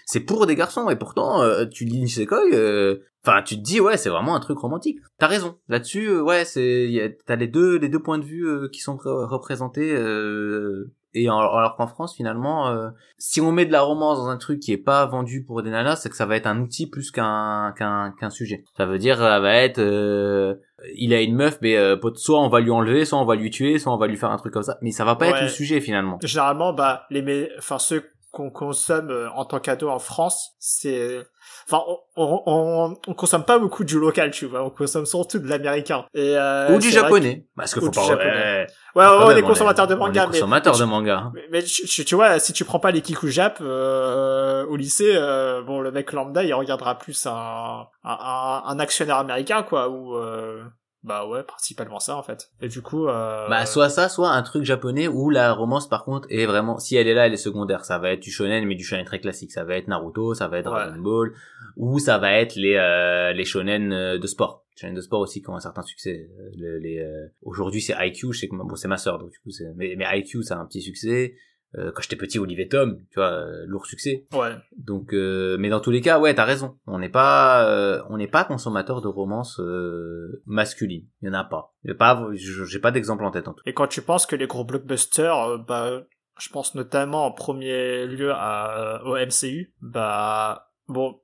c'est- 0.06 0.20
pour 0.20 0.46
des 0.46 0.54
garçons 0.56 0.88
et 0.90 0.96
pourtant 0.96 1.42
euh, 1.42 1.66
tu 1.66 1.84
lis 1.84 2.00
Nisekoi 2.00 2.40
euh, 2.52 2.96
Enfin, 3.28 3.42
tu 3.42 3.56
te 3.56 3.60
dis 3.60 3.80
ouais, 3.80 3.96
c'est 3.96 4.08
vraiment 4.08 4.36
un 4.36 4.40
truc 4.40 4.56
romantique. 4.56 5.00
T'as 5.18 5.26
raison. 5.26 5.58
Là-dessus, 5.68 6.06
euh, 6.10 6.22
ouais, 6.22 6.44
c'est 6.44 6.88
y 6.88 7.00
a- 7.00 7.08
t'as 7.26 7.34
les 7.34 7.48
deux 7.48 7.76
les 7.76 7.88
deux 7.88 7.98
points 8.00 8.18
de 8.18 8.24
vue 8.24 8.70
qui 8.70 8.78
sont 8.80 8.94
re- 8.94 9.26
représentés 9.26 9.92
euh, 9.96 10.92
et 11.12 11.28
en- 11.28 11.38
alors 11.38 11.74
qu'en 11.76 11.88
France 11.88 12.14
finalement, 12.14 12.68
euh, 12.68 12.90
si 13.18 13.40
on 13.40 13.50
met 13.50 13.66
de 13.66 13.72
la 13.72 13.80
romance 13.82 14.18
dans 14.18 14.28
un 14.28 14.36
truc 14.36 14.60
qui 14.60 14.72
est 14.72 14.76
pas 14.76 15.06
vendu 15.06 15.42
pour 15.42 15.62
des 15.64 15.70
nanas, 15.70 15.96
c'est 15.96 16.08
que 16.08 16.14
ça 16.16 16.24
va 16.26 16.36
être 16.36 16.46
un 16.46 16.60
outil 16.60 16.86
plus 16.88 17.10
qu'un 17.10 17.74
qu'un 17.76 18.14
qu'un 18.20 18.30
sujet. 18.30 18.62
Ça 18.76 18.86
veut 18.86 18.98
dire 18.98 19.18
ça 19.18 19.40
va 19.40 19.54
être 19.56 19.78
euh, 19.80 20.54
il 20.96 21.14
a 21.14 21.20
une 21.20 21.34
meuf, 21.34 21.58
mais 21.62 21.76
euh, 21.76 21.96
soit 22.14 22.40
on 22.40 22.48
va 22.48 22.60
lui 22.60 22.70
enlever, 22.70 23.04
soit 23.04 23.18
on 23.18 23.24
va 23.24 23.34
lui 23.34 23.50
tuer, 23.50 23.78
soit 23.78 23.92
on 23.92 23.96
va 23.96 24.06
lui 24.06 24.16
faire 24.16 24.30
un 24.30 24.36
truc 24.36 24.52
comme 24.52 24.62
ça. 24.62 24.78
Mais 24.82 24.90
ça 24.90 25.04
va 25.04 25.16
pas 25.16 25.28
être 25.28 25.42
le 25.42 25.48
sujet 25.48 25.80
finalement. 25.80 26.18
généralement 26.22 26.72
bah 26.72 27.06
les 27.10 27.48
enfin 27.58 27.78
ceux 27.78 28.04
qu'on 28.32 28.50
consomme 28.50 29.10
euh, 29.10 29.30
en 29.30 29.46
tant 29.46 29.60
qu'ado 29.60 29.88
en 29.88 29.98
France 29.98 30.56
c'est 30.58 31.22
enfin 31.66 31.82
on, 31.88 31.98
on, 32.16 32.42
on, 32.44 32.96
on 33.06 33.14
consomme 33.14 33.44
pas 33.44 33.58
beaucoup 33.58 33.82
du 33.82 33.98
local 33.98 34.30
tu 34.30 34.44
vois 34.44 34.62
on 34.62 34.68
consomme 34.68 35.06
surtout 35.06 35.38
de 35.38 35.48
l'américain 35.48 36.04
et 36.12 36.36
euh, 36.36 36.74
Ou 36.74 36.78
du 36.78 36.90
japonais. 36.90 37.46
Parce 37.56 37.72
que 37.74 37.80
faut 37.80 37.90
pas. 37.90 38.66
Ouais, 38.96 39.04
ouais, 39.04 39.10
ouais, 39.12 39.18
quand 39.18 39.26
on 39.26 39.36
est 39.36 39.42
consommateur 39.42 39.86
de 39.86 39.94
on 39.94 39.98
manga 39.98 40.22
est 40.22 40.26
mais 40.26 40.32
consommateur 40.32 40.72
mais, 40.74 40.80
de 40.80 40.84
manga. 40.84 41.30
mais, 41.34 41.42
mais 41.52 41.62
tu, 41.62 41.86
tu- 41.86 42.04
tu 42.04 42.14
vois 42.14 42.38
si 42.38 42.52
tu 42.52 42.64
prends 42.64 42.80
pas 42.80 42.90
les 42.90 43.02
kiku 43.02 43.28
jap 43.28 43.58
euh, 43.60 44.64
au 44.66 44.76
lycée 44.76 45.12
euh, 45.14 45.62
bon 45.62 45.80
le 45.80 45.90
mec 45.92 46.12
lambda 46.12 46.42
il 46.42 46.52
regardera 46.54 46.96
plus 46.98 47.26
un 47.26 47.32
un, 47.32 47.86
un, 48.04 48.62
un 48.66 48.78
actionnaire 48.78 49.18
américain 49.18 49.62
quoi 49.62 49.88
ou 49.88 50.16
euh, 50.16 50.62
bah 51.06 51.24
ouais 51.26 51.42
principalement 51.44 52.00
ça 52.00 52.16
en 52.16 52.22
fait 52.22 52.50
et 52.60 52.68
du 52.68 52.82
coup 52.82 53.06
euh, 53.08 53.48
Bah 53.48 53.64
soit 53.64 53.88
ça, 53.88 54.08
soit 54.08 54.30
un 54.30 54.42
truc 54.42 54.64
japonais 54.64 55.06
où 55.08 55.30
la 55.30 55.52
romance 55.54 55.88
par 55.88 56.04
contre 56.04 56.26
est 56.30 56.44
vraiment 56.46 56.78
si 56.78 56.96
elle 56.96 57.06
est 57.08 57.14
là, 57.14 57.26
elle 57.26 57.32
est 57.32 57.36
secondaire. 57.38 57.84
Ça 57.84 57.98
va 57.98 58.10
être 58.10 58.20
du 58.20 58.30
shonen 58.30 58.66
mais 58.66 58.74
du 58.74 58.84
shonen 58.84 59.04
très 59.04 59.20
classique. 59.20 59.52
Ça 59.52 59.64
va 59.64 59.76
être 59.76 59.86
Naruto, 59.88 60.34
ça 60.34 60.48
va 60.48 60.58
être 60.58 60.66
Ouais. 60.70 60.84
Dragon 60.84 61.00
Ball, 61.00 61.32
ou 61.76 61.98
ça 62.00 62.18
va 62.18 62.32
être 62.32 62.56
les 62.56 62.74
euh, 62.74 63.32
les 63.32 63.44
shonen 63.44 63.92
euh, 63.92 64.18
de 64.18 64.26
sport. 64.26 64.64
Shonen 64.74 64.94
de 64.94 65.00
sport 65.00 65.20
aussi 65.20 65.40
qui 65.42 65.48
ont 65.48 65.56
un 65.56 65.60
certain 65.60 65.82
succès. 65.82 66.28
Euh, 66.38 66.50
Le- 66.56 66.78
les 66.78 66.98
euh, 66.98 67.28
aujourd'hui 67.42 67.80
c'est 67.80 67.94
IQ, 67.98 68.32
je 68.32 68.40
sais 68.40 68.48
que 68.48 68.56
bon 68.56 68.74
c'est 68.76 68.88
ma 68.88 68.98
sœur 68.98 69.18
donc 69.18 69.30
du 69.30 69.38
coup 69.38 69.50
c'est 69.50 69.72
mais 69.76 69.94
mais 69.96 70.04
IQ 70.18 70.42
ça 70.42 70.56
a 70.56 70.58
un 70.58 70.66
petit 70.66 70.82
succès. 70.82 71.34
Euh, 71.78 71.92
quand 71.92 72.00
j'étais 72.02 72.16
petit, 72.16 72.38
Olivier 72.38 72.68
Tom, 72.68 72.98
tu 73.10 73.16
vois, 73.20 73.30
euh, 73.32 73.64
lourd 73.66 73.84
succès. 73.86 74.26
ouais 74.32 74.56
Donc, 74.78 75.12
euh, 75.12 75.56
mais 75.58 75.68
dans 75.68 75.80
tous 75.80 75.90
les 75.90 76.00
cas, 76.00 76.18
ouais, 76.18 76.34
t'as 76.34 76.44
raison. 76.44 76.78
On 76.86 76.98
n'est 76.98 77.08
pas, 77.10 77.68
euh, 77.68 78.02
on 78.08 78.16
n'est 78.16 78.28
pas 78.28 78.44
consommateur 78.44 79.02
de 79.02 79.08
romances 79.08 79.60
euh, 79.60 80.42
masculines. 80.46 81.06
Il 81.20 81.26
y 81.26 81.30
en 81.30 81.34
a 81.34 81.44
pas. 81.44 81.74
A 81.88 81.94
pas, 81.94 82.28
je- 82.32 82.64
j'ai 82.64 82.78
pas 82.78 82.90
d'exemple 82.92 83.24
en 83.24 83.30
tête 83.30 83.46
en 83.48 83.52
tout. 83.52 83.62
Et 83.66 83.74
quand 83.74 83.88
tu 83.88 84.00
penses 84.00 84.24
que 84.26 84.36
les 84.36 84.46
gros 84.46 84.64
blockbusters, 84.64 85.58
bah, 85.66 86.02
je 86.38 86.48
pense 86.48 86.74
notamment 86.74 87.26
en 87.26 87.32
premier 87.32 88.06
lieu 88.06 88.32
à, 88.32 89.02
au 89.04 89.16
MCU, 89.16 89.74
bah, 89.82 90.70
bon, 90.88 91.20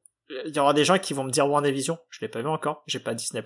il 0.47 0.55
y 0.55 0.59
aura 0.59 0.75
des 0.75 0.85
gens 0.85 0.99
qui 0.99 1.15
vont 1.15 1.25
me 1.25 1.31
dire 1.31 1.49
WandaVision, 1.49 1.99
je 2.11 2.21
l'ai 2.21 2.29
pas 2.29 2.41
vu 2.43 2.49
encore, 2.49 2.83
j'ai 2.87 3.01
pas 3.01 3.15
Disney+. 3.15 3.43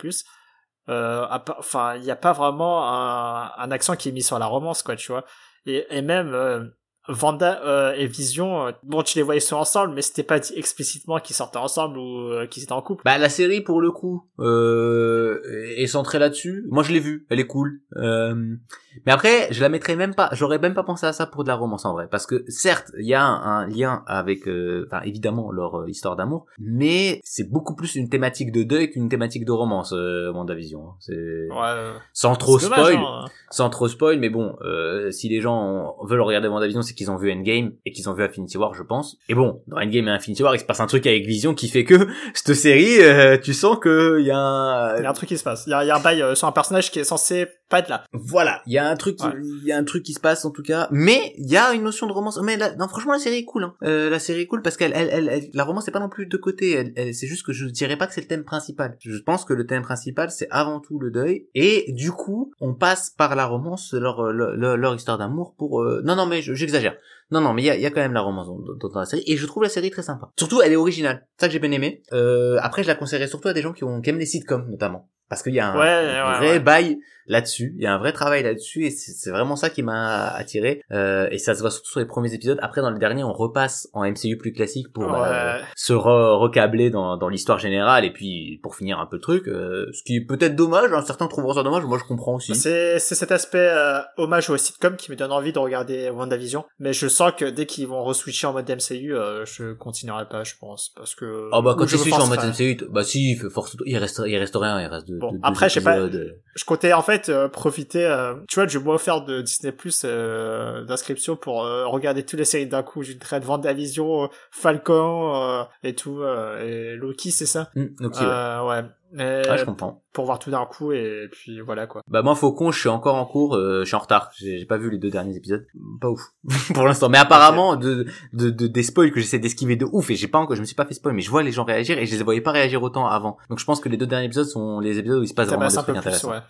Part- 0.87 1.57
enfin, 1.59 1.97
il 1.97 2.03
n'y 2.03 2.11
a 2.11 2.17
pas 2.17 2.33
vraiment 2.33 2.89
un, 2.93 3.53
un 3.57 3.71
accent 3.71 3.97
qui 3.97 4.09
est 4.09 4.13
mis 4.13 4.23
sur 4.23 4.39
la 4.39 4.47
romance, 4.47 4.83
quoi, 4.83 4.97
tu 4.97 5.11
vois. 5.13 5.25
Et, 5.67 5.85
et 5.91 6.03
même, 6.03 6.33
euh, 6.33 6.65
Vanda 7.09 7.63
euh, 7.65 7.95
et 7.95 8.07
Vision, 8.07 8.67
euh, 8.67 8.73
bon, 8.83 9.03
tu 9.03 9.17
les 9.19 9.23
voyais 9.23 9.41
sur 9.41 9.59
ensemble, 9.59 9.95
mais 9.95 10.03
c'était 10.03 10.23
pas 10.23 10.39
dit 10.39 10.53
explicitement 10.57 11.19
qu'ils 11.21 11.37
sortaient 11.37 11.59
ensemble 11.59 11.99
ou 11.99 12.33
euh, 12.33 12.47
qu'ils 12.47 12.63
étaient 12.63 12.73
en 12.73 12.83
couple. 12.83 13.03
Bah 13.05 13.19
la 13.19 13.29
série 13.29 13.61
pour 13.61 13.81
le 13.81 13.91
coup 13.91 14.25
euh, 14.39 15.41
est 15.77 15.87
centrée 15.87 16.19
là-dessus. 16.19 16.65
Moi 16.69 16.83
je 16.83 16.93
l'ai 16.93 17.01
vue, 17.01 17.27
elle 17.31 17.41
est 17.41 17.47
cool. 17.47 17.81
Euh, 17.97 18.57
mais 19.05 19.13
après 19.13 19.49
je 19.51 19.61
la 19.61 19.69
mettrais 19.69 19.97
même 19.97 20.15
pas, 20.15 20.29
j'aurais 20.33 20.59
même 20.59 20.75
pas 20.75 20.83
pensé 20.85 21.07
à 21.07 21.13
ça 21.13 21.27
pour 21.27 21.43
de 21.45 21.49
la 21.49 21.55
romance 21.55 21.85
en 21.85 21.93
vrai, 21.93 22.09
parce 22.11 22.27
que 22.27 22.45
certes 22.49 22.93
il 22.99 23.07
y 23.07 23.15
a 23.15 23.23
un, 23.25 23.61
un 23.63 23.67
lien 23.67 24.03
avec, 24.07 24.47
euh, 24.49 24.87
enfin 24.91 25.03
évidemment 25.05 25.51
leur 25.53 25.81
euh, 25.81 25.89
histoire 25.91 26.17
d'amour, 26.17 26.47
mais 26.59 27.21
c'est 27.25 27.51
beaucoup 27.51 27.75
plus 27.75 27.95
une 27.97 28.09
thématique 28.09 28.53
de 28.53 28.63
deuil 28.63 28.91
qu'une 28.91 29.09
thématique 29.09 29.45
de 29.45 29.53
romance. 29.53 29.93
Euh, 29.93 30.33
WandaVision, 30.33 30.81
hein. 30.89 30.95
c'est 31.01 31.15
Ouais. 31.15 31.93
sans 32.13 32.35
trop 32.37 32.59
dommage, 32.59 32.79
spoil, 32.79 32.97
hein. 32.97 33.25
sans 33.51 33.71
trop 33.71 33.89
spoil, 33.89 34.19
mais 34.19 34.29
bon, 34.31 34.57
euh, 34.63 35.11
si 35.11 35.29
les 35.29 35.41
gens 35.41 35.63
ont- 36.01 36.05
veulent 36.07 36.21
regarder 36.21 36.49
WandaVision, 36.49 36.83
c'est 36.83 36.95
qu'ils 36.95 37.11
ont 37.11 37.17
vu 37.17 37.33
Endgame 37.33 37.73
et 37.85 37.93
qu'ils 37.93 38.09
ont 38.09 38.13
vu 38.13 38.23
Infinity 38.25 38.57
War, 38.59 38.75
je 38.75 38.83
pense. 38.83 39.17
Et 39.29 39.35
bon, 39.35 39.63
dans 39.67 39.77
Endgame 39.79 40.09
et 40.09 40.11
Infinity 40.11 40.43
War, 40.43 40.55
il 40.55 40.59
se 40.59 40.65
passe 40.65 40.81
un 40.81 40.87
truc 40.87 41.07
avec 41.07 41.27
Vision 41.27 41.55
qui 41.55 41.69
fait 41.69 41.85
que 41.85 41.95
cette 42.35 42.55
série, 42.55 43.01
euh, 43.01 43.39
tu 43.39 43.55
sens 43.55 43.79
que 43.79 44.19
il 44.21 44.27
y 44.27 44.31
a 44.31 44.39
un... 44.39 44.97
Il 44.99 45.03
y 45.03 45.07
a 45.07 45.11
un 45.11 45.15
truc 45.15 45.29
qui 45.29 45.39
se 45.39 45.45
passe. 45.45 45.65
Il 45.67 45.71
y 45.71 45.75
a, 45.75 45.85
il 45.85 45.87
y 45.87 45.91
a 45.91 45.97
un 45.97 46.01
bail 46.01 46.23
euh, 46.23 46.35
sur 46.35 46.47
un 46.49 46.53
personnage 46.53 46.91
qui 46.91 46.99
est 46.99 47.05
censé 47.05 47.47
pas 47.69 47.83
de 47.83 47.89
là. 47.91 48.05
Voilà, 48.13 48.63
il 48.67 48.73
y 48.73 48.79
a 48.79 48.89
un 48.89 48.97
truc, 48.97 49.21
Ouais. 49.23 49.31
il 49.63 49.65
y 49.67 49.73
a 49.73 49.77
un 49.77 49.85
truc 49.85 50.03
qui 50.03 50.13
se 50.13 50.21
passe 50.21 50.45
en 50.45 50.51
tout 50.51 50.63
cas, 50.63 50.89
mais 50.91 51.33
il 51.39 51.51
y 51.51 51.57
a 51.57 51.73
une 51.75 51.83
notion 51.83 52.07
de 52.07 52.13
romance. 52.13 52.39
Mais 52.43 52.57
là, 52.57 52.75
non, 52.77 52.87
franchement, 52.89 53.13
la 53.13 53.19
série 53.19 53.39
est 53.39 53.45
cool. 53.45 53.65
Hein. 53.65 53.75
Euh, 53.83 54.09
la 54.11 54.19
série 54.19 54.43
est 54.43 54.47
cool 54.47 54.63
parce 54.63 54.77
qu'elle, 54.77 54.93
elle, 54.95 55.09
elle, 55.11 55.29
elle- 55.29 55.51
la 55.53 55.65
romance 55.65 55.85
c'est 55.85 55.91
pas 55.91 55.99
non 56.01 56.09
plus 56.09 56.27
de 56.27 56.37
côté. 56.37 56.73
Elle, 56.73 56.93
elle- 56.97 57.15
c'est 57.15 57.27
juste 57.27 57.45
que 57.45 57.53
je 57.53 57.67
dirais 57.67 57.97
pas 57.97 58.07
que 58.07 58.15
c'est 58.15 58.21
le 58.21 58.27
thème 58.29 58.45
principal. 58.45 58.97
Je 59.01 59.19
pense 59.19 59.45
que 59.45 59.53
le 59.53 59.67
thème 59.67 59.83
principal 59.83 60.31
c'est 60.31 60.49
avant 60.51 60.81
tout 60.81 60.99
le 60.99 61.11
deuil 61.11 61.49
et 61.55 61.93
du 61.93 62.13
coup 62.13 62.53
on 62.61 62.75
passe 62.75 63.11
par 63.11 63.35
la 63.37 63.47
romance 63.47 63.93
leur 63.95 64.23
leur, 64.33 64.53
leur- 64.57 64.77
leur 64.77 64.95
histoire 64.95 65.19
d'amour 65.19 65.55
pour. 65.59 65.83
euh, 65.83 66.03
Non, 66.05 66.15
non, 66.17 66.27
mais 66.27 66.43
je- 66.43 66.55
j'exagère. 66.55 66.97
Non, 67.31 67.41
non, 67.41 67.53
mais 67.55 67.63
il 67.63 67.67
y 67.67 67.71
a, 67.71 67.77
y 67.77 67.87
a 67.87 67.91
quand 67.91 68.01
même 68.01 68.13
la 68.13 68.21
romance 68.21 68.47
dans, 68.47 68.89
dans- 68.89 69.01
la 69.01 69.05
série 69.07 69.25
et 69.27 69.37
je 69.37 69.47
trouve 69.47 69.63
la 69.63 69.69
série 69.69 69.91
très 69.91 70.03
sympa. 70.03 70.29
Surtout, 70.39 70.63
elle 70.63 70.73
est 70.73 70.77
originale. 70.77 71.27
Ça 71.41 71.47
que 71.49 71.53
j'ai 71.53 71.59
bien 71.59 71.73
aimé. 71.73 72.03
Euh, 72.13 72.57
après, 72.63 72.83
je 72.83 72.89
la 72.89 72.95
conseillerais 72.95 73.27
surtout 73.29 73.49
à 73.49 73.53
des 73.53 73.63
gens 73.63 73.73
qui, 73.73 73.85
ont, 73.85 74.01
qui 74.01 74.11
aiment 74.11 74.19
les 74.19 74.27
sitcoms 74.27 74.67
notamment. 74.71 75.09
Parce 75.29 75.43
qu'il 75.43 75.55
y 75.55 75.61
a 75.61 75.73
un, 75.73 75.77
Ouais, 75.79 75.89
un 75.89 76.33
ouais, 76.33 76.39
vrai 76.39 76.51
ouais. 76.53 76.61
bail 76.61 76.99
là-dessus. 77.27 77.75
Il 77.77 77.83
y 77.83 77.87
a 77.87 77.93
un 77.93 77.99
vrai 77.99 78.13
travail 78.13 78.45
là-dessus 78.45 78.85
et 78.87 78.91
c'est 78.91 79.31
vraiment 79.31 79.57
ça 79.57 79.71
qui 79.71 79.83
m'a 79.83 80.29
attiré. 80.29 80.83
Euh, 80.93 81.27
et 81.33 81.39
ça 81.39 81.57
se 81.57 81.63
voit 81.63 81.73
surtout 81.73 81.91
sur 81.91 81.99
les 81.99 82.07
premiers 82.07 82.33
épisodes. 82.33 82.61
Après, 82.63 82.81
dans 82.81 82.91
les 82.91 83.01
derniers, 83.01 83.25
on 83.25 83.33
repasse 83.33 83.89
en 83.93 84.05
MCU 84.09 84.37
plus 84.39 84.53
classique 84.53 84.93
pour 84.95 85.03
bah, 85.09 85.57
euh, 85.57 85.63
se 85.75 85.93
re- 85.93 86.39
recabler 86.39 86.91
dans, 86.91 87.17
dans 87.17 87.29
l'histoire 87.29 87.59
générale 87.59 88.05
et 88.05 88.13
puis 88.13 88.61
pour 88.63 88.77
finir 88.77 89.01
un 89.01 89.07
peu 89.07 89.17
le 89.17 89.21
truc. 89.23 89.49
euh, 89.49 89.87
ce 89.93 90.05
qui 90.05 90.15
est 90.19 90.25
peut-être 90.25 90.55
dommage. 90.55 90.93
Hein, 90.93 91.03
certains 91.05 91.27
trouveront 91.27 91.55
ça 91.55 91.65
dommage. 91.65 91.83
Moi, 91.85 91.99
je 91.99 92.05
comprends 92.07 92.37
aussi. 92.37 92.55
C'est 92.55 93.01
c'est 93.01 93.17
cet 93.17 93.33
aspect 93.33 93.59
euh, 93.69 93.99
hommage 94.19 94.49
au 94.49 94.57
sitcom 94.57 94.95
qui 94.95 95.11
me 95.11 95.17
donne 95.17 95.33
envie 95.33 95.53
de 95.53 95.59
regarder 95.59 96.09
WandaVision, 96.11 96.65
mais 96.79 96.93
je 96.93 97.09
sens 97.17 97.33
que 97.37 97.45
dès 97.45 97.67
qu'ils 97.67 97.87
vont 97.87 98.05
re-switcher 98.05 98.47
en 98.47 98.53
mode 98.53 98.71
MCU, 98.71 99.15
euh, 99.15 99.45
je 99.45 99.73
continuerai 99.73 100.29
pas, 100.29 100.45
je 100.45 100.55
pense, 100.59 100.93
parce 100.95 101.15
que. 101.15 101.49
Oh 101.53 101.63
bah 101.63 101.75
quand 101.79 101.87
tu 101.87 101.99
suis 101.99 102.13
en 102.13 102.27
mode. 102.27 102.39
MCU, 102.39 102.77
bah 102.91 103.03
si, 103.05 103.37
force, 103.37 103.77
il 103.87 103.97
reste, 103.99 104.23
il 104.27 104.37
reste 104.37 104.57
rien, 104.57 104.81
il 104.81 104.87
reste 104.87 105.09
de, 105.09 105.19
Bon, 105.19 105.33
de- 105.33 105.41
après, 105.43 105.69
je 105.69 105.75
sais 105.75 105.81
pas, 105.81 105.99
épisodes. 105.99 106.39
Je 106.55 106.65
comptais 106.65 106.93
en 106.93 107.03
fait 107.03 107.29
euh, 107.29 107.49
profiter, 107.49 108.05
euh, 108.05 108.35
tu 108.49 108.57
vois, 108.57 108.67
je 108.67 108.79
vais 108.79 108.91
offert 108.91 109.25
de 109.25 109.43
Disney 109.43 109.73
Plus 109.73 110.03
euh, 110.05 110.85
d'inscription 110.85 111.37
pour 111.37 111.65
euh, 111.65 111.87
regarder 111.87 112.25
toutes 112.25 112.39
les 112.39 112.45
séries 112.45 112.67
d'un 112.67 112.83
coup. 112.83 113.03
J'ai 113.03 113.19
traite 113.19 113.45
WandaVision, 113.47 114.25
euh, 114.25 114.27
Falcon 114.51 115.35
euh, 115.35 115.65
et 115.83 115.95
tout, 115.95 116.21
euh, 116.21 116.63
et 116.95 116.97
Loki, 116.97 117.31
c'est 117.31 117.47
ça? 117.47 117.71
Hmm, 117.75 117.87
ok, 118.01 118.15
ouais. 118.15 118.21
Euh, 118.23 118.67
ouais. 118.69 118.85
Mais 119.13 119.43
Ah, 119.49 119.57
je 119.57 119.65
comprends. 119.65 120.03
pour 120.13 120.25
voir 120.27 120.39
tout 120.39 120.51
d'un 120.51 120.65
coup 120.67 120.93
et 120.93 121.29
puis 121.31 121.61
voilà 121.61 121.87
quoi. 121.87 122.03
Bah 122.09 122.23
moi 122.23 122.35
Faucon, 122.35 122.71
je 122.73 122.79
suis 122.81 122.89
encore 122.89 123.15
en 123.15 123.25
cours, 123.27 123.55
euh, 123.55 123.81
je 123.81 123.85
suis 123.87 123.95
en 123.95 124.01
retard. 124.01 124.31
J'ai 124.37 124.65
pas 124.67 124.77
vu 124.79 124.91
les 124.91 124.99
deux 124.99 125.11
derniers 125.11 125.37
épisodes, 125.37 125.67
pas 126.01 126.09
ouf 126.09 126.23
pour 126.75 126.85
l'instant. 126.85 127.09
Mais 127.09 127.19
apparemment 127.19 127.77
de, 127.77 128.07
de, 128.33 128.51
de 128.51 128.67
des 128.67 128.83
spoils 128.83 129.13
que 129.13 129.21
j'essaie 129.21 129.39
d'esquiver 129.39 129.77
de 129.77 129.87
ouf 129.93 130.11
et 130.11 130.17
j'ai 130.17 130.29
pas 130.29 130.39
encore, 130.39 130.57
je 130.57 130.61
me 130.61 130.67
suis 130.67 130.75
pas 130.75 130.85
fait 130.87 130.95
spoil, 130.95 131.15
mais 131.15 131.23
je 131.23 131.31
vois 131.31 131.43
les 131.43 131.53
gens 131.53 131.65
réagir 131.65 131.99
et 131.99 132.07
je 132.07 132.17
les 132.17 132.23
voyais 132.23 132.41
pas 132.41 132.53
réagir 132.53 132.83
autant 132.83 133.07
avant. 133.07 133.37
Donc 133.49 133.59
je 133.61 133.65
pense 133.65 133.81
que 133.81 133.89
les 133.89 133.97
deux 133.97 134.07
derniers 134.07 134.27
épisodes 134.27 134.47
sont 134.47 134.81
les 134.81 134.99
épisodes 134.99 135.21
où 135.21 135.23
il 135.23 135.29
se 135.29 135.35
passe 135.35 135.49
Ça 135.49 135.57
vraiment 135.57 135.71
des 135.71 135.77
trucs 135.77 135.97
intéressants. 135.97 136.31
ouais. 136.31 136.41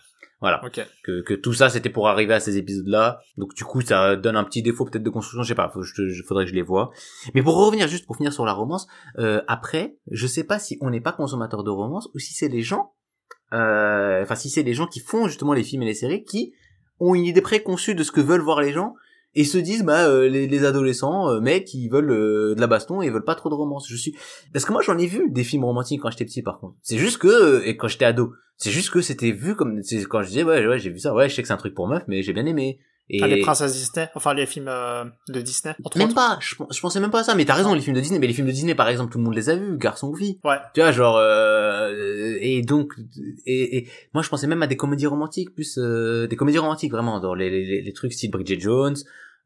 Voilà. 0.40 0.62
Ok. 0.64 0.80
Que, 1.02 1.22
que 1.22 1.34
tout 1.34 1.54
ça 1.54 1.70
c'était 1.70 1.88
pour 1.88 2.08
arriver 2.08 2.34
à 2.34 2.40
ces 2.40 2.58
épisodes-là. 2.58 3.20
Donc 3.38 3.54
du 3.54 3.64
coup 3.64 3.80
ça 3.80 4.16
donne 4.16 4.36
un 4.36 4.44
petit 4.44 4.62
défaut 4.62 4.84
peut-être 4.84 5.02
de 5.02 5.10
construction, 5.10 5.42
je 5.42 5.48
sais 5.48 5.54
pas. 5.54 5.70
Faut, 5.70 5.82
je, 5.82 5.94
te- 5.94 6.08
je- 6.08 6.22
faudrait 6.24 6.44
que 6.44 6.50
je 6.50 6.54
les 6.54 6.62
vois. 6.62 6.90
Mais 7.34 7.42
pour 7.42 7.56
revenir 7.56 7.88
juste 7.88 8.04
pour 8.06 8.16
finir 8.16 8.32
sur 8.32 8.44
la 8.44 8.52
romance, 8.52 8.86
euh, 9.18 9.40
après 9.48 9.96
je 10.10 10.26
sais 10.26 10.44
pas 10.44 10.58
si 10.58 10.76
on 10.82 10.90
n'est 10.90 11.00
pas 11.00 11.12
consommateur 11.12 11.64
de 11.64 11.70
romance 11.70 12.08
ou 12.14 12.18
si 12.18 12.34
c'est 12.34 12.48
les 12.48 12.62
gens 12.62 12.92
euh, 13.54 14.22
enfin 14.22 14.34
si 14.34 14.50
c'est 14.50 14.62
les 14.62 14.74
gens 14.74 14.86
qui 14.86 15.00
font 15.00 15.26
justement 15.28 15.52
les 15.52 15.62
films 15.62 15.82
et 15.82 15.86
les 15.86 15.94
séries 15.94 16.24
qui 16.24 16.52
ont 17.00 17.14
une 17.14 17.24
idée 17.24 17.40
préconçue 17.42 17.94
de 17.94 18.02
ce 18.02 18.10
que 18.12 18.20
veulent 18.20 18.40
voir 18.42 18.60
les 18.60 18.72
gens 18.72 18.94
et 19.36 19.44
se 19.44 19.58
disent 19.58 19.84
bah 19.84 20.08
euh, 20.08 20.28
les, 20.28 20.48
les 20.48 20.64
adolescents 20.64 21.28
euh, 21.30 21.40
mecs 21.40 21.72
ils 21.74 21.88
veulent 21.88 22.10
euh, 22.10 22.54
de 22.56 22.60
la 22.60 22.66
baston 22.66 23.02
et 23.02 23.06
ils 23.06 23.12
veulent 23.12 23.24
pas 23.24 23.36
trop 23.36 23.48
de 23.50 23.54
romance. 23.54 23.86
Je 23.88 23.96
suis 23.96 24.16
parce 24.52 24.64
que 24.64 24.72
moi 24.72 24.82
j'en 24.82 24.98
ai 24.98 25.06
vu 25.06 25.30
des 25.30 25.44
films 25.44 25.64
romantiques 25.64 26.00
quand 26.02 26.10
j'étais 26.10 26.24
petit 26.24 26.42
par 26.42 26.58
contre. 26.58 26.74
C'est 26.82 26.98
juste 26.98 27.18
que 27.18 27.28
euh, 27.28 27.62
et 27.66 27.76
quand 27.76 27.86
j'étais 27.88 28.06
ado. 28.06 28.32
C'est 28.56 28.70
juste 28.70 28.90
que 28.90 29.02
c'était 29.02 29.32
vu 29.32 29.54
comme 29.54 29.82
c'est 29.82 30.02
quand 30.06 30.22
je 30.22 30.28
disais 30.28 30.42
ouais 30.42 30.66
ouais 30.66 30.78
j'ai 30.78 30.90
vu 30.90 30.98
ça. 30.98 31.14
Ouais 31.14 31.28
je 31.28 31.34
sais 31.34 31.42
que 31.42 31.48
c'est 31.48 31.54
un 31.54 31.58
truc 31.58 31.74
pour 31.74 31.86
meuf 31.86 32.02
mais 32.08 32.22
j'ai 32.22 32.32
bien 32.32 32.46
aimé. 32.46 32.78
Et 33.08 33.22
Ah, 33.22 33.28
les 33.28 33.40
princesses 33.40 33.72
Disney, 33.72 34.08
enfin 34.16 34.34
les 34.34 34.46
films 34.46 34.66
euh, 34.66 35.04
de 35.28 35.40
Disney, 35.40 35.76
entre 35.84 35.96
même 35.96 36.06
autres. 36.08 36.16
pas. 36.16 36.38
Je, 36.40 36.56
je 36.74 36.80
pensais 36.80 36.98
même 36.98 37.12
pas 37.12 37.20
à 37.20 37.22
ça. 37.22 37.36
Mais 37.36 37.44
t'as 37.44 37.54
raison 37.54 37.72
les 37.72 37.80
films 37.80 37.94
de 37.94 38.00
Disney. 38.00 38.18
Mais 38.18 38.26
les 38.26 38.32
films 38.32 38.48
de 38.48 38.52
Disney 38.52 38.74
par 38.74 38.88
exemple 38.88 39.12
tout 39.12 39.18
le 39.18 39.24
monde 39.24 39.36
les 39.36 39.48
a 39.48 39.54
vus. 39.54 39.76
Garçon 39.78 40.08
ou 40.08 40.16
fille. 40.16 40.40
Ouais. 40.42 40.56
tu 40.74 40.80
vois 40.80 40.90
genre 40.90 41.16
euh, 41.18 42.36
et 42.40 42.62
donc 42.62 42.94
et, 43.44 43.76
et 43.78 43.88
moi 44.14 44.22
je 44.24 44.28
pensais 44.28 44.46
même 44.48 44.62
à 44.62 44.66
des 44.66 44.76
comédies 44.76 45.06
romantiques 45.06 45.54
plus 45.54 45.78
des 45.78 46.36
comédies 46.36 46.58
romantiques 46.58 46.90
vraiment 46.90 47.20
dans 47.20 47.34
les, 47.34 47.48
les, 47.50 47.82
les 47.82 47.92
trucs 47.92 48.12
style 48.12 48.30
Bridget 48.30 48.58
Jones 48.58 48.96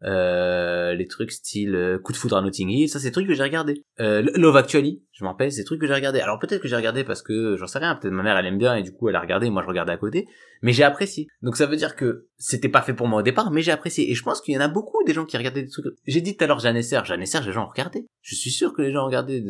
euh, 0.05 0.95
les 0.95 1.07
trucs 1.07 1.33
style 1.33 1.75
euh, 1.75 1.99
coup 1.99 2.13
de 2.13 2.17
foudre 2.17 2.37
à 2.37 2.43
Notting 2.43 2.69
Hill 2.71 2.89
ça 2.89 2.99
c'est 2.99 3.09
des 3.09 3.13
trucs 3.13 3.27
que 3.27 3.35
j'ai 3.35 3.43
regardé 3.43 3.83
euh, 4.01 4.23
Love 4.35 4.57
Actually 4.57 5.03
je 5.13 5.25
m'en 5.25 5.31
rappelle 5.31 5.53
c'est 5.53 5.61
des 5.61 5.65
trucs 5.65 5.81
que 5.81 5.87
j'ai 5.87 5.95
regardé 5.95 6.21
alors 6.21 6.39
peut-être 6.39 6.63
que 6.63 6.69
j'ai 6.69 6.77
regardé 6.77 7.05
parce 7.05 7.23
que 7.23 7.57
j'en 7.57 7.67
sais 7.67 7.79
rien 7.79 7.95
peut-être 7.95 8.13
ma 8.13 8.23
mère 8.23 8.37
elle 8.39 8.47
aime 8.47 8.59
bien 8.59 8.77
et 8.77 8.83
du 8.83 8.93
coup 8.93 9.09
elle 9.09 9.17
a 9.17 9.21
regardé 9.21 9.51
moi 9.51 9.63
je 9.63 9.69
regardais 9.69 9.93
à 9.93 9.99
côté 9.99 10.27
mais 10.63 10.73
j'ai 10.73 10.85
apprécié. 10.85 11.27
Donc 11.43 11.57
ça 11.57 11.67
veut 11.67 11.77
dire 11.77 11.97
que 11.97 12.27
c'était 12.37 12.69
pas 12.69 12.83
fait 12.83 12.95
pour 12.95 13.09
moi 13.09 13.21
au 13.21 13.23
départ 13.23 13.51
mais 13.51 13.63
j'ai 13.63 13.73
apprécié. 13.73 14.11
Et 14.11 14.15
je 14.15 14.23
pense 14.23 14.41
qu'il 14.41 14.55
y 14.55 14.59
en 14.59 14.61
a 14.61 14.69
beaucoup 14.69 15.03
des 15.05 15.13
gens 15.13 15.25
qui 15.25 15.37
regardaient 15.37 15.63
des 15.63 15.71
trucs 15.71 15.87
j'ai 16.07 16.21
dit 16.21 16.37
tout 16.37 16.45
à 16.45 16.47
l'heure 16.47 16.61
Jeanne 16.61 16.77
Esser. 16.77 17.01
Jeanne 17.05 17.23
Esser 17.23 17.41
les 17.45 17.53
gens 17.53 17.67
regardaient. 17.67 18.07
Je 18.23 18.35
suis 18.35 18.51
sûr 18.51 18.73
que 18.73 18.83
les 18.83 18.93
gens 18.93 19.05
regardaient 19.05 19.43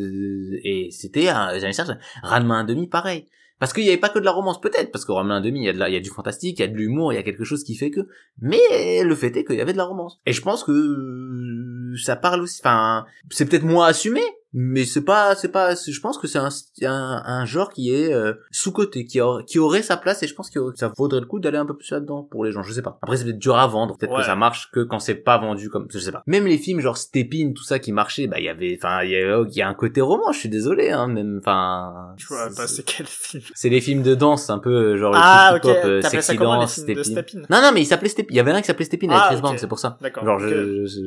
et 0.64 0.88
c'était 0.90 1.28
un 1.28 1.58
Jeanne 1.58 1.70
Esser 1.70 1.84
Ranma 2.22 2.56
un 2.56 2.64
demi 2.64 2.88
pareil 2.88 3.26
parce 3.60 3.72
qu'il 3.72 3.84
y 3.84 3.88
avait 3.88 3.98
pas 3.98 4.08
que 4.08 4.18
de 4.18 4.24
la 4.24 4.32
romance 4.32 4.60
peut-être 4.60 4.90
parce 4.90 5.04
Ranma 5.04 5.34
un 5.34 5.40
demi 5.40 5.60
il 5.60 5.64
y 5.66 5.68
a 5.68 5.72
de 5.72 5.78
la, 5.78 5.88
il 5.88 5.92
y 5.92 5.96
a 5.96 6.00
du 6.00 6.10
fantastique 6.10 6.58
il 6.58 6.62
y 6.62 6.64
a 6.64 6.68
de 6.68 6.76
l'humour 6.76 7.12
il 7.12 7.16
y 7.16 7.18
a 7.18 7.22
quelque 7.22 7.44
chose 7.44 7.62
qui 7.62 7.76
fait 7.76 7.90
que 7.90 8.00
mais 8.40 9.04
le 9.04 9.14
fait 9.14 9.36
est 9.36 9.44
qu'il 9.44 9.56
y 9.56 9.60
avait 9.60 9.72
de 9.72 9.78
la 9.78 9.84
romance. 9.84 10.20
Et 10.26 10.32
je 10.32 10.42
pense 10.42 10.64
que 10.64 10.72
euh, 10.72 11.96
ça 11.96 12.16
parle 12.16 12.40
aussi 12.40 12.60
enfin 12.64 13.06
c'est 13.30 13.48
peut-être 13.48 13.64
moins 13.64 13.86
assumé 13.86 14.22
mais 14.52 14.84
c'est 14.84 15.02
pas 15.04 15.34
c'est 15.36 15.48
pas 15.50 15.74
je 15.74 16.00
pense 16.00 16.18
que 16.18 16.26
c'est 16.26 16.38
un, 16.38 16.48
un 16.82 17.22
un 17.24 17.44
genre 17.44 17.70
qui 17.70 17.94
est 17.94 18.12
euh, 18.12 18.34
sous 18.50 18.72
côté 18.72 19.04
qui 19.04 19.20
a- 19.20 19.42
qui 19.46 19.58
aurait 19.58 19.82
sa 19.82 19.96
place 19.96 20.22
et 20.22 20.26
je 20.26 20.34
pense 20.34 20.50
que 20.50 20.58
ça 20.74 20.92
vaudrait 20.96 21.20
le 21.20 21.26
coup 21.26 21.38
d'aller 21.38 21.58
un 21.58 21.66
peu 21.66 21.76
plus 21.76 21.90
là-dedans 21.92 22.22
pour 22.24 22.44
les 22.44 22.50
gens 22.52 22.62
je 22.62 22.72
sais 22.72 22.82
pas 22.82 22.98
après 23.02 23.16
c'est 23.16 23.24
peut-être 23.24 23.38
dur 23.38 23.56
à 23.56 23.66
vendre 23.66 23.96
peut-être 23.96 24.10
Ouais. 24.12 24.18
que 24.20 24.26
ça 24.26 24.34
marche 24.34 24.70
que 24.72 24.80
quand 24.80 24.98
c'est 24.98 25.14
pas 25.14 25.38
vendu 25.38 25.70
comme 25.70 25.86
je 25.90 25.98
sais 26.00 26.10
pas 26.10 26.22
même 26.26 26.46
les 26.46 26.58
films 26.58 26.80
genre 26.80 26.96
Stepin 26.96 27.52
tout 27.54 27.62
ça 27.62 27.78
qui 27.78 27.92
marchaient 27.92 28.26
bah 28.26 28.38
il 28.40 28.44
y 28.44 28.48
avait 28.48 28.76
enfin 28.80 29.02
il 29.04 29.10
y 29.10 29.16
a 29.16 29.40
il 29.48 29.54
y 29.56 29.62
a 29.62 29.68
un 29.68 29.74
côté 29.74 30.00
roman 30.00 30.32
je 30.32 30.38
suis 30.40 30.48
désolé 30.48 30.90
hein 30.90 31.06
même 31.06 31.38
enfin 31.40 32.14
Je 32.16 32.26
vois 32.26 32.48
c'est- 32.50 32.56
pas 32.56 32.66
c'est- 32.66 32.82
quel 32.82 33.06
film. 33.06 33.42
c'est 33.54 33.68
les 33.68 33.80
films 33.80 34.02
de 34.02 34.14
danse 34.16 34.50
un 34.50 34.58
peu 34.58 34.70
euh, 34.94 34.96
genre 34.96 35.12
Ah, 35.14 35.52
les 35.54 35.60
trucs 35.60 35.70
ok. 35.70 35.76
hip-hop, 35.78 35.84
euh, 35.90 36.00
T'appelles 36.02 36.22
ça 36.22 36.32
sexy 36.32 36.42
dance 36.44 36.72
Stepin 36.74 37.38
non 37.48 37.60
non 37.62 37.70
mais 37.72 37.82
il 37.82 37.86
s'appelait 37.86 38.08
Stepin 38.08 38.28
il 38.30 38.36
y 38.36 38.40
avait 38.40 38.50
un 38.50 38.60
qui 38.60 38.66
s'appelait 38.66 38.84
Stepin 38.84 39.08
avec 39.10 39.20
Ah, 39.22 39.26
Chris 39.28 39.36
ok. 39.36 39.42
Brown 39.42 39.58
c'est 39.58 39.68
pour 39.68 39.78
ça 39.78 39.96
D'accord. 40.00 40.24
Genre, 40.24 40.38
je, 40.40 40.86
je- 40.86 41.00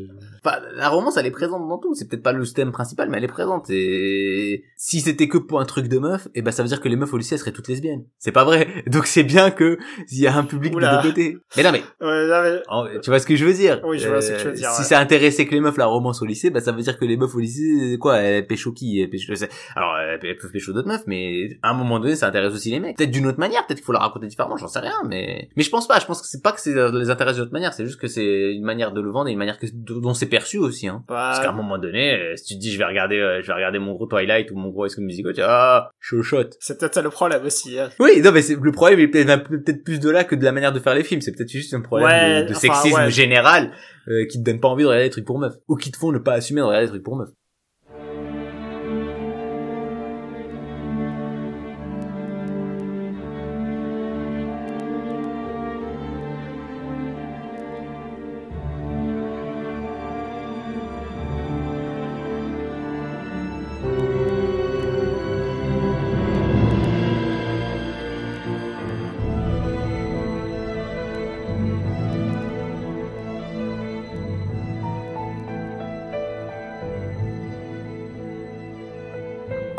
Enfin, 0.46 0.58
la 0.76 0.89
romance, 0.89 1.16
elle 1.18 1.26
est 1.26 1.32
présente 1.32 1.68
dans 1.70 1.78
tout. 1.78 1.94
C'est 1.96 2.06
peut-être 2.08 2.22
pas 2.22 2.34
le 2.34 2.46
thème 2.46 2.72
principal, 2.74 3.10
mais 3.10 3.18
elle 3.18 3.24
est 3.24 3.28
présente. 3.34 3.70
Et 3.70 4.64
si 4.78 5.02
c'était 5.02 5.28
que 5.28 5.38
pour 5.38 5.60
un 5.60 5.66
truc 5.66 5.88
de 5.88 6.00
meuf, 6.00 6.28
et 6.36 6.42
ben 6.42 6.52
ça 6.52 6.64
veut 6.64 6.70
dire 6.70 6.80
que 6.82 6.88
les 6.88 6.96
meufs 6.96 7.14
au 7.14 7.18
lycée 7.18 7.36
elles 7.36 7.40
seraient 7.40 7.52
toutes 7.52 7.68
lesbiennes. 7.68 8.06
C'est 8.20 8.32
pas 8.32 8.44
vrai. 8.46 8.68
Donc 8.88 9.06
c'est 9.08 9.24
bien 9.24 9.52
que 9.52 9.78
il 10.12 10.20
y 10.20 10.28
a 10.28 10.36
un 10.36 10.44
public 10.44 10.74
Oula. 10.76 10.98
de 10.98 11.02
deux 11.04 11.10
côtés. 11.10 11.38
Mais 11.58 11.64
non, 11.64 11.72
mais 11.72 11.82
Ouais, 12.02 12.28
non, 12.28 12.84
mais- 12.86 13.00
tu 13.02 13.10
vois 13.10 13.20
ce 13.20 13.26
que 13.26 13.36
je 13.36 13.46
veux 13.46 13.54
dire? 13.54 13.82
Oui, 13.84 14.00
je 14.00 14.08
vois 14.08 14.22
ce 14.22 14.32
que 14.32 14.38
tu 14.42 14.48
veux 14.48 14.54
dire, 14.54 14.70
Si 14.72 14.82
ouais. 14.82 14.88
ça 14.88 15.00
intéressait 15.00 15.46
que 15.46 15.54
les 15.54 15.60
meufs 15.62 15.78
la 15.78 15.86
romance 15.86 16.22
au 16.22 16.26
lycée, 16.26 16.50
bah 16.50 16.62
ça 16.62 16.72
veut 16.72 16.82
dire 16.82 16.98
que 16.98 17.06
les 17.06 17.18
meufs 17.18 17.34
au 17.36 17.40
lycée, 17.40 17.98
quoi, 18.00 18.18
elles 18.20 18.46
pécho 18.48 18.72
qui? 18.72 19.00
Elles 19.02 19.10
pécho- 19.10 19.34
Alors 19.76 19.98
elles 19.98 20.38
peuvent 20.38 20.52
pécho 20.52 20.72
d'autres 20.74 20.88
meufs, 20.88 21.04
mais 21.08 21.58
à 21.62 21.70
un 21.72 21.74
moment 21.74 22.00
donné, 22.00 22.16
ça 22.16 22.28
intéresse 22.28 22.54
aussi 22.54 22.72
les 22.72 22.80
mecs. 22.80 22.98
Peut-être 22.98 23.12
d'une 23.12 23.28
autre 23.28 23.40
manière, 23.40 23.66
peut-être 23.66 23.80
qu'il 23.80 23.86
faut 23.86 23.92
la 23.94 24.00
raconter 24.00 24.28
différemment, 24.28 24.58
j'en 24.58 24.68
sais 24.68 24.80
rien, 24.80 24.94
mais 25.08 25.50
mais 25.56 25.64
je 25.64 25.70
pense 25.70 25.88
pas. 25.88 26.00
Je 26.00 26.06
pense 26.06 26.22
que 26.22 26.28
c'est 26.28 26.42
pas 26.44 26.52
que 26.52 26.62
c'est 26.62 26.74
les 26.92 27.10
intéresse 27.10 27.36
d'une 27.36 27.44
autre 27.44 27.54
manière, 27.54 27.74
c'est 27.74 27.86
juste 27.86 28.00
que 28.00 28.08
c'est 28.08 28.54
une 28.54 28.64
manière 28.64 28.92
de 28.92 29.02
le 29.02 29.10
vendre 29.10 29.30
et 29.30 29.32
une 29.32 29.38
manière 29.38 29.58
que, 29.58 29.66
dont 29.74 30.14
c'est 30.14 30.26
perçu 30.28 30.58
aussi. 30.58 30.88
Hein. 30.88 31.04
Parce 31.08 31.40
qu'à 31.40 31.50
un 31.50 31.52
Bah, 31.52 31.58
moment 31.58 31.78
donné, 31.78 32.14
euh, 32.14 32.36
si 32.36 32.46
tu 32.46 32.54
te 32.56 32.60
dis 32.60 32.72
je 32.72 32.78
vais 32.78 32.86
regarder, 32.86 33.18
euh, 33.24 33.41
je 33.41 33.47
vais 33.47 33.53
regarder 33.53 33.80
mon 33.80 33.93
gros 33.93 34.05
Twilight 34.05 34.51
ou 34.51 34.55
mon 34.55 34.69
gros 34.69 34.86
High 34.86 34.91
School 34.91 35.05
Musical, 35.05 35.32
tu 35.34 35.41
dis 35.41 35.45
ah, 35.47 35.89
shot. 35.99 36.45
c'est 36.59 36.78
peut-être 36.80 36.93
ça 36.95 37.01
le 37.01 37.09
problème 37.09 37.43
aussi. 37.45 37.80
hein. 37.80 37.89
Oui, 37.99 38.21
non, 38.21 38.32
mais 38.32 38.41
c'est, 38.41 38.55
le 38.61 38.71
problème 38.71 38.99
est 38.99 39.07
peut-être 39.07 39.30
un 39.30 39.38
peu- 39.39 39.61
peut-être 39.61 39.84
plus 39.84 39.99
de 39.99 40.09
là 40.09 40.24
que 40.24 40.36
de 40.36 40.43
la 40.43 40.51
manière 40.51 40.71
de 40.74 40.80
faire 40.80 40.93
les 40.95 41.03
films. 41.03 41.21
C'est 41.21 41.32
peut-être 41.32 41.49
juste 41.51 41.74
un 41.74 41.82
problème 41.82 42.07
Ouais, 42.09 42.41
de, 42.43 42.47
de 42.49 42.51
enfin, 42.51 42.59
sexisme 42.59 42.95
ouais. 43.01 43.11
général 43.11 43.71
euh, 44.07 44.26
qui 44.30 44.39
te 44.39 44.43
donne 44.43 44.59
pas 44.59 44.67
envie 44.67 44.84
de 44.84 44.88
regarder 44.89 45.07
des 45.07 45.11
trucs 45.11 45.26
pour 45.26 45.39
meufs 45.39 45.55
ou 45.67 45.76
qui 45.76 45.91
te 45.91 45.97
font 45.97 46.11
ne 46.11 46.19
pas 46.19 46.34
assumer 46.34 46.61
de 46.61 46.65
regarder 46.65 46.86
des 46.88 46.91
trucs 46.91 47.03
pour 47.03 47.15
meufs. 47.15 47.30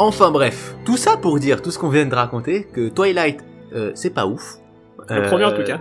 Enfin 0.07 0.31
bref, 0.31 0.75
tout 0.85 0.99
ça 0.99 1.17
pour 1.17 1.39
dire 1.39 1.63
tout 1.63 1.71
ce 1.71 1.79
qu'on 1.79 1.89
vient 1.89 2.05
de 2.05 2.15
raconter 2.15 2.65
que 2.65 2.91
Twilight 2.91 3.43
euh, 3.73 3.91
c'est 3.95 4.11
pas 4.11 4.27
ouf. 4.27 4.59
Le 5.09 5.23
premier, 5.23 5.45
en 5.47 5.53
tout 5.53 5.65
cas. 5.65 5.81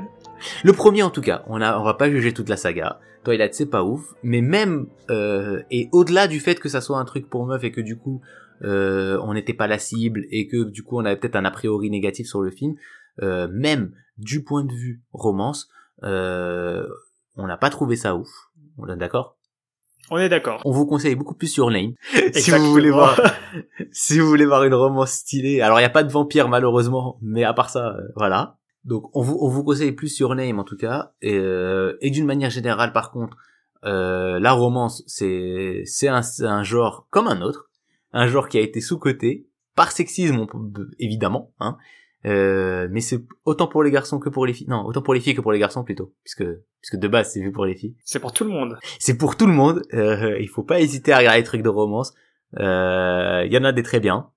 Le 0.63 0.71
premier 0.71 1.03
en 1.03 1.09
tout 1.09 1.19
cas, 1.19 1.43
on 1.47 1.59
a 1.59 1.77
on 1.77 1.83
va 1.83 1.93
pas 1.95 2.09
juger 2.09 2.33
toute 2.33 2.47
la 2.47 2.55
saga. 2.55 3.01
Twilight 3.25 3.53
c'est 3.53 3.65
pas 3.69 3.83
ouf, 3.83 4.13
mais 4.23 4.39
même 4.39 4.87
euh, 5.11 5.61
et 5.71 5.89
au-delà 5.91 6.27
du 6.27 6.39
fait 6.39 6.57
que 6.57 6.69
ça 6.69 6.79
soit 6.79 6.99
un 6.99 7.03
truc 7.03 7.29
pour 7.29 7.45
meuf 7.45 7.65
et 7.65 7.73
que 7.73 7.81
du 7.81 7.97
coup 7.97 8.21
euh, 8.63 9.19
on 9.23 9.33
n'était 9.33 9.53
pas 9.53 9.67
la 9.67 9.77
cible 9.77 10.23
et 10.31 10.47
que 10.47 10.63
du 10.63 10.83
coup 10.83 10.97
on 10.97 11.03
avait 11.03 11.17
peut-être 11.17 11.35
un 11.35 11.43
a 11.43 11.51
priori 11.51 11.89
négatif 11.89 12.25
sur 12.25 12.41
le 12.41 12.49
film, 12.49 12.75
euh, 13.21 13.49
même 13.51 13.91
du 14.17 14.41
point 14.41 14.63
de 14.63 14.71
vue 14.71 15.01
romance, 15.11 15.67
euh, 16.03 16.87
on 17.35 17.45
n'a 17.45 17.57
pas 17.57 17.69
trouvé 17.69 17.97
ça 17.97 18.15
ouf. 18.15 18.29
On 18.77 18.87
est 18.87 18.95
d'accord? 18.95 19.35
On 20.11 20.17
est 20.17 20.29
d'accord. 20.29 20.61
On 20.65 20.71
vous 20.71 20.85
conseille 20.85 21.15
beaucoup 21.15 21.33
plus 21.35 21.55
Your 21.55 21.71
Name. 21.71 21.93
si 22.33 22.51
vous 22.51 22.71
voulez 22.71 22.91
voir, 22.91 23.19
si 23.91 24.19
vous 24.19 24.27
voulez 24.27 24.45
voir 24.45 24.63
une 24.63 24.73
romance 24.73 25.11
stylée. 25.11 25.61
Alors 25.61 25.79
il 25.79 25.83
y 25.83 25.85
a 25.85 25.89
pas 25.89 26.03
de 26.03 26.11
vampire 26.11 26.49
malheureusement, 26.49 27.17
mais 27.21 27.43
à 27.43 27.53
part 27.53 27.69
ça, 27.69 27.95
euh, 27.95 28.01
voilà. 28.15 28.57
Donc 28.83 29.09
on 29.15 29.21
vous 29.21 29.37
on 29.39 29.47
vous 29.49 29.63
conseille 29.63 29.93
plus 29.93 30.19
Your 30.19 30.35
Name 30.35 30.59
en 30.59 30.63
tout 30.65 30.77
cas. 30.77 31.13
Et, 31.21 31.37
euh, 31.37 31.97
et 32.01 32.09
d'une 32.09 32.25
manière 32.25 32.49
générale 32.49 32.91
par 32.91 33.11
contre, 33.11 33.37
euh, 33.85 34.39
la 34.39 34.51
romance 34.51 35.03
c'est 35.07 35.83
c'est 35.85 36.09
un, 36.09 36.21
un 36.41 36.63
genre 36.63 37.07
comme 37.09 37.27
un 37.27 37.41
autre, 37.41 37.69
un 38.11 38.27
genre 38.27 38.49
qui 38.49 38.57
a 38.57 38.61
été 38.61 38.81
sous 38.81 38.99
coté 38.99 39.47
par 39.75 39.91
sexisme 39.91 40.45
peut- 40.47 40.91
évidemment, 40.99 41.51
hein. 41.59 41.77
Euh, 42.25 42.87
mais 42.91 43.01
c'est 43.01 43.19
autant 43.45 43.67
pour 43.67 43.83
les 43.83 43.91
garçons 43.91 44.19
que 44.19 44.29
pour 44.29 44.45
les 44.45 44.53
filles. 44.53 44.67
Non, 44.69 44.85
autant 44.85 45.01
pour 45.01 45.13
les 45.13 45.19
filles 45.19 45.35
que 45.35 45.41
pour 45.41 45.51
les 45.51 45.59
garçons 45.59 45.83
plutôt, 45.83 46.13
puisque 46.23 46.45
puisque 46.81 46.95
de 46.97 47.07
base 47.07 47.31
c'est 47.31 47.41
vu 47.41 47.51
pour 47.51 47.65
les 47.65 47.75
filles 47.75 47.95
C'est 48.05 48.19
pour 48.19 48.31
tout 48.33 48.43
le 48.45 48.49
monde. 48.51 48.77
c'est 48.99 49.17
pour 49.17 49.35
tout 49.35 49.45
le 49.47 49.53
monde. 49.53 49.81
Euh, 49.93 50.37
il 50.39 50.47
faut 50.47 50.63
pas 50.63 50.79
hésiter 50.79 51.11
à 51.11 51.17
regarder 51.17 51.39
les 51.39 51.43
trucs 51.45 51.63
de 51.63 51.69
romance. 51.69 52.13
Euh, 52.59 53.43
Il 53.45 53.51
y 53.53 53.57
en 53.57 53.63
a 53.63 53.71
des 53.73 53.83
très 53.83 53.99
bien, 53.99 54.29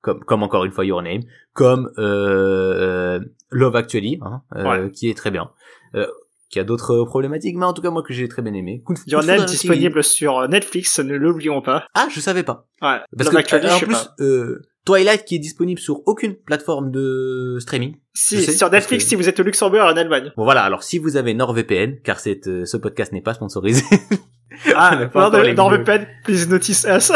comme 0.00 0.20
comme 0.24 0.42
encore 0.42 0.64
une 0.64 0.72
fois 0.72 0.84
Your 0.86 1.02
Name, 1.02 1.22
comme 1.52 1.90
euh, 1.98 3.20
Love 3.50 3.76
Actually, 3.76 4.18
hein, 4.22 4.42
euh, 4.56 4.88
qui 4.88 5.10
est 5.10 5.14
très 5.14 5.30
bien. 5.30 5.50
Euh, 5.94 6.06
qui 6.50 6.58
a 6.58 6.64
d'autres 6.64 7.04
problématiques, 7.04 7.56
mais 7.58 7.66
en 7.66 7.74
tout 7.74 7.82
cas 7.82 7.90
moi 7.90 8.02
que 8.02 8.14
j'ai 8.14 8.26
très 8.26 8.40
bien 8.40 8.54
aimé. 8.54 8.82
Your 9.06 9.22
Name 9.22 9.44
disponible 9.44 10.02
sur 10.02 10.48
Netflix, 10.48 10.98
ne 10.98 11.14
l'oublions 11.14 11.60
pas. 11.60 11.84
Ah, 11.94 12.08
je 12.10 12.20
savais 12.20 12.42
pas. 12.42 12.66
Ouais. 12.80 13.00
Parce 13.16 13.30
Love 13.30 13.32
que 13.32 13.36
Actually, 13.36 13.66
euh, 13.66 13.68
je 13.68 13.74
en 13.74 13.78
sais 13.78 13.84
plus 13.84 13.94
pas. 13.94 14.14
Twilight 14.88 15.24
qui 15.26 15.34
est 15.34 15.38
disponible 15.38 15.78
sur 15.78 16.00
aucune 16.06 16.34
plateforme 16.34 16.90
de 16.90 17.58
streaming. 17.60 17.96
Si, 18.14 18.42
sais, 18.42 18.52
sur 18.52 18.70
Netflix 18.70 19.04
que- 19.04 19.08
si 19.10 19.14
vous 19.16 19.28
êtes 19.28 19.38
au 19.38 19.42
Luxembourg 19.42 19.80
et 19.80 19.82
en 19.82 19.96
Allemagne. 19.96 20.32
Bon 20.36 20.44
voilà, 20.44 20.62
alors 20.62 20.82
si 20.82 20.98
vous 20.98 21.16
avez 21.18 21.34
NordVPN, 21.34 22.00
car 22.02 22.18
cette, 22.20 22.48
euh, 22.48 22.64
ce 22.64 22.78
podcast 22.78 23.12
n'est 23.12 23.20
pas 23.22 23.34
sponsorisé. 23.34 23.82
Ah, 24.74 24.92
On 24.96 24.98
n'a 25.00 25.06
pas 25.08 25.28
encore 25.28 25.42
les 25.42 25.54
dans 25.54 25.68
vidéos. 25.70 25.84
VPN, 25.84 26.06
please 26.24 26.48
notice 26.48 26.84
us. 26.88 27.12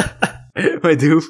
ouais, 0.84 0.96
de 0.96 1.14
ouf. 1.14 1.24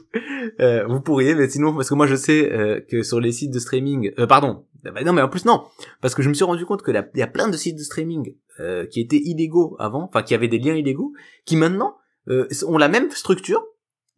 Euh, 0.61 0.85
vous 0.89 1.01
pourriez, 1.01 1.35
mais 1.35 1.49
sinon, 1.49 1.75
parce 1.75 1.89
que 1.89 1.95
moi 1.95 2.07
je 2.07 2.17
sais 2.17 2.53
euh, 2.53 2.81
que 2.91 3.03
sur 3.03 3.19
les 3.21 3.33
sites 3.33 3.53
de 3.53 3.59
streaming, 3.61 4.11
euh, 4.19 4.27
pardon, 4.27 4.65
bah 4.83 4.91
non, 5.07 5.13
mais 5.15 5.23
en 5.23 5.29
plus 5.29 5.45
non, 5.47 5.63
parce 6.03 6.15
que 6.15 6.23
je 6.23 6.29
me 6.29 6.35
suis 6.35 6.45
rendu 6.45 6.67
compte 6.67 6.83
que 6.83 6.91
il 6.91 7.19
y 7.19 7.23
a 7.23 7.27
plein 7.29 7.49
de 7.49 7.57
sites 7.57 7.77
de 7.79 7.83
streaming 7.83 8.35
euh, 8.61 8.85
qui 8.87 9.01
étaient 9.01 9.21
illégaux 9.25 9.77
avant, 9.79 10.03
enfin 10.09 10.23
qui 10.23 10.35
avaient 10.35 10.49
des 10.49 10.59
liens 10.59 10.75
illégaux, 10.75 11.13
qui 11.47 11.57
maintenant 11.57 11.97
euh, 12.29 12.47
ont 12.67 12.77
la 12.79 12.89
même 12.89 13.11
structure, 13.13 13.65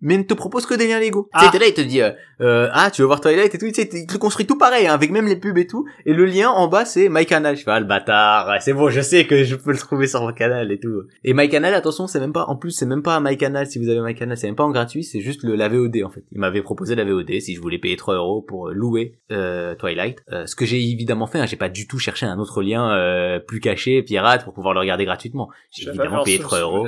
mais 0.04 0.16
ne 0.18 0.22
te 0.22 0.34
proposent 0.34 0.66
que 0.66 0.74
des 0.74 0.86
liens 0.86 1.00
légaux. 1.00 1.28
Ah. 1.32 1.40
Tu 1.40 1.46
sais, 1.46 1.52
t'es 1.52 1.58
là, 1.58 1.66
il 1.66 1.74
te 1.74 1.80
dit, 1.80 2.02
euh, 2.02 2.10
euh, 2.40 2.68
ah, 2.72 2.90
tu 2.92 3.02
veux 3.02 3.06
voir 3.06 3.20
Twilight 3.20 3.54
et 3.54 3.58
tout, 3.58 3.66
tu 3.66 3.74
sais, 3.74 3.88
il 3.92 4.06
te 4.06 4.12
le 4.12 4.18
construit 4.18 4.46
tout 4.46 4.58
pareil, 4.58 4.86
hein, 4.86 4.94
avec 4.94 5.10
même 5.10 5.26
les 5.26 5.36
pubs 5.36 5.56
et 5.58 5.66
tout, 5.66 5.86
et 6.04 6.12
le 6.12 6.26
lien 6.26 6.50
en 6.50 6.68
bas 6.68 6.84
c'est 6.84 7.08
MyCanal. 7.08 7.56
Je 7.56 7.62
fais, 7.64 7.70
ah, 7.70 7.80
le 7.80 7.86
bâtard, 7.86 8.54
c'est 8.60 8.74
bon, 8.74 8.90
je 8.90 9.00
sais 9.00 9.26
que 9.26 9.42
je 9.42 9.56
peux 9.56 9.72
le 9.72 9.78
trouver 9.78 10.06
sur 10.06 10.24
MyCanal 10.24 10.70
et 10.70 10.78
tout. 10.78 11.02
Et 11.24 11.32
MyCanal, 11.32 11.74
attention, 11.74 12.06
c'est 12.06 12.20
même 12.20 12.32
pas, 12.32 12.44
en 12.44 12.56
plus, 12.56 12.70
c'est 12.70 12.86
même 12.86 13.02
pas 13.02 13.18
MyCanal, 13.18 13.66
si 13.66 13.78
vous 13.78 13.88
avez 13.88 14.00
MyCanal, 14.00 14.36
c'est 14.36 14.46
même 14.46 14.56
pas 14.56 14.64
en 14.64 14.70
gratuit, 14.70 15.02
c'est 15.02 15.20
juste 15.20 15.42
le, 15.42 15.56
la 15.56 15.68
VOD, 15.68 16.02
en 16.04 16.10
fait. 16.10 16.24
Il 16.32 16.38
m'avait 16.38 16.62
proposé 16.62 16.94
la 16.94 17.04
VOD, 17.04 17.40
si 17.40 17.54
je 17.54 17.60
voulais 17.60 17.78
payer 17.78 17.96
3 17.96 18.14
euros 18.14 18.42
pour 18.42 18.68
euh, 18.68 18.72
louer, 18.74 19.18
euh, 19.32 19.74
Twilight. 19.74 20.22
Euh, 20.32 20.46
ce 20.46 20.54
que 20.54 20.66
j'ai 20.66 20.82
évidemment 20.82 21.26
fait, 21.26 21.38
hein, 21.38 21.46
j'ai 21.46 21.56
pas 21.56 21.70
du 21.70 21.86
tout 21.86 21.98
cherché 21.98 22.26
un 22.26 22.38
autre 22.38 22.62
lien, 22.62 22.92
euh, 22.92 23.38
plus 23.38 23.60
caché, 23.60 24.02
pirate, 24.02 24.44
pour 24.44 24.52
pouvoir 24.52 24.74
le 24.74 24.80
regarder 24.80 25.04
gratuitement. 25.04 25.48
J'ai 25.70 25.88
évidemment 25.88 26.24
payé 26.24 26.38
3 26.38 26.60
euros. 26.60 26.86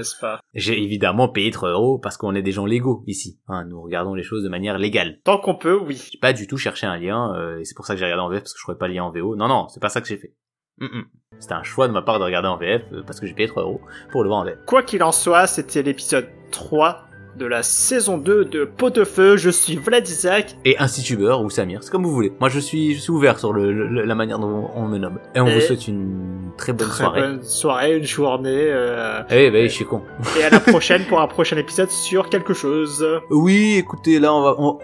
J'ai 0.55 0.83
évidemment 0.83 1.29
payé 1.29 1.51
3 1.51 1.71
euros 1.71 1.99
parce 1.99 2.17
qu'on 2.17 2.35
est 2.35 2.43
des 2.43 2.53
gens 2.53 2.67
légaux 2.67 3.03
ici. 3.07 3.41
Hein, 3.49 3.65
nous 3.65 3.81
regardons 3.81 4.15
les 4.15 4.23
choses 4.23 4.43
de 4.43 4.49
manière 4.49 4.79
légale. 4.79 5.21
Tant 5.25 5.39
qu'on 5.39 5.55
peut, 5.55 5.79
oui. 5.79 6.03
J'ai 6.13 6.19
pas 6.19 6.33
du 6.33 6.47
tout 6.47 6.57
cherché 6.57 6.87
un 6.87 6.97
lien 6.97 7.35
euh, 7.35 7.59
et 7.59 7.65
c'est 7.65 7.75
pour 7.75 7.87
ça 7.87 7.95
que 7.95 7.99
j'ai 7.99 8.05
regardé 8.05 8.23
en 8.23 8.29
VF 8.29 8.41
parce 8.41 8.53
que 8.53 8.59
je 8.59 8.65
trouvais 8.65 8.79
pas 8.79 8.89
le 8.89 8.95
lien 8.95 9.05
en 9.05 9.11
VO. 9.11 9.37
Non 9.37 9.49
non, 9.49 9.69
c'est 9.69 9.81
pas 9.81 9.89
ça 9.89 10.01
que 10.01 10.09
j'ai 10.09 10.17
fait. 10.19 10.35
Mm-mm. 10.81 11.05
C'était 11.39 11.55
un 11.55 11.63
choix 11.63 11.89
de 11.89 11.93
ma 11.93 12.03
part 12.03 12.19
de 12.19 12.25
regarder 12.25 12.49
en 12.49 12.57
VF 12.57 12.83
euh, 12.93 13.03
parce 13.03 13.21
que 13.21 13.27
j'ai 13.27 13.35
payé 13.35 13.49
3 13.49 13.63
euros 13.63 13.81
pour 14.11 14.23
le 14.23 14.29
voir 14.29 14.41
en 14.41 14.45
VF. 14.45 14.59
Quoi 14.67 14.83
qu'il 14.83 15.03
en 15.03 15.13
soit, 15.13 15.47
c'était 15.47 15.83
l'épisode 15.83 16.29
3 16.51 17.07
de 17.39 17.47
la 17.47 17.63
saison 17.63 18.17
2 18.19 18.45
de 18.47 18.65
Pot 18.65 18.91
de 18.95 19.05
Feu. 19.05 19.37
Je 19.37 19.51
suis 19.51 19.77
Vlad 19.77 20.09
Isaac. 20.09 20.57
Et 20.65 20.77
un 20.79 20.87
Tubeur 20.87 21.43
ou 21.43 21.51
Samir, 21.51 21.81
c'est 21.83 21.91
comme 21.91 22.05
vous 22.05 22.13
voulez. 22.13 22.33
Moi 22.41 22.49
je 22.49 22.59
suis 22.59 22.95
je 22.95 23.01
suis 23.01 23.11
ouvert 23.13 23.39
sur 23.39 23.53
le, 23.53 23.73
le- 23.73 24.05
la 24.05 24.15
manière 24.15 24.39
dont 24.39 24.71
on 24.75 24.87
me 24.87 24.99
nomme. 24.99 25.19
Et 25.35 25.41
on 25.41 25.47
Et- 25.47 25.55
vous 25.55 25.61
souhaite 25.61 25.87
une 25.89 26.51
très 26.57 26.73
bonne 26.73 26.89
Très 26.89 26.97
soirée. 27.05 27.21
bonne 27.21 27.43
soirée, 27.43 27.97
une 27.99 28.05
journée. 28.05 28.51
euh, 28.55 29.23
Eh 29.31 29.51
ben 29.51 29.69
je 29.69 29.73
suis 29.73 29.85
con. 29.85 30.03
et 30.41 30.45
à 30.45 30.51
la 30.51 30.61
prochaine 30.61 31.05
pour 31.05 31.21
un 31.21 31.27
prochain 31.29 31.57
épisode 31.59 31.91
sur 31.91 32.29
quelque 32.31 32.55
chose. 32.55 33.07
Oui, 33.31 33.77
écoutez, 33.79 34.19
là, 34.19 34.33
on 34.35 34.41
va, 34.43 34.55
on- 34.59 34.79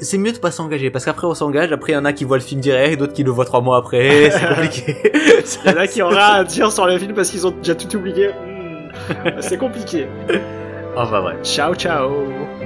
c'est 0.00 0.18
mieux 0.18 0.32
de 0.32 0.38
pas 0.38 0.50
s'engager, 0.50 0.90
parce 0.90 1.04
qu'après 1.06 1.26
on 1.26 1.34
s'engage, 1.34 1.72
après 1.72 1.92
il 1.92 1.94
y 1.94 1.98
en 1.98 2.04
a 2.04 2.12
qui 2.12 2.24
voient 2.24 2.36
le 2.36 2.42
film 2.42 2.60
direct, 2.60 2.98
d'autres 3.00 3.14
qui 3.14 3.22
le 3.24 3.30
voient 3.30 3.44
trois 3.46 3.62
mois 3.62 3.78
après, 3.78 4.30
c'est 4.30 4.46
compliqué. 4.48 4.96
Il 5.64 5.70
y 5.70 5.74
en 5.74 5.78
a 5.78 5.86
qui 5.86 6.02
aura 6.02 6.34
à 6.34 6.44
dire 6.44 6.70
sur 6.70 6.86
le 6.86 6.98
film 6.98 7.14
parce 7.14 7.30
qu'ils 7.30 7.46
ont 7.46 7.50
déjà 7.52 7.74
tout 7.74 7.96
oublié. 7.96 8.28
Hmm, 8.28 9.30
C'est 9.40 9.56
compliqué. 9.58 10.06
Enfin 10.96 11.20
bref. 11.22 11.42
Ciao, 11.42 11.74
ciao. 11.74 12.57